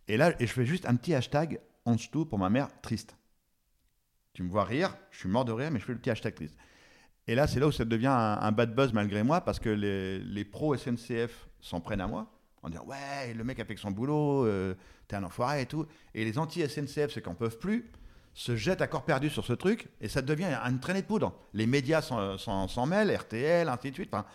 Et 0.08 0.16
là, 0.16 0.32
et 0.40 0.46
je 0.46 0.52
fais 0.52 0.64
juste 0.64 0.86
un 0.86 0.96
petit 0.96 1.14
hashtag 1.14 1.60
en 1.84 1.96
dessous 1.96 2.24
pour 2.24 2.38
ma 2.38 2.48
mère 2.48 2.68
triste. 2.80 3.14
Tu 4.32 4.42
me 4.42 4.48
vois 4.48 4.64
rire, 4.64 4.96
je 5.10 5.18
suis 5.18 5.28
mort 5.28 5.44
de 5.44 5.52
rire, 5.52 5.70
mais 5.70 5.78
je 5.78 5.84
fais 5.84 5.92
le 5.92 5.98
petit 5.98 6.10
hashtag 6.10 6.34
triste. 6.34 6.56
Et 7.26 7.34
là, 7.34 7.46
c'est 7.46 7.60
là 7.60 7.66
où 7.66 7.72
ça 7.72 7.84
devient 7.84 8.06
un, 8.06 8.38
un 8.40 8.52
bad 8.52 8.74
buzz 8.74 8.92
malgré 8.94 9.22
moi, 9.22 9.42
parce 9.42 9.60
que 9.60 9.68
les, 9.68 10.18
les 10.18 10.44
pros 10.46 10.74
SNCF 10.76 11.48
s'en 11.60 11.80
prennent 11.80 12.00
à 12.00 12.06
moi, 12.06 12.35
en 12.66 12.70
disant 12.70 12.84
Ouais, 12.86 13.32
le 13.32 13.44
mec 13.44 13.60
a 13.60 13.64
fait 13.64 13.76
son 13.76 13.90
boulot, 13.90 14.44
euh, 14.44 14.74
t'es 15.08 15.16
un 15.16 15.24
enfoiré 15.24 15.62
et 15.62 15.66
tout. 15.66 15.86
Et 16.14 16.24
les 16.24 16.38
anti-SNCF, 16.38 17.10
ceux 17.10 17.20
qui 17.20 17.28
n'en 17.28 17.34
peuvent 17.34 17.58
plus, 17.58 17.90
se 18.34 18.56
jettent 18.56 18.82
à 18.82 18.86
corps 18.86 19.04
perdu 19.04 19.30
sur 19.30 19.46
ce 19.46 19.54
truc, 19.54 19.88
et 20.00 20.08
ça 20.08 20.20
devient 20.20 20.58
une 20.66 20.80
traînée 20.80 21.00
de 21.00 21.06
poudre. 21.06 21.32
Les 21.54 21.66
médias 21.66 22.02
s'en 22.02 22.86
mêlent, 22.86 23.16
RTL, 23.16 23.68
ainsi 23.68 23.90
de 23.90 23.94
suite. 23.94 24.10
Enfin, 24.12 24.26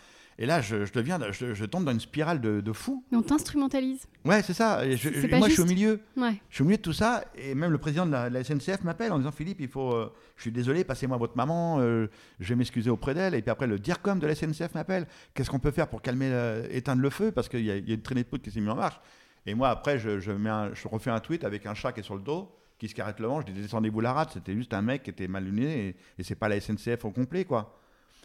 et 0.42 0.46
là, 0.46 0.60
je, 0.60 0.84
je 0.84 0.92
deviens, 0.92 1.18
je, 1.30 1.54
je 1.54 1.64
tombe 1.64 1.84
dans 1.84 1.92
une 1.92 2.00
spirale 2.00 2.40
de, 2.40 2.60
de 2.60 2.72
fou. 2.72 3.04
Mais 3.12 3.16
on 3.18 3.22
t'instrumentalise. 3.22 4.06
Ouais, 4.24 4.42
c'est 4.42 4.54
ça. 4.54 4.84
Et 4.84 4.96
je- 4.96 5.08
C'est 5.10 5.20
je- 5.22 5.26
pas 5.28 5.38
moi, 5.38 5.48
je 5.48 5.52
suis 5.52 5.62
au 5.62 5.66
milieu. 5.66 6.00
Ouais. 6.16 6.40
Je 6.50 6.54
suis 6.56 6.62
au 6.62 6.64
milieu 6.66 6.76
de 6.78 6.82
tout 6.82 6.92
ça, 6.92 7.24
et 7.36 7.54
même 7.54 7.70
le 7.70 7.78
président 7.78 8.04
de 8.06 8.10
la, 8.12 8.28
la 8.28 8.42
SNCF 8.42 8.82
m'appelle 8.82 9.12
en 9.12 9.18
disant 9.18 9.30
Philippe, 9.32 9.60
il 9.60 9.68
faut, 9.68 9.92
euh, 9.94 10.12
je 10.36 10.42
suis 10.42 10.52
désolé, 10.52 10.84
passez-moi 10.84 11.16
votre 11.16 11.36
maman, 11.36 11.78
euh, 11.80 12.08
je 12.40 12.48
vais 12.48 12.56
m'excuser 12.56 12.90
auprès 12.90 13.14
d'elle. 13.14 13.34
Et 13.34 13.42
puis 13.42 13.50
après, 13.50 13.66
le 13.66 13.78
DIRCOM 13.78 14.18
de 14.18 14.26
la 14.26 14.34
SNCF 14.34 14.74
m'appelle 14.74 15.06
Qu'est-ce 15.34 15.48
qu'on 15.50 15.58
peut 15.60 15.70
faire 15.70 15.88
pour 15.88 16.02
calmer, 16.02 16.30
éteindre 16.70 17.02
le 17.02 17.10
feu? 17.10 17.30
Parce 17.32 17.48
qu'il 17.48 17.64
y, 17.64 17.70
a 17.70 17.76
il 17.76 17.88
y 17.88 17.92
a 17.92 17.94
une 17.94 18.02
traînée 18.02 18.22
de 18.24 18.28
poudre 18.28 18.42
qui 18.42 18.50
s'est 18.50 18.60
mise 18.60 18.70
en 18.70 18.76
marche. 18.76 19.00
Et 19.46 19.54
moi, 19.54 19.70
après, 19.70 19.98
je, 19.98 20.18
je 20.20 20.32
mets 20.32 20.50
un- 20.50 20.74
je 20.74 20.86
refais 20.88 21.10
un 21.10 21.20
tweet 21.20 21.44
avec 21.44 21.66
un 21.66 21.74
chat 21.74 21.92
qui 21.92 22.00
est 22.00 22.04
sur 22.04 22.14
le 22.16 22.22
dos, 22.22 22.50
qui 22.78 22.88
se 22.88 22.94
carrette 22.94 23.20
le 23.20 23.28
ventre. 23.28 23.46
Je 23.48 23.52
dis 23.52 23.60
Descendez-vous 23.62 24.00
la 24.00 24.12
rate, 24.12 24.32
c'était 24.34 24.54
juste 24.54 24.74
un 24.74 24.82
mec 24.82 25.04
qui 25.04 25.10
était 25.10 25.28
mal 25.28 25.44
luné, 25.44 25.88
et, 25.88 25.96
et 26.18 26.22
c'est 26.24 26.34
pas 26.34 26.48
la 26.48 26.60
SNCF 26.60 27.04
au 27.04 27.10
complet, 27.10 27.44
quoi. 27.44 27.78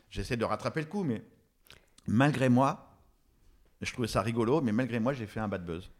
J'essaie 0.09 0.37
de 0.37 0.45
rattraper 0.45 0.79
le 0.79 0.87
coup, 0.87 1.03
mais 1.03 1.21
malgré 2.07 2.49
moi, 2.49 2.89
je 3.81 3.91
trouvais 3.93 4.07
ça 4.07 4.21
rigolo, 4.21 4.61
mais 4.61 4.71
malgré 4.71 4.99
moi, 4.99 5.13
j'ai 5.13 5.27
fait 5.27 5.39
un 5.39 5.47
bad 5.47 5.65
buzz. 5.65 5.91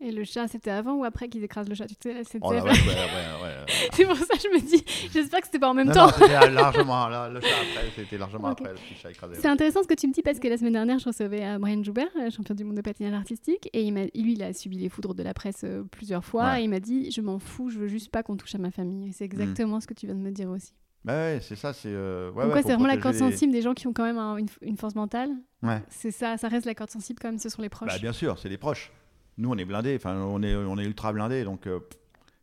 Et 0.00 0.12
le 0.12 0.22
chat, 0.22 0.46
c'était 0.46 0.70
avant 0.70 0.94
ou 0.94 1.04
après 1.04 1.28
qu'ils 1.28 1.42
écrasent 1.42 1.68
le 1.68 1.74
chat? 1.74 1.88
Tu 1.88 1.96
sais, 2.00 2.22
c'était- 2.22 2.38
Oh 2.42 2.52
la 2.52 2.60
vache, 2.60 2.86
ouais, 2.86 2.92
ouais, 2.94 3.42
ouais. 3.42 3.66
C'est 3.92 4.04
pour 4.06 4.14
ça 4.14 4.26
que 4.36 4.40
je 4.40 4.48
me 4.54 4.60
dis, 4.60 4.84
j'espère 5.12 5.40
que 5.40 5.46
c'était 5.46 5.58
pas 5.58 5.70
en 5.70 5.74
même 5.74 5.88
Non, 5.88 5.92
temps. 5.94 6.06
non, 6.06 6.12
c'était 6.20 6.50
largement, 6.50 7.08
là, 7.08 7.28
le 7.28 7.40
chat 7.40 7.48
après, 7.48 7.90
c'était 7.96 8.16
largement 8.16 8.46
après, 8.46 8.70
le 8.74 8.78
chat 9.02 9.10
écrasé. 9.10 9.34
C'est 9.40 9.48
intéressant 9.48 9.82
ce 9.82 9.88
que 9.88 9.94
tu 9.94 10.06
me 10.06 10.12
dis 10.12 10.22
parce 10.22 10.38
que 10.38 10.46
la 10.46 10.56
semaine 10.56 10.74
dernière, 10.74 11.00
je 11.00 11.06
recevais 11.06 11.44
euh, 11.44 11.58
Brian 11.58 11.82
Joubert, 11.82 12.06
euh, 12.16 12.30
champion 12.30 12.54
du 12.54 12.62
monde 12.62 12.76
de 12.76 12.80
patinage 12.80 13.12
artistique, 13.14 13.68
et 13.72 13.82
il 13.82 13.92
lui, 13.92 14.34
il 14.34 14.42
a 14.44 14.52
subi 14.52 14.78
les 14.78 14.88
foudres 14.88 15.14
de 15.16 15.24
la 15.24 15.34
presse 15.34 15.62
euh, 15.64 15.82
plusieurs 15.90 16.24
fois, 16.24 16.60
et 16.60 16.62
il 16.62 16.68
m'a 16.70 16.78
dit 16.78 17.10
Je 17.10 17.20
m'en 17.20 17.40
fous, 17.40 17.68
je 17.70 17.80
veux 17.80 17.88
juste 17.88 18.12
pas 18.12 18.22
qu'on 18.22 18.36
touche 18.36 18.54
à 18.54 18.58
ma 18.58 18.70
famille. 18.70 19.08
Et 19.08 19.12
c'est 19.12 19.24
exactement 19.24 19.80
ce 19.80 19.88
que 19.88 19.94
tu 19.94 20.06
viens 20.06 20.14
de 20.14 20.20
me 20.20 20.30
dire 20.30 20.48
aussi. 20.48 20.74
Bah 21.04 21.12
ouais, 21.14 21.38
c'est 21.40 21.56
ça, 21.56 21.72
c'est. 21.72 21.88
euh, 21.92 22.30
ouais, 22.32 22.44
ouais, 22.44 22.62
c'est 22.62 22.72
vraiment 22.74 22.86
la 22.86 22.96
corde 22.98 23.14
les- 23.14 23.20
sensible 23.20 23.52
des 23.52 23.62
gens 23.62 23.72
qui 23.74 23.86
ont 23.86 23.92
quand 23.92 24.04
même 24.04 24.18
un- 24.18 24.36
une, 24.36 24.48
une 24.62 24.76
force 24.76 24.94
mentale. 24.94 25.30
Ouais. 25.62 25.82
C'est 25.88 26.10
ça, 26.10 26.36
ça 26.36 26.48
reste 26.48 26.66
la 26.66 26.74
corde 26.74 26.90
sensible 26.90 27.18
quand 27.20 27.28
même, 27.28 27.38
ce 27.38 27.48
sont 27.48 27.62
les 27.62 27.68
proches. 27.68 27.88
Bah, 27.88 27.98
bien 27.98 28.12
sûr, 28.12 28.38
c'est 28.38 28.48
les 28.48 28.58
proches. 28.58 28.92
Nous, 29.38 29.48
on 29.50 29.56
est 29.56 29.64
blindés, 29.64 29.94
enfin, 29.96 30.16
on 30.20 30.42
est, 30.42 30.54
on 30.56 30.76
est 30.78 30.84
ultra 30.84 31.12
blindés, 31.12 31.44
donc 31.44 31.66
euh, 31.66 31.78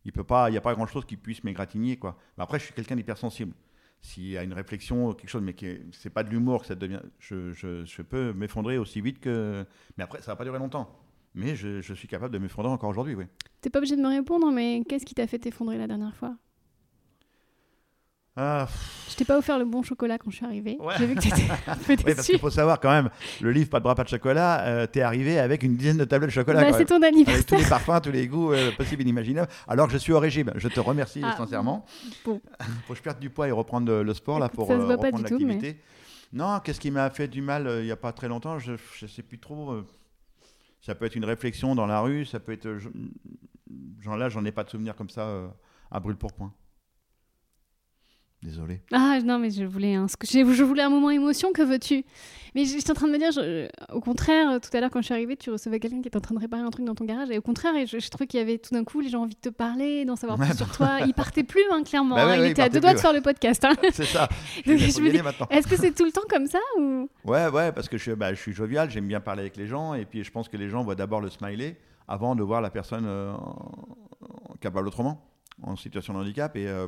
il 0.06 0.12
peut 0.14 0.24
pas, 0.24 0.50
il 0.50 0.54
n'y 0.54 0.58
a 0.58 0.62
pas 0.62 0.74
grand 0.74 0.88
chose 0.88 1.04
qui 1.06 1.18
puisse 1.18 1.44
m'égratigner, 1.44 1.98
quoi. 1.98 2.18
Mais 2.38 2.44
après, 2.44 2.58
je 2.60 2.66
suis 2.66 2.74
quelqu'un 2.74 2.96
d'hypersensible. 2.96 3.54
S'il 4.02 4.28
y 4.30 4.38
a 4.38 4.44
une 4.44 4.54
réflexion, 4.54 5.14
quelque 5.14 5.30
chose, 5.30 5.42
mais 5.42 5.54
qui 5.54 5.66
est- 5.66 5.82
c'est 5.92 6.10
pas 6.12 6.24
de 6.24 6.30
l'humour 6.30 6.62
que 6.62 6.68
ça 6.68 6.76
devient, 6.76 7.02
je, 7.20 7.52
je, 7.54 7.84
je 7.86 8.02
peux 8.02 8.32
m'effondrer 8.34 8.78
aussi 8.78 9.02
vite 9.02 9.20
que. 9.20 9.66
Mais 9.98 10.04
après, 10.04 10.22
ça 10.22 10.32
va 10.32 10.36
pas 10.38 10.44
durer 10.46 10.60
longtemps. 10.60 10.98
Mais 11.34 11.56
je, 11.56 11.82
je 11.82 11.94
suis 11.94 12.08
capable 12.08 12.34
de 12.34 12.38
m'effondrer 12.40 12.72
encore 12.72 12.90
aujourd'hui, 12.90 13.16
oui. 13.16 13.26
T'es 13.60 13.70
pas 13.70 13.80
obligé 13.80 13.98
de 13.98 14.02
me 14.02 14.08
répondre, 14.08 14.50
mais 14.52 14.84
qu'est-ce 14.88 15.06
qui 15.06 15.16
t'a 15.16 15.28
fait 15.28 15.40
t'effondrer 15.40 15.78
la 15.78 15.88
dernière 15.88 16.16
fois? 16.16 16.38
Ah, 18.38 18.68
Je 19.10 19.16
t'ai 19.16 19.24
pas 19.24 19.38
offert 19.38 19.58
le 19.58 19.64
bon 19.64 19.82
chocolat 19.82 20.18
quand 20.18 20.30
je 20.30 20.36
suis 20.36 20.46
arrivée. 20.46 20.76
Ouais. 20.80 20.94
J'ai 20.98 21.06
vu 21.06 21.16
que 21.16 21.22
t'étais 21.22 21.44
un 21.68 21.76
peu 21.76 21.94
Oui, 21.94 21.96
parce 22.04 22.16
déçu. 22.18 22.32
qu'il 22.34 22.40
faut 22.40 22.50
savoir 22.50 22.82
quand 22.82 22.90
même, 22.92 23.10
le 23.40 23.52
livre 23.52 23.70
Pas 23.70 23.80
de 23.80 23.84
bras, 23.84 23.96
pas 23.96 24.04
de 24.04 24.10
chocolat, 24.10 24.66
euh, 24.66 24.88
t'es 24.88 25.02
arrivé 25.02 25.40
avec 25.40 25.64
une 25.64 25.78
dizaine 25.78 25.96
de 25.98 26.04
tablettes 26.04 26.32
de 26.32 26.34
chocolat. 26.34 26.62
Bah, 26.70 26.78
c'est 26.78 26.84
ton 26.86 26.96
Avec 27.02 27.14
tous 27.14 27.18
anniversaire. 27.32 27.60
les 27.60 27.66
parfums, 27.66 28.02
tous 28.04 28.12
les 28.12 28.28
goûts 28.28 28.52
euh, 28.52 28.72
possibles 28.76 29.02
et 29.02 29.06
inimaginables. 29.06 29.50
Alors 29.70 29.88
que 29.88 29.94
je 29.94 29.98
suis 30.00 30.12
au 30.12 30.20
régime. 30.20 30.52
Je 30.56 30.68
te 30.68 30.80
remercie 30.82 31.22
Ah, 31.24 31.36
sincèrement. 31.38 31.86
bon. 32.26 32.42
Faut 32.88 32.94
que 32.94 32.98
je 32.98 33.04
perde 33.04 33.20
du 33.20 33.30
poids 33.30 33.48
et 33.48 33.52
reprendre 33.52 33.88
le, 33.88 34.04
le 34.04 34.14
sport 34.14 34.38
là 34.40 34.50
pour 34.50 34.68
ça 34.68 34.76
se 34.76 34.80
euh, 34.82 34.84
voit 34.86 34.96
reprendre 34.96 35.24
mais- 35.24 35.30
l'activité. 35.30 35.80
Non, 36.34 36.60
qu'est-ce 36.60 36.82
qui 36.82 36.92
m'a 36.92 37.10
fait 37.12 37.30
du 37.30 37.42
mal 37.42 37.68
euh, 37.68 37.82
il 37.82 37.86
n'y 37.86 37.92
a 37.92 37.96
pas 37.96 38.12
très 38.12 38.28
longtemps 38.28 38.60
Je 38.60 38.74
ne 38.74 39.08
sais 39.08 39.24
plus 39.24 39.40
trop. 39.40 39.72
euh, 39.72 39.88
ça 40.82 40.94
peut 40.94 41.06
être 41.06 41.16
une 41.16 41.24
réflexion 41.26 41.74
dans 41.74 41.86
la 41.86 42.02
rue, 42.02 42.26
ça 42.26 42.42
peut 42.42 42.52
être. 42.52 42.66
euh, 42.66 42.80
Genre 44.02 44.18
là, 44.18 44.28
j'en 44.28 44.44
ai 44.44 44.52
pas 44.52 44.66
de 44.66 44.70
souvenir 44.70 44.94
comme 44.96 45.10
ça 45.10 45.22
euh, 45.22 45.48
à 45.90 46.02
brûle 46.02 46.18
pour 46.18 46.34
point. 46.34 46.52
Désolé. 48.44 48.82
Ah 48.92 49.20
non, 49.24 49.40
mais 49.40 49.50
je 49.50 49.64
voulais 49.64 49.96
un, 49.96 50.06
je 50.08 50.64
voulais 50.64 50.84
un 50.84 50.90
moment 50.90 51.10
émotion, 51.10 51.52
que 51.52 51.64
veux-tu? 51.64 52.04
Mais 52.54 52.64
j'étais 52.66 52.92
en 52.92 52.94
train 52.94 53.08
de 53.08 53.12
me 53.12 53.18
dire, 53.18 53.32
je- 53.32 53.68
au 53.94 54.00
contraire, 54.02 54.52
euh, 54.52 54.60
tout 54.60 54.70
à 54.78 54.80
l'heure 54.80 54.92
quand 54.92 55.02
je 55.02 55.06
suis 55.06 55.14
arrivée, 55.16 55.36
tu 55.36 55.50
recevais 55.50 55.80
quelqu'un 55.80 56.00
qui 56.02 56.08
était 56.10 56.18
en 56.18 56.22
train 56.22 56.36
de 56.36 56.40
réparer 56.40 56.62
un 56.62 56.70
truc 56.70 56.86
dans 56.86 56.94
ton 56.94 57.06
garage, 57.06 57.32
et 57.32 57.38
au 57.40 57.42
contraire, 57.42 57.76
et 57.76 57.88
je, 57.88 57.98
je 58.00 58.10
trouvais 58.10 58.28
qu'il 58.28 58.40
y 58.40 58.44
avait 58.44 58.60
tout 58.60 58.74
d'un 58.74 58.84
coup 58.84 59.00
les 59.02 59.10
gens 59.10 59.24
envie 59.24 59.34
de 59.34 59.40
te 59.40 59.50
parler, 59.50 60.06
d'en 60.06 60.16
savoir 60.16 60.38
Ouais, 60.40 60.46
plus 60.48 60.58
sur 60.58 60.72
toi. 60.72 61.00
Il 61.08 61.14
partait 61.16 61.44
plus, 61.44 61.64
hein, 61.72 61.82
clairement. 61.84 62.16
Bah 62.16 62.28
ouais, 62.28 62.32
hein, 62.34 62.36
il 62.36 62.40
ouais, 62.42 62.48
il 62.48 62.52
était 62.52 62.62
à 62.62 62.70
deux 62.70 62.80
doigts 62.80 62.94
de 62.94 63.00
faire 63.00 63.14
le 63.14 63.22
podcast. 63.22 63.66
hein. 63.66 63.74
C'est 63.92 64.06
ça. 64.06 64.30
Donc, 64.68 64.78
je 64.78 65.02
me 65.02 65.10
dis-. 65.12 65.22
Est-ce 65.50 65.68
que 65.68 65.76
c'est 65.76 65.92
tout 65.96 66.06
le 66.06 66.12
temps 66.12 66.22
comme 66.30 66.46
ça 66.46 66.60
ou? 66.80 67.10
Ouais, 67.26 67.48
ouais, 67.48 67.72
parce 67.72 67.90
que 67.90 67.98
je, 67.98 68.04
suis- 68.04 68.16
bah, 68.16 68.34
je 68.34 68.40
suis 68.40 68.54
jovial, 68.54 68.90
j'aime 68.92 69.08
bien 69.08 69.22
parler 69.22 69.42
avec 69.42 69.58
les 69.58 69.66
gens, 69.68 69.96
et 69.96 70.06
puis 70.06 70.24
je 70.24 70.32
pense 70.32 70.50
que 70.50 70.58
les 70.58 70.70
gens 70.70 70.84
voient 70.84 70.96
d'abord 70.96 71.20
le 71.22 71.30
smiley 71.32 71.78
avant 72.08 72.36
de 72.36 72.44
voir 72.44 72.62
la 72.62 72.70
personne 72.70 73.06
euh, 73.08 73.34
capable 74.62 74.88
autrement, 74.88 75.26
en 75.64 75.76
situation 75.76 76.14
de 76.14 76.20
handicap, 76.20 76.56
et, 76.56 76.68
euh, 76.68 76.88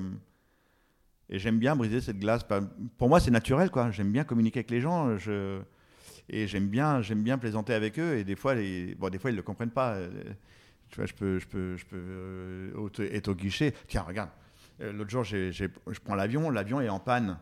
et 1.30 1.39
j'aime 1.39 1.59
bien 1.59 1.75
briser 1.75 2.01
cette 2.01 2.19
glace. 2.19 2.43
Pas- 2.43 2.61
Pour 2.97 3.09
moi, 3.09 3.19
c'est 3.19 3.32
naturel, 3.32 3.69
quoi. 3.69 3.91
J'aime 3.91 4.11
bien 4.11 4.23
communiquer 4.23 4.59
avec 4.59 4.71
les 4.71 4.82
gens, 4.82 5.15
et 6.30 6.47
j'aime 6.47 6.67
bien, 6.67 7.01
j'aime 7.01 7.23
bien 7.23 7.38
plaisanter 7.38 7.73
avec 7.73 7.99
eux, 7.99 8.17
et 8.17 8.23
des 8.23 8.36
fois, 8.36 8.53
bon, 8.97 9.09
des 9.09 9.19
fois, 9.19 9.30
ils 9.32 9.36
le 9.36 9.43
comprennent 9.43 9.71
pas. 9.71 9.93
euh, 9.95 10.09
Tu 10.89 10.95
vois, 10.97 11.05
je 11.05 11.13
peux, 11.13 11.38
je 11.39 11.47
peux, 11.47 11.75
je 11.75 11.86
peux 11.86 11.97
euh, 11.97 13.09
être 13.11 13.28
au 13.28 13.36
guichet. 13.36 13.73
Tiens, 13.88 14.03
regarde. 14.07 14.30
euh, 14.82 14.93
L'autre 14.93 15.09
jour, 15.09 15.23
j'ai- 15.25 15.51
j'ai- 15.51 15.67
je 15.89 15.99
prends 15.99 16.15
l'avion, 16.15 16.49
l'avion 16.49 16.80
est 16.80 16.88
en 16.88 16.99
panne. 16.99 17.38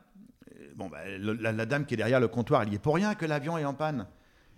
Bon, 0.76 0.90
bah, 0.90 0.98
la, 1.20 1.66
dame 1.68 1.86
qui 1.86 1.94
est 1.94 1.98
derrière 1.98 2.20
le 2.20 2.28
comptoir, 2.28 2.64
elle 2.64 2.72
y 2.72 2.76
est 2.76 2.80
pour 2.80 2.96
rien 2.96 3.14
que 3.14 3.26
l'avion 3.28 3.56
est 3.58 3.66
en 3.66 3.76
panne. 3.76 4.08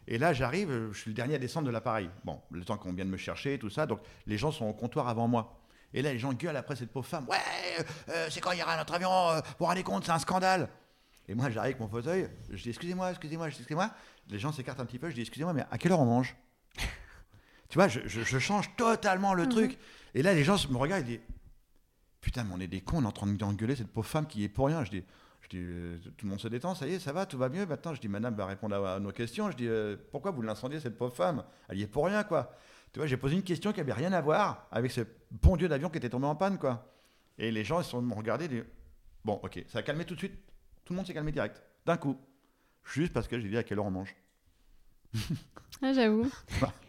Et 0.07 0.17
là, 0.17 0.31
j'arrive, 0.31 0.69
je 0.93 0.97
suis 0.97 1.11
le 1.11 1.15
dernier 1.15 1.35
à 1.35 1.37
descendre 1.37 1.67
de 1.67 1.71
l'appareil. 1.71 2.09
Bon, 2.23 2.39
le 2.49 2.63
temps 2.63 2.77
qu'on 2.77 2.93
vienne 2.93 3.09
me 3.09 3.17
chercher, 3.17 3.59
tout 3.59 3.69
ça. 3.69 3.85
Donc, 3.85 3.99
les 4.25 4.37
gens 4.37 4.51
sont 4.51 4.65
au 4.67 4.73
comptoir 4.73 5.09
avant 5.09 5.27
moi. 5.27 5.59
Et 5.93 6.01
là, 6.01 6.11
les 6.13 6.19
gens 6.19 6.33
gueulent 6.33 6.55
après 6.57 6.75
cette 6.75 6.91
pauvre 6.91 7.07
femme. 7.07 7.27
Ouais, 7.29 7.37
euh, 8.09 8.27
c'est 8.29 8.41
quand 8.41 8.51
il 8.51 8.59
y 8.59 8.63
aura 8.63 8.75
notre 8.77 8.93
avion 8.93 9.11
euh, 9.29 9.39
vous 9.59 9.65
rendez 9.65 9.83
compte, 9.83 10.05
c'est 10.05 10.11
un 10.11 10.19
scandale. 10.19 10.69
Et 11.29 11.35
moi, 11.35 11.49
j'arrive 11.49 11.71
avec 11.71 11.79
mon 11.79 11.87
fauteuil. 11.87 12.29
Je 12.49 12.61
dis 12.61 12.69
excusez-moi, 12.69 13.09
excusez-moi, 13.11 13.47
excusez-moi. 13.47 13.89
Les 14.29 14.39
gens 14.39 14.51
s'écartent 14.51 14.79
un 14.79 14.85
petit 14.85 14.99
peu. 14.99 15.09
Je 15.09 15.15
dis 15.15 15.21
excusez-moi, 15.21 15.53
mais 15.53 15.65
à 15.71 15.77
quelle 15.77 15.91
heure 15.91 15.99
on 15.99 16.05
mange? 16.05 16.35
Tu 17.69 17.77
vois, 17.77 17.89
je, 17.89 17.99
je- 18.05 18.21
je 18.23 18.39
change 18.39 18.73
totalement 18.77 19.33
le 19.33 19.49
truc. 19.49 19.77
Et 20.13 20.21
là, 20.23 20.33
les 20.33 20.45
gens 20.45 20.55
me 20.69 20.77
regardent 20.77 21.01
et 21.01 21.17
disent 21.17 21.19
Putain, 22.21 22.43
mais 22.45 22.53
on 22.55 22.59
est 22.61 22.67
des 22.67 22.79
cons, 22.81 22.99
on 22.99 23.03
est 23.03 23.07
en 23.07 23.11
train 23.11 23.27
d'engueuler 23.27 23.75
cette 23.75 23.91
pauvre 23.91 24.07
femme 24.07 24.25
qui 24.25 24.43
est 24.45 24.49
pour 24.49 24.67
rien. 24.67 24.83
Je 24.85 24.89
dis, 24.91 25.03
je 25.41 25.49
dis 25.49 25.57
euh, 25.59 25.97
tout 26.17 26.25
le 26.25 26.29
monde 26.29 26.39
se 26.39 26.47
détend, 26.47 26.75
ça 26.75 26.87
y 26.87 26.93
est, 26.93 26.99
ça 26.99 27.11
va, 27.11 27.25
tout 27.25 27.37
va 27.37 27.49
mieux. 27.49 27.65
Maintenant, 27.65 27.93
je 27.93 27.99
dis, 27.99 28.07
madame 28.07 28.35
va 28.35 28.45
répondre 28.45 28.75
à, 28.75 28.95
à 28.95 28.99
nos 28.99 29.11
questions. 29.11 29.51
Je 29.51 29.57
dis, 29.57 29.67
euh, 29.67 29.97
pourquoi 30.11 30.31
vous 30.31 30.41
l'incendiez, 30.41 30.79
cette 30.79 30.97
pauvre 30.97 31.13
femme? 31.13 31.43
Elle 31.67 31.77
y 31.79 31.83
est 31.83 31.87
pour 31.87 32.05
rien, 32.05 32.23
quoi. 32.23 32.53
Tu 32.93 32.99
vois, 32.99 33.07
j'ai 33.07 33.17
posé 33.17 33.35
une 33.35 33.43
question 33.43 33.73
qui 33.73 33.79
avait 33.79 33.93
rien 33.93 34.13
à 34.13 34.21
voir 34.21 34.67
avec 34.71 34.91
ce 34.91 35.01
bon 35.29 35.57
Dieu 35.57 35.67
d'avion 35.67 35.89
qui 35.89 35.97
était 35.97 36.09
tombé 36.09 36.25
en 36.25 36.35
panne, 36.35 36.57
quoi. 36.57 36.93
Et 37.37 37.51
les 37.51 37.63
gens, 37.63 37.79
ils 37.81 37.85
sont 37.85 38.01
regarder, 38.15 38.45
ils 38.45 38.51
disent, 38.51 38.65
bon, 39.23 39.39
ok, 39.43 39.63
ça 39.67 39.79
a 39.79 39.83
calmé 39.83 40.05
tout 40.05 40.15
de 40.15 40.19
suite. 40.19 40.33
Tout 40.85 40.93
le 40.93 40.97
monde 40.97 41.05
s'est 41.05 41.13
calmé 41.13 41.31
direct, 41.31 41.61
d'un 41.85 41.97
coup. 41.97 42.17
juste 42.83 43.13
parce 43.13 43.27
que 43.27 43.39
j'ai 43.39 43.49
dit 43.49 43.57
à 43.57 43.63
quelle 43.63 43.79
heure 43.79 43.85
on 43.85 43.91
mange. 43.91 44.15
Ah, 45.81 45.93
j'avoue. 45.93 46.29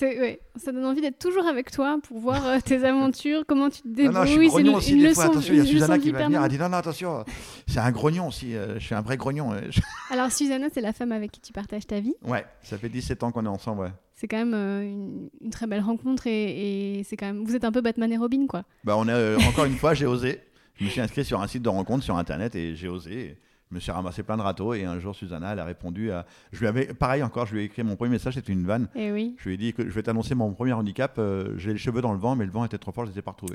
Ouais, 0.00 0.40
ça 0.56 0.72
donne 0.72 0.84
envie 0.84 1.00
d'être 1.00 1.18
toujours 1.18 1.46
avec 1.46 1.70
toi 1.70 1.98
pour 2.02 2.18
voir 2.20 2.46
euh, 2.46 2.58
tes 2.64 2.84
aventures, 2.84 3.44
comment 3.46 3.68
tu 3.70 3.82
te 3.82 3.88
Non, 3.88 3.94
débrouilles. 3.94 4.14
non, 4.14 4.24
je 4.24 4.30
suis 4.30 4.40
C'est 4.40 4.46
grognon 4.48 4.70
une- 4.72 4.76
aussi 4.76 4.92
une 4.92 4.98
des 5.00 5.14
fois. 5.14 5.24
leçon- 5.26 5.30
Attention, 5.30 5.54
il 5.54 5.58
y 5.58 5.60
a 5.60 5.64
Susanna 5.66 5.98
qui 5.98 6.10
va 6.10 6.24
venir. 6.24 6.42
Elle 6.42 6.50
dit 6.50 6.58
non, 6.58 6.68
non, 6.68 6.76
attention, 6.78 7.24
c'est 7.66 7.80
un 7.80 7.90
grognon 7.90 8.28
aussi. 8.28 8.54
euh, 8.54 8.78
Je 8.78 8.84
suis 8.84 8.94
un 8.94 9.00
vrai 9.02 9.16
grognon. 9.16 9.52
euh, 9.52 9.60
je- 9.70 9.80
Alors, 10.10 10.30
Susanna, 10.32 10.68
c'est 10.72 10.80
la 10.80 10.92
femme 10.92 11.12
avec 11.12 11.32
qui 11.32 11.40
tu 11.40 11.52
partages 11.52 11.86
ta 11.86 12.00
vie. 12.00 12.14
Ouais, 12.26 12.44
ça 12.62 12.78
fait 12.78 12.88
17 12.88 13.22
ans 13.22 13.30
qu'on 13.32 13.44
est 13.44 13.48
ensemble, 13.48 13.82
ouais. 13.82 13.92
C'est 14.14 14.28
quand 14.28 14.36
même 14.44 14.54
une, 14.54 15.30
une 15.40 15.50
très 15.50 15.66
belle 15.66 15.80
rencontre 15.82 16.26
et, 16.26 16.98
et 17.00 17.04
c'est 17.04 17.16
quand 17.16 17.26
même. 17.26 17.44
Vous 17.44 17.54
êtes 17.56 17.64
un 17.64 17.72
peu 17.72 17.80
Batman 17.80 18.12
et 18.12 18.18
Robin, 18.18 18.46
quoi. 18.46 18.64
Bah, 18.84 18.96
on 18.96 19.08
encore 19.48 19.64
une 19.64 19.76
fois, 19.76 19.94
j'ai 19.94 20.06
osé. 20.06 20.40
Je 20.76 20.84
me 20.84 20.90
suis 20.90 21.00
inscrit 21.00 21.24
sur 21.24 21.40
un 21.40 21.46
site 21.46 21.62
de 21.62 21.68
rencontre 21.68 22.04
sur 22.04 22.16
Internet 22.16 22.54
et 22.54 22.74
j'ai 22.74 22.88
osé. 22.88 23.36
Je 23.70 23.76
me 23.76 23.80
suis 23.80 23.92
ramassé 23.92 24.24
plein 24.24 24.36
de 24.36 24.42
râteaux 24.42 24.74
et 24.74 24.84
un 24.84 24.98
jour, 24.98 25.14
Susanna, 25.14 25.52
elle 25.52 25.60
a 25.60 25.64
répondu 25.64 26.10
à. 26.10 26.26
Je 26.50 26.58
lui 26.58 26.66
avais, 26.66 26.86
pareil 26.92 27.22
encore, 27.22 27.46
je 27.46 27.54
lui 27.54 27.60
ai 27.62 27.64
écrit 27.64 27.84
mon 27.84 27.94
premier 27.94 28.10
message, 28.10 28.34
c'était 28.34 28.52
une 28.52 28.66
vanne. 28.66 28.88
Et 28.96 29.12
oui. 29.12 29.36
Je 29.38 29.48
lui 29.48 29.54
ai 29.54 29.58
dit 29.58 29.72
que 29.72 29.84
je 29.88 29.94
vais 29.94 30.02
t'annoncer 30.02 30.34
mon 30.34 30.52
premier 30.52 30.72
handicap. 30.72 31.14
euh, 31.18 31.56
j'ai 31.56 31.72
les 31.72 31.78
cheveux 31.78 32.00
dans 32.02 32.12
le 32.12 32.18
vent, 32.18 32.34
mais 32.34 32.44
le 32.44 32.50
vent 32.50 32.64
était 32.64 32.78
trop 32.78 32.90
fort, 32.90 33.06
je 33.06 33.12
les 33.12 33.18
ai 33.20 33.22
pas 33.22 33.30
retrouvés. 33.30 33.54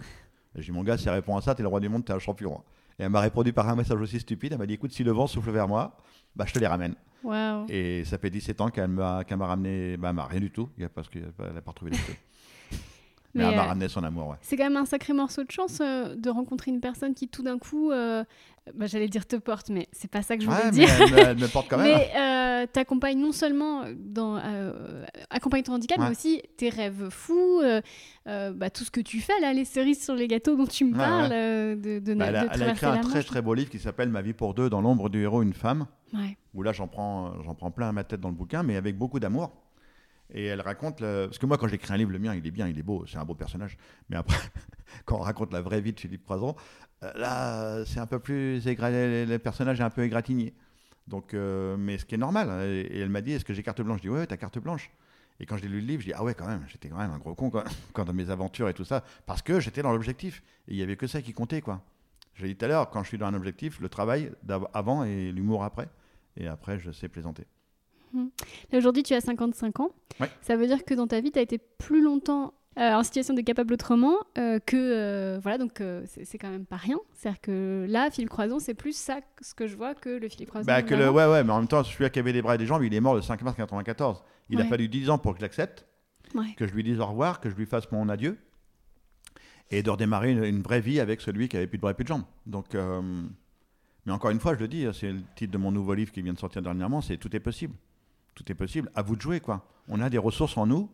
Et 0.55 0.61
J'ai 0.61 0.72
dit, 0.72 0.72
mon 0.72 0.84
gars, 0.84 0.97
si 0.97 1.09
elle 1.09 1.16
répond 1.16 1.36
à 1.36 1.41
ça, 1.41 1.53
t'es 1.53 1.63
le 1.63 1.68
roi 1.68 1.82
du 1.82 1.89
monde, 1.89 2.05
t'es 2.05 2.13
un 2.13 2.20
champion. 2.20 2.61
Et 2.97 3.03
elle 3.03 3.09
m'a 3.09 3.20
répondu 3.20 3.51
par 3.51 3.68
un 3.68 3.76
message 3.76 3.99
aussi 3.99 4.22
stupide. 4.22 4.53
Elle 4.53 4.57
m'a 4.59 4.66
dit, 4.66 4.76
écoute, 4.76 4.93
si 4.93 5.03
le 5.03 5.11
vent 5.11 5.28
souffle 5.28 5.51
vers 5.51 5.68
moi, 5.68 5.97
bah, 6.34 6.45
je 6.47 6.53
te 6.53 6.59
les 6.59 6.68
ramène. 6.68 6.95
Waouh. 7.22 7.66
Et 7.68 8.05
ça 8.05 8.18
fait 8.18 8.30
17 8.30 8.61
ans 8.61 8.70
qu'elle 8.70 8.88
m'a 8.88 9.22
m'a 9.30 9.45
ramené, 9.47 9.97
bah, 9.97 10.09
elle 10.11 10.16
m'a 10.16 10.26
rien 10.28 10.39
du 10.39 10.49
tout, 10.51 10.70
parce 10.93 11.09
qu'elle 11.09 11.24
n'a 11.39 11.61
pas 11.61 11.72
retrouvé 11.72 11.91
les 11.91 11.97
cheveux. 11.97 12.16
Mais, 13.36 13.43
Mais, 13.43 13.49
elle 13.49 13.55
m'a 13.57 13.63
euh, 13.63 13.67
ramené 13.67 13.88
son 13.89 14.03
amour, 14.03 14.29
ouais. 14.29 14.38
C'est 14.41 14.55
quand 14.57 14.63
même 14.63 14.77
un 14.77 14.86
sacré 14.86 15.13
morceau 15.13 15.43
de 15.43 15.51
chance 15.51 15.79
euh, 15.81 16.15
de 16.15 16.29
rencontrer 16.29 16.71
une 16.71 16.79
personne 16.79 17.13
qui 17.13 17.27
tout 17.27 17.43
d'un 17.43 17.57
coup, 17.59 17.91
euh, 17.91 18.23
bah, 18.73 18.86
j'allais 18.88 19.09
dire 19.09 19.27
te 19.27 19.36
porte, 19.36 19.69
mais 19.69 19.88
c'est 19.91 20.09
pas 20.09 20.21
ça 20.21 20.38
que 20.38 20.43
je 20.43 20.47
voulais 20.49 20.57
Ouais, 20.59 20.71
mais 20.71 20.71
dire. 20.71 20.89
elle, 21.01 21.11
me- 21.11 21.19
elle 21.31 21.38
me 21.38 21.47
porte 21.47 21.67
quand 21.69 21.77
même. 21.83 21.86
Mais 21.88 22.11
euh, 22.17 22.65
t'accompagne 22.71 23.19
non 23.19 23.33
seulement 23.33 23.83
dans 23.97 24.38
euh, 24.38 25.05
accompagne 25.29 25.63
ton 25.63 25.73
handicap, 25.73 25.97
Ouais. 25.99 26.05
mais 26.05 26.11
aussi 26.11 26.41
tes 26.57 26.69
rêves 26.69 27.09
fous, 27.09 27.61
bah, 28.25 28.69
tout 28.69 28.83
ce 28.83 28.91
que 28.91 29.01
tu 29.01 29.19
fais 29.19 29.38
là, 29.41 29.53
les 29.53 29.65
cerises 29.65 30.03
sur 30.03 30.15
les 30.15 30.27
gâteaux 30.27 30.55
dont 30.55 30.65
tu 30.65 30.86
me 30.86 30.95
parles, 30.95 31.29
de, 31.29 31.99
de, 31.99 32.13
Bah, 32.13 32.25
elle, 32.27 32.33
de 32.33 32.38
a, 32.38 32.47
elle 32.53 32.63
a 32.63 32.71
écrit 32.71 32.86
un 32.86 32.97
très 32.99 33.21
très 33.23 33.41
beau 33.41 33.53
livre 33.53 33.69
qui 33.69 33.79
s'appelle 33.79 34.09
Ma 34.09 34.21
vie 34.21 34.33
pour 34.33 34.53
deux, 34.53 34.69
dans 34.69 34.81
l'ombre 34.81 35.09
du 35.09 35.21
héros, 35.21 35.41
une 35.41 35.53
femme. 35.53 35.88
Ouais. 36.13 36.38
Où 36.53 36.63
là, 36.63 36.71
j'en 36.71 36.88
prends, 36.88 37.33
j'en 37.43 37.53
prends 37.53 37.71
plein 37.71 37.91
ma 37.91 38.03
tête 38.05 38.21
dans 38.21 38.29
le 38.29 38.36
bouquin, 38.36 38.63
mais 38.63 38.77
avec 38.77 38.97
beaucoup 38.97 39.19
d'amour. 39.19 39.51
Et 40.34 40.45
elle 40.45 40.61
raconte. 40.61 40.99
Parce 40.99 41.38
que 41.38 41.45
moi, 41.45 41.57
quand 41.57 41.67
j'écris 41.67 41.93
un 41.93 41.97
livre, 41.97 42.11
le 42.11 42.19
mien, 42.19 42.36
il 42.36 42.45
est 42.45 42.51
bien, 42.51 42.67
il 42.67 42.78
est 42.80 42.84
beau, 42.84 43.05
c'est 43.07 43.17
un 43.17 43.26
beau 43.26 43.36
personnage. 43.36 43.78
Mais 44.09 44.15
après, 44.15 44.38
quand 45.05 45.17
on 45.17 45.21
raconte 45.21 45.53
la 45.53 45.61
vraie 45.61 45.82
vie 45.82 45.93
de 45.93 45.99
Philippe 45.99 46.23
Croison, 46.23 46.55
euh, 47.03 47.11
là, 47.15 47.86
c'est 47.86 47.99
un 47.99 48.07
peu 48.07 48.19
plus. 48.19 48.63
Le 48.65 49.38
personnage 49.38 49.80
est 49.80 49.84
un 49.84 49.89
peu 49.89 50.03
égratigné. 50.03 50.53
Donc, 51.07 51.34
euh, 51.34 51.78
mais 51.78 51.97
ce 51.97 52.05
qui 52.05 52.15
est 52.15 52.19
normal. 52.19 52.49
hein. 52.49 52.61
Et, 52.63 52.99
elle 52.99 53.09
m'a 53.09 53.21
dit 53.21 53.34
Est-ce 53.34 53.45
que 53.45 53.53
j'ai 53.53 53.63
carte 53.63 53.82
blanche? 53.82 53.97
Je 53.97 54.03
dis 54.03 54.09
Ouais, 54.09 54.26
t'as 54.26 54.38
carte 54.38 54.59
blanche. 54.59 54.89
Et 55.39 55.45
quand 55.45 55.57
j'ai 55.57 55.67
lu 55.67 55.82
le 55.82 55.88
livre, 55.88 56.01
je 56.01 56.07
dis 56.07 56.13
Ah 56.13 56.23
ouais, 56.23 56.34
quand 56.34 56.47
même, 56.47 56.63
j'étais 56.67 56.89
quand 56.89 56.97
même 56.97 57.11
un 57.11 57.17
gros 57.19 57.36
con 57.36 57.49
quoi, 57.49 57.65
quand 57.93 58.05
dans 58.05 58.13
mes 58.13 58.30
aventures 58.30 58.69
et 58.69 58.73
tout 58.73 58.86
ça. 58.86 59.03
Parce 59.26 59.41
que 59.41 59.59
j'étais 59.59 59.82
dans 59.82 59.91
l'objectif. 59.91 60.41
Et 60.67 60.73
il 60.73 60.78
y 60.78 60.84
avait 60.84 60.97
que 60.97 61.07
ça 61.07 61.21
qui 61.21 61.34
comptait, 61.34 61.61
quoi. 61.61 61.84
Je 62.34 62.43
l'ai 62.43 62.49
dit 62.49 62.55
tout 62.57 62.65
à 62.65 62.67
l'heure, 62.67 62.89
quand 62.89 63.03
je 63.03 63.09
suis 63.09 63.17
dans 63.17 63.28
un 63.28 63.34
objectif, 63.34 63.80
le 63.80 63.88
travail 63.88 64.32
avant 64.73 65.03
et 65.05 65.32
l'humour 65.32 65.63
après. 65.63 65.88
Et 66.38 66.47
après, 66.47 66.80
je 66.80 66.91
sais 66.91 67.07
plaisanter. 67.07 67.45
Là, 68.72 68.78
Aujourd'hui, 68.78 69.03
tu 69.03 69.13
as 69.13 69.22
55 69.22 69.80
ans. 69.80 69.89
Ouais. 70.20 70.30
Ça 70.41 70.55
veut 70.55 70.68
dire 70.68 70.84
que 70.86 70.93
dans 70.93 71.07
ta 71.07 71.20
vie, 71.20 71.32
tu 71.32 71.39
as 71.39 71.41
été 71.41 71.57
plus 71.57 72.01
longtemps 72.01 72.53
euh, 72.78 72.93
en 72.93 73.03
situation 73.03 73.34
de 73.34 73.41
capable 73.41 73.74
autrement 73.74 74.16
euh, 74.38 74.59
que. 74.59 74.76
euh, 74.76 75.39
voilà, 75.41 75.57
donc 75.57 75.82
c'est 76.05 76.26
c'est 76.26 76.38
quand 76.38 76.49
même 76.49 76.66
pas 76.66 76.76
rien. 76.78 76.97
C'est-à-dire 77.13 77.39
que 77.41 77.86
là, 77.89 78.09
Philippe 78.11 78.30
Croison, 78.30 78.59
c'est 78.59 78.74
plus 78.74 78.95
ça 78.95 79.20
ce 79.41 79.53
que 79.53 79.68
je 79.68 79.76
vois 79.78 79.95
que 79.95 80.09
le 80.09 80.28
Philippe 80.30 80.49
Croison. 80.49 80.66
Bah, 80.66 80.82
que 80.82 80.93
le, 80.95 81.09
ouais, 81.09 81.26
ouais, 81.26 81.43
mais 81.43 81.51
en 81.51 81.59
même 81.59 81.68
temps, 81.68 81.84
celui 81.84 82.09
qui 82.09 82.20
avait 82.20 82.34
des 82.34 82.41
bras 82.41 82.55
et 82.55 82.57
des 82.57 82.66
jambes, 82.66 82.84
il 82.84 82.93
est 82.93 82.99
mort 82.99 83.16
le 83.16 83.22
5 83.22 83.41
mars 83.43 83.55
94. 83.55 84.24
Il 84.49 84.59
a 84.61 84.66
fallu 84.66 84.88
10 84.88 85.09
ans 85.09 85.18
pour 85.18 85.32
que 85.34 85.39
je 85.39 85.43
l'accepte, 85.43 85.86
Ouais. 86.34 86.53
que 86.57 86.68
je 86.68 86.74
lui 86.74 86.84
dise 86.84 86.99
au 86.99 87.05
revoir, 87.05 87.39
que 87.39 87.49
je 87.49 87.55
lui 87.55 87.66
fasse 87.66 87.89
mon 87.91 88.09
adieu, 88.09 88.38
et 89.72 89.82
de 89.82 89.89
redémarrer 89.89 90.32
une, 90.32 90.43
une 90.43 90.61
vraie 90.61 90.82
vie 90.82 90.99
avec 90.99 91.22
celui 91.22 91.47
qui 91.49 91.57
avait 91.57 91.68
plus 91.68 91.78
de 91.78 91.82
bras 91.82 91.91
et 91.91 91.93
plus 91.95 92.03
de 92.03 92.09
jambes. 92.09 92.26
Donc, 92.45 92.76
mais 94.05 94.11
encore 94.11 94.30
une 94.32 94.39
fois, 94.39 94.53
je 94.53 94.59
le 94.59 94.68
dis, 94.68 94.86
c'est 94.93 95.11
le 95.11 95.22
titre 95.36 95.51
de 95.53 95.57
mon 95.57 95.72
nouveau 95.72 95.93
livre 95.95 96.11
qui 96.11 96.22
vient 96.22 96.34
de 96.34 96.38
sortir 96.39 96.61
dernièrement, 96.61 97.01
c'est 97.01 97.18
Tout 97.18 97.34
est 97.36 97.39
possible. 97.39 97.74
Tout 98.36 98.51
est 98.51 98.55
possible. 98.55 98.91
À 98.95 99.01
vous 99.01 99.15
de 99.15 99.21
jouer, 99.21 99.39
quoi. 99.39 99.65
On 99.88 100.01
a 100.01 100.09
des 100.09 100.17
ressources 100.17 100.57
en 100.57 100.65
nous 100.67 100.89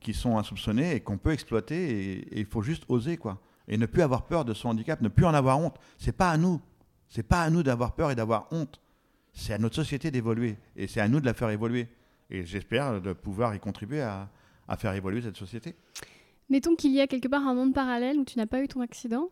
qui 0.00 0.14
sont 0.14 0.38
insoupçonnées 0.38 0.94
et 0.94 1.00
qu'on 1.00 1.18
peut 1.18 1.32
exploiter, 1.32 2.20
et 2.32 2.38
il 2.38 2.46
faut 2.46 2.62
juste 2.62 2.84
oser, 2.88 3.16
quoi. 3.16 3.40
Et 3.66 3.76
ne 3.76 3.86
plus 3.86 4.02
avoir 4.02 4.26
peur 4.26 4.44
de 4.44 4.54
son 4.54 4.68
handicap, 4.70 5.00
ne 5.00 5.08
plus 5.08 5.24
en 5.26 5.34
avoir 5.34 5.58
honte. 5.58 5.76
C'est 5.98 6.12
pas 6.16 6.30
à 6.30 6.36
nous. 6.36 6.60
C'est 7.08 7.22
pas 7.22 7.42
à 7.42 7.50
nous 7.50 7.62
d'avoir 7.62 7.94
peur 7.94 8.10
et 8.10 8.14
d'avoir 8.14 8.46
honte. 8.52 8.80
C'est 9.32 9.52
à 9.52 9.58
notre 9.58 9.74
société 9.76 10.10
d'évoluer. 10.10 10.56
Et 10.76 10.86
c'est 10.86 11.00
à 11.00 11.08
nous 11.08 11.20
de 11.20 11.26
la 11.26 11.34
faire 11.34 11.50
évoluer. 11.50 11.88
Et 12.30 12.44
j'espère 12.44 13.00
de 13.00 13.12
pouvoir 13.12 13.54
y 13.54 13.60
contribuer 13.60 14.02
à, 14.02 14.28
à 14.68 14.76
faire 14.76 14.92
évoluer 14.94 15.22
cette 15.22 15.36
société. 15.36 15.74
Mettons 16.50 16.76
qu'il 16.76 16.92
y 16.92 17.00
a 17.00 17.06
quelque 17.06 17.28
part 17.28 17.46
un 17.46 17.54
monde 17.54 17.74
parallèle 17.74 18.18
où 18.18 18.24
tu 18.24 18.38
n'as 18.38 18.46
pas 18.46 18.62
eu 18.62 18.68
ton 18.68 18.80
accident. 18.80 19.28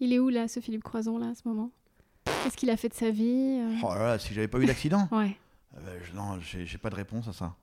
Il 0.00 0.12
est 0.12 0.18
où 0.18 0.28
là, 0.28 0.48
ce 0.48 0.60
Philippe 0.60 0.82
Croison, 0.84 1.18
là, 1.18 1.28
à 1.28 1.34
ce 1.34 1.46
moment? 1.46 1.70
Qu'est-ce 2.42 2.56
qu'il 2.56 2.70
a 2.70 2.76
fait 2.76 2.88
de 2.88 2.94
sa 2.94 3.10
vie 3.10 3.60
euh? 3.60 3.74
Oh 3.82 3.94
là 3.94 4.06
là, 4.06 4.18
si 4.18 4.32
j'avais 4.34 4.48
pas 4.48 4.58
eu 4.58 4.66
d'accident, 4.66 5.08
Ouais. 5.12 5.36
Euh, 5.76 5.98
je- 6.02 6.12
non, 6.14 6.38
j'ai 6.40 6.78
pas 6.78 6.90
de 6.90 6.94
réponse 6.96 7.28
à 7.28 7.32
ça. 7.32 7.54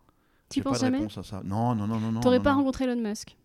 Tu 0.49 0.61
pas 0.61 0.69
penses 0.71 0.81
de 0.81 0.85
réponse 0.85 1.17
à 1.17 1.23
ça. 1.23 1.41
Non, 1.43 1.73
non, 1.75 1.87
non, 1.87 1.99
non, 1.99 2.11
non. 2.11 2.19
T'aurais 2.21 2.39
pas 2.41 2.51
non. 2.51 2.59
rencontré 2.59 2.85
Elon 2.85 3.01
Musk 3.01 3.35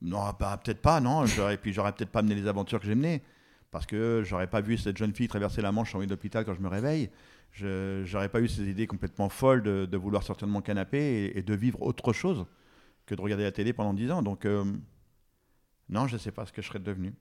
Non, 0.00 0.22
bah, 0.38 0.58
peut-être 0.62 0.80
pas, 0.80 1.00
non. 1.00 1.26
J'aurais, 1.26 1.58
puis 1.58 1.72
j'aurais 1.72 1.92
peut-être 1.92 2.10
pas 2.10 2.22
mené 2.22 2.34
les 2.34 2.46
aventures 2.46 2.80
que 2.80 2.86
j'ai 2.86 2.94
menées. 2.94 3.22
Parce 3.70 3.84
que 3.84 4.22
j'aurais 4.24 4.46
pas 4.46 4.62
vu 4.62 4.78
cette 4.78 4.96
jeune 4.96 5.14
fille 5.14 5.28
traverser 5.28 5.60
la 5.60 5.72
Manche 5.72 5.94
en 5.94 6.00
lit 6.00 6.06
d'hôpital 6.06 6.44
quand 6.46 6.54
je 6.54 6.60
me 6.60 6.68
réveille. 6.68 7.10
Je 7.52 8.02
j'aurais 8.06 8.30
pas 8.30 8.40
eu 8.40 8.48
ces 8.48 8.68
idées 8.68 8.86
complètement 8.86 9.28
folles 9.28 9.62
de, 9.62 9.84
de 9.84 9.96
vouloir 9.98 10.22
sortir 10.22 10.46
de 10.48 10.52
mon 10.52 10.62
canapé 10.62 10.98
et, 10.98 11.38
et 11.38 11.42
de 11.42 11.54
vivre 11.54 11.82
autre 11.82 12.12
chose 12.14 12.46
que 13.04 13.14
de 13.14 13.20
regarder 13.20 13.44
la 13.44 13.52
télé 13.52 13.74
pendant 13.74 13.92
10 13.92 14.10
ans. 14.10 14.22
Donc, 14.22 14.46
euh, 14.46 14.64
non, 15.90 16.06
je 16.06 16.16
sais 16.16 16.32
pas 16.32 16.46
ce 16.46 16.52
que 16.52 16.62
je 16.62 16.66
serais 16.68 16.78
devenu. 16.78 17.14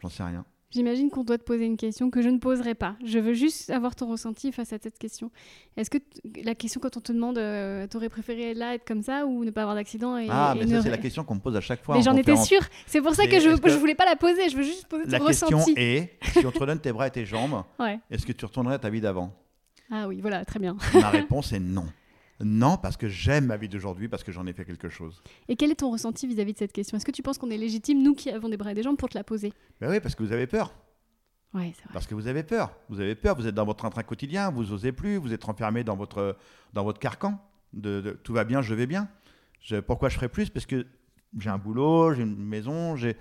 J'en 0.00 0.08
sais 0.08 0.22
rien. 0.22 0.44
J'imagine 0.72 1.10
qu'on 1.10 1.22
doit 1.22 1.38
te 1.38 1.44
poser 1.44 1.66
une 1.66 1.76
question 1.76 2.10
que 2.10 2.22
je 2.22 2.28
ne 2.30 2.38
poserai 2.38 2.74
pas. 2.74 2.96
Je 3.04 3.18
veux 3.18 3.34
juste 3.34 3.70
avoir 3.70 3.94
ton 3.94 4.08
ressenti 4.08 4.50
face 4.52 4.72
à 4.72 4.78
cette 4.82 4.98
question. 4.98 5.30
Est-ce 5.76 5.90
que 5.90 5.98
la 6.44 6.54
question 6.54 6.80
quand 6.80 6.96
on 6.96 7.00
te 7.00 7.12
demande 7.12 7.36
euh, 7.38 7.86
t'aurais 7.86 8.08
préféré 8.08 8.54
là 8.54 8.74
être 8.74 8.86
comme 8.86 9.02
ça 9.02 9.26
ou 9.26 9.44
ne 9.44 9.50
pas 9.50 9.60
avoir 9.62 9.76
d'accident 9.76 10.16
et, 10.16 10.28
ah, 10.30 10.54
et 10.56 10.60
mais 10.60 10.64
ne- 10.66 10.76
ça, 10.76 10.82
c'est 10.82 10.90
la 10.90 10.98
question 10.98 11.24
qu'on 11.24 11.34
me 11.34 11.40
pose 11.40 11.54
à 11.56 11.60
chaque 11.60 11.84
fois. 11.84 11.94
Mais 11.94 12.00
en 12.00 12.12
j'en 12.12 12.16
étais 12.16 12.36
sûre. 12.36 12.62
C'est 12.86 13.00
pour 13.02 13.14
ça 13.14 13.26
que 13.26 13.38
je, 13.38 13.56
que- 13.56 13.68
je 13.70 13.76
voulais 13.76 13.94
pas 13.94 14.06
la 14.06 14.16
poser. 14.16 14.48
Je 14.48 14.56
veux 14.56 14.62
juste 14.62 14.86
poser 14.86 15.04
ton 15.04 15.10
La 15.10 15.20
question 15.20 15.58
ressenti. 15.58 15.74
est 15.76 16.12
si 16.32 16.44
on 16.46 16.50
te 16.50 16.58
redonne 16.58 16.80
tes 16.80 16.92
bras 16.92 17.06
et 17.06 17.10
tes 17.10 17.26
jambes, 17.26 17.62
Ouais. 17.78 18.00
est-ce 18.10 18.24
que 18.26 18.32
tu 18.32 18.44
retournerais 18.44 18.74
à 18.76 18.78
ta 18.78 18.88
vie 18.90 19.00
d'avant? 19.00 19.32
Ah 19.90 20.08
oui, 20.08 20.20
voilà, 20.22 20.42
très 20.46 20.58
bien. 20.58 20.76
Ma 20.94 21.10
réponse 21.10 21.52
est 21.52 21.60
non. 21.60 21.84
Non, 22.44 22.76
parce 22.76 22.96
que 22.96 23.08
j'aime 23.08 23.46
ma 23.46 23.56
vie 23.56 23.68
d'aujourd'hui, 23.68 24.08
parce 24.08 24.24
que 24.24 24.32
j'en 24.32 24.46
ai 24.46 24.52
fait 24.52 24.64
quelque 24.64 24.88
chose. 24.88 25.22
Et 25.48 25.54
quel 25.56 25.70
est 25.70 25.76
ton 25.76 25.90
ressenti 25.92 26.26
vis-à-vis 26.26 26.52
de 26.54 26.58
cette 26.58 26.72
question? 26.72 26.96
Est-ce 26.96 27.04
que 27.06 27.12
tu 27.12 27.22
penses 27.22 27.38
qu'on 27.38 27.50
est 27.50 27.56
légitime, 27.56 28.02
nous 28.02 28.14
qui 28.14 28.30
avons 28.30 28.48
des 28.48 28.56
bras 28.56 28.72
et 28.72 28.74
des 28.74 28.82
jambes, 28.82 28.96
pour 28.96 29.08
te 29.08 29.16
la 29.16 29.22
poser? 29.24 29.52
Ben 29.80 29.88
oui, 29.90 30.00
parce 30.00 30.14
que 30.16 30.22
vous 30.22 30.32
avez 30.32 30.46
peur. 30.48 30.74
Ouais, 31.54 31.72
c'est 31.76 31.84
vrai. 31.84 31.92
Parce 31.92 32.06
que 32.06 32.14
vous 32.14 32.26
avez 32.26 32.42
peur. 32.42 32.72
Vous 32.88 32.98
avez 33.00 33.14
peur, 33.14 33.36
vous 33.36 33.46
êtes 33.46 33.54
dans 33.54 33.64
votre 33.64 33.88
train 33.88 34.02
quotidien, 34.02 34.50
vous 34.50 34.72
osez 34.72 34.90
plus, 34.92 35.16
vous 35.18 35.32
êtes 35.32 35.48
enfermé 35.48 35.84
dans 35.84 35.96
votre, 35.96 36.36
dans 36.72 36.82
votre 36.84 36.98
carcan. 36.98 37.38
De, 37.72 38.00
de- 38.00 38.10
tout 38.12 38.32
va 38.32 38.44
bien, 38.44 38.60
je 38.60 38.74
vais 38.74 38.86
bien. 38.86 39.08
Je- 39.60 39.76
pourquoi 39.76 40.08
je 40.08 40.16
ferais 40.16 40.28
plus? 40.28 40.50
Parce 40.50 40.66
que 40.66 40.86
j'ai 41.38 41.50
un 41.50 41.58
boulot, 41.58 42.12
j'ai 42.14 42.22
une 42.22 42.36
maison, 42.36 42.96
j'ai. 42.96 43.16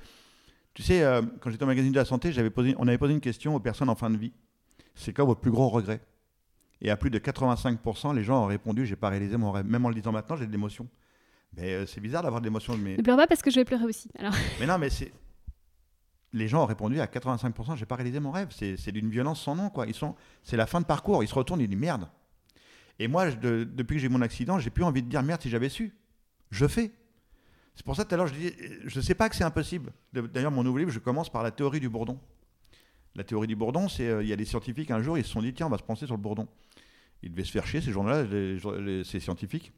Tu 0.73 0.81
sais, 0.81 1.03
euh, 1.03 1.21
quand 1.41 1.49
j'étais 1.51 1.63
au 1.63 1.67
magazine 1.67 1.91
de 1.91 1.97
la 1.97 2.05
santé, 2.05 2.31
j'avais 2.31 2.49
posé, 2.49 2.73
on 2.77 2.87
avait 2.87 2.97
posé 2.97 3.13
une 3.13 3.19
question 3.21 3.55
aux 3.55 3.59
personnes 3.59 3.89
en 3.89 3.95
fin 3.95 4.09
de 4.09 4.17
vie. 4.17 4.31
C'est 4.95 5.13
quoi 5.13 5.25
votre 5.25 5.41
plus 5.41 5.51
gros 5.51 5.67
regret? 5.69 6.01
Et 6.81 6.89
à 6.89 6.97
plus 6.97 7.09
de 7.11 7.19
85%, 7.19 8.15
les 8.15 8.23
gens 8.23 8.43
ont 8.43 8.47
répondu 8.47 8.85
j'ai 8.85 8.95
pas 8.95 9.09
réalisé 9.09 9.37
mon 9.37 9.51
rêve. 9.51 9.65
Même 9.65 9.85
en 9.85 9.89
le 9.89 9.95
disant 9.95 10.11
maintenant, 10.11 10.35
j'ai 10.35 10.47
de 10.47 10.51
l'émotion. 10.51 10.87
Mais 11.57 11.73
euh, 11.73 11.85
c'est 11.85 12.01
bizarre 12.01 12.23
d'avoir 12.23 12.41
de 12.41 12.45
l'émotion. 12.47 12.75
Mais... 12.77 12.97
Ne 12.97 13.01
pleure 13.03 13.17
pas 13.17 13.27
parce 13.27 13.41
que 13.41 13.51
je 13.51 13.55
vais 13.59 13.65
pleurer 13.65 13.85
aussi. 13.85 14.09
Alors, 14.17 14.33
Mais 14.59 14.65
non, 14.65 14.77
mais 14.77 14.89
c'est. 14.89 15.11
Les 16.33 16.47
gens 16.47 16.63
ont 16.63 16.65
répondu 16.65 16.99
à 17.01 17.05
85%, 17.07 17.75
j'ai 17.75 17.85
pas 17.85 17.95
réalisé 17.95 18.19
mon 18.21 18.31
rêve. 18.31 18.47
C'est 18.51 18.91
d'une 18.93 19.09
violence 19.09 19.41
sans 19.41 19.53
nom, 19.55 19.69
quoi. 19.69 19.85
Ils 19.85 19.93
sont, 19.93 20.15
c'est 20.43 20.55
la 20.55 20.65
fin 20.65 20.79
de 20.79 20.85
parcours. 20.85 21.23
Ils 21.23 21.27
se 21.27 21.33
retournent, 21.35 21.59
ils 21.59 21.67
disent 21.67 21.77
merde. 21.77 22.07
Et 22.99 23.07
moi, 23.09 23.29
je- 23.29 23.35
de- 23.35 23.63
depuis 23.65 23.95
que 23.95 23.99
j'ai 24.01 24.07
eu 24.07 24.09
mon 24.11 24.21
accident, 24.21 24.57
j'ai 24.57 24.69
plus 24.69 24.83
envie 24.83 25.03
de 25.03 25.09
dire 25.09 25.21
merde 25.23 25.41
si 25.41 25.49
j'avais 25.49 25.67
su. 25.69 25.93
Je 26.49 26.65
fais. 26.67 26.91
C'est 27.75 27.85
pour 27.85 27.95
ça 27.97 28.05
tout 28.05 28.13
à 28.13 28.17
l'heure 28.17 28.27
je 28.27 28.33
dis, 28.33 28.53
je 28.85 29.01
sais 29.01 29.15
pas 29.15 29.27
que 29.29 29.35
c'est 29.35 29.43
impossible. 29.43 29.91
D'ailleurs, 30.13 30.51
mon 30.51 30.63
nouveau 30.63 30.77
livre, 30.77 30.91
je 30.91 30.99
commence 30.99 31.29
par 31.29 31.43
la 31.43 31.51
théorie 31.51 31.79
du 31.81 31.89
bourdon. 31.89 32.17
La 33.15 33.23
théorie 33.23 33.47
du 33.47 33.55
bourdon, 33.55 33.89
c'est 33.89 34.07
euh, 34.07 34.23
il 34.23 34.29
y 34.29 34.33
a 34.33 34.35
des 34.37 34.45
scientifiques 34.45 34.91
un 34.91 35.01
jour, 35.01 35.17
ils 35.17 35.23
se 35.23 35.29
sont 35.29 35.41
dit 35.41 35.53
tiens, 35.53 35.67
on 35.67 35.69
va 35.69 35.77
se 35.77 35.83
penser 35.83 36.05
sur 36.05 36.15
le 36.15 36.21
bourdon. 36.21 36.47
Ils 37.23 37.31
devaient 37.31 37.43
se 37.43 37.51
faire 37.51 37.67
chier 37.67 37.81
ces 37.81 37.91
les- 37.91 39.03
ces 39.03 39.19
scientifiques. 39.19 39.71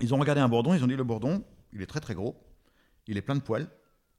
Ils 0.00 0.12
ont 0.14 0.18
regardé 0.18 0.40
un 0.40 0.48
bourdon, 0.48 0.74
ils 0.74 0.82
ont 0.84 0.86
dit 0.88 0.96
le 0.96 1.04
bourdon, 1.04 1.44
il 1.72 1.82
est 1.82 1.86
très 1.86 2.00
très 2.00 2.14
gros, 2.14 2.36
il 3.06 3.16
est 3.16 3.22
plein 3.22 3.36
de 3.36 3.40
poils, 3.40 3.68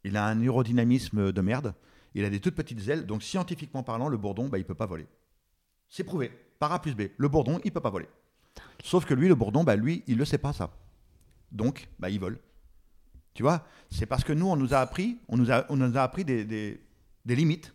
il 0.04 0.18
a 0.18 0.26
un 0.26 0.42
aérodynamisme 0.42 1.32
de 1.32 1.42
merde, 1.42 1.74
il 2.16 2.26
a 2.26 2.30
des 2.30 2.40
toutes 2.40 2.56
petites 2.56 2.88
ailes, 2.88 3.06
donc 3.06 3.24
scientifiquement 3.24 3.84
parlant, 3.84 4.08
le 4.10 4.18
bourdon, 4.18 4.48
bah, 4.50 4.58
il 4.58 4.66
peut 4.66 4.74
pas 4.76 4.86
voler. 4.88 5.08
C'est 5.90 6.04
prouvé, 6.04 6.32
par 6.60 6.72
A 6.72 6.82
plus 6.82 6.96
B. 6.96 7.04
Le 7.18 7.28
bourdon, 7.28 7.60
il 7.64 7.72
peut 7.72 7.82
pas 7.82 7.90
voler. 7.90 8.08
Sauf 8.84 9.06
que 9.06 9.14
lui, 9.14 9.28
le 9.28 9.36
bourdon, 9.36 9.64
bah, 9.64 9.76
lui, 9.76 10.04
il 10.08 10.18
le 10.18 10.26
sait 10.26 10.38
pas 10.38 10.54
ça. 10.54 10.72
Donc, 11.52 11.88
bah, 12.00 12.10
il 12.10 12.20
vole. 12.20 12.40
Tu 13.34 13.44
vois, 13.44 13.66
c'est 13.90 14.06
parce 14.06 14.24
que 14.24 14.34
nous, 14.34 14.48
on 14.48 14.56
nous 14.56 14.74
a 14.74 14.80
appris, 14.80 15.18
on 15.28 15.38
nous 15.38 15.52
a, 15.52 16.02
appris 16.02 16.26
des 16.26 16.80
limites. 17.26 17.74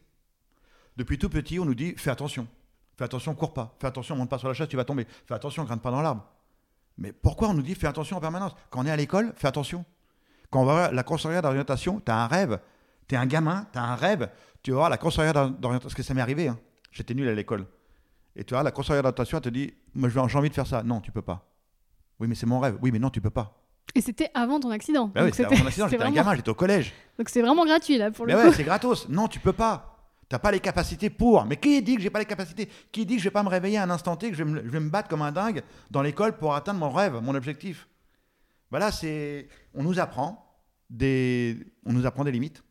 Depuis 0.97 1.19
tout 1.19 1.29
petit, 1.29 1.59
on 1.59 1.65
nous 1.65 1.75
dit 1.75 1.95
fais 1.97 2.11
attention. 2.11 2.47
Fais 2.97 3.05
attention, 3.05 3.35
cours 3.35 3.53
pas. 3.53 3.75
Fais 3.81 3.87
attention, 3.89 4.15
monte 4.17 4.31
pas 4.31 4.39
sur 4.39 4.49
la 4.49 4.55
chaise, 4.55 4.69
tu 4.69 4.77
vas 4.77 4.85
tomber. 4.85 5.07
Fais 5.27 5.35
attention, 5.35 5.65
grimpe 5.65 5.83
pas 5.83 5.91
dans 5.91 6.01
l'arbre. 6.03 6.25
Mais 6.99 7.13
pourquoi 7.13 7.49
on 7.49 7.55
nous 7.55 7.63
dit 7.63 7.75
fais 7.75 7.89
attention 7.89 8.17
en 8.17 8.21
permanence? 8.21 8.53
Quand 8.71 8.81
on 8.83 8.87
est 8.87 8.91
à 8.91 8.97
l'école, 8.97 9.33
fais 9.37 9.49
attention. 9.49 9.85
Quand 10.51 10.63
on 10.63 10.65
va 10.65 10.73
voir 10.75 10.93
la 10.93 11.03
conseillère 11.03 11.43
d'orientation, 11.43 12.01
tu 12.05 12.13
as 12.13 12.17
un 12.17 12.27
rêve. 12.29 12.61
Tu 13.09 13.17
es 13.17 13.19
un 13.19 13.27
gamin, 13.27 13.67
tu 13.73 13.79
as 13.79 13.83
un 13.83 13.97
rêve. 13.97 14.31
Tu 14.63 14.71
vas 14.71 14.77
voir 14.79 14.91
la 14.91 14.97
conseillère 14.99 15.33
d'orientation. 15.35 15.81
Parce 15.81 15.95
que 15.95 16.03
ça 16.05 16.15
m'est 16.15 16.21
arrivé. 16.21 16.47
hein. 16.49 16.59
J'étais 16.93 17.15
nul 17.15 17.27
à 17.29 17.35
l'école. 17.35 17.67
Et 18.37 18.45
tu 18.45 18.55
vois, 18.55 18.63
la 18.63 18.71
conseillère 18.71 19.03
d'orientation, 19.03 19.39
elle 19.39 19.43
te 19.45 19.49
dit 19.49 19.75
Moi, 19.95 20.09
j'ai 20.09 20.21
envie 20.39 20.49
de 20.51 20.55
faire 20.55 20.67
ça. 20.69 20.85
Non, 20.85 21.01
tu 21.01 21.11
peux 21.11 21.23
pas. 21.23 21.49
Oui, 22.21 22.29
mais 22.29 22.37
c'est 22.37 22.47
mon 22.47 22.61
rêve. 22.61 22.79
Oui, 22.81 22.93
mais 22.93 23.01
non, 23.01 23.11
tu 23.11 23.21
peux 23.21 23.31
pas. 23.31 23.61
Et 23.97 24.01
c'était 24.01 24.31
avant 24.35 24.61
ton 24.61 24.71
accident. 24.71 25.09
Bah 25.09 25.23
oui, 25.25 25.31
c'était 25.33 25.45
avant 25.47 25.57
mon 25.59 25.67
accident, 25.67 25.89
j'étais 25.91 26.03
un 26.03 26.11
gamin, 26.13 26.35
j'étais 26.37 26.49
au 26.49 26.55
collège. 26.55 26.93
Donc 27.19 27.29
c'est 27.29 27.43
vraiment 27.43 27.65
gratuit 27.67 27.99
là 27.99 28.11
pour 28.13 28.25
le 28.27 28.33
Mais 28.35 28.41
coup. 28.41 28.47
ouais, 28.49 28.55
c'est 28.55 28.65
gratos. 28.65 29.09
Non, 29.09 29.29
tu 29.29 29.41
peux 29.41 29.53
pas. 29.53 29.94
T'as 30.35 30.41
pas 30.41 30.51
les 30.51 30.59
capacités 30.59 31.11
pour. 31.11 31.45
Mais 31.45 31.57
qui 31.57 31.81
dit 31.81 31.95
que 31.95 32.03
j'ai 32.03 32.11
pas 32.11 32.19
les 32.19 32.25
capacités? 32.25 32.69
Qui 32.91 33.07
dit 33.07 33.15
que 33.15 33.21
je 33.21 33.29
vais 33.29 33.31
pas 33.31 33.45
me 33.45 33.49
réveiller 33.49 33.79
un 33.79 33.89
instant 33.89 34.17
T, 34.17 34.33
que 34.33 34.37
je 34.37 34.43
vais 34.43 34.81
me, 34.81 34.91
battre 34.91 35.09
comme 35.09 35.23
un 35.23 35.31
dingue 35.31 35.63
dans 35.93 36.03
l'école 36.03 36.37
pour 36.37 36.57
atteindre 36.57 36.81
mon 36.81 36.91
rêve, 36.91 37.21
mon 37.23 37.37
objectif? 37.37 37.87
Voilà, 38.69 38.91
c'est. 38.91 39.47
On 39.75 39.85
nous 39.85 40.01
apprend 40.01 40.59
des. 40.91 41.65
On 41.87 41.93
nous 41.93 42.05
apprend 42.05 42.25
des 42.25 42.33
limites. 42.33 42.65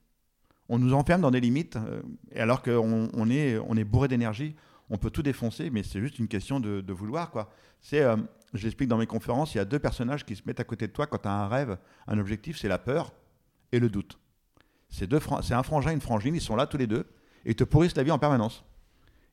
On 0.68 0.78
nous 0.78 0.94
enferme 0.94 1.22
dans 1.22 1.32
des 1.32 1.40
limites. 1.40 1.78
euh, 1.78 2.02
alors 2.36 2.62
qu'on 2.62 3.10
on 3.14 3.30
est, 3.30 3.84
bourré 3.86 4.10
d'énergie, 4.10 4.58
on 4.90 4.98
peut 4.98 5.10
tout 5.10 5.24
défoncer, 5.24 5.70
mais 5.70 5.84
c'est 5.84 6.02
juste 6.02 6.20
une 6.20 6.28
question 6.28 6.60
de, 6.60 6.92
vouloir, 6.92 7.32
quoi. 7.32 7.50
C'est. 7.80 8.02
euh, 8.02 8.18
je 8.54 8.64
l'explique 8.64 8.90
dans 8.90 8.98
mes 8.98 9.08
conférences, 9.08 9.56
il 9.56 9.60
y 9.60 9.62
a 9.62 9.66
deux 9.66 9.80
personnages 9.80 10.26
qui 10.26 10.36
se 10.36 10.42
mettent 10.46 10.60
à 10.60 10.66
côté 10.66 10.88
de 10.88 10.92
toi 10.92 11.08
quand 11.08 11.20
tu 11.20 11.30
as 11.30 11.32
un 11.32 11.48
rêve, 11.48 11.78
un 12.08 12.20
objectif, 12.20 12.60
c'est 12.60 12.68
la 12.68 12.78
peur 12.78 13.14
et 13.72 13.80
le 13.80 13.88
doute. 13.88 14.20
C'est 14.90 15.10
c'est 15.44 15.54
un 15.54 15.64
frangin 15.64 15.92
et 15.92 15.94
une 15.94 16.02
frangine, 16.02 16.36
ils 16.36 16.42
sont 16.42 16.58
là 16.58 16.68
tous 16.68 16.76
les 16.76 16.88
deux 16.88 17.08
et 17.46 17.56
te 17.56 17.64
pourrissent 17.64 17.96
la 17.96 18.04
vie 18.04 18.12
en 18.12 18.20
permanence. 18.20 18.64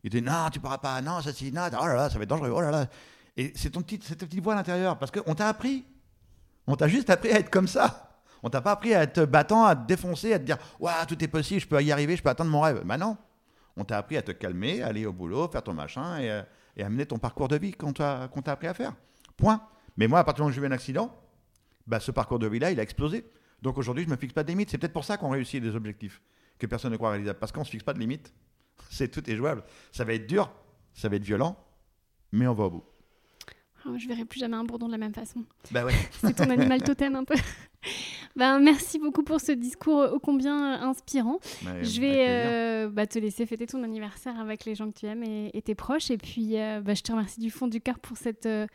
Ils 0.02 0.11
te 0.11 0.16
disent 0.16 0.26
non, 0.26 0.48
tu 0.50 0.61
pourras 0.61 0.78
pas, 0.78 1.00
non, 1.02 1.20
ça 1.20 1.30
non, 1.30 1.62
oh 1.80 1.86
là 1.86 1.94
là, 1.94 2.11
ça 2.11 2.16
va 2.16 2.24
être 2.24 2.28
dangereux, 2.28 2.52
oh 2.54 2.61
là 2.61 2.70
là. 2.70 2.86
Et 3.36 3.52
c'est 3.54 3.70
ton 3.70 3.82
petit, 3.82 4.00
cette 4.02 4.18
petite 4.18 4.42
voix 4.42 4.54
à 4.54 4.56
l'intérieur 4.56 4.98
parce 4.98 5.11
qu'on 5.11 5.34
t'a 5.34 5.48
appris. 5.48 5.84
On 6.66 6.76
t'a 6.76 6.88
juste 6.88 7.11
appris 7.11 7.30
à 7.30 7.38
être 7.38 7.50
comme 7.50 7.68
ça. 7.68 8.20
On 8.42 8.50
t'a 8.50 8.61
pas 8.61 8.72
appris 8.72 8.94
à 8.94 9.02
être 9.02 9.24
battant, 9.24 9.64
à 9.64 9.76
te 9.76 9.86
défoncer, 9.86 10.32
à 10.32 10.38
te 10.38 10.44
dire 10.44 10.58
Waouh, 10.78 11.06
tout 11.06 11.22
est 11.22 11.28
possible, 11.28 11.61
je 11.61 11.66
peux 11.66 11.82
y 11.82 11.92
arriver, 11.92 12.16
je 12.16 12.22
peux 12.22 12.28
atteindre 12.28 12.50
mon 12.50 12.61
rêve. 12.61 12.82
Bah 12.84 12.96
non. 12.96 13.16
On 13.76 13.84
t'a 13.84 13.98
appris 13.98 14.16
à 14.16 14.22
te 14.22 14.32
calmer, 14.32 14.82
aller 14.82 15.06
au 15.06 15.12
boulot, 15.12 15.48
faire 15.48 15.62
ton 15.62 15.74
machin 15.74 16.18
et, 16.18 16.30
euh, 16.30 16.42
et 16.76 16.82
amener 16.82 17.06
ton 17.06 17.18
parcours 17.18 17.48
de 17.48 17.56
vie 17.56 17.72
qu'on 17.72 17.92
t'a 17.92 18.28
t'a 18.44 18.52
appris 18.52 18.66
à 18.66 18.74
faire. 18.74 18.94
Point. 19.36 19.62
Mais 19.96 20.06
moi, 20.06 20.18
à 20.18 20.24
partir 20.24 20.44
du 20.44 20.48
moment 20.48 20.52
où 20.52 20.54
j'ai 20.54 20.66
eu 20.66 20.66
un 20.66 20.72
accident, 20.72 21.14
bah, 21.86 22.00
ce 22.00 22.11
parcours 22.11 22.38
de 22.38 22.46
vie-là, 22.46 22.70
il 22.70 22.80
a 22.80 22.82
explosé. 22.82 23.30
Donc 23.62 23.78
aujourd'hui, 23.78 24.04
je 24.04 24.11
me 24.11 24.16
fixe 24.16 24.32
pas 24.32 24.42
de 24.42 24.48
limites. 24.48 24.70
C'est 24.70 24.78
peut-être 24.78 24.92
pour 24.92 25.04
ça 25.04 25.16
qu'on 25.16 25.30
réussit 25.30 25.62
des 25.62 25.74
objectifs 25.74 26.20
que 26.61 26.66
personne 26.66 26.92
ne 26.92 26.96
croit 26.96 27.11
réalisables. 27.11 27.38
Parce 27.38 27.50
qu'on 27.50 27.64
se 27.64 27.70
fixe 27.70 27.84
pas 27.84 27.94
de 27.94 27.98
limites. 27.98 28.32
C'est 28.90 29.08
tout 29.08 29.28
est 29.28 29.36
jouable. 29.36 29.64
Ça 29.92 30.04
va 30.04 30.14
être 30.14 30.26
dur, 30.26 30.50
ça 30.94 31.08
va 31.08 31.16
être 31.16 31.24
violent, 31.24 31.56
mais 32.32 32.46
on 32.46 32.54
va 32.54 32.64
au 32.64 32.70
bout. 32.70 32.84
Oh, 33.86 33.96
je 33.96 34.06
verrai 34.06 34.24
plus 34.24 34.38
jamais 34.38 34.56
un 34.56 34.64
bourdon 34.64 34.86
de 34.86 34.92
la 34.92 34.98
même 34.98 35.14
façon. 35.14 35.44
Bah 35.70 35.84
ouais. 35.84 35.94
C'est 36.20 36.36
ton 36.36 36.50
animal 36.50 36.82
totem 36.82 37.16
un 37.16 37.24
peu. 37.24 37.34
ben, 38.36 38.61
merci 38.61 38.98
beaucoup 38.98 39.22
pour 39.22 39.40
ce 39.40 39.52
discours 39.52 40.12
ô 40.12 40.18
combien 40.18 40.74
euh, 40.74 40.84
inspirant. 40.84 41.38
Mais 41.64 41.82
Je 41.82 42.00
vais 42.00 42.26
euh, 42.28 42.90
bah, 42.90 43.06
te 43.06 43.18
laisser 43.18 43.46
fêter 43.46 43.66
ton 43.66 43.82
anniversaire 43.82 44.38
avec 44.38 44.66
les 44.66 44.74
gens 44.74 44.90
que 44.90 44.98
tu 44.98 45.06
aimes 45.06 45.24
et, 45.24 45.50
et 45.54 45.62
tes 45.62 45.74
proches. 45.74 46.11
Et 46.11 46.18
puis, 46.18 46.58
euh, 46.58 46.82
bah, 46.82 46.92
je 46.92 47.02
te 47.02 47.11
remercie 47.11 47.40
du 47.40 47.50
fond 47.50 47.68
du 47.68 47.80
cœur 47.80 47.98
pour, 47.98 48.18
cette, 48.18 48.44
euh, 48.44 48.66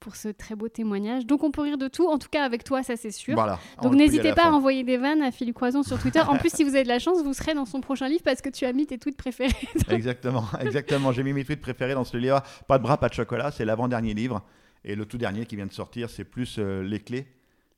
pour 0.00 0.16
ce 0.16 0.28
très 0.28 0.54
beau 0.54 0.68
témoignage. 0.68 1.26
Donc, 1.26 1.44
on 1.44 1.50
peut 1.50 1.62
rire 1.62 1.78
de 1.78 1.88
tout. 1.88 2.06
En 2.06 2.18
tout 2.18 2.28
cas, 2.30 2.44
avec 2.44 2.64
toi, 2.64 2.82
ça 2.82 2.96
c'est 2.96 3.10
sûr. 3.10 3.34
Voilà. 3.34 3.58
On 3.78 3.84
Donc 3.84 3.94
n'hésitez 3.94 4.32
pas 4.32 4.46
à 4.46 4.50
envoyer 4.50 4.84
des 4.84 4.96
vannes 4.96 5.22
à 5.22 5.30
Philippe 5.30 5.54
Croison 5.54 5.82
sur 5.82 5.98
Twitter. 5.98 6.20
En 6.20 6.36
plus, 6.36 6.50
si 6.52 6.64
vous 6.64 6.74
avez 6.74 6.82
de 6.84 6.88
la 6.88 6.98
chance, 6.98 7.22
vous 7.22 7.32
serez 7.34 7.54
dans 7.54 7.64
son 7.64 7.80
prochain 7.80 8.08
livre 8.08 8.22
parce 8.24 8.42
que 8.42 8.48
tu 8.48 8.64
as 8.64 8.72
mis 8.72 8.86
tes 8.86 8.98
tweets 8.98 9.16
préférés. 9.16 9.52
Exactement, 9.88 10.44
exactement. 10.60 11.12
J'ai 11.12 11.22
mis 11.22 11.32
mes 11.32 11.44
tweets 11.44 11.60
préférés 11.60 11.94
dans 11.94 12.04
ce 12.04 12.16
livre. 12.16 12.42
Pas 12.68 12.78
de 12.78 12.82
bras, 12.82 12.98
pas 12.98 13.08
de 13.08 13.14
chocolat. 13.14 13.50
C'est 13.50 13.64
l'avant-dernier 13.64 14.14
livre. 14.14 14.42
Et 14.84 14.94
le 14.94 15.06
tout 15.06 15.18
dernier 15.18 15.46
qui 15.46 15.56
vient 15.56 15.66
de 15.66 15.72
sortir, 15.72 16.10
c'est 16.10 16.24
plus 16.24 16.56
euh, 16.58 16.82
les 16.82 17.00
clés. 17.00 17.26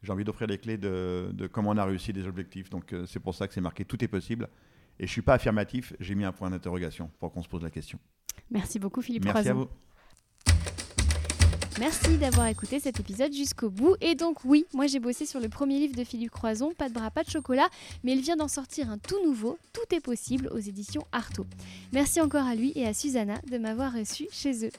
J'ai 0.03 0.13
envie 0.13 0.25
d'offrir 0.25 0.47
les 0.49 0.59
clés 0.59 0.77
de, 0.77 1.31
de 1.33 1.47
comment 1.47 1.71
on 1.71 1.77
a 1.77 1.85
réussi 1.85 2.13
des 2.13 2.27
objectifs. 2.27 2.71
Donc 2.71 2.93
euh, 2.93 3.07
c'est 3.07 3.21
pour 3.21 3.35
ça 3.35 3.47
que 3.47 3.55
c'est 3.55 3.61
marqué 3.61 3.85
tout 3.85 4.03
est 4.03 4.09
possible. 4.09 4.49
Et 4.99 5.07
je 5.07 5.13
suis 5.13 5.23
pas 5.23 5.35
affirmatif. 5.35 5.93
J'ai 6.01 6.15
mis 6.15 6.25
un 6.25 6.33
point 6.33 6.51
d'interrogation 6.51 7.11
pour 7.19 7.33
qu'on 7.33 7.43
se 7.43 7.49
pose 7.49 7.63
la 7.63 7.71
question. 7.71 7.99
Merci 8.51 8.79
beaucoup 8.79 9.03
Philippe 9.03 9.25
Merci 9.25 9.49
à 9.49 9.51
Croison. 9.53 9.69
vous. 9.71 9.77
Merci 11.79 12.17
d'avoir 12.17 12.47
écouté 12.47 12.81
cet 12.81 13.01
épisode 13.01 13.35
jusqu'au 13.35 13.69
bout. 13.69 13.97
Et 14.01 14.15
donc 14.15 14.39
oui, 14.47 14.65
moi 14.73 14.87
j'ai 14.87 14.99
bossé 14.99 15.27
sur 15.27 15.41
le 15.41 15.51
premier 15.51 15.79
livre 15.79 15.95
de 15.95 16.05
Philippe 16.05 16.31
Croison, 16.31 16.73
Pas 16.73 16.89
de 16.89 16.95
bras, 16.95 17.11
pas 17.11 17.23
de 17.23 17.29
chocolat, 17.29 17.69
mais 18.03 18.13
il 18.13 18.23
vient 18.23 18.37
d'en 18.37 18.49
sortir 18.49 18.91
un 18.91 18.97
tout 18.97 19.23
nouveau, 19.23 19.59
Tout 19.75 19.95
est 19.95 20.01
possible, 20.01 20.49
aux 20.55 20.59
éditions 20.59 21.07
Artaud. 21.13 21.45
Merci 21.93 22.23
encore 22.23 22.47
à 22.47 22.55
lui 22.55 22.73
et 22.77 22.87
à 22.87 22.95
Susanna 22.95 23.35
de 23.51 23.59
m'avoir 23.59 23.93
reçu 23.93 24.27
chez 24.33 24.65
eux. 24.65 24.71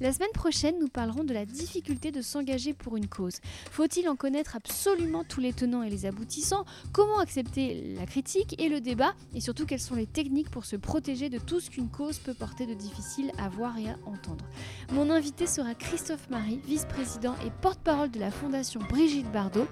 La 0.00 0.12
semaine 0.12 0.30
prochaine, 0.32 0.76
nous 0.78 0.86
parlerons 0.86 1.24
de 1.24 1.34
la 1.34 1.44
difficulté 1.44 2.12
de 2.12 2.22
s'engager 2.22 2.72
pour 2.72 2.96
une 2.96 3.08
cause. 3.08 3.40
Faut-il 3.72 4.08
en 4.08 4.14
connaître 4.14 4.54
absolument 4.54 5.24
tous 5.24 5.40
les 5.40 5.52
tenants 5.52 5.82
et 5.82 5.90
les 5.90 6.06
aboutissants? 6.06 6.64
Comment 6.92 7.18
accepter 7.18 7.96
la 7.98 8.06
critique 8.06 8.54
et 8.62 8.68
le 8.68 8.80
débat? 8.80 9.14
Et 9.34 9.40
surtout, 9.40 9.66
quelles 9.66 9.80
sont 9.80 9.96
les 9.96 10.06
techniques 10.06 10.50
pour 10.50 10.66
se 10.66 10.76
protéger 10.76 11.30
de 11.30 11.38
tout 11.38 11.58
ce 11.58 11.68
qu'une 11.68 11.88
cause 11.88 12.20
peut 12.20 12.32
porter 12.32 12.64
de 12.64 12.74
difficile 12.74 13.32
à 13.38 13.48
voir 13.48 13.76
et 13.76 13.90
à 13.90 13.96
entendre? 14.06 14.44
Mon 14.92 15.10
invité 15.10 15.48
sera 15.48 15.74
Christophe 15.74 16.30
Marie, 16.30 16.60
vice-président 16.64 17.34
et 17.44 17.50
porte-parole 17.60 18.12
de 18.12 18.20
la 18.20 18.30
Fondation 18.30 18.80
Brigitte 18.88 19.30
Bardot. 19.32 19.66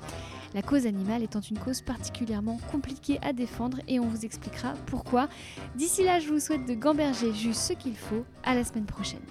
La 0.54 0.62
cause 0.62 0.86
animale 0.86 1.22
étant 1.22 1.40
une 1.40 1.58
cause 1.58 1.82
particulièrement 1.82 2.58
compliquée 2.72 3.20
à 3.22 3.32
défendre 3.32 3.78
et 3.86 4.00
on 4.00 4.08
vous 4.08 4.24
expliquera 4.24 4.72
pourquoi. 4.86 5.28
D'ici 5.76 6.02
là, 6.02 6.18
je 6.18 6.28
vous 6.30 6.40
souhaite 6.40 6.66
de 6.66 6.74
gamberger 6.74 7.32
juste 7.32 7.60
ce 7.60 7.74
qu'il 7.74 7.96
faut. 7.96 8.24
À 8.42 8.56
la 8.56 8.64
semaine 8.64 8.86
prochaine. 8.86 9.22